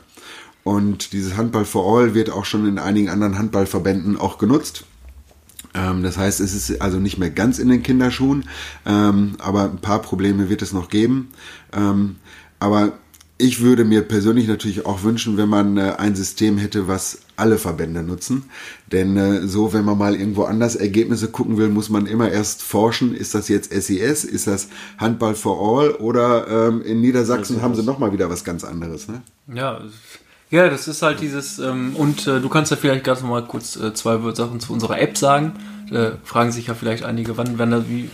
Und 0.63 1.13
dieses 1.13 1.37
Handball 1.37 1.65
for 1.65 1.85
All 1.85 2.15
wird 2.15 2.29
auch 2.31 2.45
schon 2.45 2.67
in 2.67 2.79
einigen 2.79 3.09
anderen 3.09 3.37
Handballverbänden 3.37 4.17
auch 4.17 4.37
genutzt. 4.37 4.85
Ähm, 5.75 6.03
das 6.03 6.17
heißt, 6.17 6.39
es 6.39 6.53
ist 6.53 6.81
also 6.81 6.99
nicht 6.99 7.17
mehr 7.17 7.29
ganz 7.29 7.59
in 7.59 7.69
den 7.69 7.83
Kinderschuhen, 7.83 8.45
ähm, 8.85 9.35
aber 9.39 9.65
ein 9.65 9.77
paar 9.77 10.01
Probleme 10.01 10.49
wird 10.49 10.61
es 10.61 10.73
noch 10.73 10.89
geben. 10.89 11.29
Ähm, 11.73 12.15
aber 12.59 12.93
ich 13.38 13.61
würde 13.61 13.83
mir 13.83 14.01
persönlich 14.01 14.47
natürlich 14.47 14.86
auch 14.86 15.03
wünschen, 15.03 15.38
wenn 15.38 15.49
man 15.49 15.77
äh, 15.77 15.95
ein 15.97 16.15
System 16.15 16.57
hätte, 16.57 16.88
was 16.88 17.19
alle 17.36 17.57
Verbände 17.57 18.01
nutzen. 18.01 18.49
Denn 18.91 19.17
äh, 19.17 19.47
so, 19.47 19.73
wenn 19.73 19.83
man 19.83 19.97
mal 19.97 20.15
irgendwo 20.15 20.43
anders 20.43 20.75
Ergebnisse 20.75 21.27
gucken 21.29 21.57
will, 21.57 21.67
muss 21.67 21.89
man 21.89 22.05
immer 22.05 22.31
erst 22.31 22.63
forschen, 22.63 23.13
ist 23.13 23.36
das 23.36 23.49
jetzt 23.49 23.71
SES, 23.73 24.23
ist 24.23 24.47
das 24.47 24.69
Handball 24.97 25.36
for 25.36 25.59
All 25.59 25.91
oder 25.95 26.47
ähm, 26.47 26.81
in 26.81 27.01
Niedersachsen 27.01 27.61
haben 27.61 27.75
sie 27.75 27.83
nochmal 27.83 28.13
wieder 28.13 28.29
was 28.29 28.45
ganz 28.45 28.63
anderes. 28.63 29.09
Ne? 29.09 29.21
Ja, 29.53 29.81
ja, 30.51 30.69
das 30.69 30.88
ist 30.88 31.01
halt 31.01 31.19
dieses, 31.19 31.59
ähm, 31.59 31.95
und 31.95 32.27
äh, 32.27 32.39
du 32.39 32.47
kannst 32.49 32.71
ja 32.71 32.77
vielleicht 32.77 33.03
ganz 33.03 33.21
nochmal 33.21 33.45
kurz 33.45 33.75
äh, 33.75 33.93
zwei 33.93 34.17
Sachen 34.33 34.59
zu 34.59 34.71
unserer 34.71 34.99
App 34.99 35.17
sagen. 35.17 35.53
Äh, 35.91 36.11
fragen 36.23 36.51
sich 36.51 36.67
ja 36.67 36.73
vielleicht 36.73 37.03
einige, 37.03 37.38
wann, 37.38 37.57
wann 37.59 37.89
wie, 37.89 38.09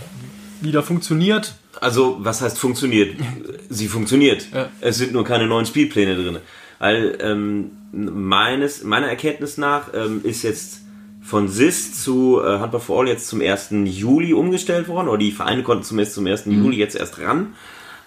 wieder 0.64 0.84
funktioniert. 0.84 1.56
Also, 1.80 2.18
was 2.20 2.42
heißt 2.42 2.58
funktioniert? 2.60 3.16
Sie 3.70 3.88
funktioniert. 3.88 4.48
Ja. 4.54 4.70
Es 4.82 4.98
sind 4.98 5.14
nur 5.14 5.24
keine 5.24 5.48
neuen 5.48 5.66
Spielpläne 5.66 6.16
drin. 6.16 6.38
Weil 6.80 7.18
ähm, 7.22 7.72
meines, 7.92 8.84
meiner 8.84 9.08
Erkenntnis 9.08 9.58
nach 9.58 9.94
ähm, 9.94 10.22
ist 10.24 10.44
jetzt 10.44 10.82
von 11.22 11.48
SIS 11.48 12.04
zu 12.04 12.42
äh, 12.42 12.60
Handball 12.60 12.82
for 12.82 13.00
All 13.00 13.08
jetzt 13.08 13.28
zum 13.28 13.42
1. 13.42 13.70
Juli 13.86 14.34
umgestellt 14.34 14.88
worden, 14.88 15.08
oder 15.08 15.20
die 15.20 15.32
Vereine 15.32 15.64
konnten 15.64 15.84
zumindest 15.84 16.16
zum 16.16 16.26
1. 16.26 16.48
Mhm. 16.48 16.64
Juli 16.64 16.78
jetzt 16.78 16.96
erst 16.96 17.20
ran. 17.20 17.54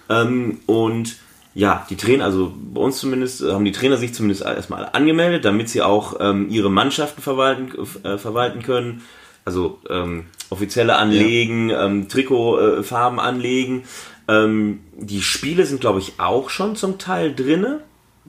Ähm, 0.09 0.59
und 0.67 1.17
ja, 1.55 1.87
die 1.89 1.97
Trainer, 1.97 2.25
also 2.25 2.53
bei 2.57 2.81
uns 2.81 2.99
zumindest, 2.99 3.43
haben 3.43 3.65
die 3.65 3.71
Trainer 3.73 3.97
sich 3.97 4.13
zumindest 4.13 4.43
erstmal 4.43 4.89
angemeldet, 4.93 5.45
damit 5.45 5.69
sie 5.69 5.83
auch 5.83 6.17
ähm, 6.19 6.49
ihre 6.51 6.71
Mannschaften 6.71 7.23
verwalten, 7.23 7.71
äh, 8.03 8.19
verwalten 8.19 8.63
können 8.63 9.03
also 9.45 9.79
ähm, 9.91 10.27
offizielle 10.51 10.97
anlegen, 10.97 11.71
ja. 11.71 11.85
ähm, 11.85 12.09
Trikotfarben 12.09 13.19
äh, 13.19 13.23
anlegen. 13.23 13.85
Ähm, 14.29 14.81
die 14.97 15.23
Spiele 15.23 15.67
sind, 15.67 15.81
glaube 15.81 15.99
ich, 15.99 16.15
auch 16.19 16.51
schon 16.51 16.77
zum 16.77 16.99
Teil 16.99 17.35
drinne, 17.35 17.81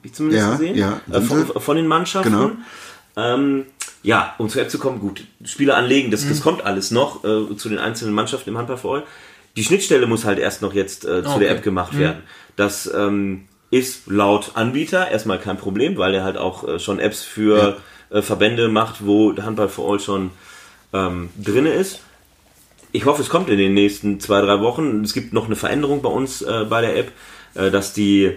wie 0.01 0.11
zumindest 0.11 0.45
ja, 0.45 0.51
gesehen, 0.51 0.75
ja, 0.75 1.01
äh, 1.11 1.21
von, 1.21 1.45
von, 1.45 1.77
den 1.77 1.87
Mannschaften. 1.87 2.31
Genau. 2.31 2.51
Ähm, 3.15 3.65
ja, 4.03 4.35
um 4.37 4.49
zur 4.49 4.61
App 4.61 4.69
zu 4.69 4.77
kommen, 4.77 4.99
gut, 4.99 5.23
Spiele 5.45 5.75
anlegen, 5.75 6.11
das, 6.11 6.25
mhm. 6.25 6.29
das 6.29 6.41
kommt 6.41 6.65
alles 6.65 6.91
noch 6.91 7.23
äh, 7.23 7.55
zu 7.55 7.69
den 7.69 7.79
einzelnen 7.79 8.13
Mannschaften 8.13 8.49
im 8.49 8.57
Handball 8.57 8.77
für 8.77 8.89
All. 8.89 9.03
Die 9.55 9.63
Schnittstelle 9.63 10.05
muss 10.05 10.25
halt 10.25 10.37
erst 10.37 10.61
noch 10.61 10.73
jetzt 10.73 11.05
äh, 11.05 11.23
zu 11.23 11.29
okay. 11.29 11.39
der 11.39 11.51
App 11.51 11.63
gemacht 11.63 11.93
mhm. 11.93 11.99
werden. 11.99 12.23
Das 12.57 12.91
ähm, 12.93 13.47
ist 13.71 14.07
laut 14.07 14.51
Anbieter 14.55 15.09
erstmal 15.09 15.39
kein 15.39 15.57
Problem, 15.57 15.97
weil 15.97 16.13
er 16.13 16.23
halt 16.23 16.37
auch 16.37 16.67
äh, 16.67 16.79
schon 16.79 16.99
Apps 16.99 17.23
für 17.23 17.77
ja. 18.11 18.17
äh, 18.17 18.21
Verbände 18.21 18.67
macht, 18.67 19.05
wo 19.05 19.35
Handball 19.37 19.69
for 19.69 19.91
All 19.91 19.99
schon 19.99 20.31
ähm, 20.93 21.29
drin 21.41 21.65
ist. 21.65 22.01
Ich 22.91 23.05
hoffe, 23.05 23.21
es 23.21 23.29
kommt 23.29 23.49
in 23.49 23.57
den 23.57 23.73
nächsten 23.73 24.19
zwei, 24.19 24.41
drei 24.41 24.61
Wochen. 24.61 25.03
Es 25.03 25.13
gibt 25.13 25.33
noch 25.33 25.45
eine 25.45 25.55
Veränderung 25.55 26.01
bei 26.01 26.09
uns 26.09 26.41
äh, 26.41 26.65
bei 26.69 26.81
der 26.81 26.97
App, 26.97 27.11
äh, 27.55 27.69
dass 27.71 27.93
die 27.93 28.31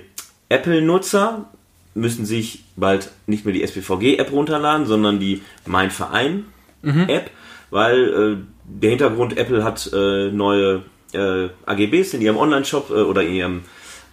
Apple-Nutzer 0.48 1.46
müssen 1.94 2.26
sich 2.26 2.64
bald 2.76 3.10
nicht 3.26 3.44
mehr 3.44 3.54
die 3.54 3.62
SPVG-App 3.62 4.32
runterladen, 4.32 4.86
sondern 4.86 5.18
die 5.18 5.42
Mein 5.66 5.90
Verein-App, 5.90 6.46
mhm. 6.82 7.30
weil 7.70 8.08
äh, 8.08 8.36
der 8.64 8.90
Hintergrund, 8.90 9.36
Apple 9.36 9.64
hat 9.64 9.90
äh, 9.92 10.30
neue 10.30 10.82
äh, 11.12 11.48
AGBs 11.66 12.14
in 12.14 12.22
ihrem 12.22 12.36
Online-Shop 12.36 12.90
äh, 12.90 12.94
oder 12.94 13.22
in 13.22 13.34
ihrem 13.34 13.60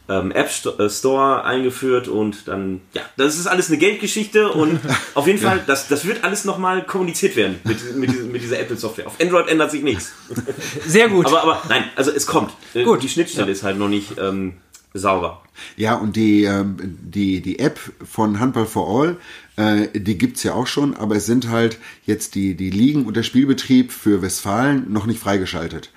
ähm, 0.07 0.31
App 0.31 0.49
äh, 0.79 0.89
Store 0.89 1.43
eingeführt 1.43 2.07
und 2.07 2.47
dann, 2.47 2.81
ja, 2.93 3.01
das 3.17 3.37
ist 3.37 3.47
alles 3.47 3.69
eine 3.69 3.77
Geldgeschichte 3.77 4.51
und 4.51 4.79
auf 5.15 5.27
jeden 5.27 5.39
Fall, 5.39 5.63
das, 5.65 5.87
das 5.87 6.05
wird 6.05 6.23
alles 6.23 6.45
nochmal 6.45 6.83
kommuniziert 6.85 7.35
werden 7.35 7.59
mit, 7.63 7.95
mit, 7.95 8.31
mit 8.31 8.41
dieser 8.41 8.59
Apple-Software. 8.59 9.07
Auf 9.07 9.19
Android 9.19 9.47
ändert 9.47 9.71
sich 9.71 9.83
nichts. 9.83 10.13
Sehr 10.87 11.09
gut. 11.09 11.25
Aber, 11.25 11.41
aber 11.41 11.61
nein, 11.69 11.85
also 11.95 12.11
es 12.11 12.27
kommt. 12.27 12.51
Äh, 12.73 12.83
gut. 12.83 13.01
Die 13.01 13.09
Schnittstelle 13.09 13.47
ja. 13.47 13.53
ist 13.53 13.63
halt 13.63 13.77
noch 13.77 13.89
nicht 13.89 14.17
ähm, 14.19 14.53
sauber. 14.93 15.41
Ja, 15.77 15.95
und 15.95 16.15
die, 16.15 16.43
ähm, 16.43 16.77
die, 16.79 17.41
die 17.41 17.59
App 17.59 17.79
von 18.03 18.39
Handball 18.39 18.65
for 18.65 18.87
All, 18.87 19.17
äh, 19.55 19.99
die 19.99 20.17
gibt's 20.17 20.43
ja 20.43 20.53
auch 20.53 20.67
schon, 20.67 20.95
aber 20.95 21.15
es 21.15 21.25
sind 21.25 21.49
halt 21.49 21.77
jetzt 22.05 22.35
die, 22.35 22.55
die 22.55 22.69
Ligen 22.69 23.05
und 23.05 23.15
der 23.15 23.23
Spielbetrieb 23.23 23.91
für 23.91 24.21
Westfalen 24.21 24.91
noch 24.91 25.05
nicht 25.05 25.19
freigeschaltet. 25.19 25.91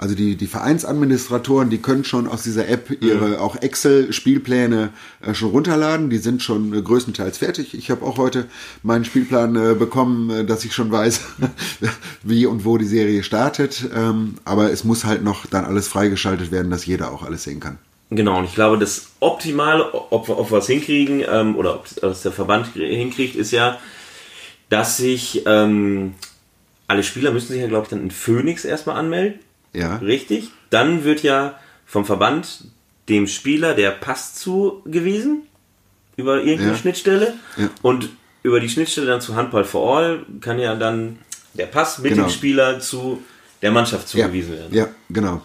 Also 0.00 0.14
die, 0.14 0.36
die 0.36 0.46
Vereinsadministratoren, 0.46 1.68
die 1.68 1.76
können 1.76 2.04
schon 2.04 2.26
aus 2.26 2.42
dieser 2.42 2.66
App 2.68 2.90
ihre 3.02 3.28
mhm. 3.28 3.34
auch 3.36 3.56
Excel-Spielpläne 3.56 4.88
äh, 5.20 5.34
schon 5.34 5.50
runterladen. 5.50 6.08
Die 6.08 6.16
sind 6.16 6.42
schon 6.42 6.72
äh, 6.72 6.80
größtenteils 6.80 7.36
fertig. 7.36 7.74
Ich 7.74 7.90
habe 7.90 8.06
auch 8.06 8.16
heute 8.16 8.46
meinen 8.82 9.04
Spielplan 9.04 9.56
äh, 9.56 9.74
bekommen, 9.74 10.30
äh, 10.30 10.44
dass 10.46 10.64
ich 10.64 10.72
schon 10.72 10.90
weiß, 10.90 11.20
wie 12.22 12.46
und 12.46 12.64
wo 12.64 12.78
die 12.78 12.86
Serie 12.86 13.22
startet. 13.22 13.90
Ähm, 13.94 14.36
aber 14.46 14.72
es 14.72 14.84
muss 14.84 15.04
halt 15.04 15.22
noch 15.22 15.44
dann 15.44 15.66
alles 15.66 15.86
freigeschaltet 15.86 16.50
werden, 16.50 16.70
dass 16.70 16.86
jeder 16.86 17.12
auch 17.12 17.22
alles 17.22 17.44
sehen 17.44 17.60
kann. 17.60 17.76
Genau, 18.08 18.38
und 18.38 18.46
ich 18.46 18.54
glaube, 18.54 18.78
das 18.78 19.08
Optimale, 19.20 19.92
ob, 19.92 20.30
ob 20.30 20.50
wir 20.50 20.58
es 20.58 20.66
hinkriegen 20.66 21.22
ähm, 21.30 21.56
oder 21.56 21.74
ob 21.74 21.84
es 22.02 22.22
der 22.22 22.32
Verband 22.32 22.68
hinkriegt, 22.68 23.36
ist 23.36 23.50
ja, 23.50 23.78
dass 24.70 24.96
sich 24.96 25.42
ähm, 25.44 26.14
alle 26.86 27.02
Spieler 27.02 27.32
müssen 27.32 27.48
sich 27.48 27.60
ja, 27.60 27.68
glaube 27.68 27.84
ich, 27.84 27.90
dann 27.90 28.00
in 28.02 28.10
Phoenix 28.10 28.64
erstmal 28.64 28.96
anmelden. 28.96 29.40
Ja. 29.72 29.96
Richtig. 29.96 30.50
Dann 30.70 31.04
wird 31.04 31.22
ja 31.22 31.58
vom 31.86 32.04
Verband 32.04 32.64
dem 33.08 33.26
Spieler 33.26 33.74
der 33.74 33.90
Pass 33.90 34.34
zugewiesen 34.34 35.42
über 36.16 36.38
irgendeine 36.38 36.72
ja. 36.72 36.76
Schnittstelle 36.76 37.34
ja. 37.56 37.70
und 37.82 38.10
über 38.42 38.60
die 38.60 38.68
Schnittstelle 38.68 39.06
dann 39.06 39.20
zu 39.20 39.34
Handball 39.34 39.64
for 39.64 39.96
All 39.96 40.24
kann 40.40 40.58
ja 40.58 40.74
dann 40.74 41.18
der 41.54 41.66
Pass 41.66 41.98
mit 41.98 42.12
genau. 42.12 42.26
dem 42.26 42.30
Spieler 42.30 42.80
zu 42.80 43.22
der 43.62 43.72
Mannschaft 43.72 44.08
zugewiesen 44.08 44.52
werden. 44.52 44.74
Ja, 44.74 44.88
genau. 45.08 45.42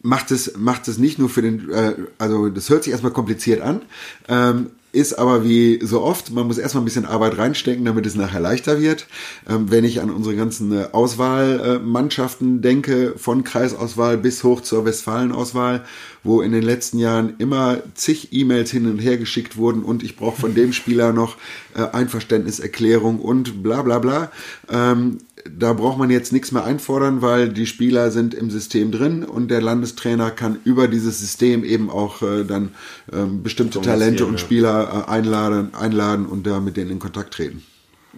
Macht 0.00 0.30
es, 0.30 0.56
macht 0.56 0.86
es 0.88 0.98
nicht 0.98 1.18
nur 1.18 1.28
für 1.28 1.42
den, 1.42 1.70
äh, 1.70 1.94
also 2.18 2.48
das 2.48 2.70
hört 2.70 2.84
sich 2.84 2.92
erstmal 2.92 3.12
kompliziert 3.12 3.60
an, 3.60 3.82
ähm, 4.28 4.70
ist 4.96 5.18
aber 5.18 5.44
wie 5.44 5.78
so 5.82 6.02
oft, 6.02 6.32
man 6.32 6.46
muss 6.46 6.56
erstmal 6.56 6.82
ein 6.82 6.86
bisschen 6.86 7.04
Arbeit 7.04 7.36
reinstecken, 7.36 7.84
damit 7.84 8.06
es 8.06 8.14
nachher 8.14 8.40
leichter 8.40 8.80
wird. 8.80 9.06
Ähm, 9.48 9.70
wenn 9.70 9.84
ich 9.84 10.00
an 10.00 10.10
unsere 10.10 10.34
ganzen 10.34 10.72
äh, 10.72 10.88
Auswahlmannschaften 10.90 12.62
denke, 12.62 13.14
von 13.18 13.44
Kreisauswahl 13.44 14.16
bis 14.16 14.42
hoch 14.42 14.62
zur 14.62 14.86
Westfalenauswahl, 14.86 15.84
wo 16.24 16.40
in 16.40 16.52
den 16.52 16.62
letzten 16.62 16.98
Jahren 16.98 17.34
immer 17.38 17.78
zig 17.94 18.32
E-Mails 18.32 18.70
hin 18.70 18.86
und 18.86 18.98
her 18.98 19.18
geschickt 19.18 19.58
wurden 19.58 19.82
und 19.82 20.02
ich 20.02 20.16
brauche 20.16 20.40
von 20.40 20.54
dem 20.54 20.72
Spieler 20.72 21.12
noch 21.12 21.36
äh, 21.74 21.82
Einverständniserklärung 21.82 23.20
und 23.20 23.62
bla 23.62 23.82
bla 23.82 23.98
bla. 23.98 24.32
Ähm, 24.70 25.18
da 25.56 25.72
braucht 25.72 25.98
man 25.98 26.10
jetzt 26.10 26.32
nichts 26.32 26.52
mehr 26.52 26.64
einfordern, 26.64 27.22
weil 27.22 27.48
die 27.48 27.66
Spieler 27.66 28.10
sind 28.10 28.34
im 28.34 28.50
System 28.50 28.90
drin 28.90 29.24
und 29.24 29.50
der 29.50 29.60
Landestrainer 29.60 30.30
kann 30.30 30.58
über 30.64 30.88
dieses 30.88 31.20
System 31.20 31.64
eben 31.64 31.90
auch 31.90 32.22
äh, 32.22 32.44
dann 32.44 32.74
ähm, 33.12 33.42
bestimmte 33.42 33.80
Talente 33.80 34.24
und. 34.24 34.40
Spieler 34.40 35.06
äh, 35.06 35.10
einladen, 35.10 35.74
einladen 35.74 36.26
und 36.26 36.46
da 36.46 36.60
mit 36.60 36.76
denen 36.76 36.90
in 36.90 36.98
Kontakt 36.98 37.34
treten. 37.34 37.62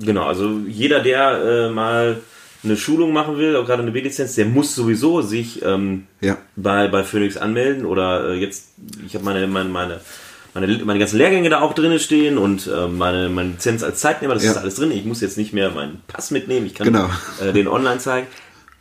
Genau, 0.01 0.25
also 0.25 0.59
jeder, 0.67 1.01
der 1.01 1.69
äh, 1.69 1.71
mal 1.71 2.21
eine 2.65 2.77
Schulung 2.77 3.13
machen 3.13 3.37
will, 3.37 3.57
auch 3.57 3.67
gerade 3.67 3.83
eine 3.83 3.93
B-Lizenz, 3.93 4.35
der 4.35 4.47
muss 4.47 4.75
sowieso 4.75 5.23
sich 5.23 5.63
ähm, 5.65 6.07
ja. 6.21 6.39
bei, 6.57 6.89
bei 6.89 7.05
Phoenix 7.05 7.37
anmelden 7.37 7.85
oder 7.87 8.31
äh, 8.31 8.35
jetzt, 8.35 8.75
ich 9.07 9.15
habe 9.15 9.25
meine, 9.25 9.47
meine, 9.47 9.69
meine 9.69 10.01
meine, 10.55 10.85
meine 10.85 10.99
ganzen 10.99 11.19
Lehrgänge 11.19 11.51
da 11.51 11.61
auch 11.61 11.75
drin 11.75 11.99
stehen 11.99 12.39
und 12.39 12.67
äh, 12.67 12.89
meine, 12.89 13.29
meine 13.29 13.51
Lizenz 13.51 13.83
als 13.83 14.01
Zeitnehmer, 14.01 14.35
das 14.35 14.45
ja. 14.45 14.53
ist 14.53 14.57
alles 14.57 14.75
drin. 14.77 14.91
Ich 14.91 15.05
muss 15.05 15.21
jetzt 15.21 15.39
nicht 15.39 15.53
mehr 15.53 15.71
meinen 15.71 16.03
Pass 16.07 16.31
mitnehmen, 16.31 16.67
ich 16.67 16.75
kann 16.75 16.87
genau. 16.87 17.11
äh, 17.43 17.53
den 17.53 17.69
online 17.69 17.99
zeigen. 17.99 18.27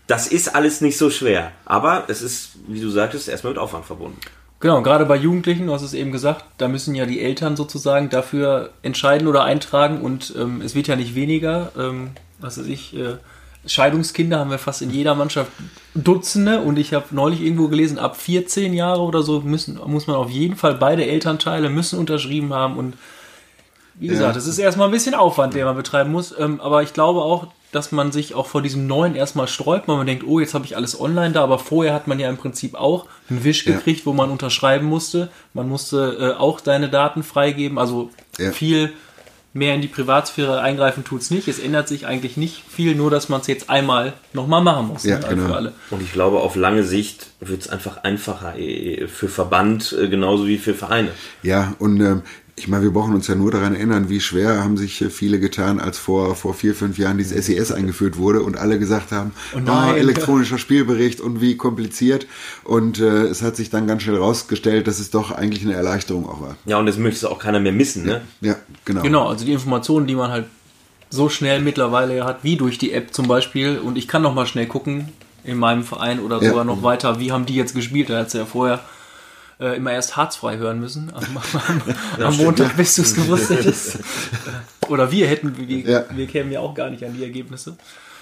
Das 0.07 0.27
ist 0.27 0.55
alles 0.55 0.81
nicht 0.81 0.97
so 0.97 1.09
schwer, 1.09 1.51
aber 1.65 2.05
es 2.07 2.21
ist, 2.21 2.51
wie 2.67 2.79
du 2.79 2.89
sagtest, 2.89 3.27
erstmal 3.27 3.53
mit 3.53 3.61
Aufwand 3.61 3.85
verbunden. 3.85 4.19
Genau, 4.59 4.81
gerade 4.81 5.05
bei 5.05 5.17
Jugendlichen, 5.17 5.67
du 5.67 5.73
hast 5.73 5.83
es 5.83 5.93
eben 5.93 6.11
gesagt, 6.11 6.45
da 6.57 6.67
müssen 6.67 6.95
ja 6.95 7.05
die 7.05 7.21
Eltern 7.21 7.55
sozusagen 7.55 8.09
dafür 8.09 8.71
entscheiden 8.81 9.27
oder 9.27 9.43
eintragen 9.43 10.01
und 10.01 10.33
ähm, 10.35 10.61
es 10.61 10.73
wird 10.73 10.87
ja 10.87 10.95
nicht 10.95 11.13
weniger. 11.13 11.71
Ähm, 11.77 12.11
was 12.39 12.57
weiß 12.57 12.65
ich, 12.67 12.95
äh, 12.95 13.17
Scheidungskinder 13.67 14.39
haben 14.39 14.51
wir 14.51 14.59
fast 14.59 14.81
in 14.81 14.89
jeder 14.89 15.15
Mannschaft 15.15 15.51
Dutzende 15.95 16.61
und 16.61 16.77
ich 16.77 16.93
habe 16.93 17.05
neulich 17.11 17.41
irgendwo 17.41 17.67
gelesen, 17.67 17.99
ab 17.99 18.17
14 18.17 18.73
Jahre 18.73 19.01
oder 19.01 19.23
so 19.23 19.41
müssen, 19.41 19.79
muss 19.85 20.07
man 20.07 20.15
auf 20.15 20.29
jeden 20.29 20.55
Fall 20.55 20.75
beide 20.75 21.05
Elternteile 21.05 21.69
müssen 21.69 21.99
unterschrieben 21.99 22.53
haben 22.53 22.77
und 22.77 22.95
wie 23.99 24.07
gesagt, 24.07 24.35
es 24.35 24.45
ja. 24.45 24.51
ist 24.51 24.59
erstmal 24.59 24.87
ein 24.89 24.91
bisschen 24.91 25.15
Aufwand, 25.15 25.55
den 25.55 25.65
man 25.65 25.75
betreiben 25.75 26.11
muss, 26.11 26.33
ähm, 26.37 26.61
aber 26.61 26.83
ich 26.83 26.93
glaube 26.93 27.21
auch, 27.21 27.47
dass 27.71 27.91
man 27.91 28.11
sich 28.11 28.35
auch 28.35 28.47
vor 28.47 28.61
diesem 28.61 28.87
neuen 28.87 29.15
erstmal 29.15 29.47
sträubt, 29.47 29.87
weil 29.87 29.97
man 29.97 30.07
denkt, 30.07 30.23
oh, 30.25 30.39
jetzt 30.39 30.53
habe 30.53 30.65
ich 30.65 30.75
alles 30.75 30.99
online 30.99 31.31
da, 31.31 31.43
aber 31.43 31.59
vorher 31.59 31.93
hat 31.93 32.07
man 32.07 32.19
ja 32.19 32.29
im 32.29 32.37
Prinzip 32.37 32.75
auch 32.75 33.07
einen 33.29 33.43
Wisch 33.43 33.65
gekriegt, 33.65 34.01
ja. 34.01 34.05
wo 34.05 34.13
man 34.13 34.29
unterschreiben 34.29 34.87
musste. 34.87 35.29
Man 35.53 35.67
musste 35.67 36.35
äh, 36.37 36.39
auch 36.39 36.61
deine 36.61 36.89
Daten 36.89 37.23
freigeben, 37.23 37.77
also 37.77 38.09
ja. 38.37 38.51
viel 38.51 38.93
mehr 39.53 39.75
in 39.75 39.81
die 39.81 39.87
Privatsphäre 39.87 40.61
eingreifen 40.61 41.03
tut 41.03 41.21
es 41.21 41.31
nicht. 41.31 41.47
Es 41.47 41.59
ändert 41.59 41.87
sich 41.87 42.05
eigentlich 42.05 42.37
nicht 42.37 42.63
viel, 42.69 42.95
nur 42.95 43.09
dass 43.09 43.29
man 43.29 43.41
es 43.41 43.47
jetzt 43.47 43.69
einmal 43.69 44.13
nochmal 44.33 44.61
machen 44.61 44.87
muss. 44.87 45.03
Ja, 45.03 45.19
ne, 45.19 45.27
genau. 45.29 45.53
alle. 45.53 45.73
Und 45.89 46.01
ich 46.01 46.13
glaube, 46.13 46.39
auf 46.39 46.55
lange 46.55 46.83
Sicht 46.83 47.31
wird 47.39 47.61
es 47.61 47.69
einfach 47.69 48.03
einfacher 48.03 48.57
äh, 48.57 49.07
für 49.07 49.29
Verband 49.29 49.95
äh, 49.99 50.07
genauso 50.07 50.47
wie 50.47 50.57
für 50.57 50.73
Vereine. 50.73 51.09
Ja, 51.43 51.73
und 51.79 51.99
ähm, 52.01 52.21
ich 52.59 52.67
meine, 52.67 52.83
wir 52.83 52.91
brauchen 52.91 53.13
uns 53.13 53.27
ja 53.27 53.35
nur 53.35 53.51
daran 53.51 53.75
erinnern, 53.75 54.09
wie 54.09 54.19
schwer 54.19 54.63
haben 54.63 54.77
sich 54.77 55.05
viele 55.11 55.39
getan, 55.39 55.79
als 55.79 55.99
vor, 55.99 56.35
vor 56.35 56.55
vier, 56.55 56.73
fünf 56.73 56.97
Jahren 56.97 57.19
dieses 57.19 57.45
SES 57.45 57.71
eingeführt 57.71 58.17
wurde 58.17 58.41
und 58.41 58.57
alle 58.57 58.79
gesagt 58.79 59.11
haben, 59.11 59.31
oh, 59.53 59.59
oh 59.63 59.93
elektronischer 59.93 60.57
Spielbericht 60.57 61.21
und 61.21 61.39
wie 61.39 61.55
kompliziert. 61.55 62.25
Und 62.63 62.99
äh, 62.99 63.25
es 63.25 63.43
hat 63.43 63.55
sich 63.55 63.69
dann 63.69 63.85
ganz 63.85 64.01
schnell 64.01 64.17
rausgestellt, 64.17 64.87
dass 64.87 64.97
es 64.97 65.11
doch 65.11 65.31
eigentlich 65.31 65.63
eine 65.63 65.75
Erleichterung 65.75 66.27
auch 66.27 66.41
war. 66.41 66.57
Ja, 66.65 66.79
und 66.79 66.87
das 66.87 66.97
möchte 66.97 67.29
auch 67.29 67.37
keiner 67.37 67.59
mehr 67.59 67.73
missen, 67.73 68.05
ne? 68.05 68.21
Ja, 68.41 68.55
genau. 68.85 69.03
Genau, 69.03 69.27
also 69.27 69.45
die 69.45 69.53
Informationen, 69.53 70.07
die 70.07 70.15
man 70.15 70.31
halt 70.31 70.45
so 71.11 71.29
schnell 71.29 71.61
mittlerweile 71.61 72.25
hat, 72.25 72.43
wie 72.43 72.55
durch 72.55 72.79
die 72.79 72.91
App 72.91 73.13
zum 73.13 73.27
Beispiel. 73.27 73.77
Und 73.77 73.99
ich 73.99 74.07
kann 74.07 74.23
noch 74.23 74.33
mal 74.33 74.47
schnell 74.47 74.65
gucken 74.65 75.09
in 75.43 75.57
meinem 75.57 75.83
Verein 75.83 76.19
oder 76.19 76.39
sogar 76.39 76.57
ja. 76.57 76.63
noch 76.63 76.81
weiter, 76.81 77.19
wie 77.19 77.31
haben 77.31 77.45
die 77.45 77.55
jetzt 77.55 77.75
gespielt. 77.75 78.09
Da 78.09 78.17
hat 78.17 78.27
es 78.27 78.33
ja 78.33 78.45
vorher 78.45 78.81
äh, 79.59 79.77
immer 79.77 79.91
erst 79.91 80.17
harzfrei 80.17 80.57
hören 80.57 80.79
müssen. 80.79 81.11
Am, 81.13 81.23
am, 81.37 81.81
ja, 82.19 82.27
am 82.27 82.37
Montag, 82.37 82.77
bis 82.77 82.95
du 82.95 83.01
es 83.01 83.15
gewusst 83.15 83.49
hättest. 83.49 83.99
Oder 84.87 85.11
wir 85.11 85.27
hätten, 85.27 85.55
wir, 85.57 85.79
ja. 85.79 86.05
wir 86.09 86.27
kämen 86.27 86.51
ja 86.51 86.59
auch 86.59 86.73
gar 86.73 86.89
nicht 86.89 87.03
an 87.03 87.13
die 87.13 87.23
Ergebnisse. 87.23 87.77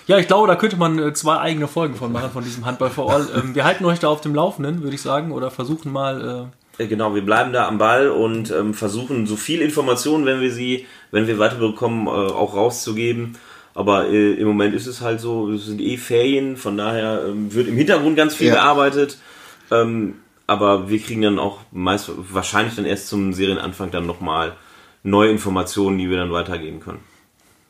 Ja, 0.08 0.20
ich 0.20 0.28
glaube, 0.28 0.48
da 0.48 0.56
könnte 0.56 0.78
man 0.78 1.00
äh, 1.00 1.14
zwei 1.14 1.38
eigene 1.40 1.68
Folgen 1.68 1.96
von 1.96 2.12
machen, 2.12 2.30
von 2.32 2.44
diesem 2.44 2.66
Handball 2.66 2.90
for 2.90 3.12
All. 3.12 3.28
Ähm, 3.36 3.56
wir 3.56 3.66
halten 3.66 3.86
euch 3.86 4.00
da 4.00 4.08
auf 4.08 4.22
dem 4.22 4.36
Laufenden, 4.36 4.84
würde 4.84 4.96
ich 4.96 5.02
sagen, 5.02 5.32
oder 5.32 5.50
versuchen 5.50 5.92
mal. 5.92 6.52
Äh, 6.78 6.84
äh 6.84 6.88
genau, 6.88 7.16
wir 7.16 7.26
bleiben 7.26 7.54
da 7.54 7.68
am 7.68 7.80
Ball 7.80 8.10
und 8.10 8.52
ähm, 8.52 8.74
versuchen 8.76 9.26
so 9.26 9.36
viel 9.36 9.62
Informationen, 9.62 10.26
wenn 10.26 10.42
wir 10.42 10.52
sie, 10.52 10.86
wenn 11.12 11.26
wir 11.28 11.40
weiterbekommen, 11.40 12.06
äh, 12.06 12.10
auch 12.10 12.56
rauszugeben. 12.56 13.38
Aber 13.74 14.08
äh, 14.08 14.34
im 14.34 14.48
Moment 14.48 14.76
ist 14.76 14.88
es 14.88 15.02
halt 15.02 15.20
so, 15.20 15.52
es 15.52 15.66
sind 15.66 15.82
eh 15.82 15.98
Ferien, 15.98 16.56
von 16.56 16.78
daher 16.78 17.24
ähm, 17.28 17.54
wird 17.54 17.68
im 17.68 17.76
Hintergrund 17.76 18.16
ganz 18.16 18.36
viel 18.36 18.48
ja. 18.48 18.56
gearbeitet. 18.56 19.18
Ähm, 19.72 20.16
aber 20.48 20.90
wir 20.90 21.00
kriegen 21.00 21.22
dann 21.22 21.40
auch 21.40 21.60
meist 21.72 22.12
wahrscheinlich 22.16 22.76
dann 22.76 22.86
erst 22.86 23.08
zum 23.08 23.34
Serienanfang 23.34 23.92
dann 23.92 24.06
nochmal 24.06 24.54
neue 25.04 25.32
Informationen, 25.32 25.98
die 25.98 26.10
wir 26.10 26.18
dann 26.18 26.32
weitergeben 26.32 26.80
können. 26.80 27.00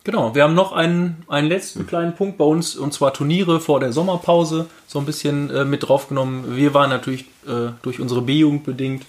Genau, 0.04 0.36
wir 0.36 0.44
haben 0.44 0.54
noch 0.54 0.72
einen, 0.72 1.24
einen 1.28 1.48
letzten 1.48 1.88
kleinen 1.88 2.14
Punkt 2.14 2.38
bei 2.38 2.46
uns, 2.46 2.76
und 2.76 2.94
zwar 2.94 3.12
Turniere 3.12 3.60
vor 3.60 3.80
der 3.80 3.92
Sommerpause, 3.92 4.68
so 4.86 5.00
ein 5.00 5.06
bisschen 5.06 5.50
äh, 5.50 5.66
mit 5.66 5.88
draufgenommen. 5.88 6.56
Wir 6.56 6.76
waren 6.76 6.92
natürlich 6.92 7.26
äh, 7.48 7.72
durch 7.82 8.00
unsere 8.00 8.22
B-Jugend 8.22 8.64
bedingt 8.66 9.06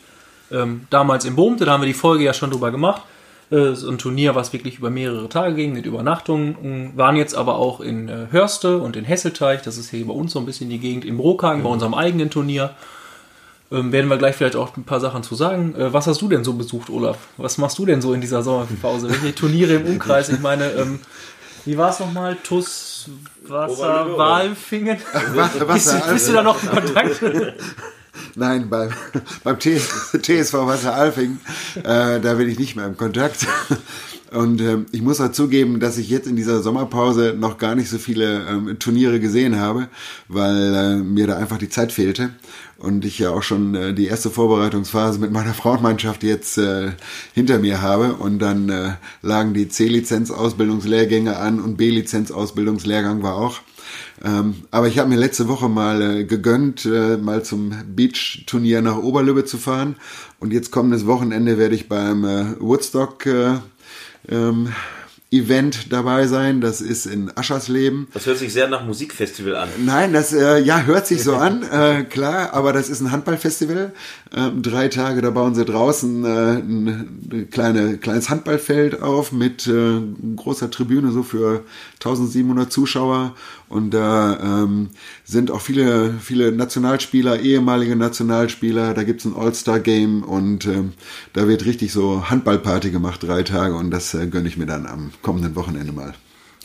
ähm, 0.51 0.87
damals 0.89 1.25
in 1.25 1.37
Bohmte, 1.37 1.67
da 1.67 1.73
haben 1.73 1.83
wir 1.83 1.87
die 1.87 1.93
Folge 1.93 2.25
ja 2.25 2.33
schon 2.33 2.51
drüber 2.51 2.71
gemacht. 2.71 3.03
Äh, 3.51 3.75
so 3.75 3.91
ein 3.91 3.99
Turnier, 3.99 4.35
was 4.35 4.53
wirklich 4.53 4.79
über 4.79 4.91
mehrere 4.91 5.29
Tage 5.29 5.55
ging, 5.55 5.75
mit 5.75 5.87
Übernachtungen. 5.87 6.93
Waren 6.97 7.17
jetzt 7.17 7.35
aber 7.35 7.57
auch 7.57 7.81
in 7.81 8.09
äh, 8.09 8.27
Hörste 8.31 8.79
und 8.79 8.97
in 8.97 9.05
Hesselteich, 9.05 9.63
das 9.63 9.79
ist 9.79 9.91
hier 9.91 10.07
bei 10.07 10.15
uns 10.15 10.33
so 10.33 10.39
ein 10.39 10.47
bisschen 10.47 10.71
die 10.71 10.79
Gegend, 10.79 11.05
im 11.05 11.19
Brokagen, 11.19 11.61
mhm. 11.61 11.65
bei 11.65 11.71
unserem 11.71 11.95
eigenen 11.95 12.31
Turnier. 12.31 12.75
Ähm, 13.73 13.91
werden 13.91 14.09
wir 14.09 14.17
gleich 14.17 14.37
vielleicht 14.37 14.55
auch 14.55 14.77
ein 14.77 14.85
paar 14.85 15.01
Sachen 15.01 15.23
zu 15.25 15.35
sagen. 15.35 15.75
Äh, 15.75 15.93
was 15.93 16.07
hast 16.07 16.23
du 16.23 16.29
denn 16.29 16.45
so 16.45 16.53
besucht, 16.53 16.89
Olaf? 16.89 17.19
Was 17.37 17.59
machst 17.59 17.79
du 17.79 17.87
denn 17.87 18.01
so 18.01 18.13
in 18.15 18.21
dieser 18.21 18.43
Sommerpause? 18.43 19.11
Welche 19.11 19.35
Turniere 19.35 19.75
im 19.75 19.87
Umkreis? 19.87 20.29
Ich 20.29 20.41
meine, 20.41 20.71
ähm, 20.73 21.01
wie 21.65 21.77
war 21.77 21.91
es 21.91 21.99
nochmal? 21.99 22.37
TUS 22.45 23.11
Wasser, 23.49 24.17
Walfingen? 24.17 24.99
bist, 25.67 25.93
du, 25.93 26.13
bist 26.13 26.29
du 26.29 26.33
da 26.33 26.43
noch 26.43 26.63
in 26.63 26.69
Kontakt? 26.69 27.21
Nein, 28.37 28.71
beim, 28.71 28.91
beim 29.45 29.59
TSV 29.59 30.55
Wasser 30.55 30.95
Alfing, 30.95 31.39
äh, 31.77 32.21
da 32.21 32.35
bin 32.35 32.49
ich 32.49 32.59
nicht 32.59 32.77
mehr 32.77 32.87
im 32.87 32.97
Kontakt. 32.97 33.47
Und 34.37 34.61
äh, 34.61 34.79
ich 34.93 35.01
muss 35.01 35.21
auch 35.21 35.33
zugeben, 35.33 35.81
dass 35.81 35.97
ich 35.97 36.11
jetzt 36.11 36.27
in 36.27 36.37
dieser 36.37 36.63
Sommerpause 36.63 37.35
noch 37.39 37.57
gar 37.57 37.75
nicht 37.75 37.89
so 37.89 37.97
viele 37.97 38.47
ähm, 38.47 38.79
Turniere 38.79 39.19
gesehen 39.19 39.59
habe, 39.59 39.89
weil 40.29 40.75
äh, 40.75 40.97
mir 40.97 41.27
da 41.27 41.39
einfach 41.39 41.57
die 41.57 41.71
Zeit 41.71 41.91
fehlte. 41.91 42.31
Und 42.77 43.07
ich 43.07 43.19
ja 43.19 43.31
auch 43.31 43.43
schon 43.43 43.75
äh, 43.75 43.95
die 43.95 44.07
erste 44.07 44.29
Vorbereitungsphase 44.29 45.19
mit 45.21 45.33
meiner 45.33 45.55
Frauenmannschaft 45.61 46.23
jetzt 46.23 46.59
äh, 46.59 46.93
hinter 47.33 47.59
mir 47.59 47.81
habe. 47.81 48.13
Und 48.13 48.39
dann 48.41 48.69
äh, 48.69 48.91
lagen 49.23 49.55
die 49.55 49.69
C-Lizenz-Ausbildungslehrgänge 49.69 51.39
an 51.39 51.59
und 51.59 51.79
B-Lizenz-Ausbildungslehrgang 51.79 53.23
war 53.23 53.37
auch. 53.37 53.61
Ähm, 54.23 54.57
aber 54.71 54.89
ich 54.89 54.99
habe 54.99 55.09
mir 55.09 55.17
letzte 55.17 55.49
Woche 55.49 55.71
mal 55.71 56.03
äh, 56.03 56.25
gegönnt, 56.25 56.85
äh, 56.85 57.17
mal 57.17 57.43
zum 57.43 57.73
Beach-Turnier 57.95 58.83
nach 58.83 58.99
Oberlübbe 58.99 59.47
zu 59.47 59.57
fahren. 59.57 59.97
Und 60.41 60.53
jetzt 60.53 60.71
kommendes 60.71 61.07
Wochenende 61.07 61.57
werde 61.57 61.75
ich 61.75 61.89
beim 61.89 62.25
äh, 62.25 62.61
Woodstock 62.61 63.25
äh, 63.25 63.55
ähm, 64.29 64.73
Event 65.39 65.93
dabei 65.93 66.27
sein. 66.27 66.61
Das 66.61 66.81
ist 66.81 67.07
in 67.07 67.31
Aschersleben. 67.37 68.09
Das 68.15 68.27
hört 68.27 68.39
sich 68.39 68.53
sehr 68.53 68.69
nach 68.69 68.85
Musikfestival 68.85 69.57
an. 69.57 69.69
Nein, 69.85 70.13
das 70.13 70.33
äh, 70.33 70.59
ja 70.59 70.83
hört 70.83 71.07
sich 71.07 71.23
so 71.23 71.35
an, 71.37 71.63
äh, 71.63 72.05
klar. 72.05 72.53
Aber 72.55 72.73
das 72.73 72.89
ist 72.89 73.01
ein 73.01 73.11
Handballfestival. 73.13 73.93
Ähm, 74.35 74.63
drei 74.63 74.89
Tage, 74.89 75.23
da 75.23 75.31
bauen 75.31 75.55
sie 75.55 75.65
draußen 75.65 76.25
äh, 76.25 76.29
ein 76.59 77.49
kleine, 77.51 77.99
kleines 77.99 78.29
Handballfeld 78.29 79.03
auf 79.03 79.33
mit 79.33 79.67
äh, 79.67 80.01
großer 80.37 80.71
Tribüne 80.71 81.13
so 81.13 81.23
für 81.23 81.65
1700 82.01 82.73
Zuschauer 82.73 83.35
und 83.69 83.91
da 83.91 84.39
ähm, 84.63 84.91
sind 85.25 85.51
auch 85.51 85.61
viele, 85.61 86.15
viele 86.21 86.53
Nationalspieler, 86.53 87.41
ehemalige 87.41 87.97
Nationalspieler. 87.97 88.95
Da 88.95 89.03
gibt's 89.03 89.25
ein 89.25 89.35
All-Star-Game 89.35 90.23
und 90.23 90.67
ähm, 90.67 90.93
da 91.33 91.49
wird 91.49 91.65
richtig 91.65 91.93
so 91.93 92.31
Handballparty 92.31 92.91
gemacht, 92.93 93.25
drei 93.25 93.43
Tage. 93.43 93.75
Und 93.75 93.91
das 93.91 94.15
äh, 94.15 94.29
gönne 94.29 94.47
ich 94.47 94.57
mir 94.57 94.67
dann 94.67 94.87
am 94.87 95.11
kommenden 95.27 95.57
Wochenende 95.57 95.93
mal. 95.93 96.15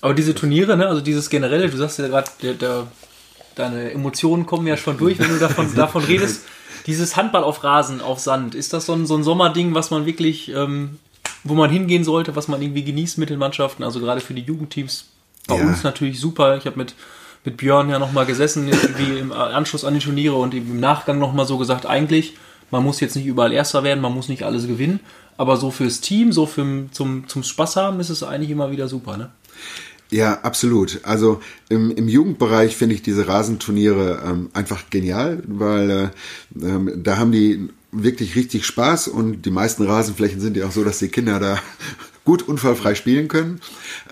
Aber 0.02 0.14
diese 0.14 0.36
Turniere, 0.36 0.78
ne, 0.78 0.88
also 0.88 1.02
dieses 1.02 1.32
generelle, 1.32 1.68
du 1.68 1.78
sagst 1.78 1.98
ja 1.98 2.08
gerade, 2.08 2.30
deine 3.56 3.92
Emotionen 3.92 4.46
kommen 4.46 4.68
ja 4.68 4.78
schon 4.78 4.98
durch, 4.98 5.18
wenn 5.18 5.30
du 5.30 5.40
davon, 5.40 5.74
davon 5.76 6.04
redest. 6.04 6.46
Dieses 6.86 7.16
Handball 7.16 7.44
auf 7.44 7.64
Rasen, 7.64 8.02
auf 8.02 8.20
Sand, 8.20 8.54
ist 8.54 8.74
das 8.74 8.86
so 8.86 8.94
ein, 8.94 9.08
so 9.08 9.16
ein 9.16 9.24
Sommerding, 9.24 9.74
was 9.74 9.90
man 9.90 10.06
wirklich, 10.06 10.50
ähm, 10.50 11.00
wo 11.44 11.56
man 11.56 11.72
hingehen 11.72 12.04
sollte, 12.04 12.36
was 12.36 12.48
man 12.48 12.62
irgendwie 12.62 12.84
genießt 12.84 13.18
mit 13.18 13.32
den 13.32 13.40
Mannschaften, 13.40 13.84
also 13.84 14.00
gerade 14.00 14.22
für 14.22 14.36
die 14.36 14.44
Jugendteams 14.44 15.06
bei 15.48 15.58
ja. 15.58 15.64
uns 15.64 15.84
natürlich 15.84 16.20
super. 16.20 16.58
Ich 16.58 16.66
habe 16.68 16.78
mit, 16.78 16.94
mit 17.44 17.58
Björn 17.58 17.90
ja 17.90 17.98
nochmal 17.98 18.28
gesessen, 18.28 18.70
wie 18.98 19.18
im 19.18 19.32
Anschluss 19.32 19.86
an 19.86 19.96
die 19.96 20.00
Turniere 20.00 20.36
und 20.36 20.54
im 20.54 20.80
Nachgang 20.80 21.18
nochmal 21.18 21.48
so 21.48 21.58
gesagt, 21.58 21.88
eigentlich 21.88 22.36
Man 22.72 22.84
muss 22.84 23.00
jetzt 23.00 23.16
nicht 23.16 23.26
überall 23.26 23.54
Erster 23.54 23.84
werden, 23.84 24.02
man 24.02 24.14
muss 24.14 24.30
nicht 24.30 24.44
alles 24.44 24.68
gewinnen. 24.68 25.00
Aber 25.38 25.58
so 25.58 25.72
fürs 25.72 26.02
Team, 26.02 26.32
so 26.32 26.46
für, 26.46 26.88
zum, 26.92 27.28
zum 27.28 27.44
Spaß 27.44 27.76
haben, 27.76 28.00
ist 28.00 28.10
es 28.10 28.24
eigentlich 28.24 28.52
immer 28.52 28.72
wieder 28.72 28.88
super, 28.88 29.18
ne? 29.18 29.32
Ja, 30.12 30.42
absolut. 30.42 31.00
Also 31.04 31.42
im, 31.70 31.90
im 31.92 32.10
Jugendbereich 32.10 32.76
finde 32.76 32.96
ich 32.96 33.02
diese 33.02 33.28
Rasenturniere 33.28 34.22
ähm, 34.26 34.50
einfach 34.54 34.90
genial, 34.90 35.42
weil 35.48 35.90
äh, 35.90 36.10
ähm, 36.62 36.92
da 37.02 37.18
haben 37.18 37.32
die 37.32 37.70
wirklich 37.94 38.36
richtig 38.36 38.66
Spaß 38.66 39.08
und 39.08 39.46
die 39.46 39.52
meisten 39.52 39.84
Rasenflächen 39.84 40.42
sind 40.42 40.58
ja 40.58 40.68
auch 40.68 40.72
so, 40.72 40.84
dass 40.84 41.00
die 41.00 41.08
Kinder 41.08 41.40
da 41.40 41.60
gut 42.32 42.48
unfallfrei 42.48 42.96
spielen 42.96 43.28
können. 43.28 43.60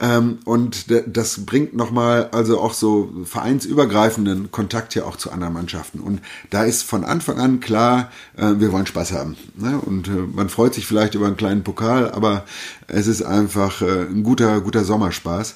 Ähm, 0.01 0.39
und 0.43 0.88
das 1.07 1.45
bringt 1.45 1.74
nochmal 1.74 2.28
also 2.34 2.59
auch 2.59 2.74
so 2.74 3.09
vereinsübergreifenden 3.24 4.51
Kontakt 4.51 4.93
ja 4.93 5.05
auch 5.05 5.15
zu 5.15 5.32
anderen 5.32 5.53
Mannschaften. 5.53 6.01
Und 6.01 6.20
da 6.49 6.65
ist 6.65 6.84
von 6.84 7.05
Anfang 7.05 7.39
an 7.39 7.61
klar, 7.61 8.11
äh, 8.36 8.55
wir 8.57 8.74
wollen 8.74 8.88
Spaß 8.88 9.13
haben. 9.13 9.38
Ne? 9.55 9.80
Und 9.80 10.09
äh, 10.09 10.11
man 10.11 10.49
freut 10.49 10.74
sich 10.74 10.86
vielleicht 10.86 11.15
über 11.15 11.28
einen 11.28 11.38
kleinen 11.38 11.63
Pokal, 11.63 12.11
aber 12.11 12.43
es 12.88 13.07
ist 13.07 13.22
einfach 13.22 13.82
äh, 13.82 14.01
ein 14.01 14.24
guter, 14.24 14.59
guter 14.59 14.84
Sommerspaß. 14.84 15.55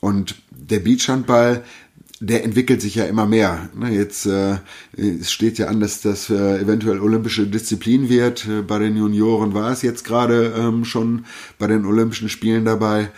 Und 0.00 0.36
der 0.50 0.78
Beachhandball, 0.78 1.62
der 2.20 2.44
entwickelt 2.44 2.80
sich 2.80 2.96
ja 2.96 3.04
immer 3.04 3.26
mehr. 3.26 3.68
Ne, 3.74 3.94
jetzt 3.94 4.26
äh, 4.26 4.58
steht 5.22 5.58
ja 5.58 5.68
an, 5.68 5.80
dass 5.80 6.00
das 6.00 6.30
äh, 6.30 6.60
eventuell 6.60 7.00
olympische 7.00 7.46
Disziplin 7.46 8.08
wird. 8.08 8.46
Äh, 8.46 8.62
bei 8.62 8.78
den 8.78 8.96
Junioren 8.96 9.54
war 9.54 9.70
es 9.70 9.82
jetzt 9.82 10.04
gerade 10.04 10.54
ähm, 10.56 10.84
schon 10.84 11.24
bei 11.58 11.66
den 11.66 11.84
Olympischen 11.84 12.28
Spielen 12.28 12.64
dabei. 12.64 13.10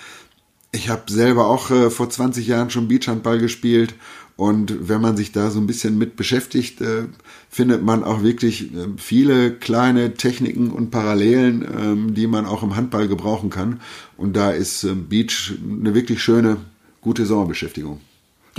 Ich 0.73 0.89
habe 0.89 1.11
selber 1.11 1.47
auch 1.47 1.71
äh, 1.71 1.91
vor 1.91 2.11
20 2.11 2.47
Jahren 2.47 2.71
schon 2.71 2.89
Beachhandball 2.89 3.39
gespielt 3.39 3.95
und 4.41 4.89
wenn 4.89 5.03
man 5.03 5.19
sich 5.19 5.33
da 5.33 5.51
so 5.51 5.61
ein 5.61 5.67
bisschen 5.67 5.99
mit 5.99 6.17
beschäftigt, 6.17 6.81
äh, 6.81 7.09
findet 7.51 7.83
man 7.83 8.03
auch 8.03 8.23
wirklich 8.23 8.75
äh, 8.75 8.87
viele 8.97 9.53
kleine 9.53 10.15
Techniken 10.15 10.71
und 10.71 10.91
Parallelen, 10.91 11.63
ähm, 11.63 12.15
die 12.15 12.27
man 12.27 12.47
auch 12.47 12.63
im 12.63 12.75
Handball 12.75 13.07
gebrauchen 13.07 13.51
kann. 13.51 13.83
Und 14.17 14.37
da 14.37 14.51
ist 14.51 14.85
äh, 14.85 14.95
Beach 14.95 15.53
eine 15.63 15.95
wirklich 15.95 16.23
schöne, 16.23 16.57
gute 17.03 17.27
Sommerbeschäftigung. 17.27 18.01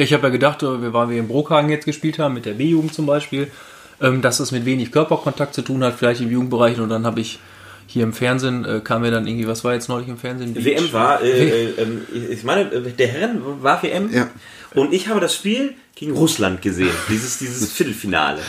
Ja, 0.02 0.06
ich 0.06 0.14
habe 0.14 0.24
ja 0.24 0.30
gedacht, 0.30 0.64
äh, 0.64 0.82
wir 0.82 0.93
waren 0.93 1.12
wir 1.12 1.20
in 1.20 1.28
Brockhagen 1.28 1.70
jetzt 1.70 1.86
gespielt 1.86 2.18
haben, 2.18 2.34
mit 2.34 2.47
der 2.47 2.54
B-Jugend 2.54 2.91
zum 2.91 3.06
Beispiel, 3.06 3.52
ähm, 4.02 4.24
dass 4.24 4.39
es 4.39 4.52
mit 4.52 4.66
wenig 4.66 4.91
Körperkontakt 4.91 5.54
zu 5.54 5.62
tun 5.62 5.84
hat, 5.84 5.93
vielleicht 5.93 6.22
im 6.22 6.32
Jugendbereich. 6.32 6.80
Und 6.80 6.89
dann 6.89 7.06
habe 7.06 7.22
ich 7.22 7.38
hier 7.86 8.02
im 8.02 8.12
Fernsehen 8.12 8.66
äh, 8.66 8.80
kam 8.84 9.04
mir 9.04 9.12
dann 9.12 9.28
irgendwie, 9.28 9.47
was 9.47 9.64
war 9.64 9.76
jetzt 9.76 9.89
neulich 9.89 10.08
im 10.08 10.18
Fernsehen? 10.18 10.56
Beach? 10.56 10.66
WM 10.66 10.91
war, 10.91 11.22
äh, 11.22 11.68
äh, 11.68 11.70
ähm, 11.78 12.02
ich 12.32 12.43
meine, 12.43 12.66
der 12.66 13.08
Herren 13.10 13.43
war 13.62 13.84
WM. 13.84 14.12
Ja. 14.12 14.28
Und 14.74 14.91
ich 14.91 15.08
habe 15.08 15.20
das 15.20 15.36
Spiel 15.36 15.76
gegen 15.93 16.14
Russland 16.14 16.64
gesehen, 16.64 16.89
dieses, 17.08 17.38
dieses 17.38 17.72
Viertelfinale. 17.74 18.41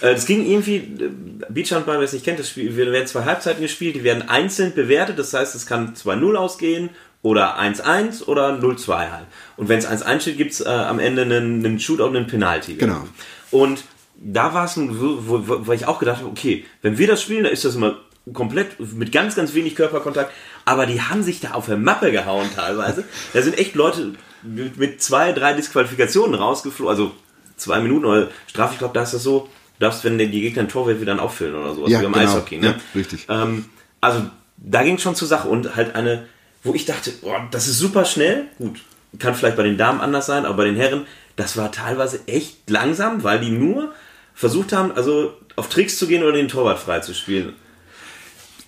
Äh, 0.00 0.12
es 0.12 0.24
ging 0.24 0.46
irgendwie, 0.46 0.76
äh, 0.76 1.10
Beachhandball, 1.50 1.98
wer 1.98 2.04
es 2.04 2.14
nicht 2.14 2.24
kennt, 2.24 2.38
das 2.38 2.48
Spiel, 2.48 2.74
werden 2.74 3.06
zwei 3.06 3.24
Halbzeiten 3.24 3.60
gespielt, 3.60 3.96
die 3.96 4.04
werden 4.04 4.26
einzeln 4.26 4.72
bewertet, 4.74 5.18
das 5.18 5.34
heißt, 5.34 5.54
es 5.54 5.66
kann 5.66 5.92
2-0 5.94 6.34
ausgehen 6.34 6.88
oder 7.24 7.58
1-1 7.58 8.24
oder 8.26 8.50
0-2 8.50 9.10
halt. 9.10 9.26
Und 9.56 9.70
wenn 9.70 9.78
es 9.78 9.88
1-1 9.88 10.20
steht, 10.20 10.36
gibt 10.36 10.52
es 10.52 10.60
äh, 10.60 10.68
am 10.68 10.98
Ende 10.98 11.22
einen, 11.22 11.64
einen 11.64 11.80
Shootout 11.80 12.04
und 12.04 12.16
einen 12.16 12.26
Penalty. 12.26 12.74
Genau. 12.74 13.08
Und 13.50 13.84
da 14.16 14.52
war 14.52 14.66
es, 14.66 14.76
wo, 14.76 15.18
wo, 15.26 15.66
wo 15.66 15.72
ich 15.72 15.86
auch 15.86 15.98
gedacht 15.98 16.18
habe, 16.18 16.28
okay, 16.28 16.66
wenn 16.82 16.98
wir 16.98 17.06
das 17.06 17.22
spielen, 17.22 17.44
da 17.44 17.50
ist 17.50 17.64
das 17.64 17.76
immer 17.76 17.96
komplett 18.34 18.78
mit 18.78 19.10
ganz, 19.10 19.34
ganz 19.36 19.54
wenig 19.54 19.74
Körperkontakt, 19.74 20.32
aber 20.66 20.84
die 20.84 21.00
haben 21.00 21.22
sich 21.22 21.40
da 21.40 21.52
auf 21.52 21.64
der 21.66 21.78
Mappe 21.78 22.12
gehauen 22.12 22.48
teilweise. 22.54 23.04
Da 23.32 23.40
sind 23.40 23.58
echt 23.58 23.74
Leute 23.74 24.12
mit 24.42 25.02
zwei, 25.02 25.32
drei 25.32 25.54
Disqualifikationen 25.54 26.34
rausgeflogen, 26.34 26.90
also 26.90 27.12
zwei 27.56 27.80
Minuten 27.80 28.04
oder 28.04 28.28
Strafe, 28.46 28.74
ich 28.74 28.78
glaube, 28.78 28.92
da 28.92 29.02
ist 29.02 29.14
das 29.14 29.22
so, 29.22 29.48
du 29.78 29.80
darfst, 29.80 30.04
wenn 30.04 30.18
die 30.18 30.28
Gegner 30.28 30.62
ein 30.62 30.68
Tor 30.68 30.88
wieder 30.88 31.06
dann 31.06 31.20
auffüllen 31.20 31.54
oder 31.54 31.74
sowas, 31.74 31.90
ja, 31.90 32.00
wie 32.00 32.04
beim 32.04 32.12
genau. 32.12 32.24
Eishockey. 32.24 32.58
Ne? 32.58 32.66
Ja, 32.66 32.74
richtig. 32.94 33.26
Ähm, 33.30 33.64
also 34.02 34.26
da 34.58 34.82
ging 34.82 34.96
es 34.96 35.02
schon 35.02 35.14
zur 35.14 35.28
Sache 35.28 35.48
und 35.48 35.74
halt 35.74 35.94
eine, 35.94 36.26
wo 36.64 36.74
ich 36.74 36.86
dachte, 36.86 37.12
oh, 37.22 37.34
das 37.50 37.68
ist 37.68 37.78
super 37.78 38.04
schnell, 38.04 38.46
gut, 38.58 38.80
kann 39.18 39.34
vielleicht 39.34 39.56
bei 39.56 39.62
den 39.62 39.78
Damen 39.78 40.00
anders 40.00 40.26
sein, 40.26 40.44
aber 40.44 40.58
bei 40.58 40.64
den 40.64 40.76
Herren, 40.76 41.06
das 41.36 41.56
war 41.56 41.70
teilweise 41.70 42.20
echt 42.26 42.68
langsam, 42.68 43.22
weil 43.22 43.40
die 43.40 43.50
nur 43.50 43.92
versucht 44.34 44.72
haben, 44.72 44.92
also 44.92 45.36
auf 45.56 45.68
Tricks 45.68 45.98
zu 45.98 46.06
gehen 46.06 46.22
oder 46.22 46.32
den 46.32 46.48
Torwart 46.48 46.78
frei 46.78 47.00
zu 47.00 47.14
spielen. 47.14 47.54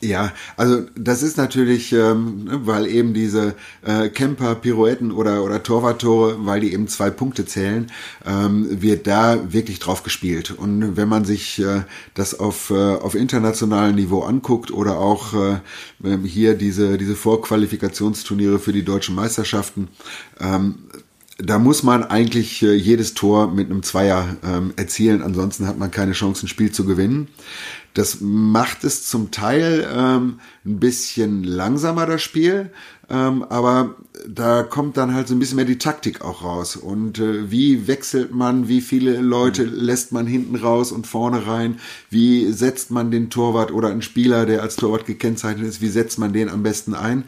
Ja, 0.03 0.33
also 0.59 0.83
das 0.95 1.23
ist 1.23 1.39
natürlich, 1.39 1.91
ähm, 1.93 2.45
ne, 2.45 2.61
weil 2.67 2.87
eben 2.87 3.15
diese 3.15 3.55
äh, 3.83 4.11
Camper, 4.11 4.55
Pirouetten 4.55 5.11
oder, 5.11 5.43
oder 5.43 5.63
Torwarttore, 5.63 6.37
weil 6.41 6.61
die 6.61 6.75
eben 6.75 6.87
zwei 6.87 7.09
Punkte 7.09 7.47
zählen, 7.47 7.91
ähm, 8.27 8.83
wird 8.83 9.07
da 9.07 9.53
wirklich 9.55 9.79
drauf 9.79 10.03
gespielt. 10.03 10.51
Und 10.51 10.99
wenn 10.99 11.09
man 11.09 11.25
sich 11.25 11.59
äh, 11.61 11.85
das 12.13 12.39
auf, 12.39 12.69
äh, 12.71 12.75
auf 12.75 13.15
internationalem 13.15 13.97
Niveau 13.97 14.23
anguckt 14.23 14.71
oder 14.71 14.99
auch 14.99 15.33
äh, 15.33 15.61
ähm, 16.05 16.25
hier 16.25 16.57
diese, 16.57 16.99
diese 16.99 17.17
Vorqualifikationsturniere 17.17 18.59
für 18.59 18.75
die 18.75 18.85
deutschen 18.85 19.15
Meisterschaften, 19.15 19.89
ähm, 20.41 20.75
da 21.39 21.59
muss 21.59 21.83
man 21.83 22.03
eigentlich 22.03 22.63
äh, 22.63 22.73
jedes 22.75 23.15
Tor 23.15 23.51
mit 23.51 23.71
einem 23.71 23.83
Zweier 23.83 24.37
ähm, 24.43 24.73
erzielen, 24.77 25.23
ansonsten 25.23 25.67
hat 25.67 25.79
man 25.79 25.91
keine 25.91 26.13
Chance, 26.13 26.47
ein 26.47 26.49
Spiel 26.49 26.73
zu 26.73 26.85
gewinnen. 26.85 27.29
Das 27.97 28.19
macht 28.21 28.85
es 28.85 29.07
zum 29.07 29.31
Teil 29.31 29.89
ähm, 29.91 30.39
ein 30.67 30.79
bisschen 30.81 31.45
langsamer, 31.45 32.05
das 32.05 32.21
Spiel, 32.21 32.71
ähm, 33.09 33.43
aber 33.45 33.95
da 34.29 34.65
kommt 34.65 34.99
dann 34.99 35.15
halt 35.15 35.29
so 35.29 35.35
ein 35.35 35.39
bisschen 35.39 35.57
mehr 35.57 35.65
die 35.65 35.79
Taktik 35.79 36.21
auch 36.21 36.45
raus. 36.45 36.77
Und 36.77 37.19
äh, 37.21 37.51
wie 37.51 37.87
wechselt 37.87 38.35
man, 38.35 38.69
wie 38.69 38.83
viele 38.83 39.23
Leute 39.23 39.65
lässt 39.65 40.13
man 40.13 40.27
hinten 40.27 40.57
raus 40.57 40.93
und 40.93 41.07
vorne 41.07 41.47
rein, 41.47 41.81
wie 42.11 42.53
setzt 42.53 42.91
man 42.91 43.11
den 43.11 43.31
Torwart 43.31 43.73
oder 43.73 43.89
einen 43.89 44.03
Spieler, 44.03 44.45
der 44.45 44.61
als 44.61 44.77
Torwart 44.77 45.07
gekennzeichnet 45.07 45.67
ist, 45.67 45.81
wie 45.81 45.89
setzt 45.89 46.19
man 46.19 46.35
den 46.35 46.51
am 46.51 46.63
besten 46.63 46.93
ein. 46.93 47.25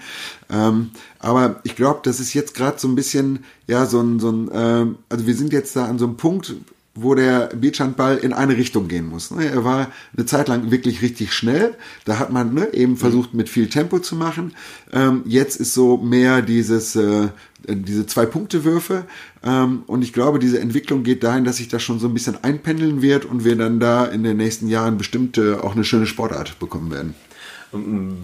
Ähm, 0.50 0.90
aber 1.18 1.60
ich 1.64 1.76
glaube, 1.76 2.00
das 2.02 2.20
ist 2.20 2.34
jetzt 2.34 2.54
gerade 2.54 2.78
so 2.78 2.88
ein 2.88 2.94
bisschen, 2.94 3.46
ja, 3.66 3.86
so 3.86 4.02
ein, 4.02 4.20
so 4.20 4.30
ein 4.30 4.50
äh, 4.50 4.94
also 5.08 5.26
wir 5.26 5.34
sind 5.34 5.54
jetzt 5.54 5.76
da 5.76 5.86
an 5.86 5.98
so 5.98 6.04
einem 6.04 6.18
Punkt, 6.18 6.56
wo 7.02 7.14
der 7.14 7.50
Beachhandball 7.54 8.18
in 8.18 8.32
eine 8.32 8.56
Richtung 8.56 8.88
gehen 8.88 9.06
muss. 9.06 9.30
Ne? 9.30 9.46
Er 9.46 9.64
war 9.64 9.90
eine 10.16 10.26
Zeit 10.26 10.48
lang 10.48 10.70
wirklich 10.70 11.02
richtig 11.02 11.32
schnell. 11.32 11.74
Da 12.04 12.18
hat 12.18 12.32
man 12.32 12.54
ne, 12.54 12.72
eben 12.72 12.96
versucht, 12.96 13.34
mit 13.34 13.48
viel 13.48 13.68
Tempo 13.68 13.98
zu 13.98 14.16
machen. 14.16 14.54
Ähm, 14.92 15.22
jetzt 15.24 15.56
ist 15.56 15.74
so 15.74 15.96
mehr 15.96 16.42
dieses, 16.42 16.96
äh, 16.96 17.28
diese 17.66 18.06
Zwei-Punkte-Würfe. 18.06 19.04
Ähm, 19.44 19.82
und 19.86 20.02
ich 20.02 20.12
glaube, 20.12 20.38
diese 20.38 20.60
Entwicklung 20.60 21.02
geht 21.02 21.22
dahin, 21.22 21.44
dass 21.44 21.58
sich 21.58 21.68
das 21.68 21.82
schon 21.82 21.98
so 21.98 22.08
ein 22.08 22.14
bisschen 22.14 22.42
einpendeln 22.42 23.02
wird 23.02 23.24
und 23.24 23.44
wir 23.44 23.56
dann 23.56 23.80
da 23.80 24.04
in 24.04 24.22
den 24.22 24.36
nächsten 24.36 24.68
Jahren 24.68 24.98
bestimmt 24.98 25.38
äh, 25.38 25.54
auch 25.54 25.74
eine 25.74 25.84
schöne 25.84 26.06
Sportart 26.06 26.58
bekommen 26.58 26.90
werden. 26.90 27.14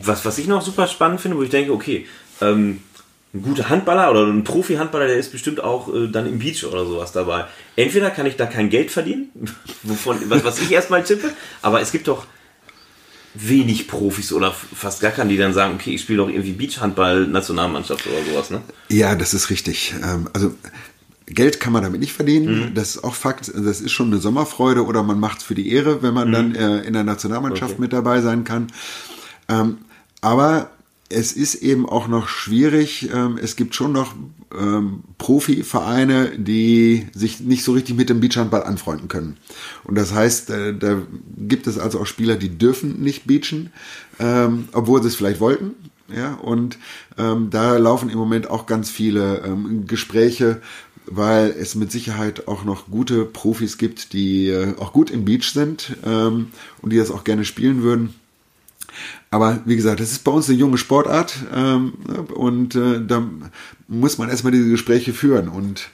Was, 0.03 0.25
was 0.25 0.39
ich 0.39 0.47
noch 0.47 0.63
super 0.63 0.87
spannend 0.87 1.21
finde, 1.21 1.37
wo 1.37 1.43
ich 1.43 1.51
denke, 1.51 1.73
okay, 1.73 2.07
ähm, 2.41 2.81
ein 3.35 3.43
guter 3.43 3.69
Handballer 3.69 4.11
oder 4.11 4.27
ein 4.27 4.45
Profi-Handballer, 4.45 5.09
der 5.09 5.17
ist 5.17 5.33
bestimmt 5.33 5.63
auch 5.63 5.93
äh, 5.93 6.09
dann 6.09 6.27
im 6.27 6.39
Beach 6.39 6.65
oder 6.65 6.87
sowas 6.87 7.11
dabei. 7.13 7.47
Entweder 7.75 8.11
kann 8.11 8.27
ich 8.27 8.37
da 8.37 8.47
kein 8.47 8.71
Geld 8.71 8.93
verdienen, 8.93 9.31
wovon, 9.83 10.19
was, 10.29 10.45
was 10.45 10.61
ich 10.61 10.71
erstmal 10.71 11.03
tippe, 11.03 11.33
aber 11.61 11.81
es 11.81 11.91
gibt 11.91 12.07
doch 12.07 12.27
wenig 13.35 13.89
Profis 13.89 14.33
oder 14.33 14.53
fast 14.53 15.01
gar 15.01 15.11
keinen, 15.11 15.29
die 15.29 15.37
dann 15.37 15.53
sagen, 15.53 15.75
okay, 15.75 15.95
ich 15.95 16.03
spiele 16.03 16.19
doch 16.19 16.29
irgendwie 16.29 16.53
Beachhandball-Nationalmannschaft 16.53 18.07
oder 18.07 18.25
sowas, 18.25 18.51
ne? 18.51 18.63
Ja, 18.89 19.17
das 19.17 19.35
ist 19.35 19.51
richtig. 19.51 19.93
Ähm, 20.05 20.29
also 20.33 20.55
Geld 21.27 21.59
kann 21.59 21.73
man 21.73 21.83
damit 21.83 22.01
nicht 22.01 22.13
verdienen, 22.13 22.71
mhm. 22.71 22.75
das 22.75 22.91
ist 22.91 23.05
auch 23.05 23.15
Fakt. 23.15 23.51
Das 23.53 23.81
ist 23.81 23.91
schon 23.91 24.09
eine 24.09 24.19
Sommerfreude 24.19 24.85
oder 24.85 25.03
man 25.03 25.19
macht 25.19 25.39
es 25.39 25.45
für 25.45 25.57
die 25.57 25.73
Ehre, 25.73 26.03
wenn 26.03 26.15
man 26.15 26.29
mhm. 26.29 26.33
dann 26.33 26.55
äh, 26.55 26.81
in 26.83 26.93
der 26.93 27.03
Nationalmannschaft 27.03 27.73
okay. 27.73 27.81
mit 27.81 27.93
dabei 27.93 28.21
sein 28.21 28.45
kann. 28.45 28.69
Ähm, 29.49 29.79
aber 30.21 30.71
es 31.15 31.33
ist 31.33 31.57
eben 31.57 31.89
auch 31.89 32.09
noch 32.09 32.29
schwierig. 32.29 33.09
Ähm, 33.15 33.39
es 33.41 33.57
gibt 33.57 33.75
schon 33.75 33.93
noch 33.93 34.15
ähm, 34.59 35.05
Profivereine, 35.19 36.33
die 36.37 37.07
sich 37.15 37.41
nicht 37.41 37.65
so 37.65 37.73
richtig 37.73 37.97
mit 37.97 38.11
dem 38.11 38.21
Beachhandball 38.21 38.65
anfreunden 38.65 39.09
können. 39.09 39.37
Und 39.85 39.97
das 39.97 40.13
heißt, 40.13 40.51
äh, 40.51 40.75
da 40.77 41.03
gibt 41.37 41.67
es 41.67 41.79
also 41.79 42.01
auch 42.01 42.07
Spieler, 42.07 42.37
die 42.37 42.59
dürfen 42.59 43.01
nicht 43.01 43.27
beachen, 43.27 43.73
ähm, 44.19 44.69
obwohl 44.73 45.03
sie 45.03 45.09
es 45.09 45.17
vielleicht 45.17 45.41
wollten. 45.41 45.75
Ja, 46.15 46.35
und 46.35 46.79
ähm, 47.17 47.49
da 47.49 47.79
laufen 47.79 48.11
im 48.11 48.19
Moment 48.19 48.51
auch 48.51 48.67
ganz 48.67 48.91
viele 48.91 49.39
ähm, 49.39 49.87
Gespräche, 49.87 50.61
weil 51.07 51.51
es 51.51 51.75
mit 51.75 51.91
Sicherheit 51.91 52.47
auch 52.47 52.65
noch 52.65 52.89
gute 52.89 53.25
Profis 53.25 53.79
gibt, 53.79 54.13
die 54.13 54.49
äh, 54.49 54.75
auch 54.79 54.93
gut 54.93 55.11
im 55.11 55.25
Beach 55.25 55.51
sind 55.53 55.97
ähm, 56.05 56.49
und 56.83 56.93
die 56.93 56.99
das 56.99 57.11
auch 57.11 57.25
gerne 57.25 57.47
spielen 57.47 57.83
würden. 57.83 58.15
Aber 59.31 59.61
wie 59.65 59.77
gesagt, 59.77 60.01
das 60.01 60.13
ist 60.13 60.25
bei 60.25 60.33
uns 60.33 60.49
eine 60.49 60.59
junge 60.59 60.79
Sportart 60.79 61.35
ähm, 61.55 61.95
und 62.35 62.75
äh, 62.75 63.01
da 63.07 63.23
muss 63.89 64.19
man 64.19 64.29
erstmal 64.29 64.53
diese 64.53 64.71
Gespräche 64.71 65.13
führen 65.13 65.49
und 65.49 65.89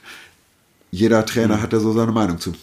jeder 0.91 1.25
Trainer 1.25 1.57
mhm. 1.57 1.61
hat 1.61 1.73
da 1.73 1.79
so 1.79 1.93
seine 1.93 2.11
Meinung 2.11 2.39
zu. 2.39 2.53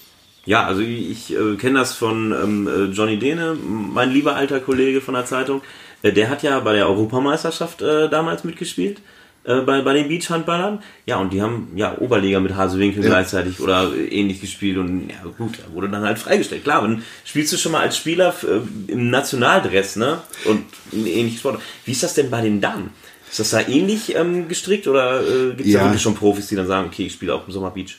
Ja, 0.44 0.64
also 0.64 0.80
ich 0.80 1.34
äh, 1.34 1.56
kenne 1.56 1.78
das 1.78 1.94
von 1.94 2.32
ähm, 2.32 2.68
äh, 2.68 2.84
Johnny 2.92 3.18
Dehne, 3.18 3.54
mein 3.54 4.10
lieber 4.10 4.34
alter 4.34 4.60
Kollege 4.60 5.00
von 5.00 5.14
der 5.14 5.26
Zeitung. 5.26 5.60
Äh, 6.02 6.12
der 6.12 6.30
hat 6.30 6.42
ja 6.42 6.58
bei 6.60 6.72
der 6.72 6.88
Europameisterschaft 6.88 7.82
äh, 7.82 8.08
damals 8.08 8.44
mitgespielt 8.44 9.00
äh, 9.48 9.62
bei, 9.62 9.80
bei 9.82 9.94
den 9.94 10.08
Beachhandballern. 10.08 10.82
Ja, 11.06 11.16
und 11.16 11.32
die 11.32 11.40
haben 11.42 11.72
ja 11.74 11.96
Oberliga 11.98 12.38
mit 12.38 12.54
Hasewinkel 12.54 13.02
Ja. 13.02 13.08
gleichzeitig 13.08 13.58
oder 13.60 13.90
ähnlich 14.10 14.40
gespielt 14.40 14.76
und 14.78 15.08
ja 15.08 15.28
gut, 15.36 15.58
da 15.58 15.72
wurde 15.74 15.88
dann 15.88 16.02
halt 16.02 16.18
freigestellt. 16.18 16.62
Klar, 16.64 16.82
dann 16.82 17.02
spielst 17.24 17.52
du 17.52 17.56
schon 17.56 17.72
mal 17.72 17.80
als 17.80 17.96
Spieler 17.96 18.34
äh, 18.44 18.92
im 18.92 19.10
Nationaldress, 19.10 19.96
ne? 19.96 20.18
Und 20.44 20.64
in 20.92 21.06
ähnlichen 21.06 21.38
Sport. 21.38 21.60
Wie 21.84 21.92
ist 21.92 22.02
das 22.02 22.14
denn 22.14 22.30
bei 22.30 22.42
den 22.42 22.60
Damen? 22.60 22.90
Ist 23.30 23.40
das 23.40 23.50
da 23.50 23.60
ähnlich 23.66 24.14
ähm, 24.14 24.48
gestrickt 24.48 24.86
oder 24.86 25.20
äh, 25.20 25.48
gibt 25.50 25.60
es 25.66 25.72
Ja. 25.72 25.80
da 25.80 25.84
wirklich 25.86 26.02
schon 26.02 26.14
Profis, 26.14 26.46
die 26.48 26.56
dann 26.56 26.66
sagen, 26.66 26.86
okay, 26.88 27.06
ich 27.06 27.12
spiele 27.14 27.34
auch 27.34 27.46
im 27.46 27.52
Sommer 27.52 27.70
Beach? 27.70 27.96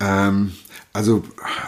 Ähm, 0.00 0.52
also 0.98 1.22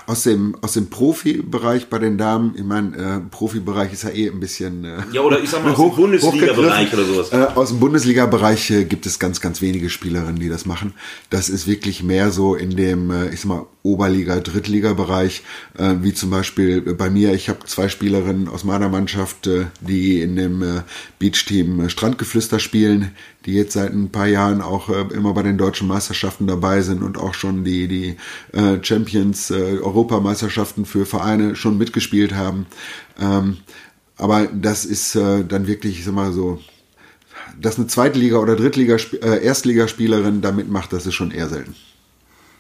aus 0.09 0.25
dem, 0.25 0.57
aus 0.61 0.73
dem 0.73 0.91
Profibereich 0.91 1.87
bei 1.89 2.01
den 2.01 2.19
Damen, 2.19 2.53
ich 2.57 2.65
meine, 2.65 2.97
äh, 2.97 3.21
Profibereich 3.31 3.93
ist 3.93 4.03
ja 4.03 4.11
eh 4.11 4.29
ein 4.29 4.41
bisschen. 4.41 4.85
Äh, 4.85 5.03
Ja, 5.13 5.21
oder 5.21 5.41
ich 5.41 5.49
sag 5.49 5.63
mal 5.63 5.71
aus 5.71 5.77
dem 5.77 5.95
Bundesliga-Bereich 5.95 6.93
oder 6.93 7.05
sowas. 7.05 7.33
Äh, 7.33 7.47
aus 7.55 7.69
dem 7.69 7.79
Bundesliga-Bereich 7.79 8.73
äh, 8.73 8.85
gibt 8.85 9.07
es 9.07 9.21
ganz, 9.21 9.41
ganz 9.41 9.63
wenige 9.63 9.89
Spielerinnen, 9.89 10.41
die 10.41 10.49
das 10.49 10.67
machen. 10.67 10.95
Das 11.31 11.49
ist 11.49 11.69
wirklich 11.69 12.03
mehr 12.03 12.33
so 12.33 12.57
in 12.57 12.71
dem, 12.75 13.13
äh, 13.13 13.29
ich 13.33 13.43
sag 13.43 13.49
mal, 13.51 13.67
Oberliga-, 13.85 14.41
Drittliga-Bereich, 14.41 15.43
äh, 15.79 15.95
wie 16.03 16.13
zum 16.13 16.31
Beispiel 16.31 16.81
bei 16.81 17.09
mir. 17.09 17.33
Ich 17.33 17.49
habe 17.49 17.61
zwei 17.67 17.89
Spielerinnen 17.89 18.49
aus 18.49 18.65
meiner 18.65 18.89
Mannschaft, 18.89 19.47
äh, 19.47 19.67
die 19.81 20.23
in 20.23 20.35
dem 20.35 20.61
äh, 20.63 20.83
Beach-Team 21.21 21.83
äh, 21.83 21.89
Strandgeflüster 21.89 22.59
spielen, 22.59 23.13
die 23.47 23.55
jetzt 23.55 23.73
seit 23.73 23.93
ein 23.93 24.11
paar 24.11 24.27
Jahren 24.27 24.61
auch 24.61 24.89
äh, 24.89 25.15
immer 25.15 25.33
bei 25.33 25.43
den 25.43 25.59
deutschen 25.59 25.89
Meisterschaften 25.89 26.47
dabei 26.47 26.83
sind 26.83 27.03
und 27.03 27.19
auch 27.19 27.35
schon 27.35 27.65
die, 27.65 27.89
die 27.89 28.17
äh, 28.53 28.83
Champions 28.83 29.51
äh, 29.51 29.79
Europameisterschaften 29.81 30.85
für 30.85 31.07
Vereine 31.07 31.57
schon 31.57 31.79
mitgespielt 31.79 32.35
haben. 32.35 32.67
Ähm, 33.19 33.59
aber 34.17 34.47
das 34.47 34.85
ist 34.85 35.15
äh, 35.15 35.45
dann 35.45 35.67
wirklich, 35.67 35.99
ich 35.99 36.05
sag 36.05 36.15
mal 36.15 36.33
so, 36.33 36.61
dass 37.59 37.79
eine 37.79 37.87
Zweitliga- 37.87 38.39
oder 38.39 38.57
Drittliga, 38.57 38.97
äh, 39.23 39.43
Erstligaspielerin 39.43 40.43
damit 40.43 40.71
macht, 40.71 40.93
das 40.93 41.07
ist 41.07 41.15
schon 41.15 41.31
eher 41.31 41.49
selten. 41.49 41.75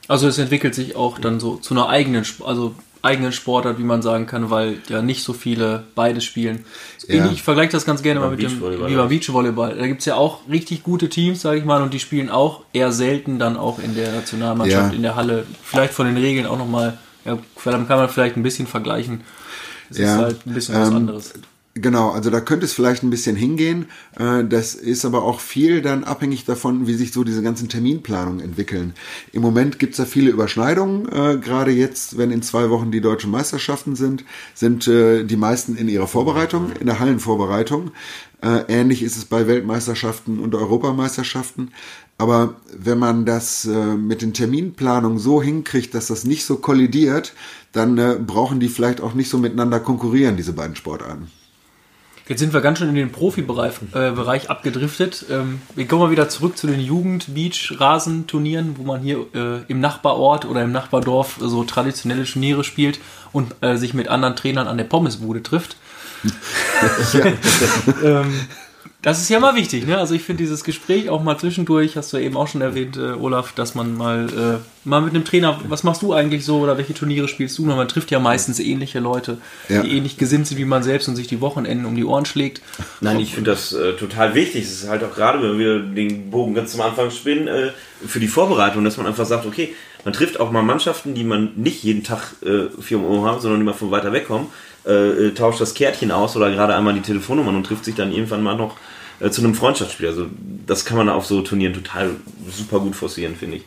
Also 0.09 0.27
es 0.27 0.39
entwickelt 0.39 0.75
sich 0.75 0.97
auch 0.97 1.19
dann 1.19 1.39
so 1.39 1.57
zu 1.57 1.75
einer 1.75 1.89
eigenen, 1.89 2.25
also 2.45 2.75
eigenen 3.03 3.33
Sportart, 3.33 3.79
wie 3.79 3.83
man 3.85 4.03
sagen 4.03 4.27
kann, 4.27 4.51
weil 4.51 4.79
ja 4.89 5.01
nicht 5.03 5.23
so 5.23 5.33
viele 5.33 5.85
beide 5.95 6.21
spielen. 6.21 6.65
Ja. 7.09 7.31
Ich 7.33 7.43
vergleiche 7.43 7.73
das 7.73 7.85
ganz 7.87 8.03
gerne 8.03 8.21
mal 8.21 8.31
mit 8.31 8.43
dem 8.43 8.61
wie 8.89 8.95
beim 8.95 9.09
Beachvolleyball. 9.09 9.77
Da 9.77 9.87
gibt 9.87 10.01
es 10.01 10.07
ja 10.07 10.17
auch 10.17 10.41
richtig 10.49 10.83
gute 10.83 11.09
Teams, 11.09 11.41
sage 11.41 11.59
ich 11.59 11.65
mal, 11.65 11.83
und 11.83 11.95
die 11.95 12.01
spielen 12.01 12.29
auch 12.31 12.63
eher 12.73 12.93
selten 12.93 13.39
dann 13.39 13.57
auch 13.57 13.79
in 13.79 13.95
der 13.95 14.13
Nationalmannschaft, 14.13 14.91
Ja. 14.93 14.97
in 14.97 15.03
der 15.03 15.17
Halle. 15.17 15.47
Vielleicht 15.63 15.95
von 15.95 16.07
den 16.07 16.17
Regeln 16.17 16.47
auch 16.47 16.59
nochmal, 16.59 16.99
ja, 17.25 17.39
dann 17.65 17.89
kann 17.89 17.99
man 17.99 18.09
vielleicht 18.09 18.37
ein 18.37 18.43
bisschen 18.43 18.67
vergleichen. 18.67 19.23
Es 19.91 19.99
Ja, 19.99 20.15
ist 20.17 20.21
halt 20.21 20.47
ein 20.47 20.55
bisschen 20.55 20.75
was 20.81 20.89
ähm, 20.91 20.97
anderes. 20.97 21.33
Genau, 21.75 22.11
also 22.11 22.31
da 22.31 22.41
könnte 22.41 22.67
es 22.67 22.73
vielleicht 22.73 23.05
ein 23.05 23.11
bisschen 23.11 23.37
hingehen. 23.37 23.87
Äh, 24.19 24.45
Das 24.45 24.75
ist 24.75 25.05
aber 25.05 25.23
auch 25.23 25.39
viel 25.39 25.83
dann 25.83 26.03
abhängig 26.03 26.45
davon, 26.45 26.89
wie 26.89 26.95
sich 26.95 27.13
so 27.13 27.23
diese 27.23 27.43
ganzen 27.43 27.69
Terminplanungen 27.69 28.41
entwickeln. 28.41 28.93
Im 29.33 29.43
Moment 29.43 29.79
gibt 29.79 29.93
es 29.93 29.99
da 29.99 30.05
viele 30.05 30.31
Überschneidungen. 30.31 31.09
Äh, 31.09 31.39
Gerade 31.39 31.71
jetzt, 31.71 32.19
wenn 32.19 32.33
in 32.33 32.43
zwei 32.43 32.71
Wochen 32.71 32.91
die 32.91 33.01
deutschen 33.01 33.31
Meisterschaften 33.31 33.95
sind, 33.95 34.25
sind 34.53 34.89
äh, 34.89 35.23
die 35.25 35.37
meisten 35.37 35.77
in 35.77 35.89
ihrer 35.89 36.09
Vorbereitung, 36.09 36.73
in 36.81 36.87
der 36.87 36.99
Hallenvorbereitung. 36.99 37.93
Äh, 38.43 38.65
Ähnlich 38.69 39.03
ist 39.05 39.17
es 39.17 39.25
bei 39.27 39.47
Weltmeisterschaften 39.47 40.41
und 40.41 40.57
Europameisterschaften. 40.57 41.71
Aber 42.19 42.57
wenn 42.77 42.99
man 42.99 43.25
das 43.27 43.65
äh, 43.65 43.95
mit 43.95 44.23
den 44.23 44.35
Terminplanungen 44.35 45.19
so 45.21 45.41
hinkriegt, 45.41 45.95
dass 45.95 46.09
das 46.09 46.25
nicht 46.25 46.45
so 46.45 46.57
kollidiert, 46.57 47.33
dann 47.71 47.97
äh, 47.97 48.19
brauchen 48.19 48.59
die 48.59 48.69
vielleicht 48.69 49.01
auch 49.01 49.15
nicht 49.15 49.31
so 49.31 49.39
miteinander 49.39 49.79
konkurrieren, 49.79 50.37
diese 50.37 50.53
beiden 50.53 50.75
Sportarten. 50.75 51.29
Jetzt 52.31 52.39
sind 52.39 52.53
wir 52.53 52.61
ganz 52.61 52.79
schön 52.79 52.89
in 52.89 52.95
den 52.95 53.11
Profibereich 53.11 53.73
äh, 53.93 54.13
Bereich 54.13 54.51
abgedriftet. 54.51 55.25
Ähm, 55.31 55.61
wir 55.75 55.89
kommen 55.89 56.03
mal 56.03 56.11
wieder 56.13 56.29
zurück 56.29 56.57
zu 56.57 56.69
den 56.69 56.79
Jugend-Beach-Rasenturnieren, 56.79 58.79
wo 58.79 58.85
man 58.85 59.01
hier 59.01 59.27
äh, 59.35 59.63
im 59.67 59.81
Nachbarort 59.81 60.45
oder 60.45 60.63
im 60.63 60.71
Nachbardorf 60.71 61.39
so 61.41 61.65
traditionelle 61.65 62.23
Turniere 62.23 62.63
spielt 62.63 63.01
und 63.33 63.57
äh, 63.63 63.75
sich 63.75 63.95
mit 63.95 64.07
anderen 64.07 64.37
Trainern 64.37 64.69
an 64.69 64.79
der 64.79 64.85
Pommesbude 64.85 65.43
trifft. 65.43 65.77
ähm, 68.05 68.33
das 69.03 69.19
ist 69.21 69.31
ja 69.31 69.41
mal 69.41 69.55
wichtig, 69.55 69.87
ne? 69.87 69.97
Also 69.97 70.15
ich 70.15 70.23
finde 70.23 70.43
dieses 70.43 70.63
Gespräch 70.63 71.09
auch 71.09 71.23
mal 71.23 71.39
zwischendurch, 71.39 71.97
hast 71.97 72.13
du 72.13 72.19
ja 72.19 72.25
eben 72.25 72.37
auch 72.37 72.49
schon 72.49 72.61
erwähnt, 72.61 72.99
äh, 72.99 73.13
Olaf, 73.13 73.53
dass 73.53 73.75
man 73.75 73.97
mal, 73.97 74.27
äh, 74.29 74.89
mal 74.89 75.01
mit 75.01 75.15
einem 75.15 75.25
Trainer, 75.25 75.59
was 75.69 75.85
machst 75.85 76.03
du 76.03 76.13
eigentlich 76.13 76.45
so 76.45 76.59
oder 76.59 76.77
welche 76.77 76.93
Turniere 76.93 77.27
spielst 77.27 77.57
du? 77.57 77.65
Man 77.65 77.89
trifft 77.89 78.11
ja 78.11 78.19
meistens 78.19 78.59
ähnliche 78.61 78.99
Leute, 79.01 79.39
Ja. 79.71 79.83
die 79.83 79.97
ähnlich 79.97 80.19
gesinnt 80.19 80.47
sind 80.49 80.59
wie 80.59 80.67
man 80.67 80.83
selbst 80.83 81.09
und 81.09 81.17
sich 81.17 81.29
die 81.29 81.41
Wochenenden 81.41 81.87
um 81.87 81.97
die 81.97 82.05
Ohren 82.05 82.27
schlägt. 82.27 82.61
Nein, 83.01 83.21
ich 83.21 83.33
finde 83.35 83.53
das 83.53 83.73
äh, 83.73 83.95
total 83.95 84.35
wichtig. 84.35 84.65
Es 84.65 84.83
ist 84.83 84.89
halt 84.91 85.03
auch 85.03 85.15
gerade, 85.15 85.43
wenn 85.43 85.59
wir 85.59 85.79
den 85.79 86.31
Bogen 86.31 86.53
ganz 86.55 86.73
zum 86.73 86.83
Anfang 86.83 87.11
spinnen, 87.11 87.49
äh, 87.49 87.71
für 88.07 88.21
die 88.21 88.29
Vorbereitung, 88.29 88.85
dass 88.85 88.99
man 88.99 89.07
einfach 89.07 89.25
sagt, 89.27 89.47
okay, 89.47 89.75
man 90.05 90.13
trifft 90.13 90.41
auch 90.41 90.51
mal 90.51 90.63
Mannschaften, 90.63 91.15
die 91.15 91.25
man 91.25 91.53
nicht 91.57 91.83
jeden 91.85 92.05
Tag 92.05 92.35
äh, 92.43 92.69
vier 92.83 92.99
um 92.99 93.05
Uhr 93.05 93.27
haben, 93.27 93.41
sondern 93.41 93.61
die 93.61 93.65
mal 93.67 93.73
von 93.75 93.91
weiter 93.91 94.13
weg 94.13 94.27
kommen, 94.27 94.47
äh, 94.87 94.93
äh, 95.29 95.35
tauscht 95.35 95.61
das 95.61 95.75
Kärtchen 95.75 96.11
aus 96.11 96.37
oder 96.37 96.51
gerade 96.51 96.75
einmal 96.75 96.95
die 96.95 97.01
Telefonnummern 97.03 97.55
und 97.57 97.65
trifft 97.65 97.85
sich 97.85 97.95
dann 97.95 98.13
irgendwann 98.13 98.43
mal 98.43 98.57
noch 98.57 98.77
äh, 99.21 99.31
zu 99.31 99.43
einem 99.43 99.55
Freundschaftsspiel. 99.55 100.09
Also 100.09 100.27
das 100.67 100.85
kann 100.85 100.97
man 100.97 101.09
auf 101.09 101.27
so 101.27 101.43
Turnieren 101.43 101.75
total 101.75 102.17
super 102.49 102.81
gut 102.81 102.97
forcieren, 102.97 103.37
finde 103.37 103.59
ich. 103.59 103.65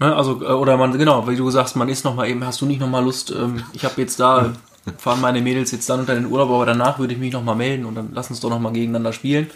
Ne, 0.00 0.14
also, 0.16 0.42
äh, 0.42 0.46
oder 0.46 0.76
man, 0.76 0.96
genau, 0.96 1.28
wie 1.28 1.36
du 1.36 1.50
sagst, 1.50 1.76
man 1.76 1.88
ist 1.88 2.04
noch 2.04 2.14
mal 2.14 2.28
eben, 2.28 2.44
hast 2.44 2.60
du 2.60 2.66
nicht 2.66 2.80
noch 2.80 2.88
mal 2.88 3.04
Lust, 3.04 3.30
ähm, 3.30 3.62
ich 3.74 3.84
habe 3.84 4.00
jetzt 4.00 4.18
da, 4.18 4.52
fahren 4.98 5.20
meine 5.20 5.42
Mädels 5.42 5.72
jetzt 5.72 5.88
dann 5.90 6.00
unter 6.00 6.14
den 6.14 6.26
Urlaub, 6.26 6.50
aber 6.50 6.66
danach 6.66 6.98
würde 6.98 7.12
ich 7.12 7.20
mich 7.20 7.32
noch 7.32 7.44
mal 7.44 7.54
melden 7.54 7.84
und 7.84 7.94
dann 7.94 8.10
lass 8.14 8.30
uns 8.30 8.40
doch 8.40 8.50
noch 8.50 8.58
mal 8.58 8.72
gegeneinander 8.72 9.12
spielen. 9.12 9.50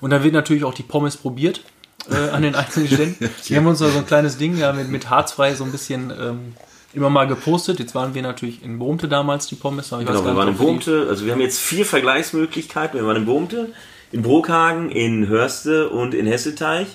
Und 0.00 0.10
dann 0.10 0.22
wird 0.22 0.34
natürlich 0.34 0.62
auch 0.62 0.74
die 0.74 0.82
Pommes 0.82 1.16
probiert 1.16 1.62
äh, 2.10 2.30
an 2.30 2.42
den 2.42 2.54
einzelnen 2.54 2.88
Stellen. 2.88 3.16
Wir 3.46 3.56
haben 3.56 3.66
uns 3.66 3.80
da 3.80 3.88
so 3.88 3.98
ein 3.98 4.06
kleines 4.06 4.36
Ding 4.36 4.56
ja, 4.56 4.72
mit, 4.72 4.88
mit 4.90 5.10
harzfrei 5.10 5.54
so 5.54 5.64
ein 5.64 5.72
bisschen 5.72 6.10
ähm, 6.10 6.54
immer 6.92 7.10
mal 7.10 7.26
gepostet. 7.26 7.78
Jetzt 7.78 7.94
waren 7.94 8.14
wir 8.14 8.22
natürlich 8.22 8.62
in 8.62 8.78
Bohmte 8.78 9.08
damals, 9.08 9.46
die 9.46 9.54
Pommes. 9.54 9.90
Genau, 9.90 10.24
wir 10.24 10.36
waren 10.36 10.48
in 10.48 10.56
Bohmte, 10.56 11.06
also 11.08 11.24
wir 11.24 11.32
haben 11.32 11.40
jetzt 11.40 11.58
vier 11.58 11.84
Vergleichsmöglichkeiten. 11.84 13.00
Wir 13.00 13.06
waren 13.06 13.16
in 13.16 13.26
Bohmte, 13.26 13.72
in 14.12 14.22
Brokhagen, 14.22 14.90
in 14.90 15.28
Hörste 15.28 15.90
und 15.90 16.14
in 16.14 16.26
Hesselteich 16.26 16.86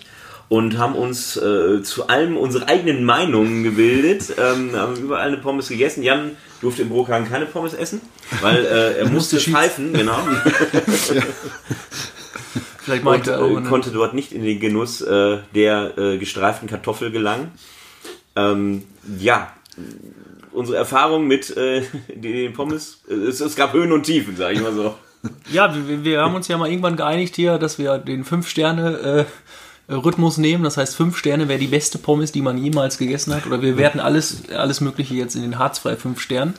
und 0.50 0.78
haben 0.78 0.96
uns 0.96 1.38
äh, 1.38 1.82
zu 1.84 2.08
allem 2.08 2.38
unsere 2.38 2.68
eigenen 2.68 3.04
Meinungen 3.04 3.64
gebildet, 3.64 4.36
ähm, 4.38 4.76
haben 4.76 4.98
überall 4.98 5.28
eine 5.28 5.38
Pommes 5.38 5.70
gegessen. 5.70 6.04
Jan 6.04 6.32
durfte 6.62 6.84
in 6.84 6.90
Brokhagen 6.90 7.28
keine 7.30 7.46
Pommes 7.46 7.74
essen, 7.74 8.02
weil 8.42 8.66
äh, 8.66 9.00
er 9.00 9.10
musste 9.10 9.40
pfeifen, 9.40 9.94
genau, 9.94 10.20
Vielleicht 12.84 13.06
und 13.06 13.28
äh, 13.28 13.70
konnte 13.70 13.92
dort 13.92 14.14
nicht 14.14 14.34
in 14.34 14.44
den 14.44 14.60
Genuss 14.60 15.02
äh, 15.02 15.38
der 15.56 15.98
äh, 15.98 16.18
gestreiften 16.18 16.68
Kartoffel 16.68 17.12
gelangen. 17.12 17.52
Ähm, 18.36 18.84
ja, 19.20 19.54
unsere 20.52 20.78
Erfahrung 20.78 21.26
mit 21.26 21.56
äh, 21.56 21.84
den 22.14 22.52
Pommes, 22.54 23.02
äh, 23.10 23.14
es, 23.14 23.40
es 23.40 23.56
gab 23.56 23.74
Höhen 23.74 23.92
und 23.94 24.04
Tiefen, 24.04 24.36
sage 24.36 24.56
ich 24.56 24.62
mal 24.62 24.74
so. 24.74 24.96
Ja, 25.52 25.74
wir, 25.88 26.04
wir 26.04 26.22
haben 26.22 26.36
uns 26.36 26.48
ja 26.48 26.58
mal 26.58 26.70
irgendwann 26.70 26.98
geeinigt 26.98 27.36
hier, 27.36 27.58
dass 27.58 27.78
wir 27.80 27.98
den 27.98 28.26
5-Sterne-Rhythmus 28.26 30.38
nehmen. 30.38 30.64
Das 30.64 30.78
heißt, 30.78 30.96
5 30.96 31.18
Sterne 31.18 31.48
wäre 31.48 31.60
die 31.60 31.68
beste 31.68 31.98
Pommes, 31.98 32.32
die 32.32 32.42
man 32.42 32.58
jemals 32.58 32.98
gegessen 32.98 33.34
hat. 33.34 33.46
Oder 33.46 33.62
wir 33.62 33.78
werten 33.78 34.00
alles, 34.00 34.50
alles 34.50 34.82
Mögliche 34.82 35.14
jetzt 35.16 35.36
in 35.36 35.42
den 35.42 35.60
harzfrei 35.60 35.96
5 35.96 36.20
Sternen. 36.20 36.54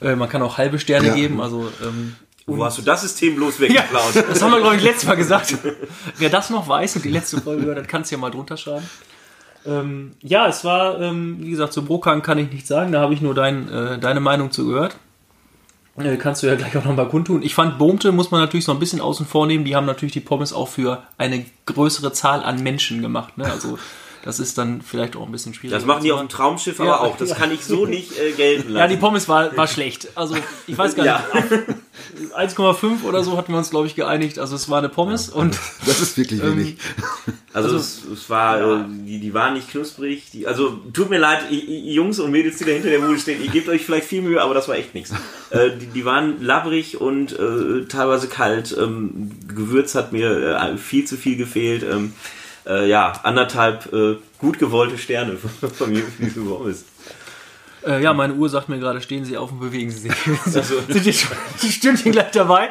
Äh, 0.00 0.16
man 0.16 0.28
kann 0.28 0.42
auch 0.42 0.58
halbe 0.58 0.78
Sterne 0.78 1.08
Ja. 1.08 1.14
geben. 1.14 1.40
Also, 1.40 1.70
ähm, 1.84 2.16
Wo 2.46 2.64
hast 2.64 2.78
du 2.78 2.82
das 2.82 3.02
System 3.02 3.36
bloß 3.36 3.60
weggeklaut? 3.60 4.16
das 4.28 4.42
haben 4.42 4.52
wir, 4.52 4.60
glaube 4.60 4.76
ich, 4.76 4.82
letztes 4.82 5.06
Mal 5.06 5.16
gesagt. 5.16 5.56
Wer 6.18 6.30
das 6.30 6.50
noch 6.50 6.68
weiß 6.68 6.96
und 6.96 7.04
die 7.04 7.10
letzte 7.10 7.40
Folge 7.40 7.64
hört, 7.66 7.78
dann 7.78 7.86
kannst 7.86 8.10
du 8.10 8.16
ja 8.16 8.20
mal 8.20 8.30
drunter 8.30 8.56
schreiben. 8.56 8.88
Ähm, 9.66 10.12
ja, 10.22 10.48
es 10.48 10.64
war, 10.64 11.00
ähm, 11.00 11.36
wie 11.40 11.50
gesagt, 11.50 11.72
zu 11.72 11.84
Brokan 11.84 12.22
kann 12.22 12.38
ich 12.38 12.50
nichts 12.50 12.68
sagen. 12.68 12.92
Da 12.92 13.00
habe 13.00 13.12
ich 13.14 13.20
nur 13.20 13.34
dein, 13.34 13.68
äh, 13.68 13.98
deine 13.98 14.20
Meinung 14.20 14.50
zu 14.50 14.66
gehört. 14.66 14.96
Äh, 16.00 16.16
kannst 16.16 16.42
du 16.42 16.46
ja 16.46 16.54
gleich 16.54 16.76
auch 16.76 16.84
nochmal 16.84 17.08
kundtun. 17.08 17.42
Ich 17.42 17.54
fand, 17.54 17.78
Bohmte 17.78 18.12
muss 18.12 18.30
man 18.30 18.40
natürlich 18.40 18.64
so 18.64 18.72
ein 18.72 18.78
bisschen 18.78 19.00
außen 19.00 19.26
vor 19.26 19.46
nehmen. 19.46 19.64
Die 19.64 19.76
haben 19.76 19.86
natürlich 19.86 20.12
die 20.12 20.20
Pommes 20.20 20.52
auch 20.52 20.68
für 20.68 21.02
eine 21.16 21.44
größere 21.66 22.12
Zahl 22.12 22.42
an 22.42 22.62
Menschen 22.62 23.02
gemacht. 23.02 23.36
Ne? 23.38 23.44
Also, 23.44 23.78
das 24.28 24.40
ist 24.40 24.58
dann 24.58 24.82
vielleicht 24.82 25.16
auch 25.16 25.24
ein 25.24 25.32
bisschen 25.32 25.54
schwierig. 25.54 25.74
Das 25.74 25.86
machen 25.86 26.04
die 26.04 26.12
auf 26.12 26.20
dem 26.20 26.28
Traumschiff 26.28 26.78
Ja, 26.80 26.84
aber 26.84 27.00
auch. 27.00 27.16
Das 27.16 27.30
ja. 27.30 27.34
kann 27.34 27.50
ich 27.50 27.64
so 27.64 27.86
nicht 27.96 28.12
äh, 28.18 28.32
gelten 28.32 28.72
lassen. 28.74 28.76
Ja, 28.76 28.86
die 28.86 28.98
Pommes 28.98 29.26
war, 29.26 29.56
war 29.56 29.66
schlecht. 29.66 30.08
Also, 30.16 30.36
ich 30.66 30.76
weiß 30.76 30.94
gar 30.96 31.06
Ja. 31.06 31.24
nicht. 31.34 32.34
1,5 32.36 33.04
oder 33.04 33.24
so 33.24 33.38
hatten 33.38 33.52
wir 33.52 33.56
uns, 33.58 33.70
glaube 33.70 33.86
ich, 33.86 33.94
geeinigt. 33.94 34.38
Also, 34.38 34.54
es 34.54 34.68
war 34.68 34.80
eine 34.80 34.90
Pommes 34.90 35.30
und. 35.30 35.58
Das 35.86 36.02
ist 36.02 36.18
wirklich 36.18 36.42
wenig. 36.42 36.76
Also, 37.54 37.68
Also- 37.70 37.76
es, 37.78 38.02
es 38.12 38.28
war, 38.28 38.84
die, 38.86 39.18
die 39.18 39.32
waren 39.32 39.54
nicht 39.54 39.70
knusprig. 39.70 40.24
Die, 40.34 40.46
also 40.46 40.78
tut 40.92 41.08
mir 41.08 41.16
leid, 41.18 41.44
Jungs 41.50 42.18
und 42.18 42.30
Mädels, 42.30 42.58
die 42.58 42.64
da 42.66 42.72
hinter 42.72 42.90
der 42.90 42.98
Bude 42.98 43.18
stehen, 43.18 43.42
ihr 43.42 43.50
gebt 43.50 43.70
euch 43.70 43.82
vielleicht 43.86 44.06
viel 44.06 44.20
Mühe, 44.20 44.42
aber 44.42 44.52
das 44.52 44.68
war 44.68 44.76
echt 44.76 44.92
nichts. 44.94 45.14
Äh, 45.50 45.70
die, 45.78 45.86
die 45.86 46.04
waren 46.04 46.42
labbrig 46.42 47.00
und 47.00 47.32
äh, 47.32 47.86
teilweise 47.88 48.28
kalt. 48.28 48.76
Ähm, 48.78 49.30
Gewürz 49.48 49.94
hat 49.94 50.12
mir 50.12 50.58
äh, 50.60 50.76
viel 50.76 51.06
zu 51.06 51.16
viel 51.16 51.38
gefehlt. 51.38 51.82
Ähm, 51.82 52.12
äh, 52.68 52.88
ja, 52.88 53.12
anderthalb 53.22 53.92
äh, 53.92 54.16
gut 54.38 54.58
gewollte 54.58 54.98
Sterne 54.98 55.36
von 55.78 55.90
mir 55.90 56.02
für 56.02 56.22
diese 56.24 56.40
Pommes. 56.40 56.84
Äh, 57.86 58.02
ja, 58.02 58.12
meine 58.12 58.34
Uhr 58.34 58.48
sagt 58.48 58.68
mir 58.68 58.78
gerade, 58.78 59.00
stehen 59.00 59.24
Sie 59.24 59.36
auf 59.36 59.52
und 59.52 59.60
bewegen 59.60 59.90
Sie 59.90 60.00
sich. 60.00 60.12
Also- 60.44 60.74
Sind 60.88 61.06
jetzt 61.06 61.20
schon 61.20 61.36
ein 61.62 61.70
Stündchen 61.70 62.12
gleich 62.12 62.30
dabei. 62.32 62.70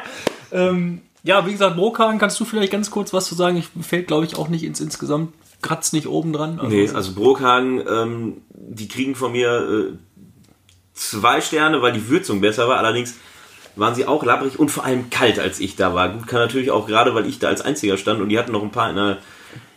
Ähm, 0.52 1.02
ja, 1.24 1.44
wie 1.46 1.52
gesagt, 1.52 1.76
Brokan, 1.76 2.18
kannst 2.18 2.38
du 2.40 2.44
vielleicht 2.44 2.72
ganz 2.72 2.90
kurz 2.90 3.12
was 3.12 3.26
zu 3.26 3.34
sagen? 3.34 3.56
Ich 3.56 3.68
fällt, 3.84 4.06
glaube 4.06 4.24
ich, 4.24 4.36
auch 4.36 4.48
nicht 4.48 4.64
ins 4.64 4.80
insgesamt, 4.80 5.34
kratzt 5.62 5.92
nicht 5.92 6.06
oben 6.06 6.32
dran. 6.32 6.60
Also 6.60 6.74
nee, 6.74 6.88
also 6.88 7.12
Brookhagen, 7.14 7.82
ähm, 7.88 8.36
die 8.54 8.86
kriegen 8.88 9.14
von 9.14 9.32
mir 9.32 9.50
äh, 9.92 9.96
zwei 10.94 11.40
Sterne, 11.40 11.82
weil 11.82 11.92
die 11.92 12.08
Würzung 12.08 12.40
besser 12.40 12.68
war. 12.68 12.78
Allerdings 12.78 13.16
waren 13.76 13.94
sie 13.94 14.06
auch 14.06 14.24
labbrig 14.24 14.58
und 14.58 14.70
vor 14.70 14.84
allem 14.84 15.10
kalt, 15.10 15.38
als 15.38 15.60
ich 15.60 15.76
da 15.76 15.94
war. 15.94 16.08
Gut, 16.10 16.26
kann 16.26 16.40
natürlich 16.40 16.70
auch 16.70 16.86
gerade, 16.86 17.14
weil 17.14 17.26
ich 17.26 17.38
da 17.38 17.48
als 17.48 17.60
einziger 17.60 17.96
stand 17.96 18.20
und 18.20 18.28
die 18.28 18.38
hatten 18.38 18.52
noch 18.52 18.62
ein 18.62 18.72
paar 18.72 18.90
in 18.90 18.96
der, 18.96 19.18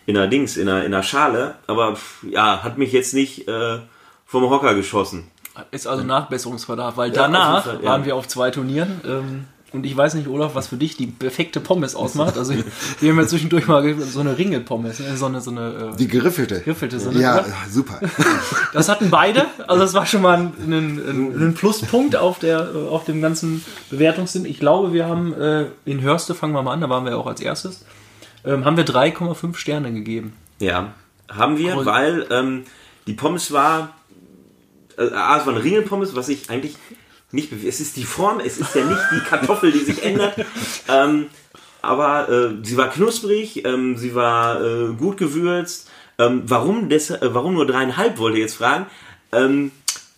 in 0.06 0.16
der 0.16 0.28
Dings, 0.28 0.58
in 0.58 0.68
der, 0.68 0.86
in 0.86 0.92
der 0.92 1.04
Schale. 1.04 1.56
Aber 1.68 1.98
ja, 2.30 2.64
hat 2.64 2.78
mich 2.78 2.92
jetzt 2.92 3.14
nicht 3.14 3.48
äh, 3.48 3.80
vom 4.26 4.50
Hocker 4.50 4.76
geschossen. 4.76 5.30
Ist 5.72 5.88
also 5.88 6.04
Nachbesserungsverdacht, 6.04 6.98
weil 6.98 7.12
danach 7.12 7.66
Fall, 7.66 7.80
ja. 7.82 7.90
waren 7.90 8.06
wir 8.06 8.16
auf 8.16 8.28
zwei 8.28 8.52
Turnieren. 8.52 9.02
Ähm, 9.06 9.46
und 9.74 9.86
ich 9.86 9.96
weiß 9.96 10.16
nicht, 10.16 10.28
Olaf, 10.28 10.54
was 10.54 10.68
für 10.68 10.76
dich 10.76 10.98
die 10.98 11.08
perfekte 11.08 11.62
Pommes 11.62 11.96
ausmacht. 11.96 12.38
Also 12.38 12.54
wir 13.00 13.10
haben 13.10 13.20
ja 13.20 13.26
zwischendurch 13.26 13.68
mal 13.68 13.96
so 14.00 14.20
eine 14.20 14.38
Ringelpommes, 14.38 15.00
ne? 15.00 15.16
so 15.16 15.28
eine, 15.28 15.40
so 15.40 15.52
eine 15.52 15.92
äh, 15.94 15.98
die 15.98 16.10
geriffelte. 16.10 16.60
Geriffelte, 16.60 17.00
so 17.00 17.10
eine, 17.10 17.22
ja, 17.22 17.40
oder? 17.40 17.46
super. 17.70 18.00
Das 18.74 18.90
hatten 18.90 19.10
beide. 19.10 19.46
Also 19.68 19.84
das 19.84 19.94
war 19.94 20.06
schon 20.06 20.22
mal 20.22 20.38
ein, 20.38 20.54
ein, 20.74 21.48
ein 21.50 21.54
Pluspunkt 21.54 22.16
auf 22.16 22.40
der 22.40 22.70
auf 22.90 23.06
dem 23.06 23.22
ganzen 23.22 23.64
Bewertungssinn. 23.90 24.46
Ich 24.46 24.60
glaube, 24.60 24.92
wir 24.94 25.08
haben 25.08 25.34
äh, 25.34 25.66
in 25.86 26.02
Hörste 26.02 26.36
fangen 26.36 26.54
wir 26.54 26.62
mal 26.64 26.74
an, 26.74 26.82
da 26.82 26.90
waren 26.90 27.06
wir 27.06 27.18
auch 27.18 27.28
als 27.28 27.40
erstes, 27.40 27.86
ähm, 28.46 28.66
haben 28.66 28.78
wir 28.78 28.86
3,5 28.86 29.56
Sterne 29.56 29.94
gegeben. 29.94 30.34
Ja, 30.60 30.94
haben 31.30 31.58
wir, 31.58 31.74
Aber 31.74 31.86
weil 31.86 32.28
ähm, 32.30 32.64
die 33.08 33.14
Pommes 33.14 33.52
war 33.52 33.96
äh, 34.98 35.06
es 35.06 35.12
war 35.12 35.48
eine 35.48 35.64
Ringelpommes, 35.64 36.16
was 36.16 36.30
ich 36.30 36.50
eigentlich 36.50 36.76
nicht, 37.32 37.52
es 37.54 37.80
ist 37.80 37.96
die 37.96 38.04
Form, 38.04 38.40
es 38.40 38.58
ist 38.58 38.76
ja 38.76 38.84
nicht 38.84 39.02
die 39.14 39.20
Kartoffel, 39.22 39.72
die 39.72 39.80
sich 39.80 40.04
ändert. 40.04 40.36
Ähm, 40.90 41.28
aber 41.82 42.28
äh, 42.30 42.50
sie 42.64 42.76
war 42.76 42.90
knusprig, 42.90 43.64
ähm, 43.66 43.98
sie 43.98 44.14
war 44.14 44.62
äh, 44.62 44.94
gut 44.94 45.18
gewürzt. 45.18 45.90
Ähm, 46.18 46.44
warum, 46.46 46.90
des, 46.90 47.12
äh, 47.12 47.20
warum 47.22 47.54
nur 47.54 47.66
dreieinhalb, 47.66 48.18
wollte 48.18 48.38
ich 48.38 48.44
jetzt 48.44 48.56
fragen. 48.56 48.88
Ähm, 49.32 49.72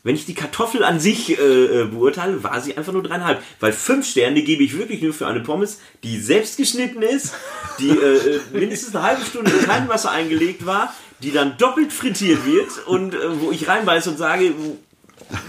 wenn 0.04 0.16
ich 0.16 0.26
die 0.26 0.34
Kartoffel 0.34 0.84
an 0.84 1.00
sich 1.00 1.40
äh, 1.40 1.42
äh, 1.42 1.86
beurteile, 1.86 2.44
war 2.44 2.60
sie 2.60 2.78
einfach 2.78 2.92
nur 2.92 3.04
dreieinhalb. 3.04 3.42
Weil 3.62 3.72
fünf 3.72 4.06
Sterne 4.06 4.42
gebe 4.44 4.64
ich 4.64 4.78
wirklich 4.78 5.02
nur 5.02 5.14
für 5.14 5.28
eine 5.28 5.40
Pommes, 5.40 5.80
die 6.04 6.20
selbst 6.20 6.58
geschnitten 6.58 7.02
ist, 7.02 7.34
die 7.80 7.90
äh, 7.90 8.40
mindestens 8.52 8.96
eine 8.96 9.06
halbe 9.06 9.26
Stunde 9.26 9.52
in 9.52 9.66
kein 9.66 9.88
Wasser 9.88 10.12
eingelegt 10.12 10.66
war, 10.66 10.94
die 11.22 11.32
dann 11.32 11.58
doppelt 11.58 11.94
frittiert 11.94 12.46
wird 12.46 12.86
und 12.86 13.16
wo 13.40 13.52
ich 13.52 13.68
reinbeiße 13.68 14.10
und 14.10 14.18
sage, 14.18 14.54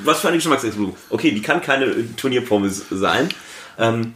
was 0.04 0.20
für 0.20 0.28
eine 0.28 0.36
Geschmacksexplosion. 0.36 0.96
Okay, 1.10 1.32
die 1.32 1.42
kann 1.42 1.60
keine 1.60 2.14
Turnierpommes 2.14 2.86
sein. 2.90 3.28
Ähm, 3.76 4.14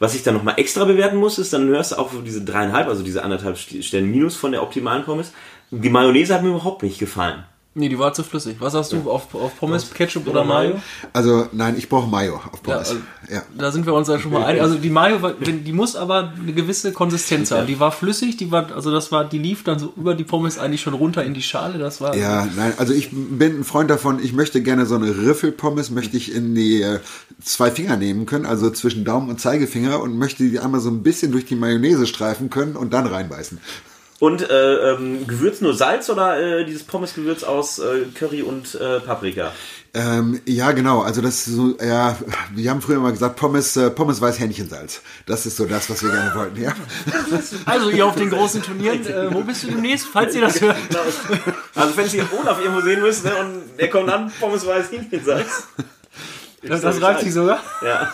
was 0.00 0.14
ich 0.14 0.24
dann 0.24 0.34
nochmal 0.34 0.54
extra 0.58 0.84
bewerten 0.84 1.16
muss, 1.16 1.38
ist, 1.38 1.52
dann 1.52 1.68
hörst 1.68 1.92
du 1.92 1.96
auch 1.96 2.10
diese 2.24 2.42
dreieinhalb, 2.42 2.88
also 2.88 3.02
diese 3.02 3.22
anderthalb 3.22 3.56
Stellen 3.56 4.10
Minus 4.10 4.36
von 4.36 4.52
der 4.52 4.62
optimalen 4.62 5.04
Pommes. 5.04 5.32
Die 5.70 5.88
Mayonnaise 5.88 6.34
hat 6.34 6.42
mir 6.42 6.50
überhaupt 6.50 6.82
nicht 6.82 6.98
gefallen. 6.98 7.44
Nee, 7.78 7.90
die 7.90 7.98
war 7.98 8.14
zu 8.14 8.22
flüssig. 8.22 8.56
Was 8.58 8.72
hast 8.72 8.92
du 8.92 8.96
ja. 8.96 9.04
auf, 9.04 9.34
auf 9.34 9.58
Pommes, 9.58 9.92
Ketchup 9.92 10.26
oder 10.26 10.44
Mayo? 10.44 10.80
Also 11.12 11.46
nein, 11.52 11.74
ich 11.76 11.90
brauche 11.90 12.08
Mayo 12.08 12.36
auf 12.36 12.62
Pommes. 12.62 12.88
Ja, 12.88 12.94
also, 12.94 12.96
ja. 13.30 13.42
Da 13.54 13.70
sind 13.70 13.84
wir 13.84 13.92
uns 13.92 14.08
ja 14.08 14.18
schon 14.18 14.32
mal 14.32 14.46
einig. 14.46 14.62
Also 14.62 14.76
die 14.76 14.88
Mayo, 14.88 15.18
die 15.38 15.72
muss 15.74 15.94
aber 15.94 16.32
eine 16.40 16.54
gewisse 16.54 16.92
Konsistenz 16.92 17.50
haben. 17.50 17.66
Die 17.66 17.78
war 17.78 17.92
flüssig, 17.92 18.38
die 18.38 18.50
war, 18.50 18.74
also 18.74 18.90
das 18.90 19.12
war, 19.12 19.26
die 19.26 19.36
lief 19.36 19.62
dann 19.62 19.78
so 19.78 19.92
über 19.94 20.14
die 20.14 20.24
Pommes 20.24 20.58
eigentlich 20.58 20.80
schon 20.80 20.94
runter 20.94 21.22
in 21.22 21.34
die 21.34 21.42
Schale. 21.42 21.78
Das 21.78 22.00
war. 22.00 22.16
Ja, 22.16 22.48
nein, 22.56 22.72
also 22.78 22.94
ich 22.94 23.10
bin 23.12 23.60
ein 23.60 23.64
Freund 23.64 23.90
davon. 23.90 24.20
Ich 24.24 24.32
möchte 24.32 24.62
gerne 24.62 24.86
so 24.86 24.94
eine 24.94 25.14
Riffelpommes 25.14 25.90
möchte 25.90 26.16
ich 26.16 26.34
in 26.34 26.54
die 26.54 26.80
äh, 26.80 27.00
zwei 27.44 27.70
Finger 27.70 27.98
nehmen 27.98 28.24
können, 28.24 28.46
also 28.46 28.70
zwischen 28.70 29.04
Daumen 29.04 29.28
und 29.28 29.38
Zeigefinger 29.38 30.00
und 30.00 30.16
möchte 30.16 30.48
die 30.48 30.58
einmal 30.60 30.80
so 30.80 30.88
ein 30.88 31.02
bisschen 31.02 31.30
durch 31.30 31.44
die 31.44 31.56
Mayonnaise 31.56 32.06
streifen 32.06 32.48
können 32.48 32.74
und 32.74 32.94
dann 32.94 33.06
reinbeißen. 33.06 33.58
Und 34.18 34.48
äh, 34.48 34.92
ähm, 34.92 35.26
Gewürz 35.26 35.60
nur 35.60 35.74
Salz 35.74 36.08
oder 36.08 36.40
äh, 36.40 36.64
dieses 36.64 36.84
Pommesgewürz 36.84 37.44
aus 37.44 37.78
äh, 37.78 38.06
Curry 38.18 38.40
und 38.42 38.74
äh, 38.74 39.00
Paprika? 39.00 39.52
Ähm, 39.92 40.40
ja, 40.46 40.72
genau. 40.72 41.02
Also 41.02 41.20
das 41.20 41.46
ist 41.46 41.54
so, 41.54 41.76
ja, 41.82 42.16
wir 42.54 42.70
haben 42.70 42.80
früher 42.80 42.98
mal 42.98 43.12
gesagt, 43.12 43.36
Pommes, 43.36 43.76
äh, 43.76 43.90
Pommes 43.90 44.20
weiß 44.20 44.38
Hähnchensalz. 44.38 45.02
Das 45.26 45.44
ist 45.44 45.56
so 45.58 45.66
das, 45.66 45.90
was 45.90 46.02
wir 46.02 46.10
gerne 46.10 46.34
wollten, 46.34 46.62
ja. 46.62 46.72
Also 47.66 47.90
ihr 47.90 48.06
auf 48.06 48.14
den 48.14 48.30
großen 48.30 48.62
Turnieren, 48.62 49.06
äh, 49.06 49.32
wo 49.34 49.42
bist 49.42 49.64
du 49.64 49.68
demnächst, 49.68 50.06
falls 50.06 50.34
ihr 50.34 50.42
das 50.42 50.60
hört? 50.60 50.76
Also 51.74 51.96
wenn 51.96 52.08
Sie 52.08 52.22
Olaf 52.40 52.58
irgendwo 52.60 52.80
sehen 52.80 53.00
müsst 53.00 53.24
ne, 53.24 53.36
und 53.36 53.62
er 53.76 53.88
kommt 53.88 54.10
an, 54.10 54.32
Pommes 54.40 54.66
weiß 54.66 54.90
Hähnchensalz. 54.92 55.64
Das, 56.62 56.80
das 56.80 57.00
reicht 57.00 57.20
sich 57.20 57.34
sogar? 57.34 57.60
Ja. 57.82 58.12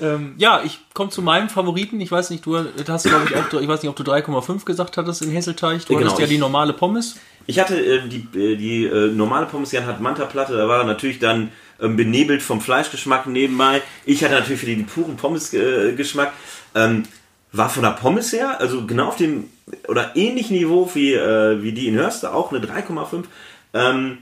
Ähm, 0.00 0.34
ja, 0.38 0.62
ich 0.64 0.80
komme 0.92 1.10
zu 1.10 1.22
meinem 1.22 1.48
Favoriten. 1.48 2.00
Ich 2.00 2.10
weiß 2.10 2.30
nicht, 2.30 2.44
du 2.44 2.56
hast, 2.56 3.04
glaube 3.04 3.26
ich, 3.28 3.36
auch, 3.36 3.60
ich 3.60 3.68
weiß 3.68 3.82
nicht, 3.82 3.90
ob 3.90 3.96
du 3.96 4.02
3,5 4.02 4.64
gesagt 4.64 4.96
hattest 4.96 5.22
in 5.22 5.30
Hesselteich. 5.30 5.84
Du 5.84 5.94
genau, 5.94 6.06
hattest 6.06 6.20
ja 6.20 6.26
die 6.26 6.38
normale 6.38 6.72
Pommes. 6.72 7.16
Ich 7.46 7.58
hatte 7.58 7.76
äh, 7.76 8.08
die, 8.08 8.26
äh, 8.38 8.56
die 8.56 8.86
äh, 8.86 9.12
normale 9.12 9.46
Pommes, 9.46 9.72
Jan 9.72 9.86
hat 9.86 10.00
Manta-Platte, 10.00 10.56
da 10.56 10.66
war 10.66 10.80
er 10.80 10.84
natürlich 10.84 11.18
dann 11.18 11.50
ähm, 11.80 11.96
benebelt 11.96 12.42
vom 12.42 12.60
Fleischgeschmack 12.60 13.26
nebenbei. 13.26 13.82
Ich 14.04 14.24
hatte 14.24 14.34
natürlich 14.34 14.60
für 14.60 14.66
die, 14.66 14.76
die 14.76 14.82
puren 14.84 15.16
Pommes-Geschmack. 15.16 16.32
Äh, 16.74 16.84
ähm, 16.84 17.04
war 17.52 17.70
von 17.70 17.84
der 17.84 17.90
Pommes 17.90 18.32
her, 18.32 18.60
also 18.60 18.84
genau 18.84 19.08
auf 19.08 19.16
dem 19.16 19.48
oder 19.86 20.16
ähnlichen 20.16 20.56
Niveau 20.56 20.90
wie, 20.94 21.12
äh, 21.12 21.62
wie 21.62 21.72
die 21.72 21.86
in 21.86 21.94
Hörste, 21.94 22.34
auch 22.34 22.52
eine 22.52 22.64
3,5. 22.64 23.24
Ähm, 23.72 24.18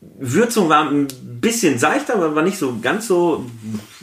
Würzung 0.00 0.68
war 0.68 0.90
ein 0.90 1.08
bisschen 1.40 1.78
seichter, 1.78 2.14
aber 2.14 2.34
war 2.34 2.42
nicht 2.42 2.58
so 2.58 2.78
ganz 2.80 3.08
so 3.08 3.46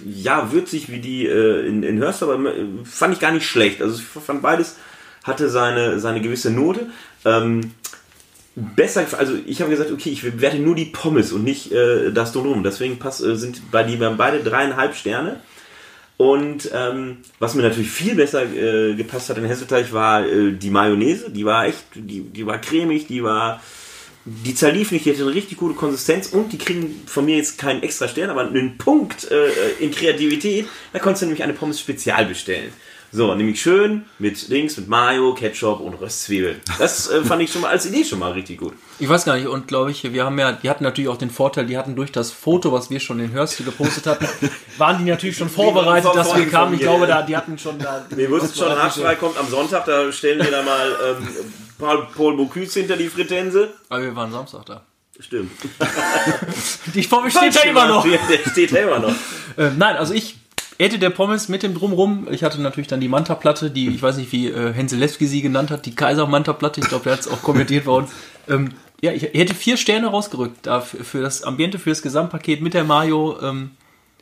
ja 0.05 0.51
würzig 0.51 0.89
wie 0.89 0.99
die 0.99 1.25
äh, 1.25 1.65
in, 1.65 1.83
in 1.83 1.99
Hörst, 1.99 2.21
aber 2.21 2.39
fand 2.83 3.13
ich 3.13 3.19
gar 3.19 3.31
nicht 3.31 3.47
schlecht. 3.47 3.81
Also 3.81 3.99
ich 3.99 4.03
fand 4.03 4.41
beides 4.41 4.75
hatte 5.23 5.49
seine 5.49 5.99
seine 5.99 6.21
gewisse 6.21 6.51
Note. 6.51 6.87
Ähm, 7.23 7.71
besser, 8.55 9.05
also 9.17 9.33
ich 9.45 9.61
habe 9.61 9.71
gesagt, 9.71 9.91
okay, 9.91 10.09
ich 10.09 10.21
bewerte 10.21 10.59
nur 10.59 10.75
die 10.75 10.85
Pommes 10.85 11.31
und 11.31 11.43
nicht 11.43 11.71
äh, 11.71 12.11
das 12.11 12.31
drumherum. 12.31 12.63
Deswegen 12.63 12.99
pass, 12.99 13.21
äh, 13.21 13.35
sind 13.35 13.71
bei 13.71 13.83
die 13.83 13.97
beide 13.97 14.43
dreieinhalb 14.43 14.95
Sterne. 14.95 15.39
Und 16.17 16.69
ähm, 16.73 17.17
was 17.39 17.55
mir 17.55 17.63
natürlich 17.63 17.91
viel 17.91 18.15
besser 18.15 18.43
äh, 18.43 18.95
gepasst 18.95 19.29
hat 19.29 19.37
in 19.37 19.43
Hesselteich 19.43 19.91
war 19.91 20.25
äh, 20.25 20.53
die 20.53 20.69
Mayonnaise. 20.69 21.29
Die 21.29 21.43
war 21.43 21.65
echt, 21.65 21.83
die, 21.93 22.21
die 22.21 22.45
war 22.45 22.59
cremig, 22.59 23.07
die 23.07 23.21
war 23.21 23.61
die 24.26 24.55
zerlief 24.55 24.91
nicht, 24.91 25.05
die 25.05 25.11
hatte 25.11 25.21
eine 25.21 25.34
richtig 25.34 25.57
gute 25.57 25.76
Konsistenz 25.76 26.30
und 26.30 26.51
die 26.51 26.57
kriegen 26.57 27.03
von 27.05 27.26
mir 27.26 27.38
jetzt 27.38 27.59
keinen 27.59 27.84
extra 27.84 28.07
Stern, 28.07 28.32
aber 28.32 28.41
einen 28.41 28.78
Punkt 28.78 29.30
äh, 29.30 29.49
in 29.80 29.91
Kreativität. 29.91 30.67
Da 30.93 30.99
konntest 30.99 31.21
du 31.21 31.28
nämlich 31.28 31.43
eine 31.43 31.53
Pommes 31.53 31.80
Spezial 31.80 32.26
bestellen. 32.26 32.73
So, 33.11 33.34
nämlich 33.34 33.61
schön 33.61 34.05
mit 34.19 34.51
Dings, 34.51 34.76
mit 34.76 34.89
Mayo, 34.89 35.34
Ketchup 35.36 35.80
und 35.80 35.93
Röstzwiebeln. 35.93 36.59
Das 36.80 37.09
äh, 37.09 37.23
fand 37.23 37.43
ich 37.43 37.51
schon 37.51 37.61
mal 37.61 37.69
als 37.69 37.86
Idee 37.86 38.03
schon 38.03 38.19
mal 38.19 38.32
richtig 38.32 38.57
gut. 38.57 38.73
Ich 38.99 39.07
weiß 39.07 39.26
gar 39.26 39.38
nicht, 39.38 39.47
und 39.47 39.67
glaube 39.67 39.91
ich, 39.91 40.11
wir 40.11 40.26
haben 40.26 40.38
ja, 40.38 40.51
die 40.51 40.69
hatten 40.69 40.84
natürlich 40.84 41.09
auch 41.09 41.17
den 41.17 41.30
Vorteil, 41.30 41.65
die 41.67 41.78
hatten 41.78 41.95
durch 41.95 42.11
das 42.11 42.32
Foto, 42.32 42.73
was 42.73 42.89
wir 42.89 42.99
schon 42.99 43.19
in 43.19 43.32
Hörste 43.32 43.63
gepostet 43.63 44.07
hatten, 44.07 44.28
waren 44.80 44.97
die 44.97 45.09
natürlich 45.09 45.38
schon 45.38 45.49
vorbereitet, 45.49 46.11
dass 46.13 46.36
wir 46.36 46.47
kamen. 46.47 46.73
Ich 46.73 46.82
glaube, 46.82 47.07
da, 47.07 47.21
die 47.21 47.38
hatten 47.38 47.57
schon 47.57 47.78
da. 47.78 48.05
Wir 48.09 48.30
wussten 48.30 48.57
schon, 48.57 48.69
Hackfrei 48.69 49.15
kommt 49.15 49.38
am 49.38 49.47
Sonntag, 49.47 49.86
da 49.86 50.11
stellen 50.11 50.43
wir 50.43 50.51
da 50.51 50.63
mal 50.63 50.97
ähm, 51.07 51.28
Paul, 51.78 52.07
Paul 52.15 52.38
Bocuse 52.38 52.80
hinter 52.80 52.97
die 52.97 53.07
Frittense. 53.07 53.73
Aber 53.89 54.01
wir 54.01 54.15
waren 54.15 54.32
Samstag 54.32 54.65
da. 54.65 54.82
Stimmt. 55.19 55.51
die 56.93 57.01
Pommes 57.03 57.34
steht 57.34 57.55
ja 57.55 57.61
immer 57.61 57.88
noch. 57.88 58.03
Der 58.03 58.49
steht 58.51 58.71
ja 58.71 58.80
immer 58.80 58.99
noch. 58.99 59.15
äh, 59.57 59.71
nein, 59.78 59.95
also 59.95 60.13
ich 60.13 60.38
hätte 60.78 60.99
der 60.99 61.09
Pommes 61.09 61.47
mit 61.47 61.63
dem 61.63 61.73
Drumrum. 61.73 62.28
Ich 62.32 62.43
hatte 62.43 62.61
natürlich 62.61 62.88
dann 62.88 62.99
die 62.99 63.07
Manta-Platte, 63.07 63.71
die, 63.71 63.88
ich 63.89 64.01
weiß 64.01 64.17
nicht, 64.17 64.32
wie 64.32 64.49
äh, 64.49 64.73
Henselewski 64.73 65.26
sie 65.26 65.41
genannt 65.41 65.71
hat, 65.71 65.86
die 65.86 65.95
Kaiser-Manta-Platte. 65.95 66.82
Ich 66.82 66.88
glaube, 66.88 67.05
der 67.05 67.13
hat 67.13 67.21
es 67.21 67.28
auch 67.28 67.41
kommentiert 67.41 67.86
bei 67.86 67.91
uns. 67.91 68.11
Ähm, 68.49 68.71
ja, 69.01 69.11
ich 69.11 69.23
hätte 69.23 69.53
vier 69.53 69.78
Sterne 69.78 70.07
rausgerückt 70.07 70.65
da 70.65 70.82
für, 70.82 71.03
für, 71.03 71.21
das 71.21 71.43
Ambiente, 71.43 71.80
für 71.80 71.91
das 71.91 72.01
Gesamtpaket 72.01 72.61
mit 72.61 72.73
der 72.73 72.84
Mayo. 72.84 73.39
Ähm, 73.41 73.71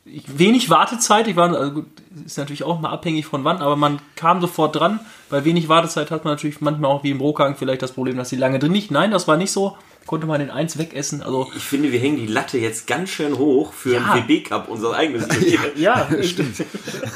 wenig 0.04 0.70
Wartezeit. 0.70 1.28
Ich 1.28 1.36
war, 1.36 1.54
also 1.54 1.72
gut, 1.72 1.86
ist 2.24 2.38
natürlich 2.38 2.64
auch 2.64 2.80
mal 2.80 2.90
abhängig 2.90 3.26
von 3.26 3.44
wann, 3.44 3.58
aber 3.58 3.76
man 3.76 4.00
kam 4.16 4.40
sofort 4.40 4.76
dran. 4.76 5.00
Bei 5.30 5.44
wenig 5.44 5.68
Wartezeit 5.68 6.10
hat 6.10 6.24
man 6.24 6.34
natürlich 6.34 6.60
manchmal 6.60 6.90
auch 6.90 7.02
wie 7.02 7.10
im 7.10 7.18
Brokagen 7.18 7.56
vielleicht 7.56 7.82
das 7.82 7.92
Problem, 7.92 8.16
dass 8.16 8.28
sie 8.28 8.36
lange 8.36 8.58
drin 8.58 8.72
nicht. 8.72 8.90
Nein, 8.90 9.10
das 9.10 9.26
war 9.26 9.36
nicht 9.36 9.50
so. 9.50 9.76
Konnte 10.06 10.26
man 10.26 10.40
den 10.40 10.50
eins 10.50 10.76
wegessen. 10.76 11.22
Also 11.22 11.50
ich 11.56 11.62
finde, 11.62 11.90
wir 11.90 11.98
hängen 11.98 12.18
die 12.18 12.26
Latte 12.26 12.58
jetzt 12.58 12.86
ganz 12.86 13.08
schön 13.08 13.38
hoch 13.38 13.72
für 13.72 13.94
ja. 13.94 14.12
ein 14.12 14.28
WB 14.28 14.42
Cup, 14.42 14.68
unser 14.68 14.92
eigenes 14.94 15.26
Turnier. 15.28 15.58
ja, 15.76 16.06
stimmt. 16.22 16.62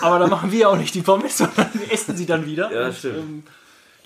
aber 0.01 0.18
da 0.18 0.26
machen 0.26 0.51
wir 0.51 0.70
auch 0.70 0.76
nicht 0.76 0.95
die 0.95 1.03
Pommes, 1.03 1.36
sondern 1.36 1.68
essen 1.91 2.16
sie 2.16 2.24
dann 2.24 2.47
wieder. 2.47 2.72
Ja, 2.72 2.91
stimmt. 2.91 3.18
Ähm, 3.18 3.43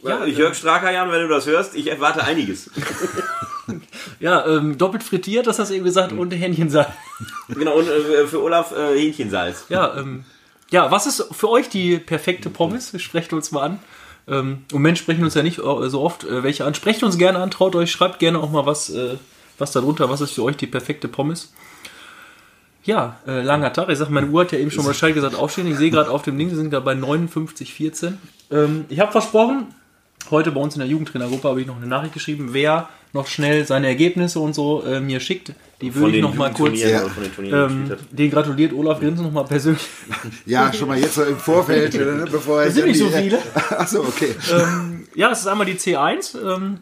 ja, 0.02 0.24
Jörg 0.24 0.54
Strakerjan, 0.54 1.10
wenn 1.10 1.22
du 1.22 1.28
das 1.28 1.46
hörst, 1.46 1.74
ich 1.74 1.88
erwarte 1.88 2.24
einiges. 2.24 2.70
ja, 4.20 4.46
ähm, 4.46 4.78
doppelt 4.78 5.02
frittiert, 5.02 5.46
das 5.46 5.58
hast 5.58 5.70
du 5.70 5.74
eben 5.74 5.84
gesagt, 5.84 6.12
und 6.12 6.30
Hähnchensalz. 6.30 6.88
Genau, 7.48 7.76
und 7.78 7.88
äh, 7.88 8.26
für 8.26 8.42
Olaf 8.42 8.72
äh, 8.72 8.98
Hähnchensalz. 8.98 9.66
Ja, 9.68 9.96
ähm, 9.96 10.24
ja, 10.70 10.90
was 10.90 11.06
ist 11.06 11.28
für 11.32 11.50
euch 11.50 11.68
die 11.68 11.98
perfekte 11.98 12.50
Pommes? 12.50 12.92
Sprecht 13.00 13.32
uns 13.32 13.52
mal 13.52 13.62
an. 13.62 13.78
Ähm, 14.26 14.64
Im 14.70 14.76
Moment 14.76 14.98
sprechen 14.98 15.24
uns 15.24 15.34
ja 15.34 15.42
nicht 15.42 15.58
äh, 15.58 15.88
so 15.88 16.00
oft 16.00 16.24
äh, 16.24 16.42
welche 16.42 16.64
an. 16.64 16.74
Sprecht 16.74 17.02
uns 17.02 17.18
gerne 17.18 17.38
an, 17.38 17.50
traut 17.50 17.74
euch, 17.76 17.90
schreibt 17.90 18.18
gerne 18.18 18.38
auch 18.38 18.50
mal 18.50 18.66
was, 18.66 18.90
äh, 18.90 19.16
was 19.58 19.72
darunter. 19.72 20.08
Was 20.08 20.20
ist 20.20 20.32
für 20.32 20.42
euch 20.42 20.56
die 20.56 20.66
perfekte 20.66 21.08
Pommes? 21.08 21.52
Ja, 22.84 23.20
äh, 23.26 23.42
langer 23.42 23.72
Tag. 23.72 23.88
Ich 23.90 23.98
sag, 23.98 24.10
meine 24.10 24.28
Uhr 24.28 24.42
hat 24.42 24.52
ja 24.52 24.58
eben 24.58 24.70
schon 24.70 24.84
Bescheid 24.84 25.14
gesagt, 25.14 25.34
aufstehen. 25.34 25.66
Ich 25.68 25.76
sehe 25.76 25.90
gerade 25.90 26.10
auf 26.10 26.22
dem 26.22 26.36
Link, 26.36 26.50
wir 26.50 26.56
sind 26.56 26.70
gerade 26.70 26.84
bei 26.84 26.94
59,14. 26.94 28.14
Ähm, 28.50 28.86
ich 28.88 28.98
habe 28.98 29.12
versprochen, 29.12 29.74
heute 30.30 30.52
bei 30.52 30.60
uns 30.60 30.74
in 30.74 30.80
der 30.80 30.88
Jugendtrainergruppe 30.88 31.48
habe 31.48 31.60
ich 31.60 31.66
noch 31.66 31.76
eine 31.76 31.86
Nachricht 31.86 32.14
geschrieben, 32.14 32.50
wer 32.52 32.88
noch 33.12 33.26
schnell 33.26 33.66
seine 33.66 33.88
Ergebnisse 33.88 34.40
und 34.40 34.54
so 34.54 34.82
äh, 34.84 35.00
mir 35.00 35.20
schickt. 35.20 35.52
Die 35.80 35.94
würde 35.94 36.16
ich 36.16 36.22
noch 36.22 36.34
mal 36.34 36.52
kurz. 36.52 36.80
Ja. 36.80 37.02
den 37.36 37.52
Ähm, 37.52 37.96
den 38.10 38.30
gratuliert 38.30 38.72
Olaf 38.72 39.00
Grinsen 39.00 39.24
noch 39.24 39.32
mal 39.32 39.44
persönlich. 39.44 39.82
Ja, 40.46 40.72
schon 40.72 40.88
mal 40.88 40.98
jetzt 40.98 41.14
so 41.16 41.24
im 41.24 41.36
Vorfeld, 41.36 41.92
ne, 41.94 42.24
bevor 42.30 42.64
Das 42.64 42.74
sind 42.74 42.86
nicht 42.86 42.98
so 42.98 43.08
viele. 43.08 43.38
Achso, 43.70 44.00
okay. 44.00 44.34
ähm, 44.52 45.06
ja, 45.14 45.30
es 45.32 45.40
ist 45.40 45.46
einmal 45.48 45.66
die 45.66 45.74
C1 45.74 46.38
ähm, 46.38 46.78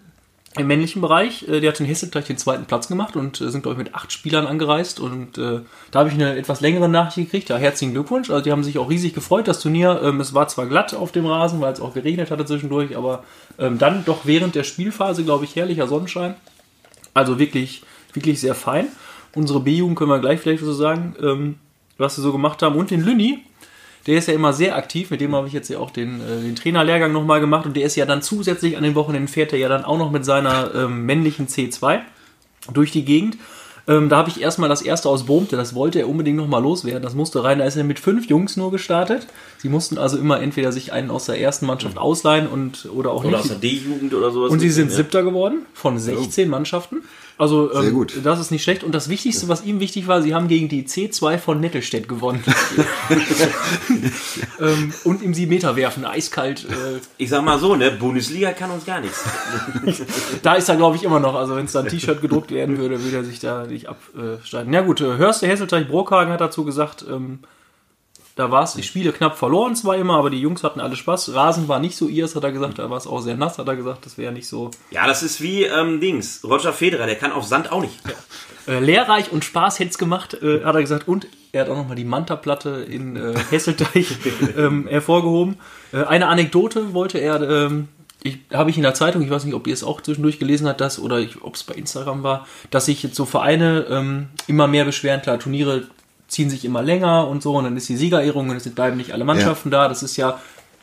im 0.56 0.66
männlichen 0.66 1.00
Bereich. 1.00 1.46
Äh, 1.48 1.60
die 1.60 1.68
hat 1.68 1.78
in 1.80 1.86
Hessen 1.86 2.10
gleich 2.10 2.24
den 2.26 2.38
zweiten 2.38 2.64
Platz 2.64 2.88
gemacht 2.88 3.16
und 3.16 3.40
äh, 3.40 3.50
sind, 3.50 3.62
glaube 3.62 3.80
ich, 3.80 3.86
mit 3.86 3.94
acht 3.94 4.12
Spielern 4.12 4.46
angereist. 4.46 4.98
Und 4.98 5.38
äh, 5.38 5.60
da 5.90 6.00
habe 6.00 6.08
ich 6.08 6.14
eine 6.14 6.36
etwas 6.36 6.60
längere 6.60 6.88
Nachricht 6.88 7.30
gekriegt. 7.30 7.48
Ja, 7.48 7.56
herzlichen 7.56 7.92
Glückwunsch. 7.92 8.30
Also 8.30 8.42
die 8.42 8.50
haben 8.50 8.64
sich 8.64 8.78
auch 8.78 8.90
riesig 8.90 9.14
gefreut, 9.14 9.46
das 9.46 9.60
Turnier. 9.60 10.00
Ähm, 10.02 10.20
es 10.20 10.34
war 10.34 10.48
zwar 10.48 10.66
glatt 10.66 10.94
auf 10.94 11.12
dem 11.12 11.26
Rasen, 11.26 11.60
weil 11.60 11.72
es 11.72 11.80
auch 11.80 11.94
geregnet 11.94 12.30
hatte 12.30 12.44
zwischendurch, 12.44 12.96
aber 12.96 13.24
ähm, 13.58 13.78
dann 13.78 14.04
doch 14.04 14.20
während 14.24 14.54
der 14.54 14.64
Spielphase, 14.64 15.24
glaube 15.24 15.44
ich, 15.44 15.54
herrlicher 15.54 15.86
Sonnenschein. 15.86 16.34
Also 17.14 17.38
wirklich, 17.38 17.82
wirklich 18.12 18.40
sehr 18.40 18.54
fein. 18.54 18.88
Unsere 19.34 19.60
B-Jugend 19.60 19.96
können 19.96 20.10
wir 20.10 20.18
gleich 20.18 20.40
vielleicht 20.40 20.64
so 20.64 20.72
sagen, 20.72 21.14
ähm, 21.22 21.54
was 21.96 22.16
sie 22.16 22.22
so 22.22 22.32
gemacht 22.32 22.62
haben. 22.62 22.74
Und 22.74 22.90
den 22.90 23.04
Lünni, 23.04 23.44
der 24.06 24.18
ist 24.18 24.28
ja 24.28 24.34
immer 24.34 24.52
sehr 24.52 24.76
aktiv, 24.76 25.10
mit 25.10 25.20
dem 25.20 25.34
habe 25.34 25.46
ich 25.46 25.52
jetzt 25.52 25.68
ja 25.68 25.78
auch 25.78 25.90
den, 25.90 26.20
äh, 26.20 26.42
den 26.42 26.56
Trainerlehrgang 26.56 27.12
nochmal 27.12 27.40
gemacht 27.40 27.66
und 27.66 27.76
der 27.76 27.84
ist 27.84 27.96
ja 27.96 28.06
dann 28.06 28.22
zusätzlich 28.22 28.76
an 28.76 28.82
den 28.82 28.94
Wochenenden 28.94 29.28
fährt 29.28 29.52
er 29.52 29.58
ja 29.58 29.68
dann 29.68 29.84
auch 29.84 29.98
noch 29.98 30.10
mit 30.10 30.24
seiner 30.24 30.74
ähm, 30.74 31.04
männlichen 31.06 31.48
C2 31.48 32.00
durch 32.72 32.92
die 32.92 33.04
Gegend. 33.04 33.36
Ähm, 33.88 34.08
da 34.08 34.18
habe 34.18 34.28
ich 34.28 34.40
erstmal 34.40 34.68
das 34.68 34.82
erste 34.82 35.08
aus 35.08 35.24
Bohmte, 35.24 35.56
das 35.56 35.74
wollte 35.74 35.98
er 35.98 36.08
unbedingt 36.08 36.36
nochmal 36.36 36.62
loswerden. 36.62 37.02
Das 37.02 37.14
musste 37.14 37.42
rein, 37.42 37.58
da 37.58 37.64
ist 37.64 37.76
er 37.76 37.84
mit 37.84 37.98
fünf 37.98 38.28
Jungs 38.28 38.56
nur 38.56 38.70
gestartet. 38.70 39.26
Sie 39.58 39.68
mussten 39.68 39.98
also 39.98 40.16
immer 40.16 40.40
entweder 40.40 40.70
sich 40.70 40.92
einen 40.92 41.10
aus 41.10 41.26
der 41.26 41.40
ersten 41.40 41.66
Mannschaft 41.66 41.98
ausleihen 41.98 42.46
und 42.46 42.88
oder 42.94 43.10
auch 43.10 43.24
Oder 43.24 43.38
aus 43.38 43.44
nicht. 43.44 43.62
der 43.62 43.70
D-Jugend 43.70 44.14
oder 44.14 44.30
sowas. 44.30 44.52
Und 44.52 44.60
sie 44.60 44.70
sind 44.70 44.90
ja. 44.90 44.96
siebter 44.96 45.22
geworden 45.22 45.66
von 45.74 45.98
16 45.98 46.48
Mannschaften. 46.48 47.02
Also 47.40 47.72
ähm, 47.72 47.82
Sehr 47.82 47.90
gut. 47.92 48.20
das 48.22 48.38
ist 48.38 48.50
nicht 48.50 48.62
schlecht. 48.62 48.84
Und 48.84 48.94
das 48.94 49.08
Wichtigste, 49.08 49.48
was 49.48 49.64
ihm 49.64 49.80
wichtig 49.80 50.06
war, 50.06 50.20
sie 50.20 50.34
haben 50.34 50.46
gegen 50.46 50.68
die 50.68 50.84
C2 50.84 51.38
von 51.38 51.58
Nettelstedt 51.58 52.06
gewonnen. 52.06 52.44
ähm, 54.60 54.92
und 55.04 55.22
im 55.22 55.32
7 55.32 55.48
Meter 55.48 55.74
werfen, 55.74 56.04
eiskalt. 56.04 56.66
Äh, 56.68 57.00
Ich 57.16 57.30
sag 57.30 57.42
mal 57.42 57.58
so, 57.58 57.76
ne, 57.76 57.92
Bundesliga 57.92 58.52
kann 58.52 58.70
uns 58.70 58.84
gar 58.84 59.00
nichts. 59.00 59.24
da 60.42 60.56
ist 60.56 60.68
er, 60.68 60.76
glaube 60.76 60.96
ich, 60.96 61.02
immer 61.02 61.18
noch. 61.18 61.34
Also 61.34 61.56
wenn 61.56 61.64
es 61.64 61.72
da 61.72 61.80
ein 61.80 61.88
T-Shirt 61.88 62.20
gedruckt 62.20 62.50
werden 62.50 62.76
würde, 62.76 63.02
würde 63.02 63.16
er 63.16 63.24
sich 63.24 63.40
da 63.40 63.64
nicht 63.66 63.88
absteigen. 63.88 64.74
Ja 64.74 64.82
gut, 64.82 65.00
äh, 65.00 65.16
Hörste 65.16 65.46
Hesselteich 65.46 65.88
Brockhagen 65.88 66.30
hat 66.34 66.42
dazu 66.42 66.66
gesagt, 66.66 67.06
ähm, 67.10 67.38
da 68.40 68.50
war 68.50 68.62
es, 68.62 68.72
die 68.72 68.82
Spiele 68.82 69.12
knapp 69.12 69.36
verloren 69.36 69.76
zwar 69.76 69.96
immer, 69.96 70.16
aber 70.16 70.30
die 70.30 70.40
Jungs 70.40 70.64
hatten 70.64 70.80
alle 70.80 70.96
Spaß. 70.96 71.34
Rasen 71.34 71.68
war 71.68 71.78
nicht 71.78 71.94
so 71.94 72.08
ihrs, 72.08 72.34
hat 72.34 72.42
er 72.42 72.52
gesagt. 72.52 72.78
Da 72.78 72.88
war 72.88 72.96
es 72.96 73.06
auch 73.06 73.20
sehr 73.20 73.36
nass, 73.36 73.58
hat 73.58 73.68
er 73.68 73.76
gesagt. 73.76 74.06
Das 74.06 74.16
wäre 74.16 74.32
nicht 74.32 74.48
so 74.48 74.70
Ja, 74.90 75.06
das 75.06 75.22
ist 75.22 75.42
wie 75.42 75.64
ähm, 75.64 76.00
Dings. 76.00 76.40
Roger 76.42 76.72
Federer, 76.72 77.04
der 77.04 77.16
kann 77.16 77.32
auf 77.32 77.44
Sand 77.44 77.70
auch 77.70 77.82
nicht. 77.82 78.00
Äh, 78.66 78.78
lehrreich 78.78 79.30
und 79.30 79.44
Spaß 79.44 79.78
hätte 79.78 79.90
es 79.90 79.98
gemacht, 79.98 80.38
äh, 80.42 80.64
hat 80.64 80.74
er 80.74 80.80
gesagt. 80.80 81.06
Und 81.06 81.26
er 81.52 81.62
hat 81.62 81.68
auch 81.68 81.76
nochmal 81.76 81.96
die 81.96 82.04
Manta-Platte 82.06 82.86
in 82.88 83.16
äh, 83.16 83.34
Hesselteich 83.50 84.08
ähm, 84.56 84.88
hervorgehoben. 84.88 85.56
Äh, 85.92 86.04
eine 86.04 86.28
Anekdote 86.28 86.94
wollte 86.94 87.18
er, 87.18 87.42
ähm, 87.42 87.88
ich, 88.22 88.38
habe 88.54 88.70
ich 88.70 88.76
in 88.78 88.84
der 88.84 88.94
Zeitung, 88.94 89.20
ich 89.20 89.28
weiß 89.28 89.44
nicht, 89.44 89.54
ob 89.54 89.66
ihr 89.66 89.74
es 89.74 89.84
auch 89.84 90.00
zwischendurch 90.00 90.38
gelesen 90.38 90.66
habt, 90.66 90.80
das, 90.80 90.98
oder 90.98 91.22
ob 91.42 91.56
es 91.56 91.64
bei 91.64 91.74
Instagram 91.74 92.22
war, 92.22 92.46
dass 92.70 92.86
sich 92.86 93.02
jetzt 93.02 93.16
so 93.16 93.26
Vereine 93.26 93.86
ähm, 93.90 94.28
immer 94.46 94.66
mehr 94.66 94.86
beschweren. 94.86 95.20
Klar, 95.20 95.38
Turniere 95.38 95.82
ziehen 96.30 96.48
sich 96.48 96.64
immer 96.64 96.82
länger 96.82 97.28
und 97.28 97.42
so, 97.42 97.56
und 97.56 97.64
dann 97.64 97.76
ist 97.76 97.88
die 97.88 97.96
Siegerehrung 97.96 98.48
und 98.48 98.56
es 98.56 98.68
bleiben 98.70 98.96
nicht 98.96 99.12
alle 99.12 99.24
Mannschaften 99.24 99.70
da. 99.70 99.88
Das 99.88 100.02
ist 100.02 100.16
ja, 100.16 100.40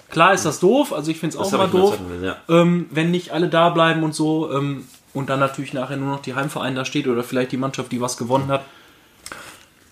klar 0.09 0.33
ist 0.33 0.45
das 0.45 0.59
doof, 0.59 0.93
also 0.93 1.09
ich 1.09 1.19
finde 1.19 1.35
es 1.35 1.41
auch 1.41 1.51
immer 1.51 1.67
doof 1.67 1.97
gelesen, 1.97 2.23
ja. 2.23 2.35
ähm, 2.49 2.87
wenn 2.91 3.11
nicht 3.11 3.31
alle 3.31 3.47
da 3.47 3.69
bleiben 3.69 4.03
und 4.03 4.13
so 4.13 4.51
ähm, 4.51 4.85
und 5.13 5.29
dann 5.29 5.39
natürlich 5.39 5.73
nachher 5.73 5.97
nur 5.97 6.11
noch 6.11 6.21
die 6.21 6.35
Heimverein 6.35 6.75
da 6.75 6.85
steht 6.85 7.07
oder 7.07 7.23
vielleicht 7.23 7.51
die 7.51 7.57
Mannschaft, 7.57 7.91
die 7.91 8.01
was 8.01 8.17
gewonnen 8.17 8.49
hat. 8.49 8.61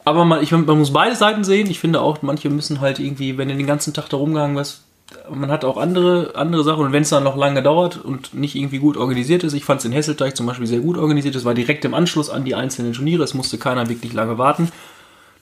Aber 0.04 0.24
man, 0.24 0.44
ich, 0.44 0.52
man 0.52 0.66
muss 0.66 0.94
beide 0.94 1.16
Seiten 1.16 1.44
sehen. 1.44 1.68
Ich 1.68 1.80
finde 1.80 2.00
auch, 2.00 2.22
manche 2.22 2.52
müssen 2.52 2.80
halt 2.80 3.00
irgendwie, 3.00 3.40
wenn 3.40 3.48
du 3.48 3.56
den 3.56 3.66
ganzen 3.66 3.92
Tag 3.92 4.08
da 4.10 4.18
rumgegangen 4.18 4.56
was 4.56 4.86
man 5.30 5.52
hat 5.52 5.64
auch 5.64 5.78
andere, 5.78 6.34
andere 6.36 6.64
Sachen 6.64 6.86
und 6.86 6.92
wenn 6.92 7.04
es 7.04 7.10
dann 7.10 7.24
noch 7.24 7.38
lange 7.38 7.62
dauert 7.62 7.98
und 7.98 8.34
nicht 8.34 8.56
irgendwie 8.56 8.80
gut 8.80 8.98
organisiert 8.98 9.44
ist, 9.44 9.54
ich 9.54 9.64
fand 9.64 9.80
es 9.80 9.86
in 9.86 9.92
Hesselteich 9.92 10.34
zum 10.34 10.46
Beispiel 10.46 10.68
sehr 10.68 10.80
gut 10.80 10.98
organisiert, 10.98 11.36
es 11.36 11.46
war 11.46 11.54
direkt 11.54 11.86
im 11.86 11.94
Anschluss 11.94 12.30
an 12.30 12.44
die 12.44 12.56
einzelnen 12.56 12.94
Turniere, 12.94 13.24
es 13.24 13.34
musste 13.34 13.58
keiner 13.58 13.88
wirklich 13.88 14.14
lange 14.14 14.38
warten. 14.38 14.72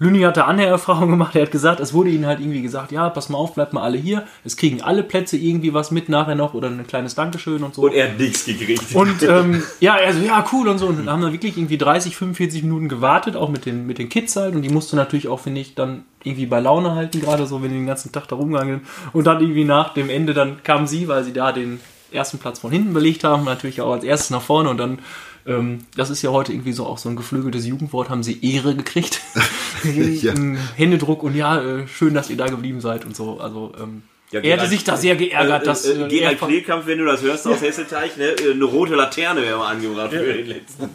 Lüni 0.03 0.21
hat 0.21 0.35
da 0.35 0.45
andere 0.45 0.67
Erfahrungen 0.67 1.11
gemacht. 1.11 1.35
Er 1.35 1.43
hat 1.43 1.51
gesagt, 1.51 1.79
es 1.79 1.93
wurde 1.93 2.09
ihnen 2.09 2.25
halt 2.25 2.41
irgendwie 2.41 2.61
gesagt, 2.61 2.91
ja, 2.91 3.09
pass 3.09 3.29
mal 3.29 3.37
auf, 3.37 3.55
bleibt 3.55 3.71
mal 3.71 3.83
alle 3.83 3.97
hier. 3.97 4.23
Es 4.43 4.57
kriegen 4.57 4.81
alle 4.81 5.01
Plätze 5.01 5.37
irgendwie 5.37 5.73
was 5.73 5.91
mit 5.91 6.09
nachher 6.09 6.35
noch 6.35 6.53
oder 6.53 6.67
ein 6.67 6.85
kleines 6.85 7.15
Dankeschön 7.15 7.63
und 7.63 7.73
so. 7.73 7.83
Und 7.83 7.93
er 7.93 8.09
hat 8.09 8.19
nichts 8.19 8.45
gekriegt. 8.45 8.93
Und 8.93 9.23
ähm, 9.27 9.63
ja, 9.79 9.95
also 9.95 10.19
ja, 10.19 10.45
cool 10.51 10.67
und 10.67 10.77
so. 10.77 10.87
Und 10.87 10.99
dann 10.99 11.09
haben 11.09 11.21
wir 11.21 11.31
wirklich 11.31 11.57
irgendwie 11.57 11.77
30, 11.77 12.17
45 12.17 12.63
Minuten 12.63 12.89
gewartet, 12.89 13.37
auch 13.37 13.49
mit 13.49 13.65
den, 13.65 13.87
mit 13.87 13.97
den 13.97 14.09
Kids 14.09 14.35
halt. 14.35 14.55
Und 14.55 14.61
die 14.63 14.69
musste 14.69 14.97
natürlich 14.97 15.29
auch, 15.29 15.39
finde 15.39 15.61
ich, 15.61 15.73
dann 15.73 16.03
irgendwie 16.23 16.47
bei 16.47 16.59
Laune 16.59 16.95
halten, 16.95 17.21
gerade 17.21 17.45
so, 17.45 17.63
wenn 17.63 17.69
die 17.69 17.75
den 17.75 17.87
ganzen 17.87 18.11
Tag 18.11 18.27
da 18.27 18.35
rumgegangen 18.35 18.79
sind. 18.79 18.87
Und 19.13 19.25
dann 19.25 19.41
irgendwie 19.41 19.65
nach 19.65 19.93
dem 19.93 20.09
Ende, 20.09 20.33
dann 20.33 20.63
kam 20.63 20.85
sie, 20.85 21.07
weil 21.07 21.23
sie 21.23 21.33
da 21.33 21.53
den 21.53 21.79
ersten 22.11 22.39
Platz 22.39 22.59
von 22.59 22.71
hinten 22.71 22.93
belegt 22.93 23.23
haben, 23.23 23.45
natürlich 23.45 23.81
auch 23.81 23.93
als 23.93 24.03
erstes 24.03 24.29
nach 24.31 24.41
vorne. 24.41 24.69
Und 24.69 24.77
dann, 24.77 24.99
ähm, 25.45 25.79
das 25.95 26.09
ist 26.09 26.21
ja 26.21 26.31
heute 26.31 26.51
irgendwie 26.53 26.73
so 26.73 26.85
auch 26.85 26.97
so 26.97 27.09
ein 27.09 27.15
geflügeltes 27.15 27.65
Jugendwort, 27.65 28.09
haben 28.09 28.23
sie 28.23 28.39
Ehre 28.53 28.75
gekriegt. 28.75 29.21
Ja. 29.83 30.33
Händedruck 30.77 31.23
und 31.23 31.35
ja, 31.35 31.61
äh, 31.61 31.87
schön, 31.89 32.13
dass 32.13 32.29
ihr 32.29 32.37
da 32.37 32.45
geblieben 32.45 32.79
seid 32.79 33.03
und 33.03 33.17
so. 33.17 33.41
Also, 33.41 33.73
ähm, 33.81 34.03
Ja, 34.31 34.39
er 34.39 34.55
hätte 34.57 34.67
sich 34.69 34.85
da 34.85 34.95
sehr 34.95 35.17
geärgert, 35.17 35.63
äh, 35.63 35.65
dass. 35.65 35.85
äh, 35.85 35.91
äh, 36.05 36.07
Gerald 36.07 36.41
er- 36.41 36.47
Klehlkampf, 36.47 36.85
wenn 36.87 36.99
du 36.99 37.05
das 37.05 37.21
hörst 37.21 37.45
aus 37.47 37.61
Hesselteich, 37.61 38.15
ne, 38.15 38.27
äh, 38.29 38.51
eine 38.53 38.63
rote 38.63 38.95
Laterne 38.95 39.41
wäre 39.41 39.57
mal 39.57 39.71
angebracht 39.71 40.11
für 40.11 40.23
den 40.33 40.47
letzten. 40.47 40.89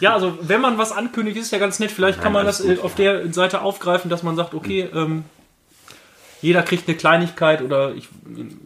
Ja, 0.00 0.14
also 0.14 0.36
wenn 0.42 0.60
man 0.60 0.76
was 0.78 0.90
ankündigt, 0.90 1.36
ist 1.36 1.52
ja 1.52 1.58
ganz 1.58 1.78
nett. 1.78 1.92
Vielleicht 1.92 2.20
kann 2.20 2.32
man 2.32 2.44
das 2.44 2.62
gut, 2.64 2.80
auf 2.80 2.96
der 2.96 3.32
Seite 3.32 3.60
aufgreifen, 3.62 4.10
dass 4.10 4.24
man 4.24 4.34
sagt, 4.34 4.52
okay, 4.54 4.88
ähm, 4.92 5.22
jeder 6.40 6.62
kriegt 6.62 6.88
eine 6.88 6.96
Kleinigkeit 6.96 7.62
oder 7.62 7.94
ich, 7.94 8.08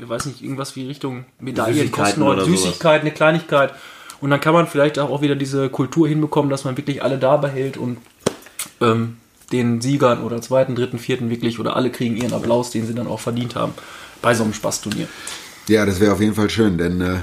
ich 0.00 0.08
weiß 0.08 0.24
nicht, 0.24 0.40
irgendwas 0.42 0.74
wie 0.76 0.86
Richtung 0.86 1.26
Medaillen, 1.38 1.74
Süßigkeiten 1.74 2.02
Kosten 2.02 2.22
oder. 2.22 2.44
Süßigkeit, 2.46 3.02
eine 3.02 3.10
Kleinigkeit. 3.10 3.74
Und 4.20 4.30
dann 4.30 4.40
kann 4.40 4.54
man 4.54 4.66
vielleicht 4.66 4.98
auch 4.98 5.22
wieder 5.22 5.36
diese 5.36 5.68
Kultur 5.68 6.08
hinbekommen, 6.08 6.50
dass 6.50 6.64
man 6.64 6.76
wirklich 6.76 7.02
alle 7.02 7.18
da 7.18 7.36
behält 7.36 7.76
und 7.76 7.98
ähm, 8.80 9.18
den 9.52 9.80
Siegern 9.80 10.22
oder 10.22 10.40
zweiten, 10.42 10.74
dritten, 10.74 10.98
vierten 10.98 11.30
wirklich 11.30 11.58
oder 11.58 11.76
alle 11.76 11.90
kriegen 11.90 12.16
ihren 12.16 12.32
Applaus, 12.32 12.70
den 12.70 12.86
sie 12.86 12.94
dann 12.94 13.06
auch 13.06 13.20
verdient 13.20 13.54
haben 13.54 13.72
bei 14.22 14.34
so 14.34 14.42
einem 14.42 14.54
Spaßturnier. 14.54 15.06
Ja, 15.68 15.84
das 15.84 16.00
wäre 16.00 16.12
auf 16.12 16.20
jeden 16.20 16.34
Fall 16.34 16.48
schön, 16.48 16.78
denn 16.78 17.00
äh, 17.00 17.16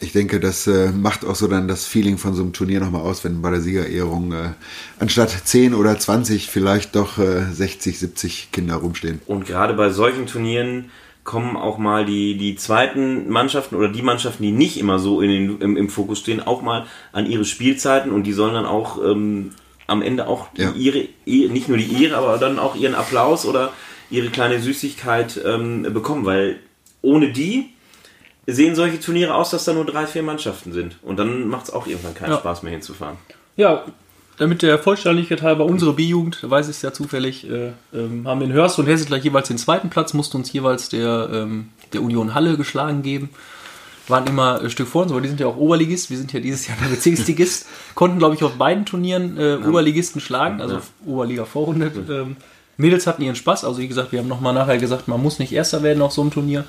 ich 0.00 0.12
denke, 0.12 0.40
das 0.40 0.66
äh, 0.66 0.90
macht 0.90 1.24
auch 1.24 1.36
so 1.36 1.46
dann 1.46 1.68
das 1.68 1.86
Feeling 1.86 2.18
von 2.18 2.34
so 2.34 2.42
einem 2.42 2.52
Turnier 2.52 2.80
nochmal 2.80 3.02
aus, 3.02 3.22
wenn 3.22 3.40
bei 3.40 3.50
der 3.50 3.60
Siegerehrung 3.60 4.32
äh, 4.32 4.50
anstatt 4.98 5.30
10 5.30 5.74
oder 5.74 5.96
20 5.96 6.50
vielleicht 6.50 6.96
doch 6.96 7.18
äh, 7.18 7.44
60, 7.52 8.00
70 8.00 8.48
Kinder 8.50 8.76
rumstehen. 8.76 9.20
Und 9.26 9.46
gerade 9.46 9.74
bei 9.74 9.90
solchen 9.90 10.26
Turnieren 10.26 10.90
kommen 11.24 11.56
auch 11.56 11.78
mal 11.78 12.04
die, 12.04 12.36
die 12.36 12.54
zweiten 12.56 13.28
Mannschaften 13.30 13.74
oder 13.76 13.88
die 13.88 14.02
Mannschaften, 14.02 14.42
die 14.42 14.52
nicht 14.52 14.78
immer 14.78 14.98
so 14.98 15.20
in 15.22 15.30
den, 15.30 15.60
im, 15.60 15.76
im 15.76 15.88
Fokus 15.88 16.18
stehen, 16.20 16.40
auch 16.46 16.60
mal 16.62 16.86
an 17.12 17.26
ihre 17.26 17.44
Spielzeiten 17.44 18.12
und 18.12 18.24
die 18.24 18.32
sollen 18.32 18.54
dann 18.54 18.66
auch 18.66 19.02
ähm, 19.02 19.50
am 19.86 20.02
Ende 20.02 20.26
auch 20.28 20.48
Ja. 20.56 20.72
ihre, 20.76 21.06
ihre, 21.24 21.52
nicht 21.52 21.68
nur 21.68 21.78
die 21.78 21.84
ihre, 21.84 22.16
aber 22.16 22.38
dann 22.38 22.58
auch 22.58 22.76
ihren 22.76 22.94
Applaus 22.94 23.46
oder 23.46 23.72
ihre 24.10 24.28
kleine 24.28 24.60
Süßigkeit 24.60 25.40
ähm, 25.44 25.82
bekommen, 25.94 26.24
weil 26.26 26.60
ohne 27.02 27.32
die 27.32 27.70
sehen 28.46 28.74
solche 28.74 29.00
Turniere 29.00 29.34
aus, 29.34 29.50
dass 29.50 29.64
da 29.64 29.72
nur 29.72 29.86
drei, 29.86 30.06
vier 30.06 30.22
Mannschaften 30.22 30.72
sind. 30.72 30.98
Und 31.02 31.18
dann 31.18 31.48
macht 31.48 31.64
es 31.64 31.70
auch 31.72 31.86
irgendwann 31.86 32.14
keinen 32.14 32.32
Ja. 32.32 32.38
Spaß 32.38 32.62
mehr 32.62 32.72
hinzufahren. 32.72 33.16
Ja, 33.56 33.84
damit 34.36 34.62
der 34.62 34.78
Vollständigkeit 34.78 35.42
halber, 35.42 35.64
unsere 35.64 35.92
B-Jugend, 35.92 36.38
da 36.42 36.50
weiß 36.50 36.68
ich 36.68 36.76
es 36.76 36.82
ja 36.82 36.92
zufällig, 36.92 37.48
äh, 37.48 37.72
ähm, 37.92 38.26
haben 38.26 38.42
in 38.42 38.52
Hörst 38.52 38.78
und 38.78 38.86
Hesse 38.86 39.06
gleich 39.06 39.24
jeweils 39.24 39.48
den 39.48 39.58
zweiten 39.58 39.90
Platz, 39.90 40.14
musste 40.14 40.36
uns 40.36 40.52
jeweils 40.52 40.88
der, 40.88 41.30
ähm, 41.32 41.68
der 41.92 42.02
Union 42.02 42.34
Halle 42.34 42.56
geschlagen 42.56 43.02
geben. 43.02 43.30
Waren 44.06 44.26
immer 44.26 44.60
ein 44.60 44.70
Stück 44.70 44.88
vor 44.88 45.02
uns, 45.02 45.12
aber 45.12 45.22
die 45.22 45.28
sind 45.28 45.40
ja 45.40 45.46
auch 45.46 45.56
Oberligist. 45.56 46.10
Wir 46.10 46.18
sind 46.18 46.30
ja 46.32 46.40
dieses 46.40 46.66
Jahr 46.66 46.76
der 46.82 46.88
Bezirksligist. 46.88 47.66
Konnten, 47.94 48.18
glaube 48.18 48.34
ich, 48.34 48.44
auf 48.44 48.52
beiden 48.56 48.84
Turnieren 48.84 49.38
äh, 49.38 49.56
Oberligisten 49.66 50.20
schlagen, 50.20 50.60
also 50.60 50.80
Oberliga-Vorrunde. 51.06 51.90
Ähm, 52.10 52.36
Mädels 52.76 53.06
hatten 53.06 53.22
ihren 53.22 53.36
Spaß. 53.36 53.64
Also, 53.64 53.78
wie 53.80 53.88
gesagt, 53.88 54.12
wir 54.12 54.18
haben 54.18 54.28
nochmal 54.28 54.52
nachher 54.52 54.76
gesagt, 54.76 55.08
man 55.08 55.22
muss 55.22 55.38
nicht 55.38 55.52
Erster 55.52 55.82
werden 55.82 56.02
auf 56.02 56.12
so 56.12 56.20
einem 56.20 56.32
Turnier. 56.32 56.64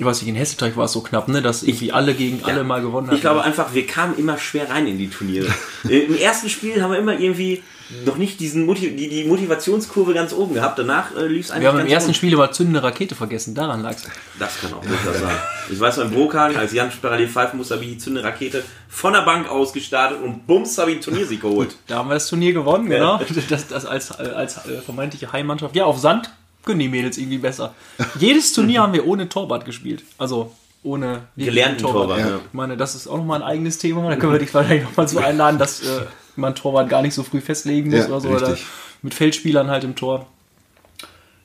Ich 0.00 0.06
weiß 0.06 0.22
nicht, 0.22 0.30
in 0.30 0.34
Hesselteich 0.34 0.78
war 0.78 0.86
es 0.86 0.92
so 0.92 1.02
knapp, 1.02 1.28
ne, 1.28 1.42
dass 1.42 1.62
irgendwie 1.62 1.92
alle 1.92 2.14
gegen 2.14 2.42
alle 2.42 2.64
mal 2.64 2.80
gewonnen 2.80 3.08
haben. 3.08 3.16
Ich 3.16 3.20
glaube 3.20 3.42
einfach, 3.42 3.74
wir 3.74 3.86
kamen 3.86 4.16
immer 4.16 4.38
schwer 4.38 4.70
rein 4.70 4.86
in 4.86 4.96
die 4.96 5.10
Turniere. 5.10 5.46
Äh, 5.88 6.00
Im 6.00 6.14
ersten 6.14 6.50
Spiel 6.50 6.82
haben 6.82 6.92
wir 6.92 6.98
immer 6.98 7.18
irgendwie 7.18 7.62
noch 8.04 8.18
nicht 8.18 8.38
diesen 8.38 8.66
Motiv 8.66 8.94
die, 8.96 9.08
die 9.08 9.24
Motivationskurve 9.24 10.12
ganz 10.12 10.34
oben 10.34 10.52
gehabt. 10.52 10.78
Danach 10.78 11.16
äh, 11.16 11.26
lief 11.26 11.46
es 11.46 11.50
eigentlich 11.50 11.62
wir 11.62 11.68
haben 11.68 11.80
im 11.80 11.86
ersten 11.86 12.10
rund. 12.10 12.16
Spiel 12.16 12.34
aber 12.34 12.52
zündende 12.52 12.82
Rakete 12.82 13.14
vergessen, 13.14 13.54
daran 13.54 13.82
lag's. 13.82 14.04
Das 14.38 14.60
kann 14.60 14.74
auch 14.74 14.84
durchaus 14.84 15.20
sein. 15.20 15.36
Ich 15.70 15.80
weiß 15.80 15.96
noch, 15.96 16.04
in 16.04 16.10
Brokan, 16.10 16.54
als 16.54 16.74
Jan 16.74 16.90
parallel 17.00 17.28
pfeifen 17.28 17.56
musste, 17.56 17.74
habe 17.74 17.84
ich 17.84 17.92
die 17.92 17.98
zündende 17.98 18.28
Rakete 18.28 18.62
von 18.88 19.14
der 19.14 19.22
Bank 19.22 19.48
aus 19.48 19.72
gestartet 19.72 20.20
und 20.22 20.46
bums 20.46 20.76
habe 20.76 20.90
ich 20.90 20.96
einen 20.96 21.04
Turniersieg 21.04 21.40
geholt. 21.40 21.76
Da 21.86 21.96
haben 21.96 22.08
wir 22.08 22.14
das 22.14 22.28
Turnier 22.28 22.52
gewonnen, 22.52 22.90
genau. 22.90 23.20
Das, 23.48 23.68
das 23.68 23.86
als, 23.86 24.12
als 24.12 24.56
äh, 24.66 24.82
vermeintliche 24.84 25.32
Heimmannschaft. 25.32 25.74
Ja, 25.74 25.86
auf 25.86 25.98
Sand 25.98 26.30
können 26.64 26.80
die 26.80 26.88
Mädels 26.88 27.18
irgendwie 27.18 27.38
besser. 27.38 27.74
Jedes 28.18 28.52
Turnier 28.52 28.82
haben 28.82 28.92
wir 28.92 29.06
ohne 29.06 29.28
Torwart 29.28 29.64
gespielt. 29.64 30.02
Also 30.18 30.52
ohne 30.82 31.22
Gelernten 31.36 31.78
Torwart, 31.78 32.18
ja. 32.18 32.36
Ich 32.36 32.52
meine, 32.52 32.76
das 32.76 32.94
ist 32.94 33.06
auch 33.06 33.18
nochmal 33.18 33.42
ein 33.42 33.48
eigenes 33.48 33.78
Thema. 33.78 34.08
Da 34.08 34.16
können 34.16 34.32
wir 34.32 34.38
dich 34.38 34.52
wahrscheinlich 34.54 34.84
nochmal 34.84 35.08
so 35.08 35.18
einladen, 35.18 35.58
dass 35.58 35.82
äh, 35.82 36.02
man 36.36 36.54
Torwart 36.54 36.88
gar 36.88 37.02
nicht 37.02 37.14
so 37.14 37.22
früh 37.22 37.40
festlegen 37.40 37.90
muss 37.90 38.00
Ja, 38.00 38.06
oder 38.06 38.20
so. 38.20 38.28
Oder 38.28 38.56
mit 39.02 39.14
Feldspielern 39.14 39.68
halt 39.68 39.84
im 39.84 39.94
Tor. 39.94 40.26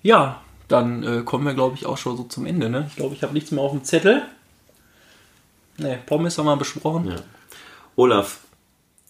Ja, 0.04 0.42
dann 0.68 1.04
äh, 1.04 1.22
kommen 1.24 1.46
wir, 1.46 1.54
glaube 1.54 1.76
ich, 1.76 1.86
auch 1.86 1.98
schon 1.98 2.18
so 2.18 2.24
zum 2.24 2.46
Ende. 2.46 2.70
Ne? 2.70 2.86
Ich 2.90 2.96
glaube, 2.96 3.16
ich 3.16 3.24
habe 3.24 3.34
nichts 3.34 3.52
mehr 3.52 3.64
auf 3.64 3.72
dem 3.72 3.84
Zettel. 3.84 4.24
Ne, 5.78 6.00
Pommes 6.06 6.38
haben 6.38 6.46
wir 6.46 6.56
besprochen. 6.56 7.10
Ja. 7.10 7.16
Olaf, 7.96 8.40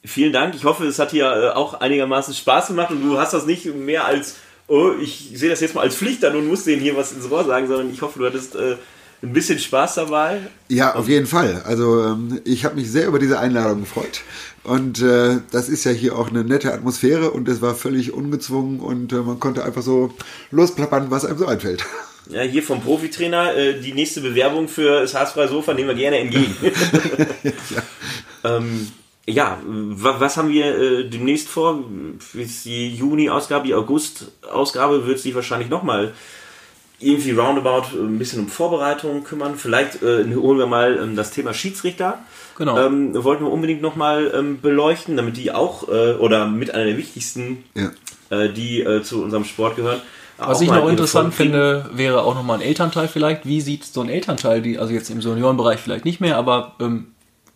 vielen 0.04 0.34
Dank. 0.34 0.56
Ich 0.56 0.66
hoffe, 0.66 0.86
es 0.86 1.00
hat 1.00 1.12
hier 1.12 1.26
äh, 1.26 1.50
auch 1.50 1.76
einigermaßen 1.76 2.34
Spaß 2.34 2.68
gemacht 2.68 2.92
und 2.92 3.04
du 3.04 3.20
hast 3.20 3.34
das 3.34 3.46
nicht 3.46 3.66
mehr 3.66 4.06
als, 4.06 4.38
oh, 4.68 4.92
ich 5.02 5.32
sehe 5.34 5.50
das 5.50 5.62
jetzt 5.62 5.76
mal 5.76 5.82
als 5.82 5.96
Pflicht 5.96 6.24
an 6.26 6.36
und 6.36 6.48
muss 6.48 6.64
denen 6.64 6.82
hier 6.82 6.96
was 6.96 7.12
ins 7.12 7.30
Ohr 7.30 7.44
sagen, 7.46 7.68
sondern 7.68 7.92
ich 7.92 8.02
hoffe, 8.02 8.20
du 8.20 8.26
hattest 8.26 8.56
äh, 8.56 8.76
ein 9.22 9.34
bisschen 9.34 9.60
Spaß 9.60 9.96
dabei. 9.96 10.40
Ja, 10.70 10.96
auf 10.96 11.08
jeden 11.08 11.28
Fall. 11.28 11.62
Also 11.66 12.04
ähm, 12.04 12.42
ich 12.46 12.66
habe 12.66 12.76
mich 12.76 12.90
sehr 12.90 13.08
über 13.08 13.20
diese 13.20 13.40
Einladung 13.40 13.82
gefreut. 13.82 14.22
Und 14.64 15.02
äh, 15.02 15.38
das 15.52 15.70
ist 15.70 15.84
ja 15.84 15.92
hier 15.92 16.18
auch 16.18 16.30
eine 16.30 16.44
nette 16.44 16.74
Atmosphäre 16.74 17.32
und 17.32 17.48
es 17.48 17.62
war 17.62 17.76
völlig 17.76 18.14
ungezwungen 18.14 18.80
und 18.80 19.14
äh, 19.14 19.18
man 19.18 19.40
konnte 19.40 19.64
einfach 19.64 19.84
so 19.84 20.12
losplappern, 20.52 21.12
was 21.12 21.26
einem 21.26 21.38
so 21.38 21.46
einfällt. 21.46 21.86
Ja, 22.28 22.42
hier 22.42 22.64
vom 22.64 22.82
Profitrainer, 22.82 23.56
äh, 23.56 23.80
die 23.80 23.94
nächste 23.94 24.20
Bewerbung 24.20 24.68
für 24.68 25.02
das 25.02 25.14
Haasfreie 25.14 25.48
Sofa 25.48 25.76
nehmen 25.76 25.90
wir 25.90 25.96
gerne 25.96 26.18
entgegen. 26.18 26.56
ähm, 28.44 28.88
ja, 29.28 29.58
wa- 29.66 30.16
was 30.20 30.38
haben 30.38 30.50
wir 30.50 30.66
äh, 30.66 31.10
demnächst 31.10 31.48
vor? 31.48 31.84
Die 32.66 32.96
Juni-Ausgabe, 32.96 33.66
die 33.68 33.74
August-Ausgabe 33.74 35.08
wird 35.08 35.20
sich 35.20 35.34
wahrscheinlich 35.36 35.70
nochmal 35.70 36.14
irgendwie 37.00 37.32
roundabout 37.32 37.88
ein 37.98 38.18
bisschen 38.18 38.40
um 38.40 38.48
Vorbereitung 38.48 39.24
kümmern. 39.24 39.56
Vielleicht 39.58 40.02
äh, 40.02 40.24
holen 40.36 40.58
wir 40.60 40.68
mal 40.68 40.98
ähm, 41.02 41.16
das 41.16 41.32
Thema 41.32 41.54
Schiedsrichter. 41.54 42.20
Genau. 42.58 42.78
Ähm, 42.80 43.14
wollten 43.24 43.44
wir 43.44 43.52
unbedingt 43.52 43.82
nochmal 43.82 44.32
ähm, 44.34 44.62
beleuchten, 44.62 45.18
damit 45.18 45.36
die 45.36 45.52
auch, 45.52 45.90
äh, 45.90 46.14
oder 46.14 46.48
mit 46.48 46.74
einer 46.74 46.86
der 46.86 46.98
wichtigsten, 46.98 47.64
Ja. 47.74 47.92
äh, 48.30 48.50
die 48.54 48.80
äh, 48.82 49.02
zu 49.04 49.22
unserem 49.22 49.44
Sport 49.44 49.76
gehören. 49.76 50.02
Was 50.38 50.62
ich 50.62 50.70
noch 50.70 50.88
interessant 50.90 51.34
finde, 51.34 51.90
wäre 51.94 52.24
auch 52.24 52.36
nochmal 52.36 52.58
ein 52.60 52.62
Elternteil 52.62 53.08
vielleicht. 53.08 53.46
Wie 53.46 53.62
sieht 53.62 53.86
so 53.86 54.02
ein 54.02 54.10
Elternteil, 54.10 54.62
die, 54.62 54.78
also 54.78 54.94
jetzt 54.94 55.10
im 55.10 55.22
Seniorenbereich 55.22 55.80
vielleicht 55.80 56.04
nicht 56.06 56.20
mehr, 56.22 56.38
aber 56.38 56.76
ähm, 56.82 57.08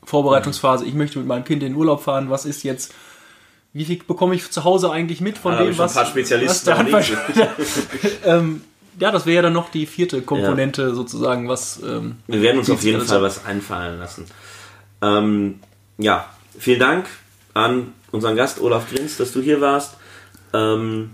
Vorbereitungsphase, 0.10 0.86
ich 0.86 0.96
möchte 0.96 1.20
mit 1.20 1.28
meinem 1.28 1.46
Kind 1.46 1.62
in 1.62 1.74
den 1.74 1.76
Urlaub 1.78 2.02
fahren, 2.02 2.32
was 2.32 2.46
ist 2.46 2.64
jetzt, 2.64 2.94
wie 3.74 3.86
viel 3.86 4.00
bekomme 4.06 4.34
ich 4.34 4.50
zu 4.50 4.64
Hause 4.64 4.92
eigentlich 4.92 5.22
mit 5.22 5.38
von 5.38 5.54
habe 5.54 5.66
dem, 5.66 5.78
was, 5.78 5.96
ein 5.96 6.04
paar 6.04 6.10
Spezialisten 6.10 6.50
was 6.50 6.64
der 6.64 6.74
noch 6.74 6.94
Handball, 6.94 7.52
ähm, 8.26 8.62
Ja, 9.00 9.12
das 9.12 9.28
wäre 9.28 9.36
ja 9.36 9.42
dann 9.44 9.54
noch 9.54 9.70
die 9.70 9.86
vierte 9.86 10.24
Komponente 10.24 10.96
sozusagen, 10.96 11.48
was... 11.48 11.80
Ähm, 11.84 12.18
Wir 12.26 12.42
werden 12.42 12.58
uns 12.58 12.72
auf 12.72 12.82
jeden 12.82 13.02
Fall 13.02 13.22
was 13.22 13.46
einfallen 13.46 14.00
lassen. 14.00 14.26
Ähm, 15.04 15.60
ja, 16.00 16.26
vielen 16.58 16.80
Dank 16.80 17.06
an 17.54 17.94
unseren 18.12 18.36
Gast 18.36 18.60
Olaf 18.60 18.90
Grins, 18.90 19.18
dass 19.18 19.32
du 19.32 19.42
hier 19.42 19.62
warst. 19.62 19.96
Ähm, 20.54 21.12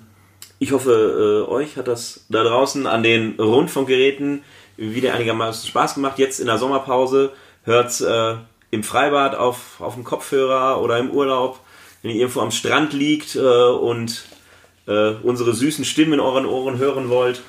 ich 0.58 0.72
hoffe, 0.72 1.46
äh, 1.48 1.52
euch 1.52 1.76
hat 1.76 1.90
das 1.90 2.22
da 2.30 2.44
draußen 2.44 2.88
an 2.88 3.04
den 3.04 3.34
Rundfunkgeräten 3.38 4.44
wieder 4.78 5.14
einigermaßen 5.14 5.68
Spaß 5.68 5.96
gemacht. 5.96 6.18
Jetzt 6.18 6.40
in 6.40 6.48
der 6.48 6.58
Sommerpause 6.58 7.34
hört 7.64 8.00
äh, 8.00 8.36
im 8.76 8.84
Freibad 8.84 9.36
auf, 9.36 9.80
auf 9.80 9.96
dem 9.96 10.04
Kopfhörer 10.04 10.82
oder 10.82 10.98
im 11.00 11.10
Urlaub, 11.10 11.60
wenn 12.02 12.12
ihr 12.12 12.18
irgendwo 12.18 12.42
am 12.42 12.52
Strand 12.52 12.94
liegt 12.94 13.36
äh, 13.36 13.40
und 13.40 14.26
äh, 14.88 15.14
unsere 15.24 15.54
süßen 15.54 15.86
Stimmen 15.86 16.14
in 16.14 16.20
euren 16.20 16.46
Ohren 16.46 16.78
hören 16.78 17.10
wollt. 17.10 17.42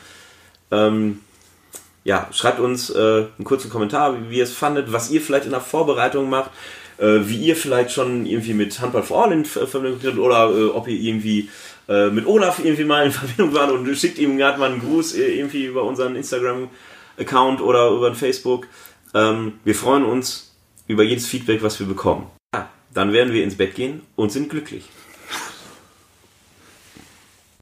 Ähm, 0.70 1.20
ja, 2.04 2.28
schreibt 2.32 2.60
uns 2.60 2.88
äh, 2.90 3.26
einen 3.36 3.44
kurzen 3.44 3.70
Kommentar, 3.70 4.16
wie, 4.16 4.30
wie 4.30 4.38
ihr 4.38 4.44
es 4.44 4.52
fandet, 4.52 4.92
was 4.92 5.10
ihr 5.10 5.20
vielleicht 5.20 5.44
in 5.44 5.50
der 5.50 5.60
Vorbereitung 5.60 6.30
macht, 6.30 6.50
äh, 6.98 7.18
wie 7.24 7.36
ihr 7.38 7.56
vielleicht 7.56 7.90
schon 7.90 8.24
irgendwie 8.24 8.54
mit 8.54 8.80
Handball 8.80 9.02
for 9.02 9.24
All 9.24 9.32
in 9.32 9.44
Ver- 9.44 9.66
Verbindung 9.66 10.00
tritt 10.00 10.16
oder 10.18 10.50
äh, 10.50 10.64
ob 10.66 10.88
ihr 10.88 10.98
irgendwie 10.98 11.50
äh, 11.88 12.08
mit 12.10 12.26
Olaf 12.26 12.60
irgendwie 12.64 12.84
mal 12.84 13.04
in 13.06 13.12
Verbindung 13.12 13.52
wart 13.54 13.72
und 13.72 13.94
schickt 13.96 14.18
ihm 14.18 14.38
gerade 14.38 14.58
mal 14.58 14.70
einen 14.70 14.80
Gruß 14.80 15.14
irgendwie 15.14 15.64
über 15.64 15.82
unseren 15.82 16.16
Instagram-Account 16.16 17.60
oder 17.60 17.90
über 17.90 18.14
Facebook. 18.14 18.66
Ähm, 19.14 19.54
wir 19.64 19.74
freuen 19.74 20.04
uns 20.04 20.45
über 20.86 21.02
jedes 21.02 21.26
Feedback, 21.26 21.62
was 21.62 21.78
wir 21.80 21.86
bekommen. 21.86 22.30
Ja, 22.54 22.70
dann 22.92 23.12
werden 23.12 23.32
wir 23.32 23.44
ins 23.44 23.56
Bett 23.56 23.74
gehen 23.74 24.02
und 24.14 24.32
sind 24.32 24.50
glücklich. 24.50 24.88